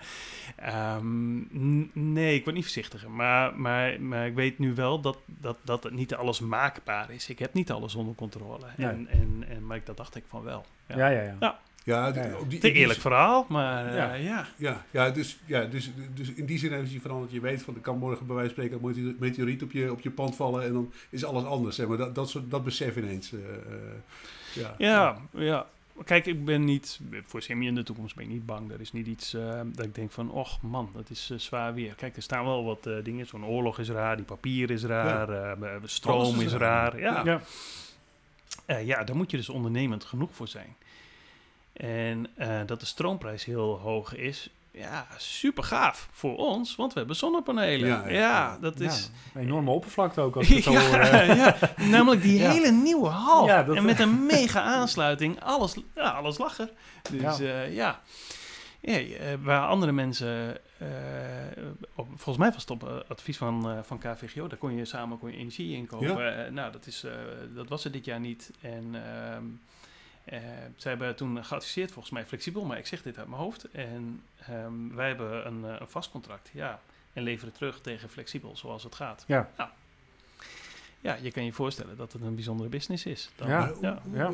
ehm, 0.56 2.14
nee, 2.14 2.36
ik 2.36 2.44
word 2.44 2.56
niet 2.56 2.64
voorzichtiger. 2.66 3.12
Maar, 3.12 3.56
maar, 3.60 4.02
maar 4.02 4.26
ik 4.28 4.36
weet 4.36 4.60
nu 4.60 4.74
wel 4.74 5.00
dat, 5.02 5.18
dat, 5.26 5.58
dat 5.64 5.84
het 5.84 5.94
niet 5.94 6.14
alles 6.16 6.40
maakbaar 6.40 7.12
is. 7.12 7.30
Ik 7.30 7.40
heb 7.40 7.54
niet 7.54 7.72
alles 7.72 7.96
onder 7.96 8.16
controle. 8.16 8.66
En, 8.78 9.08
en, 9.10 9.46
en, 9.50 9.66
maar 9.66 9.78
ik- 9.78 9.86
dat 9.86 9.98
dacht 9.98 10.16
ik 10.16 10.24
van 10.28 10.44
wel. 10.44 10.66
Ja. 10.88 11.10
Ja, 11.10 11.22
ja, 11.40 11.60
ja. 11.84 12.12
Die- 12.48 12.60
Te 12.60 12.72
eerlijk 12.72 13.00
verhaal, 13.00 13.46
maar 13.50 13.86
eh, 13.88 13.96
Ja. 13.96 14.14
ja. 14.14 14.48
Ja, 14.56 14.86
ja, 14.92 15.10
dus, 15.10 15.38
ja 15.46 15.66
dus, 15.66 15.92
dus 16.14 16.32
in 16.34 16.46
die 16.46 16.58
zin 16.60 16.72
het 16.74 16.92
je 16.92 17.00
veranderd. 17.02 17.32
Je 17.32 17.40
weet 17.40 17.62
van, 17.62 17.76
er 17.76 17.82
kan 17.82 17.98
morgen 17.98 18.26
bij 18.28 18.36
wijze 18.36 18.54
van 18.54 18.64
spreken 18.64 18.88
een 18.88 18.96
meteor- 18.96 19.16
meteoriet 19.20 19.64
op 19.64 19.72
je, 19.72 19.92
op 19.92 20.02
je 20.02 20.12
pand 20.12 20.36
vallen 20.36 20.64
en 20.64 20.74
dan 20.74 20.92
is 21.10 21.26
alles 21.26 21.44
anders. 21.44 21.76
Zeg 21.76 21.88
maar. 21.88 21.98
dat, 21.98 22.16
dat, 22.16 22.30
soort, 22.30 22.52
dat 22.52 22.64
besef 22.64 22.98
ineens. 22.98 23.34
eh, 23.34 23.40
eh, 23.40 23.80
ja. 24.54 24.76
Ja, 24.78 25.18
ja. 25.32 25.66
Kijk, 26.04 26.26
ik 26.26 26.46
ben 26.46 26.64
niet, 26.64 27.00
voor 27.26 27.42
Semi 27.42 27.68
in 27.68 27.76
de 27.76 27.84
toekomst 27.84 28.16
ben 28.16 28.24
ik 28.26 28.30
niet 28.32 28.46
bang. 28.46 28.72
Er 28.72 28.82
is 28.82 28.92
niet 28.92 29.08
iets 29.08 29.34
eh, 29.34 29.60
dat 29.66 29.86
ik 29.86 29.96
denk 29.96 30.12
van, 30.12 30.32
och 30.32 30.62
man, 30.62 30.90
dat 30.94 31.10
is 31.10 31.32
zwaar 31.36 31.74
weer. 31.74 31.94
Kijk, 31.96 32.16
er 32.16 32.22
staan 32.22 32.46
wel 32.46 32.64
wat 32.64 32.86
eh, 32.86 32.94
dingen. 33.04 33.26
Zo'n 33.28 33.46
oorlog 33.46 33.80
is 33.80 33.90
raar, 33.90 34.16
die 34.16 34.26
papier 34.26 34.72
is 34.72 34.84
raar, 34.84 35.30
eh, 35.30 35.72
stroom 35.84 36.20
Alles 36.20 36.36
is 36.38 36.44
is 36.44 36.52
raar. 36.54 36.92
raar. 36.92 37.00
Ja. 37.00 37.22
Ja. 37.26 37.42
Eh, 38.66 38.86
ja, 38.86 39.04
daar 39.04 39.16
moet 39.16 39.32
je 39.32 39.38
dus 39.38 39.50
ondernemend 39.50 40.04
genoeg 40.04 40.30
voor 40.36 40.48
zijn. 40.48 40.76
En 41.74 42.28
eh, 42.36 42.60
dat 42.66 42.80
de 42.80 42.86
stroomprijs 42.86 43.46
heel 43.46 43.78
hoog 43.80 44.16
is, 44.16 44.50
ja, 44.72 45.08
super 45.18 45.64
gaaf 45.64 46.08
voor 46.12 46.38
ons, 46.38 46.76
want 46.76 46.94
we 46.94 46.98
hebben 47.00 47.16
zonnepanelen. 47.18 47.88
Ja, 47.88 48.08
Ja, 48.08 48.12
ja. 48.20 48.58
dat 48.62 48.80
is... 48.80 49.10
Ja, 49.34 49.40
een 49.40 49.46
enorme 49.46 49.72
oppervlakte 49.72 50.22
ook, 50.22 50.36
als 50.36 50.48
het. 50.54 50.64
Ja, 50.64 51.00
eh. 51.00 51.36
ja, 51.38 51.56
namelijk 51.78 52.22
die 52.22 52.40
Ja. 52.44 52.52
hele 52.52 52.72
nieuwe 52.72 53.08
hal. 53.08 53.46
Ja, 53.46 53.64
dat- 53.64 53.76
en 53.76 53.86
met 53.86 54.00
een 54.00 54.26
mega 54.26 54.62
aansluiting, 54.62 55.42
alles, 55.42 55.76
ja, 55.96 56.10
alles 56.10 56.38
lachen. 56.38 56.70
Dus 57.12 57.38
Ja. 57.38 57.46
ja, 57.46 57.62
ja. 57.62 58.02
Ja, 58.82 58.98
eh, 58.98 59.34
waar 59.42 59.68
andere 59.68 59.92
mensen, 59.92 60.58
eh, 60.78 60.88
op, 61.96 62.08
volgens 62.08 62.38
mij 62.38 62.52
was 62.52 62.62
het 62.62 62.70
op 62.72 62.88
eh, 62.88 62.96
advies 63.08 63.38
van, 63.38 63.70
eh, 63.72 63.78
van 63.84 63.98
KVGO, 64.00 64.48
daar 64.48 64.58
kon 64.58 64.76
je 64.76 64.86
samen 64.86 65.20
kon 65.20 65.32
je 65.32 65.38
energie 65.38 65.76
inkopen. 65.76 66.46
Eh, 66.46 66.52
nou, 66.52 66.72
dat, 66.72 66.86
is, 66.88 67.04
eh, 67.04 67.12
dat 67.56 67.70
was 67.70 67.86
er 67.86 67.92
dit 67.92 68.06
jaar 68.06 68.20
niet. 68.20 68.52
En 68.62 68.96
ehm, 68.96 69.44
eh, 70.24 70.40
ze 70.78 70.88
hebben 70.88 71.16
toen 71.16 71.46
geadviseerd, 71.46 71.92
volgens 71.92 72.14
mij 72.14 72.26
flexibel, 72.26 72.66
maar 72.66 72.78
ik 72.78 72.88
zeg 72.88 73.02
dit 73.02 73.18
uit 73.18 73.28
mijn 73.28 73.42
hoofd. 73.42 73.72
En 73.72 74.24
ehm, 74.38 74.96
wij 74.96 75.08
hebben 75.08 75.48
een, 75.48 75.66
eh, 75.66 75.80
een 75.80 75.88
vast 75.88 76.12
contract, 76.12 76.50
ja. 76.54 76.80
En 77.14 77.24
leveren 77.24 77.54
terug 77.54 77.82
tegen 77.82 78.10
flexibel, 78.10 78.58
zoals 78.58 78.84
het 78.84 78.96
gaat. 78.96 79.24
Ja. 79.28 79.50
Nou, 79.58 79.70
ja, 81.04 81.18
je 81.22 81.32
kan 81.32 81.46
je 81.46 81.54
voorstellen 81.54 81.98
dat 81.98 82.14
het 82.14 82.22
een 82.22 82.36
bijzondere 82.36 82.70
business 82.70 83.06
is. 83.06 83.30
Dan, 83.36 83.48
Ja. 83.48 83.72
Ja. 83.82 84.02
Ja. 84.14 84.32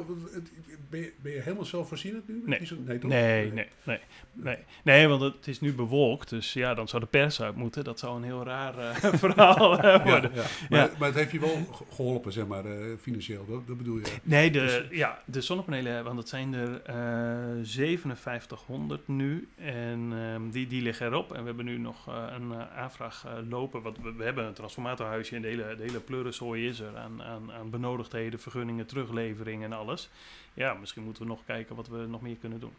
Ben, 0.90 1.00
je, 1.00 1.14
ben 1.22 1.32
je 1.32 1.42
helemaal 1.42 1.66
zelfvoorzienend 1.66 2.28
nu? 2.28 2.42
Nee. 2.46 2.66
zo- 2.66 2.76
nee, 2.86 2.98
toch? 3.00 3.10
Nee, 3.12 3.52
nee, 3.52 3.68
nee, 3.84 4.00
nee. 4.34 4.58
Nee, 4.84 5.08
want 5.08 5.22
het 5.22 5.48
is 5.48 5.60
nu 5.62 5.74
bewolkt, 5.74 6.30
dus 6.30 6.54
ja, 6.54 6.74
dan 6.74 6.88
zou 6.88 7.02
de 7.02 7.08
pers 7.08 7.42
uit 7.42 7.56
moeten. 7.56 7.84
Dat 7.84 8.00
zou 8.00 8.18
een 8.18 8.24
heel 8.24 8.44
raar 8.44 8.78
eh, 8.78 8.96
verhaal 9.24 9.78
eh, 9.80 9.84
Ja, 9.84 10.04
worden. 10.12 10.32
ja. 10.34 10.44
Maar, 10.70 10.90
maar 11.00 11.08
het 11.08 11.18
heeft 11.18 11.32
je 11.32 11.40
wel 11.40 11.66
ge- 11.72 11.84
geholpen, 11.94 12.32
zeg 12.32 12.48
maar, 12.48 12.66
eh, 12.66 12.98
financieel. 13.02 13.46
Dat, 13.46 13.68
dat 13.68 13.78
bedoel 13.78 13.98
je? 13.98 14.14
Nee, 14.24 14.52
de, 14.52 14.60
Dus- 14.60 14.98
ja, 14.98 15.22
de 15.26 15.42
zonnepanelen, 15.42 16.04
want 16.04 16.16
dat 16.16 16.30
zijn 16.30 16.54
er 16.54 16.82
eh 16.82 17.64
5700 17.64 19.08
nu. 19.08 19.48
En 19.56 20.10
ehm, 20.14 20.50
die, 20.50 20.68
die 20.68 20.82
liggen 20.82 21.06
erop. 21.08 21.34
En 21.34 21.40
we 21.42 21.48
hebben 21.48 21.66
nu 21.66 21.78
nog 21.78 22.08
een 22.08 22.54
aanvraag 22.76 23.26
lopen. 23.50 23.82
Want 23.82 23.98
we, 24.02 24.14
we 24.14 24.24
hebben 24.24 24.46
een 24.46 24.54
transformatorhuisje 24.54 25.36
en 25.36 25.42
de 25.42 25.48
hele, 25.48 25.76
de 25.78 25.84
hele 25.84 26.00
pleurenzooi 26.00 26.59
is 26.68 26.80
er. 26.80 26.98
Aan, 26.98 27.24
aan, 27.24 27.52
aan 27.52 27.70
benodigdheden, 27.70 28.40
vergunningen, 28.40 28.86
teruglevering 28.86 29.64
en 29.64 29.74
alles. 29.74 30.10
Ja, 30.54 30.74
misschien 30.74 31.04
moeten 31.04 31.24
we 31.24 31.30
nog 31.30 31.46
kijken 31.46 31.76
wat 31.76 31.88
we 31.88 32.06
nog 32.08 32.22
meer 32.22 32.36
kunnen 32.36 32.60
doen. 32.60 32.74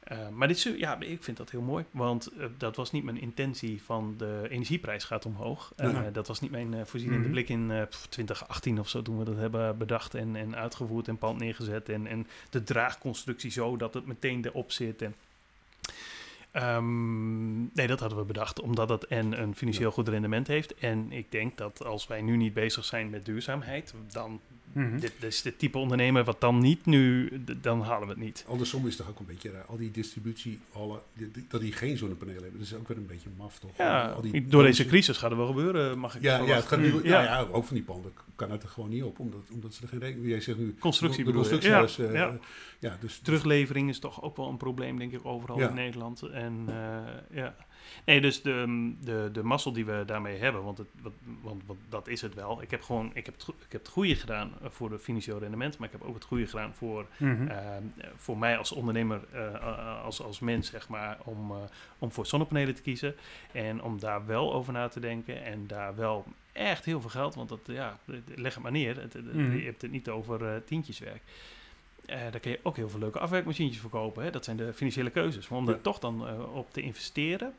Eh, 0.00 0.28
maar 0.28 0.48
dit 0.48 0.56
is, 0.56 0.62
ja, 0.76 1.00
ik 1.00 1.22
vind 1.24 1.36
dat 1.36 1.50
heel 1.50 1.60
mooi, 1.60 1.84
want 1.90 2.26
eh, 2.26 2.46
dat 2.58 2.76
was 2.76 2.90
niet 2.92 3.04
mijn 3.04 3.20
intentie 3.20 3.82
van 3.82 4.14
de 4.16 4.46
energieprijs 4.48 5.04
gaat 5.04 5.26
omhoog. 5.26 5.72
Nee. 5.76 6.10
dat 6.10 6.28
was 6.28 6.40
niet 6.40 6.50
mijn 6.50 6.86
voorzienende 6.86 7.22
Mhm. 7.24 7.32
blik 7.32 7.48
in 7.48 7.70
eh, 7.70 7.82
pff, 7.82 8.06
2018 8.06 8.78
of 8.78 8.88
zo, 8.88 9.02
toen 9.02 9.18
we 9.18 9.24
dat 9.24 9.36
hebben 9.36 9.78
bedacht 9.78 10.14
en, 10.14 10.36
en 10.36 10.56
uitgevoerd 10.56 11.08
en 11.08 11.18
pand 11.18 11.38
neergezet. 11.38 11.88
En, 11.88 12.06
en 12.06 12.26
de 12.50 12.62
draagconstructie 12.62 13.50
zo 13.50 13.76
dat 13.76 13.94
het 13.94 14.06
meteen 14.06 14.44
erop 14.44 14.72
zit. 14.72 15.02
En, 15.02 15.14
Ehm, 16.52 17.60
nee, 17.60 17.86
dat 17.86 18.00
hadden 18.00 18.18
we 18.18 18.24
bedacht, 18.24 18.60
omdat 18.60 18.88
het 18.88 19.06
en 19.06 19.42
een 19.42 19.54
financieel 19.54 19.90
goed 19.90 20.08
rendement 20.08 20.46
heeft. 20.46 20.74
En 20.74 21.12
ik 21.12 21.32
denk 21.32 21.56
dat 21.56 21.84
als 21.84 22.06
wij 22.06 22.22
nu 22.22 22.36
niet 22.36 22.54
bezig 22.54 22.84
zijn 22.84 23.10
met 23.10 23.24
duurzaamheid, 23.24 23.94
dan 24.12 24.40
Mhm. 24.72 24.90
dit, 24.98 25.12
dit 25.18 25.32
is 25.32 25.42
het 25.44 25.58
type 25.58 25.78
ondernemer 25.78 26.24
wat 26.24 26.40
dan 26.40 26.58
niet 26.58 26.86
nu, 26.86 27.30
dan 27.60 27.82
halen 27.82 28.06
we 28.08 28.12
het 28.14 28.22
niet. 28.22 28.44
Andersom 28.48 28.86
is 28.86 28.88
het 28.96 28.96
toch 29.02 29.08
ook 29.10 29.18
een 29.18 29.26
beetje 29.26 29.50
raar. 29.50 29.64
Al 29.64 29.76
die 29.76 29.90
distributiehallen, 29.90 31.00
dat 31.48 31.60
die 31.60 31.72
geen 31.72 31.96
zonnepanelen 31.96 32.42
hebben, 32.42 32.58
dat 32.60 32.68
is 32.68 32.74
ook 32.74 32.88
weer 32.88 32.96
een 32.96 33.06
beetje 33.06 33.28
maf 33.36 33.58
toch? 33.58 33.70
Ja, 33.76 34.08
Al 34.08 34.20
die 34.22 34.46
door 34.46 34.62
deze 34.62 34.86
crisis 34.86 35.16
gaat 35.16 35.30
het 35.30 35.38
wel 35.38 35.48
gebeuren, 35.48 35.98
mag 35.98 36.16
ik 36.16 36.22
Ja, 36.22 36.38
ja, 36.38 36.54
het 36.54 36.66
gaat 36.66 36.78
nu, 36.78 36.84
verwachten. 36.84 37.10
ja. 37.10 37.22
Ja. 37.22 37.38
ja, 37.40 37.46
ook 37.52 37.64
van 37.64 37.74
die 37.76 37.84
panden 37.84 38.12
kan 38.36 38.50
het 38.50 38.62
er 38.62 38.68
gewoon 38.68 38.90
niet 38.90 39.02
op, 39.02 39.18
omdat, 39.18 39.40
omdat 39.52 39.74
ze 39.74 39.82
er 39.82 39.88
geen 39.88 39.98
rekening 39.98 40.28
Jij 40.28 40.40
zegt 40.40 40.58
nu, 40.58 40.74
Constructie 40.78 41.24
de 41.24 41.58
eh, 41.98 42.12
ja. 42.12 42.38
ja, 42.78 42.96
dus 43.00 43.18
Teruglevering 43.18 43.88
is 43.88 43.98
toch 43.98 44.22
ook 44.22 44.36
wel 44.36 44.48
een 44.48 44.56
probleem, 44.56 44.98
denk 44.98 45.12
ik, 45.12 45.24
overal 45.24 45.58
Ja. 45.58 45.68
in 45.68 45.74
Nederland. 45.74 46.22
En 46.22 46.64
eh, 46.66 47.36
ja. 47.36 47.54
Nee, 48.04 48.20
dus 48.20 48.42
de, 48.42 48.92
de, 49.00 49.28
de 49.32 49.42
mazzel 49.42 49.72
die 49.72 49.84
we 49.84 50.02
daarmee 50.06 50.36
hebben, 50.38 50.62
want, 50.62 50.78
het, 50.78 50.86
wat, 51.02 51.12
want 51.42 51.62
wat, 51.66 51.76
dat 51.88 52.08
is 52.08 52.20
het 52.20 52.34
wel. 52.34 52.62
Ik 52.62 52.70
heb 52.70 52.82
gewoon, 52.82 53.10
ik 53.14 53.26
heb 53.26 53.34
het, 53.34 53.48
ik 53.48 53.72
heb 53.72 53.80
het 53.80 53.90
goede 53.90 54.14
gedaan 54.16 54.52
eh, 54.62 54.70
voor 54.70 54.90
het 54.90 55.02
financieel 55.02 55.38
rendement, 55.38 55.78
maar 55.78 55.86
ik 55.92 55.98
heb 55.98 56.08
ook 56.08 56.14
het 56.14 56.24
goede 56.24 56.46
gedaan 56.46 56.74
voor, 56.74 57.06
Mhm. 57.16 57.46
eh, 57.48 57.58
voor 58.16 58.38
mij 58.38 58.58
als 58.58 58.72
ondernemer, 58.72 59.20
eh, 59.32 60.04
als, 60.04 60.22
als 60.22 60.40
mens, 60.40 60.68
zeg 60.70 60.88
maar, 60.88 61.18
om, 61.24 61.52
om 61.98 62.12
voor 62.12 62.26
zonnepanelen 62.26 62.74
te 62.74 62.82
kiezen. 62.82 63.14
En 63.52 63.82
om 63.82 63.98
daar 64.00 64.26
wel 64.26 64.52
over 64.52 64.72
na 64.72 64.88
te 64.88 65.00
denken 65.00 65.44
en 65.44 65.66
daar 65.66 65.94
wel 65.96 66.24
echt 66.52 66.84
heel 66.84 67.00
veel 67.00 67.10
geld, 67.10 67.34
want 67.34 67.48
dat, 67.48 67.60
ja, 67.64 67.98
leg 68.34 68.54
het 68.54 68.62
maar 68.62 68.72
neer. 68.72 68.96
Het, 69.00 69.14
Mhm. 69.32 69.56
Je 69.56 69.64
hebt 69.64 69.82
het 69.82 69.90
niet 69.90 70.08
over 70.08 70.64
tientjeswerk. 70.64 71.22
Eh, 72.06 72.20
daar 72.30 72.40
kun 72.40 72.50
je 72.50 72.60
ook 72.62 72.76
heel 72.76 72.88
veel 72.88 72.98
leuke 73.00 73.18
afwerkmachientjes 73.18 73.80
verkopen. 73.80 74.22
Hè? 74.24 74.30
Dat 74.30 74.44
zijn 74.44 74.56
de 74.56 74.72
financiële 74.72 75.10
keuzes. 75.10 75.48
Maar 75.48 75.58
om 75.58 75.64
Ja. 75.66 75.72
daar 75.72 75.80
toch 75.80 75.98
dan 75.98 76.44
op 76.52 76.72
te 76.72 76.80
investeren, 76.80 77.54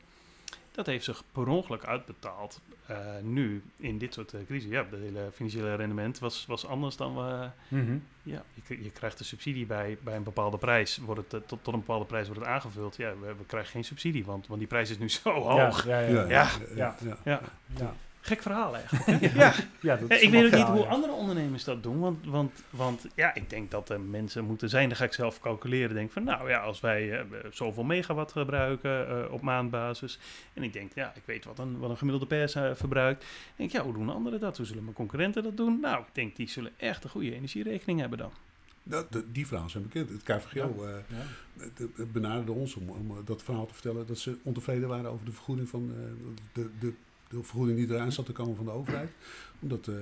dat 0.71 0.85
heeft 0.85 1.05
zich 1.05 1.23
per 1.31 1.47
ongeluk 1.47 1.85
uitbetaald. 1.85 2.61
Eh, 2.85 2.97
nu, 3.21 3.63
in 3.77 3.97
dit 3.97 4.13
soort 4.13 4.33
uh, 4.33 4.41
crisis. 4.45 4.69
Ja, 4.71 4.85
het 4.89 4.99
hele 4.99 5.29
financiële 5.33 5.75
rendement 5.75 6.19
was, 6.19 6.45
was 6.45 6.65
anders 6.65 6.95
dan 6.95 7.15
we... 7.15 7.49
Mhm. 7.67 7.97
Ja, 8.23 8.43
je, 8.67 8.83
je 8.83 8.89
krijgt 8.89 9.17
de 9.17 9.23
subsidie 9.23 9.65
bij, 9.65 9.97
bij 10.01 10.15
een 10.15 10.23
bepaalde 10.23 10.57
prijs. 10.57 10.97
Wordt 10.97 11.21
het, 11.21 11.41
eh, 11.41 11.47
tot, 11.47 11.63
tot 11.63 11.73
een 11.73 11.79
bepaalde 11.79 12.05
prijs 12.05 12.27
wordt 12.27 12.41
het 12.41 12.49
aangevuld. 12.49 12.95
Ja, 12.95 13.13
we, 13.19 13.35
we 13.37 13.45
krijgen 13.45 13.71
geen 13.71 13.83
subsidie, 13.83 14.25
want, 14.25 14.47
want 14.47 14.59
die 14.59 14.67
prijs 14.67 14.89
is 14.89 14.97
nu 14.97 15.09
zo 15.23 15.31
hoog. 15.31 15.85
Ja, 15.85 15.99
ja, 15.99 16.09
ja. 16.09 16.27
ja, 16.27 16.49
Ja. 16.75 16.95
ja, 17.23 17.41
Ja. 17.77 17.95
Ja. 18.23 18.27
ja. 18.29 18.35
Gek 18.35 18.41
verhaal 18.41 18.75
eigenlijk. 18.75 19.21
ja. 19.35 19.53
ja. 19.81 19.95
dat 19.95 20.09
Ja, 20.09 20.15
is 20.15 20.21
ik 20.21 20.29
weet 20.29 20.45
ook 20.45 20.49
niet 20.51 20.59
verhaal, 20.59 20.75
hoe 20.75 20.83
ja. 20.83 20.89
andere 20.89 21.13
ondernemers 21.13 21.63
dat 21.63 21.83
doen. 21.83 21.99
Want, 21.99 22.25
want, 22.25 22.63
want 22.69 23.05
ja, 23.15 23.33
ik 23.33 23.49
denk 23.49 23.71
dat 23.71 23.89
er 23.89 23.99
mensen 24.01 24.45
moeten 24.45 24.69
zijn. 24.69 24.87
Dan 24.89 24.97
ga 24.97 25.03
ik 25.03 25.13
zelf 25.13 25.39
calculeren. 25.39 25.95
Denk 25.95 26.11
van, 26.11 26.23
nou 26.23 26.49
ja, 26.49 26.59
als 26.59 26.79
wij 26.79 27.19
eh, 27.19 27.25
zoveel 27.51 27.83
megawatt 27.83 28.31
gebruiken 28.31 29.07
eh, 29.25 29.31
op 29.33 29.41
maandbasis. 29.41 30.19
En 30.53 30.63
ik 30.63 30.73
denk, 30.73 30.91
ja, 30.95 31.13
ik 31.15 31.23
weet 31.25 31.45
wat 31.45 31.59
een, 31.59 31.77
wat 31.77 31.89
een 31.89 31.97
gemiddelde 31.97 32.27
pers 32.27 32.55
eh, 32.55 32.69
verbruikt. 32.73 33.23
Ik 33.23 33.29
denk, 33.55 33.71
ja, 33.71 33.83
hoe 33.83 33.93
doen 33.93 34.09
anderen 34.09 34.39
dat? 34.39 34.57
Hoe 34.57 34.65
zullen 34.65 34.83
mijn 34.83 34.95
concurrenten 34.95 35.43
dat 35.43 35.57
doen? 35.57 35.79
Nou, 35.79 35.99
ik 35.99 36.09
denk, 36.15 36.35
die 36.35 36.49
zullen 36.49 36.71
echt 36.77 37.03
een 37.03 37.09
goede 37.09 37.35
energierekening 37.35 37.99
hebben 37.99 38.17
dan. 38.17 38.31
Dat, 38.83 39.11
de- 39.11 39.31
die 39.31 39.47
verhalen 39.47 39.71
zijn 39.71 39.83
bekend. 39.83 40.09
Het 40.09 40.23
KVGO 40.23 40.83
eh, 40.83 40.89
Ja. 41.07 41.15
het- 41.63 41.79
het 41.95 42.11
benaderde 42.11 42.51
ons 42.51 42.75
om, 42.75 42.89
om 42.89 43.11
dat 43.25 43.43
verhaal 43.43 43.65
te 43.65 43.73
vertellen 43.73 44.07
dat 44.07 44.17
ze 44.17 44.37
ontevreden 44.43 44.87
waren 44.89 45.11
over 45.11 45.25
de 45.25 45.31
vergoeding 45.31 45.69
van 45.69 45.91
eh, 45.97 46.27
de, 46.53 46.69
de, 46.79 46.93
de 47.31 47.43
vergoeding 47.43 47.77
die 47.77 47.95
eraan 47.95 48.11
zat 48.11 48.25
te 48.25 48.31
komen 48.31 48.55
van 48.55 48.65
de 48.65 48.71
overheid. 48.71 49.09
Omdat, 49.59 49.87
eh, 49.87 49.95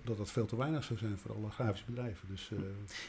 omdat 0.00 0.16
dat 0.16 0.30
veel 0.30 0.46
te 0.46 0.56
weinig 0.56 0.84
zou 0.84 0.98
zijn 0.98 1.18
voor 1.18 1.34
alle 1.36 1.50
grafische 1.50 1.84
bedrijven. 1.86 2.28
Dus, 2.30 2.50
eh, 2.52 2.58
Ja, 2.58 2.64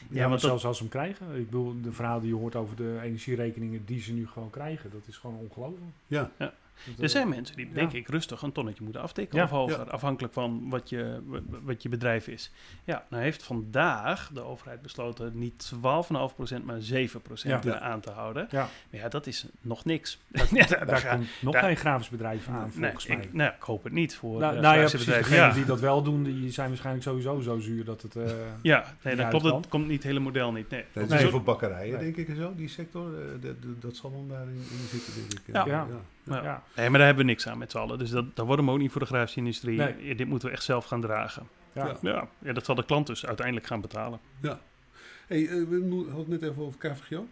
want 0.08 0.18
maar 0.20 0.28
dat- 0.28 0.40
zelfs 0.40 0.64
als 0.64 0.76
ze 0.76 0.82
hem 0.82 0.92
krijgen. 0.92 1.34
Ik 1.36 1.44
bedoel, 1.44 1.74
de 1.82 1.92
verhalen 1.92 2.22
die 2.22 2.30
je 2.30 2.36
hoort 2.38 2.54
over 2.56 2.76
de 2.76 2.98
energierekeningen 3.02 3.84
die 3.84 4.00
ze 4.00 4.12
nu 4.12 4.26
gewoon 4.26 4.50
krijgen, 4.50 4.90
dat 4.90 5.00
is 5.06 5.16
gewoon 5.16 5.36
ongelooflijk. 5.36 5.90
ja, 6.06 6.30
Dat, 6.38 6.52
Er 6.98 7.02
eh, 7.02 7.08
zijn 7.08 7.28
mensen 7.28 7.56
die, 7.56 7.66
Ja. 7.68 7.72
denk 7.74 7.92
ik, 7.92 8.08
rustig 8.08 8.42
een 8.42 8.52
tonnetje 8.52 8.84
moeten 8.84 9.02
aftikken 9.02 9.38
Ja. 9.38 9.44
of 9.44 9.50
hoger. 9.50 9.78
Ja. 9.84 9.90
Afhankelijk 9.90 10.32
van 10.32 10.66
wat 10.70 10.88
je, 10.88 11.20
wat 11.62 11.82
je 11.82 11.88
bedrijf 11.88 12.28
is. 12.28 12.50
Ja, 12.84 13.06
nou 13.10 13.22
heeft 13.22 13.42
vandaag 13.42 14.30
de 14.34 14.40
overheid 14.40 14.82
besloten 14.82 15.38
niet 15.38 15.64
12,5% 15.64 16.64
maar 16.64 16.80
7% 16.80 17.64
Ja. 17.64 17.74
eh, 17.74 17.82
aan 17.82 18.00
te 18.00 18.10
houden. 18.10 18.46
Ja. 18.50 18.68
Maar 18.90 19.00
ja, 19.00 19.08
dat 19.08 19.26
is 19.26 19.46
nog 19.60 19.84
niks. 19.84 20.18
Daar, 20.30 20.46
Ja, 20.50 20.84
daar 20.84 21.06
komt 21.06 21.26
nog 21.40 21.52
daar- 21.54 21.62
geen 21.62 21.76
grafisch 21.76 22.08
bedrijf 22.08 22.48
aan, 22.48 22.70
Nee, 22.74 22.82
volgens 22.90 23.06
mij. 23.06 23.16
ik, 23.16 23.32
nou, 23.32 23.52
ik 23.54 23.62
hoop 23.62 23.84
het 23.84 23.92
niet 23.92 24.14
voor 24.16 24.40
nou, 24.40 24.56
eh, 24.56 24.62
nou 24.62 24.74
ja, 24.78 24.80
precies. 24.88 25.04
Degenen 25.06 25.38
Ja, 25.38 25.52
die 25.52 25.64
dat 25.64 25.80
wel 25.80 26.02
doen, 26.02 26.22
die 26.22 26.50
zijn 26.50 26.68
waarschijnlijk 26.68 27.04
sowieso 27.04 27.40
zo 27.40 27.58
zuur 27.58 27.84
dat 27.84 28.02
het... 28.02 28.16
eh, 28.16 28.24
ja 28.62 28.84
nee, 29.02 29.16
dan 29.16 29.28
klopt 29.28 29.68
komt 29.68 29.86
niet 29.86 29.94
het 29.96 30.02
hele 30.06 30.20
model 30.20 30.52
niet. 30.52 30.70
Nee. 30.70 30.84
het 30.92 31.10
is 31.12 31.20
Nee. 31.20 31.28
voor 31.30 31.42
bakkerijen, 31.42 31.92
Nee. 31.94 32.02
denk 32.02 32.16
ik 32.16 32.28
en 32.28 32.36
zo, 32.36 32.52
die 32.56 32.68
sector. 32.68 33.10
de- 33.10 33.58
de- 33.60 33.78
dat 33.78 33.96
zal 33.96 34.10
dan 34.12 34.28
daarin 34.28 34.54
in 34.54 34.86
zitten, 34.90 35.12
denk 35.14 35.32
ik. 35.46 35.66
Ja. 35.66 35.86
Ja. 36.24 36.36
Ja. 36.36 36.42
ja. 36.42 36.62
nee, 36.76 36.88
maar 36.88 36.98
daar 36.98 37.06
hebben 37.06 37.24
we 37.24 37.30
niks 37.30 37.48
aan 37.48 37.58
met 37.58 37.70
z'n 37.70 37.78
allen. 37.78 37.98
Dus 37.98 38.10
dat, 38.10 38.36
daar 38.36 38.46
worden 38.46 38.64
we 38.64 38.70
ook 38.70 38.78
niet 38.78 38.92
voor 38.92 39.00
de 39.00 39.06
grafische 39.06 39.38
industrie. 39.38 39.78
Nee. 39.78 40.14
Dit 40.14 40.28
moeten 40.28 40.48
we 40.48 40.54
echt 40.54 40.64
zelf 40.64 40.84
gaan 40.84 41.00
dragen. 41.00 41.48
Ja. 41.72 41.86
Ja. 41.86 41.96
Ja, 42.00 42.28
ja, 42.38 42.52
dat 42.52 42.64
zal 42.64 42.74
de 42.74 42.84
klant 42.84 43.06
dus 43.06 43.26
uiteindelijk 43.26 43.66
gaan 43.66 43.80
betalen. 43.80 44.20
Hey, 45.26 45.48
eh, 45.48 45.48
we 45.48 46.04
hadden 46.06 46.30
het 46.30 46.40
net 46.40 46.50
even 46.50 46.62
over 46.62 46.78
KVGO. 46.78 47.26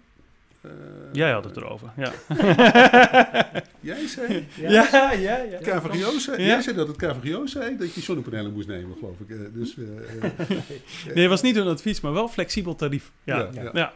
Eh, 0.62 0.70
Jij 1.12 1.30
had 1.32 1.44
het 1.44 1.56
erover. 1.56 1.92
Ja, 1.96 2.12
Jij 3.80 4.06
zei, 4.06 4.46
ja, 4.56 4.70
ja. 5.12 5.12
ja. 5.12 5.58
KVGO 5.58 6.18
zei, 6.18 6.40
Ja. 6.40 6.46
jij 6.46 6.62
zei 6.62 6.76
dat 6.76 6.88
het 6.88 6.96
KVGO 6.96 7.46
zei 7.46 7.76
dat 7.76 7.94
je 7.94 8.00
zonnepanelen 8.00 8.52
moest 8.52 8.68
nemen, 8.68 8.96
geloof 8.98 9.20
ik. 9.20 9.30
Eh, 9.30 9.36
dus, 9.52 9.76
eh, 9.76 10.24
eh, 10.24 10.30
Nee, 11.14 11.20
het 11.22 11.28
was 11.28 11.42
niet 11.42 11.56
een 11.56 11.66
advies, 11.66 12.00
maar 12.00 12.12
wel 12.12 12.28
flexibel 12.28 12.74
tarief. 12.74 13.12
Ja, 13.24 13.36
ja. 13.38 13.62
ja, 13.62 13.70
ja. 13.72 13.92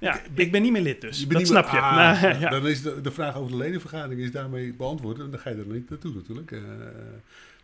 Ja. 0.00 0.20
ik 0.34 0.52
ben 0.52 0.62
niet 0.62 0.72
meer 0.72 0.82
lid 0.82 1.00
dus. 1.00 1.20
Je 1.20 1.26
dat 1.26 1.46
snap 1.46 1.64
meer- 1.64 1.74
je. 1.74 1.80
Ah, 1.80 2.22
Nou, 2.22 2.38
ja. 2.40 2.50
Dan 2.50 2.66
is 2.68 2.82
de, 2.82 3.00
de 3.00 3.10
vraag 3.10 3.36
over 3.36 3.50
de 3.50 3.56
ledenvergadering 3.56 4.20
is 4.20 4.30
daarmee 4.32 4.72
beantwoord. 4.74 5.18
En 5.18 5.30
dan 5.30 5.40
ga 5.40 5.50
je 5.50 5.56
er 5.56 5.66
niet 5.66 5.90
naartoe 5.90 6.14
natuurlijk. 6.14 6.52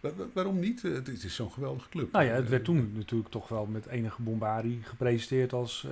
Wa- 0.04 0.14
wa- 0.16 0.26
waarom 0.32 0.58
niet? 0.60 0.84
Eh, 0.84 0.92
het 0.92 1.08
is, 1.08 1.34
zo'n 1.34 1.50
geweldige 1.52 1.88
club. 1.88 2.12
Nou 2.12 2.24
ja, 2.24 2.32
het 2.32 2.48
werd 2.48 2.60
Eh, 2.60 2.66
toen 2.66 2.92
natuurlijk 2.94 3.30
toch 3.30 3.48
wel 3.48 3.66
met 3.66 3.86
enige 3.86 4.22
bombarie 4.22 4.80
gepresenteerd 4.82 5.52
als... 5.52 5.84
eh 5.84 5.90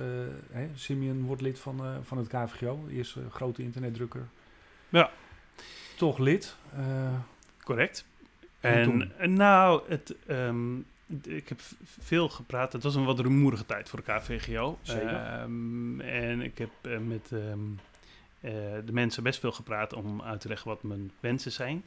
hè, 0.51 0.67
Simeon 0.75 1.21
wordt 1.23 1.41
lid 1.41 1.59
van, 1.59 1.79
eh, 1.85 1.95
van 2.01 2.17
het 2.17 2.27
KVGO, 2.27 2.83
de 2.87 2.93
eerste 2.93 3.19
grote 3.29 3.61
internetdrukker. 3.63 4.27
Ja. 4.89 5.11
Toch 5.97 6.17
lid. 6.17 6.55
eh, 6.75 7.13
Correct. 7.63 8.05
En 8.59 9.33
nou, 9.33 9.81
het, 9.87 10.15
ehm, 10.27 10.77
ik 11.23 11.49
heb 11.49 11.59
veel 11.99 12.29
gepraat. 12.29 12.73
Het 12.73 12.83
was 12.83 12.95
een 12.95 13.05
wat 13.05 13.19
rumoerige 13.19 13.65
tijd 13.65 13.89
voor 13.89 14.03
de 14.05 14.11
KVGO. 14.13 14.77
Zeker. 14.81 15.07
Ehm, 15.15 15.99
en 16.01 16.41
ik 16.41 16.57
heb 16.57 16.69
met 17.07 17.31
ehm, 17.31 17.59
eh, 18.39 18.51
de 18.85 18.91
mensen 18.93 19.23
best 19.23 19.39
veel 19.39 19.51
gepraat 19.51 19.93
om 19.93 20.21
uit 20.21 20.41
te 20.41 20.47
leggen 20.47 20.67
wat 20.67 20.83
mijn 20.83 21.11
wensen 21.19 21.51
zijn. 21.51 21.83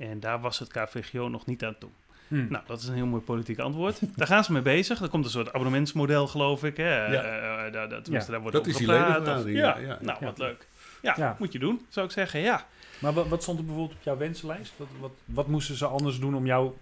En 0.00 0.20
daar 0.20 0.40
was 0.40 0.58
het 0.58 0.68
KVGO 0.68 1.28
nog 1.28 1.46
niet 1.46 1.64
aan 1.64 1.76
toe. 1.78 1.90
hm. 2.28 2.46
Nou, 2.48 2.64
dat 2.66 2.80
is 2.80 2.88
een 2.88 2.94
heel 2.94 3.06
mooi 3.06 3.22
politiek 3.22 3.58
antwoord. 3.58 4.00
Daar 4.16 4.26
gaan 4.26 4.44
ze 4.44 4.52
mee 4.52 4.62
bezig. 4.62 5.00
Er 5.00 5.08
komt 5.08 5.24
een 5.24 5.30
soort 5.30 5.48
abonnementsmodel, 5.52 6.26
geloof 6.26 6.64
ik. 6.64 6.76
Hè? 6.76 7.06
Ja. 7.06 7.22
Eh, 7.22 7.66
eh, 7.66 7.72
daar, 7.72 7.88
daar, 7.88 8.02
tenminste, 8.02 8.12
Ja. 8.14 8.26
daar 8.30 8.40
wordt 8.40 8.56
Dat 8.56 8.66
is 8.66 8.76
die 8.76 8.86
gepraat. 8.86 9.06
ledenvergadering, 9.08 9.56
Of- 9.58 9.62
ja, 9.64 9.78
ja, 9.78 9.86
ja. 9.86 9.98
nou, 10.00 10.18
Ja. 10.20 10.26
wat 10.26 10.38
leuk. 10.38 10.66
Ja, 11.02 11.14
Ja. 11.16 11.36
moet 11.38 11.52
je 11.52 11.58
doen, 11.58 11.86
zou 11.88 12.06
ik 12.06 12.12
zeggen. 12.12 12.40
Ja. 12.40 12.66
Maar 12.98 13.12
wat, 13.12 13.28
wat 13.28 13.42
stond 13.42 13.58
er 13.58 13.64
bijvoorbeeld 13.64 13.96
op 13.98 14.04
jouw 14.04 14.16
wensenlijst? 14.16 14.72
Wat, 14.76 14.88
wat, 15.00 15.10
wat 15.24 15.46
moesten 15.46 15.74
ze 15.76 15.86
anders 15.86 16.18
doen 16.18 16.34
om 16.34 16.46
jou 16.46 16.72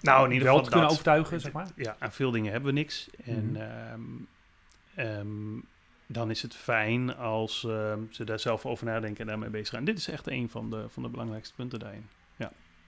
Nou, 0.00 0.24
in 0.26 0.32
ieder 0.32 0.44
wel 0.48 0.56
geval 0.56 0.62
te 0.64 0.70
kunnen 0.70 0.88
dat. 0.88 0.90
overtuigen, 0.90 1.40
zeg 1.40 1.52
maar? 1.52 1.66
Ja, 1.76 1.96
aan 1.98 2.12
veel 2.12 2.30
dingen 2.30 2.52
hebben 2.52 2.74
we 2.74 2.78
niks. 2.80 3.08
En 3.24 3.50
Mhm. 3.52 3.56
ehm, 3.60 4.00
ehm, 4.94 5.58
dan 6.06 6.30
is 6.30 6.42
het 6.42 6.54
fijn 6.54 7.16
als 7.16 7.64
ehm, 7.64 7.98
ze 8.10 8.24
daar 8.24 8.38
zelf 8.40 8.66
over 8.66 8.86
nadenken 8.86 9.20
en 9.20 9.26
daarmee 9.26 9.50
bezig 9.50 9.74
gaan. 9.74 9.84
Dit 9.84 9.98
is 9.98 10.08
echt 10.08 10.26
een 10.28 10.48
van 10.48 10.70
de, 10.70 10.84
van 10.88 11.02
de 11.02 11.08
belangrijkste 11.08 11.54
punten 11.54 11.78
daarin. 11.78 12.06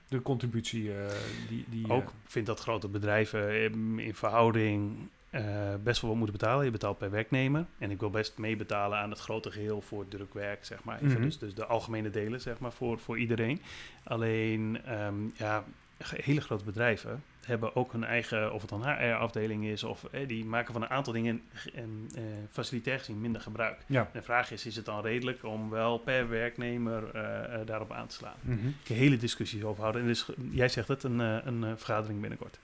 De 0.09 0.23
contributie 0.23 0.93
eh, 0.93 1.15
die... 1.49 1.65
die 1.69 1.91
Ook 1.91 2.05
eh, 2.05 2.15
vind 2.25 2.47
dat 2.47 2.61
grote 2.61 2.89
bedrijven 2.89 3.51
ehm, 3.51 3.99
in 3.99 4.15
verhouding 4.15 5.09
eh, 5.31 5.75
best 5.83 6.01
wel 6.01 6.11
wat 6.11 6.19
moeten 6.19 6.39
betalen. 6.39 6.65
Je 6.65 6.71
betaalt 6.71 6.99
per 6.99 7.11
werknemer. 7.11 7.67
En 7.79 7.91
ik 7.91 8.01
wil 8.01 8.11
best 8.11 8.39
meebetalen 8.39 8.99
aan 8.99 9.11
het 9.11 9.19
grote 9.19 9.51
geheel 9.51 9.81
voor 9.81 10.09
drukwerk, 10.09 10.65
zeg 10.65 10.85
maar. 10.85 10.97
Even 10.97 11.11
Mhm. 11.11 11.23
dus, 11.23 11.39
dus 11.39 11.55
de 11.55 11.67
algemene 11.67 12.11
delen, 12.11 12.41
zeg 12.41 12.59
maar, 12.59 12.73
voor, 12.73 12.99
voor 12.99 13.19
iedereen. 13.19 13.63
Alleen, 14.05 14.81
ehm, 14.85 15.15
ja, 15.35 15.65
hele 16.05 16.41
grote 16.41 16.65
bedrijven 16.65 17.23
hebben 17.45 17.77
ook 17.77 17.93
hun 17.93 18.05
eigen, 18.05 18.53
of 18.53 18.61
het 18.61 18.71
dan 18.71 18.83
HR-afdeling 18.85 19.65
is, 19.65 19.85
of 19.85 20.05
eh, 20.05 20.29
die 20.29 20.45
maken 20.45 20.73
van 20.73 20.83
een 20.83 20.89
aantal 20.89 21.13
dingen 21.13 21.43
en 21.75 22.09
eh, 22.15 22.23
facilitair 22.51 22.99
gezien 22.99 23.21
minder 23.21 23.41
gebruik. 23.41 23.79
ja. 23.87 24.01
En 24.01 24.09
de 24.13 24.23
vraag 24.23 24.51
is, 24.51 24.67
is 24.67 24.77
het 24.77 24.85
dan 24.85 25.01
redelijk 25.03 25.45
om 25.45 25.71
wel 25.71 25.99
per 25.99 26.29
werknemer 26.29 27.15
eh, 27.15 27.55
eh, 27.61 27.67
daarop 27.67 27.93
aan 27.93 28.07
te 28.07 28.15
slaan? 28.15 28.35
Ik 28.83 28.89
heb 28.89 28.97
hele 28.97 29.17
discussies 29.17 29.63
over 29.63 29.81
houden. 29.81 30.03
En 30.03 30.07
dus, 30.09 30.29
jij 30.51 30.69
zegt 30.69 30.89
het, 30.89 31.03
een, 31.03 31.21
eh, 31.21 31.37
een 31.45 31.65
eh, 31.65 31.71
vergadering 31.77 32.21
binnenkort. 32.21 32.59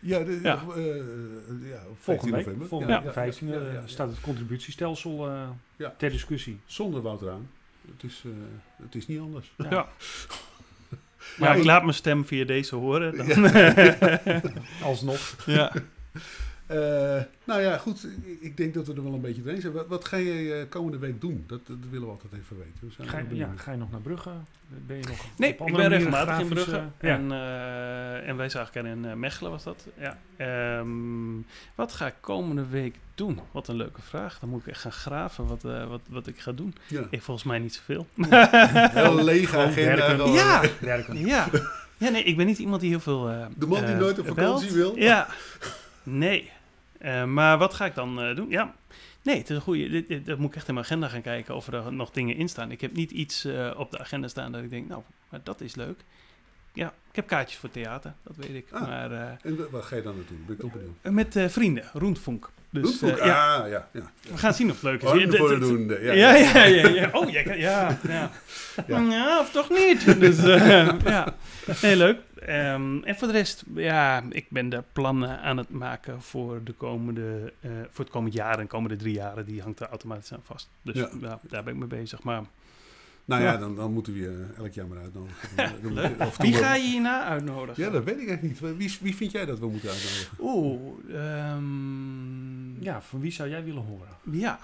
Ja, 0.00 0.18
de, 0.18 0.40
Ja. 0.42 0.62
eh, 0.76 0.98
eh, 0.98 1.04
ja, 1.70 1.82
op 1.88 1.96
15 1.96 1.96
Volgende 1.96 2.36
week, 2.36 2.44
november. 2.44 2.68
volgende 2.68 2.92
Ja, 2.92 2.98
week, 2.98 3.08
ja, 3.08 3.12
15 3.14 3.48
ja, 3.48 3.54
eh, 3.54 3.66
ja, 3.66 3.72
ja. 3.72 3.86
staat 3.86 4.08
het 4.08 4.20
contributiestelsel 4.20 5.28
eh, 5.28 5.48
Ja. 5.76 5.94
ter 5.98 6.10
discussie. 6.10 6.60
Zonder 6.66 7.00
Wouter 7.02 7.30
aan. 7.30 7.50
Het 7.92 8.02
is, 8.02 8.22
eh, 8.24 8.30
het 8.82 8.94
is 8.94 9.06
niet 9.06 9.20
anders. 9.20 9.52
Ja. 9.56 9.88
Ja. 11.36 11.44
Maar 11.44 11.52
ik 11.52 11.58
ik- 11.58 11.64
laat 11.64 11.82
mijn 11.82 11.94
stem 11.94 12.26
via 12.26 12.44
deze 12.44 12.74
horen. 12.76 13.16
Dan. 13.16 13.50
Alsnog. 14.82 15.36
ja. 15.46 15.72
Eh, 16.74 17.22
nou 17.44 17.60
ja, 17.60 17.76
goed. 17.78 18.06
Ik- 18.40 18.56
denk 18.56 18.74
dat 18.74 18.86
we 18.86 18.94
er 18.94 19.02
wel 19.04 19.12
een 19.12 19.20
beetje 19.20 19.42
doorheen 19.42 19.60
zijn. 19.60 19.72
Wat, 19.72 19.86
wat 19.86 20.04
ga 20.04 20.16
je 20.16 20.52
eh, 20.54 20.68
komende 20.68 20.98
week 20.98 21.20
doen? 21.20 21.44
Dat, 21.46 21.66
dat 21.66 21.76
willen 21.90 22.06
we 22.06 22.12
altijd 22.12 22.32
even 22.32 22.56
weten. 22.58 22.72
We 22.80 22.90
zijn 22.96 23.08
Ga 23.08 23.18
je, 23.18 23.36
ja, 23.36 23.50
ga 23.56 23.70
je 23.72 23.78
nog 23.78 23.90
naar 23.90 24.00
Brugge? 24.00 24.30
Ben 24.86 24.96
je 24.96 25.02
nog 25.08 25.26
Nee, 25.36 25.60
op 25.60 25.68
ik 25.68 25.76
ben 25.76 25.88
regelmatig 25.88 26.38
in 26.40 26.48
Brugge. 26.48 26.76
eh, 26.76 27.08
ja. 27.08 27.14
En, 27.16 27.32
eh, 27.32 28.28
en 28.28 28.36
wij 28.36 28.48
zagen 28.48 28.86
in 28.86 29.04
eh, 29.04 29.12
Mechelen 29.14 29.50
was 29.50 29.62
dat. 29.64 29.86
Ja. 29.98 30.18
Ehm, 30.36 30.88
wat 31.74 31.92
ga 31.92 32.06
ik 32.06 32.14
komende 32.20 32.66
week 32.66 32.94
doen? 33.14 33.40
Wat 33.50 33.68
een 33.68 33.76
leuke 33.76 34.02
vraag. 34.02 34.38
Dan 34.38 34.48
moet 34.48 34.60
ik 34.60 34.66
echt 34.66 34.80
gaan 34.80 34.92
graven 34.92 35.46
wat, 35.46 35.64
eh, 35.64 35.86
wat, 35.86 36.00
wat 36.08 36.26
ik 36.26 36.38
ga 36.40 36.52
doen. 36.52 36.74
Ja. 36.86 37.02
Ik 37.10 37.22
volgens 37.22 37.46
mij 37.46 37.58
niet 37.58 37.74
zoveel. 37.74 38.06
Heel 38.90 39.24
lege 39.24 39.46
Gewoon 39.46 39.66
agenda. 39.66 40.06
Ja. 40.24 40.62
Ja. 41.12 41.46
ja, 41.96 42.08
nee, 42.10 42.22
ik 42.22 42.36
ben 42.36 42.46
niet 42.46 42.58
iemand 42.58 42.80
die 42.80 42.90
heel 42.90 43.00
veel. 43.00 43.28
eh, 43.28 43.46
De 43.56 43.66
man 43.66 43.86
die 43.86 43.94
nooit 43.94 44.18
op 44.18 44.26
vakantie 44.26 44.72
belt. 44.72 44.94
wil. 44.94 45.02
Ja, 45.04 45.28
nee. 46.02 46.50
Eh, 47.04 47.24
maar 47.24 47.58
wat 47.58 47.74
ga 47.74 47.84
ik 47.84 47.94
dan 47.94 48.20
eh, 48.20 48.36
doen? 48.36 48.50
Ja, 48.50 48.74
nee, 49.22 49.36
het 49.38 49.50
is 49.50 49.56
een 49.56 49.62
goede. 49.62 50.22
Dat 50.22 50.38
moet 50.38 50.48
ik 50.48 50.56
echt 50.56 50.68
in 50.68 50.74
mijn 50.74 50.86
agenda 50.86 51.08
gaan 51.08 51.22
kijken 51.22 51.54
of 51.54 51.66
er 51.66 51.92
nog 51.92 52.10
dingen 52.10 52.36
in 52.36 52.48
staan. 52.48 52.70
Ik 52.70 52.80
heb 52.80 52.92
niet 52.92 53.10
iets 53.10 53.44
eh, 53.44 53.70
op 53.76 53.90
de 53.90 53.98
agenda 53.98 54.28
staan 54.28 54.52
dat 54.52 54.62
ik 54.62 54.70
denk, 54.70 54.88
nou, 54.88 55.02
maar 55.28 55.40
dat 55.42 55.60
is 55.60 55.74
leuk. 55.74 56.04
Ja, 56.74 56.86
ik 57.10 57.16
heb 57.16 57.26
kaartjes 57.26 57.58
voor 57.58 57.70
theater, 57.70 58.12
dat 58.22 58.36
weet 58.36 58.54
ik. 58.54 58.66
Ah. 58.70 58.80
Maar 58.80 59.12
eh, 59.12 59.28
En 59.42 59.56
wa- 59.56 59.64
wat 59.70 59.84
ga 59.84 59.96
je 59.96 60.02
dan 60.02 60.16
naartoe? 60.16 60.36
Ben 60.46 60.54
ik 60.54 60.60
toch 60.60 60.72
benieuwd. 60.72 60.94
met 61.02 61.36
eh, 61.36 61.48
vrienden, 61.48 61.84
Roentvonk. 61.92 62.50
Dus 62.70 63.02
eh, 63.02 63.16
ja, 63.16 63.56
Ah, 63.56 63.68
ja. 63.68 63.88
ja. 63.92 64.10
we 64.30 64.38
gaan 64.38 64.54
zien 64.54 64.66
of 64.70 64.74
het 64.74 64.82
leuk 64.82 65.02
is. 65.02 65.08
Ja, 65.24 65.36
voor 65.38 65.48
de 65.48 65.58
doen. 65.58 65.86
Ja, 65.88 66.12
Ja, 66.12 66.64
ja. 66.64 67.08
Oh, 67.12 67.30
ja, 67.30 67.40
ja. 67.54 67.98
Ja. 68.08 68.30
ja. 68.88 69.40
of 69.40 69.50
toch 69.50 69.70
niet? 69.70 70.20
Dus, 70.20 70.38
eh, 70.38 70.88
ja. 71.04 71.34
Nee, 71.82 71.96
leuk. 71.96 72.18
Ehm, 72.38 73.02
en 73.02 73.16
voor 73.16 73.26
de 73.26 73.32
rest, 73.32 73.64
ja, 73.74 74.22
ik 74.30 74.46
ben 74.50 74.68
daar 74.68 74.84
plannen 74.92 75.40
aan 75.40 75.56
het 75.56 75.70
maken 75.70 76.22
voor, 76.22 76.60
de 76.64 76.72
komende, 76.72 77.52
eh, 77.60 77.70
voor 77.90 78.04
het 78.04 78.12
komend 78.14 78.34
jaar 78.34 78.58
en 78.58 78.66
komende 78.66 78.96
drie 78.96 79.14
jaren. 79.14 79.44
Die 79.46 79.62
hangt 79.62 79.80
er 79.80 79.88
automatisch 79.88 80.32
aan 80.32 80.42
vast. 80.44 80.68
Dus 80.82 80.94
daar 81.42 81.62
ben 81.64 81.66
ik 81.72 81.74
mee 81.78 81.88
bezig. 82.00 82.22
Maar 82.22 82.42
Nou 83.24 83.42
ja, 83.42 83.52
Ja. 83.52 83.56
dan, 83.58 83.76
dan 83.76 83.92
moeten 83.92 84.12
we 84.12 84.18
je 84.18 84.46
elk 84.56 84.72
jaar 84.72 84.86
maar 84.86 84.98
uitnodigen. 84.98 85.48
Leuk. 85.94 86.20
of 86.20 86.36
Wie 86.36 86.52
ga 86.54 86.74
je 86.74 86.82
hierna 86.90 87.24
uitnodigen? 87.24 87.84
Ja, 87.84 87.90
dat 87.90 88.04
weet 88.04 88.20
ik 88.20 88.28
eigenlijk 88.28 88.60
niet. 88.60 88.76
Wie, 88.78 88.98
wie 89.00 89.14
vind 89.16 89.30
jij 89.32 89.44
dat 89.46 89.58
we 89.58 89.66
moeten 89.66 89.88
uitnodigen? 89.90 90.36
Oeh, 90.40 90.80
ehm, 91.14 92.82
Ja, 92.84 93.02
van 93.02 93.20
wie 93.20 93.32
zou 93.32 93.48
jij 93.48 93.64
willen 93.64 93.82
horen? 93.84 94.08
ja. 94.40 94.58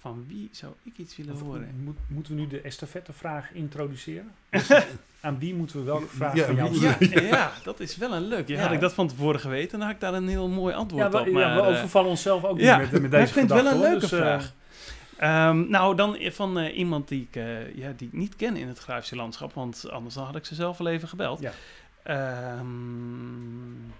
Van 0.00 0.24
wie 0.28 0.48
zou 0.52 0.72
ik 0.82 0.92
iets 0.98 1.16
willen 1.16 1.34
Of 1.34 1.40
horen? 1.40 1.68
moet, 1.84 1.96
moeten 2.06 2.34
we 2.34 2.40
nu 2.40 2.46
de 2.46 2.60
estafettevraag 2.60 3.52
introduceren? 3.52 4.30
Aan 5.20 5.38
wie 5.38 5.54
moeten 5.54 5.76
we 5.78 5.82
welke 5.84 6.06
vraag 6.06 6.34
Ja, 6.34 6.44
van 6.46 6.54
jou 6.54 6.74
stellen? 6.74 7.10
Ja, 7.10 7.20
ja, 7.22 7.52
dat 7.64 7.80
is 7.80 7.96
wel 7.96 8.12
een 8.14 8.22
leuk. 8.28 8.48
Ja, 8.48 8.54
Ja. 8.56 8.62
Had 8.62 8.72
ik 8.72 8.80
dat 8.80 8.92
van 8.94 9.08
tevoren 9.08 9.40
geweten, 9.40 9.70
dan 9.78 9.86
had 9.86 9.94
ik 9.96 10.00
daar 10.00 10.14
een 10.14 10.28
heel 10.28 10.48
mooi 10.48 10.74
antwoord 10.74 11.04
Ja, 11.04 11.10
we, 11.10 11.18
op. 11.18 11.26
ja, 11.26 11.32
Maar, 11.32 11.54
we 11.54 11.60
eh, 11.62 11.68
overvallen 11.68 12.10
onszelf 12.10 12.44
ook 12.44 12.58
ja, 12.60 12.78
niet 12.78 12.90
met, 12.90 13.02
met 13.02 13.10
deze 13.10 13.22
ik 13.26 13.32
vind 13.32 13.50
het 13.50 13.62
wel 13.62 13.72
een 13.72 13.78
leuke. 13.80 14.00
Dus, 14.00 14.12
eh, 14.12 14.18
vraag. 14.18 14.52
Ehm, 15.20 15.68
nou, 15.70 15.96
dan 15.96 16.16
van 16.20 16.58
eh, 16.58 16.76
iemand 16.78 17.08
die 17.08 17.22
ik, 17.30 17.36
eh, 17.36 17.76
ja, 17.76 17.92
die 17.96 18.06
ik 18.06 18.12
niet 18.12 18.36
ken 18.36 18.56
in 18.56 18.68
het 18.68 18.78
grafische 18.78 19.16
landschap, 19.16 19.52
want 19.52 19.90
anders 19.90 20.14
dan 20.14 20.24
had 20.24 20.36
ik 20.36 20.44
ze 20.44 20.54
zelf 20.54 20.78
wel 20.78 20.88
even 20.88 21.08
gebeld. 21.08 21.40
Ja. 21.40 21.52
Ehm, 22.02 23.90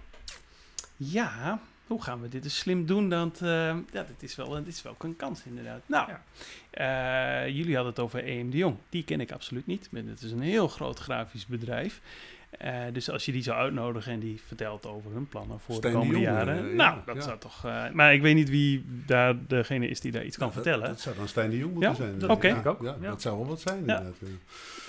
ja, 0.95 1.59
hoe 1.87 2.03
gaan 2.03 2.21
we 2.21 2.27
dit 2.27 2.43
dus 2.43 2.57
slim 2.57 2.85
doen? 2.85 3.09
Dat, 3.09 3.41
eh, 3.41 3.75
ja, 3.91 4.03
dit 4.03 4.23
is, 4.23 4.35
wel, 4.35 4.49
dit 4.49 4.67
is 4.67 4.81
wel 4.81 4.95
een 4.99 5.15
kans 5.15 5.43
inderdaad. 5.45 5.81
Nou, 5.85 6.09
Ja. 6.09 7.47
jullie 7.47 7.75
hadden 7.75 7.93
het 7.93 8.01
over 8.01 8.23
EM 8.27 8.49
de 8.49 8.57
Jong. 8.57 8.77
Die 8.89 9.03
ken 9.03 9.21
ik 9.21 9.31
absoluut 9.31 9.67
niet. 9.67 9.89
Het 9.91 10.21
is 10.21 10.31
een 10.31 10.41
heel 10.41 10.67
groot 10.67 10.99
grafisch 10.99 11.45
bedrijf. 11.45 12.01
Eh, 12.51 12.73
dus 12.93 13.09
als 13.09 13.25
je 13.25 13.31
die 13.31 13.43
zou 13.43 13.57
uitnodigen 13.57 14.11
en 14.13 14.19
die 14.19 14.41
vertelt 14.45 14.85
over 14.85 15.11
hun 15.11 15.27
plannen 15.27 15.59
voor 15.59 15.81
de 15.81 15.87
de 15.87 15.93
komende 15.93 16.19
jaren. 16.19 16.55
ja, 16.69 16.73
nou, 16.75 16.99
dat 17.05 17.15
ja. 17.15 17.21
zou 17.21 17.37
toch. 17.39 17.65
eh, 17.65 17.89
maar 17.89 18.13
ik 18.13 18.21
weet 18.21 18.35
niet 18.35 18.49
wie 18.49 18.85
daar 19.05 19.35
degene 19.47 19.87
is 19.87 19.99
die 19.99 20.11
daar 20.11 20.23
iets 20.25 20.37
kan 20.37 20.47
Nou, 20.49 20.61
vertellen. 20.61 20.87
Dat, 20.87 20.99
zou 20.99 21.15
dan 21.15 21.27
Stijn 21.27 21.49
de 21.49 21.57
Jong 21.57 21.71
moeten 21.73 21.89
Ja, 21.89 21.95
zijn. 21.95 22.19
dat 22.19 22.29
Ja, 22.29 22.35
denk 22.35 22.57
ik 22.57 22.65
ook. 22.65 22.81
Ja. 22.81 22.95
Dat 23.01 23.21
zou 23.21 23.37
wel 23.37 23.47
wat 23.47 23.61
zijn 23.61 23.77
inderdaad. 23.77 24.15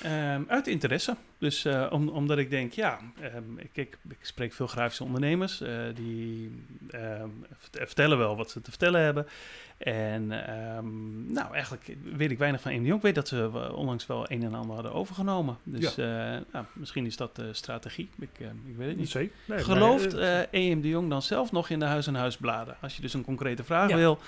Ehm, 0.02 0.42
uit 0.46 0.66
interesse. 0.66 1.16
Dus 1.42 1.64
eh, 1.64 1.86
om, 1.90 2.08
omdat 2.08 2.38
ik 2.38 2.50
denk, 2.50 2.72
ja, 2.72 2.98
ehm, 3.20 3.58
ik, 3.58 3.70
ik, 3.72 3.98
ik 4.08 4.16
spreek 4.20 4.52
veel 4.52 4.66
grafische 4.66 5.04
ondernemers. 5.04 5.60
eh, 5.60 5.74
die 5.94 6.52
ehm, 6.90 7.28
vert- 7.58 7.76
vertellen 7.86 8.18
wel 8.18 8.36
wat 8.36 8.50
ze 8.50 8.60
te 8.60 8.70
vertellen 8.70 9.00
hebben. 9.00 9.26
En 9.78 10.46
ehm, 10.46 11.32
nou, 11.32 11.52
eigenlijk 11.54 11.96
weet 12.16 12.30
ik 12.30 12.38
weinig 12.38 12.60
van 12.60 12.74
Jong. 12.84 12.96
Ik 12.96 13.02
weet 13.02 13.14
dat 13.14 13.28
ze 13.28 13.70
onlangs 13.74 14.06
wel 14.06 14.30
een 14.30 14.42
en 14.42 14.54
ander 14.54 14.74
hadden 14.74 14.92
overgenomen. 14.92 15.56
Dus 15.64 15.96
eh, 15.98 16.06
nou, 16.52 16.64
misschien 16.72 17.06
is 17.06 17.16
dat 17.16 17.36
de 17.36 17.54
strategie. 17.54 18.08
Ik, 18.18 18.28
ik 18.66 18.76
weet 18.76 18.88
het 18.88 18.96
niet. 18.96 19.10
Zeker. 19.10 19.34
Nee, 19.44 19.56
maar, 19.58 19.66
Gelooft 19.66 20.14
EM 20.50 20.80
de 20.80 20.88
Jong 20.88 21.08
dan 21.10 21.22
zelf 21.22 21.52
nog 21.52 21.68
in 21.68 21.78
de 21.78 21.84
huis 21.84 22.06
en 22.06 22.14
huisbladen? 22.14 22.76
Als 22.80 22.96
je 22.96 23.02
dus 23.02 23.14
een 23.14 23.24
concrete 23.24 23.64
vraag 23.64 23.88
Ja. 23.90 23.96
wil. 23.96 24.18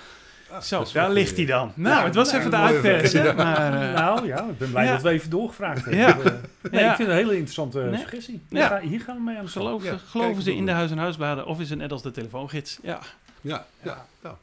Ah, 0.49 0.61
Zo, 0.61 0.85
daar 0.93 1.11
ligt 1.11 1.35
hij 1.37 1.45
dan. 1.45 1.71
Nou, 1.75 1.95
Ja, 1.95 2.03
het 2.05 2.15
was 2.15 2.27
nou, 2.27 2.39
even 2.39 2.51
de 2.51 2.57
uitpersen. 2.57 3.35
Maar, 3.35 3.81
eh, 3.89 3.93
nou 3.93 4.27
ja, 4.27 4.43
ik 4.49 4.57
ben 4.57 4.69
blij 4.71 4.85
ja. 4.85 4.91
dat 4.91 5.01
we 5.01 5.09
even 5.09 5.29
doorgevraagd 5.29 5.85
hebben. 5.85 5.97
Ja. 6.33 6.39
Eh, 6.61 6.71
nee, 6.71 6.81
Ja. 6.83 6.89
ik 6.89 6.95
vind 6.95 7.07
het 7.09 7.17
een 7.17 7.23
hele 7.23 7.31
interessante 7.31 7.79
Nee. 7.79 7.99
suggestie. 7.99 8.41
Ja. 8.49 8.57
Hier, 8.59 8.67
ga- 8.67 8.79
hier 8.87 9.01
gaan 9.01 9.15
we 9.15 9.21
mee 9.23 9.37
aan 9.37 9.43
de 9.45 9.49
slag. 9.51 9.63
Geloven, 9.63 9.87
Ja, 9.91 9.97
geloven 9.97 10.33
kijk, 10.33 10.43
ze 10.45 10.55
in 10.55 10.65
de 10.65 10.71
huis- 10.71 10.91
en 10.91 10.97
huisbladen 10.97 11.45
of 11.45 11.59
is 11.59 11.69
het 11.69 11.79
net 11.79 11.91
als 11.91 12.01
de 12.01 12.11
telefoongids? 12.11 12.79
Ja. 12.81 12.99
Ja, 13.41 13.65
ja. 13.81 14.05
Nou, 14.21 14.35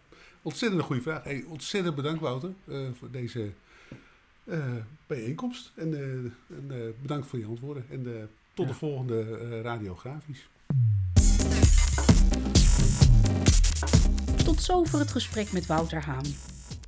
ontzettend 0.42 0.82
goede 0.82 1.02
vraag. 1.02 1.24
Hey, 1.24 1.44
ontzettend 1.48 1.94
bedankt 1.94 2.20
Wouter 2.20 2.50
eh, 2.68 2.76
voor 2.98 3.10
deze 3.10 3.50
eh, 4.44 4.58
bijeenkomst. 5.06 5.72
En, 5.74 5.94
eh, 5.94 6.00
en 6.56 6.66
eh, 6.70 6.76
bedankt 7.02 7.26
voor 7.26 7.38
je 7.38 7.46
antwoorden. 7.46 7.84
En 7.90 8.06
eh, 8.06 8.12
tot 8.54 8.66
Ja. 8.66 8.72
de 8.72 8.78
volgende 8.78 9.38
eh, 9.50 9.60
radiografisch. 9.62 10.46
Tot 14.44 14.62
zover 14.62 14.98
het 14.98 15.10
gesprek 15.10 15.52
met 15.52 15.66
Wouter 15.66 16.04
Haan. 16.04 16.24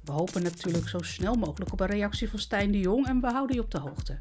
We 0.05 0.12
hopen 0.12 0.42
natuurlijk 0.42 0.88
zo 0.88 0.98
snel 0.98 1.34
mogelijk 1.34 1.72
op 1.72 1.80
een 1.80 1.86
reactie 1.86 2.30
van 2.30 2.38
Stijn 2.38 2.70
de 2.70 2.80
Jong 2.80 3.07
en 3.07 3.20
we 3.20 3.26
houden 3.26 3.57
je 3.57 3.62
op 3.62 3.70
de 3.70 3.78
hoogte. 3.78 4.18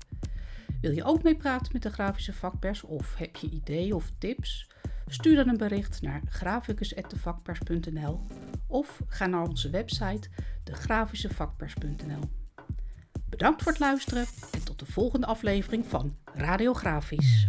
Wil 0.82 0.92
je 0.92 1.04
ook 1.04 1.24
meepraten 1.24 1.70
met 1.74 1.82
de 1.82 1.92
grafische 1.92 2.34
vakpers 2.34 2.84
of 2.84 3.16
heb 3.16 3.36
je 3.36 3.50
ideeën 3.50 3.94
of 3.94 4.12
tips? 4.18 4.68
Stuur 5.08 5.36
dan 5.36 5.48
een 5.48 5.58
bericht 5.58 6.02
naar 6.02 6.22
graficus.devakpers.nl 6.30 8.26
of 8.68 9.02
ga 9.08 9.26
naar 9.26 9.48
onze 9.48 9.70
website 9.70 10.30
degrafischevakpers.nl. 10.64 12.30
Bedankt 13.30 13.64
voor 13.64 13.72
het 13.72 13.82
luisteren 13.82 14.26
en 14.52 14.64
tot 14.64 14.80
de 14.80 14.86
volgende 14.86 15.26
aflevering 15.26 15.86
van 15.88 16.16
Radiografisch. 16.34 17.48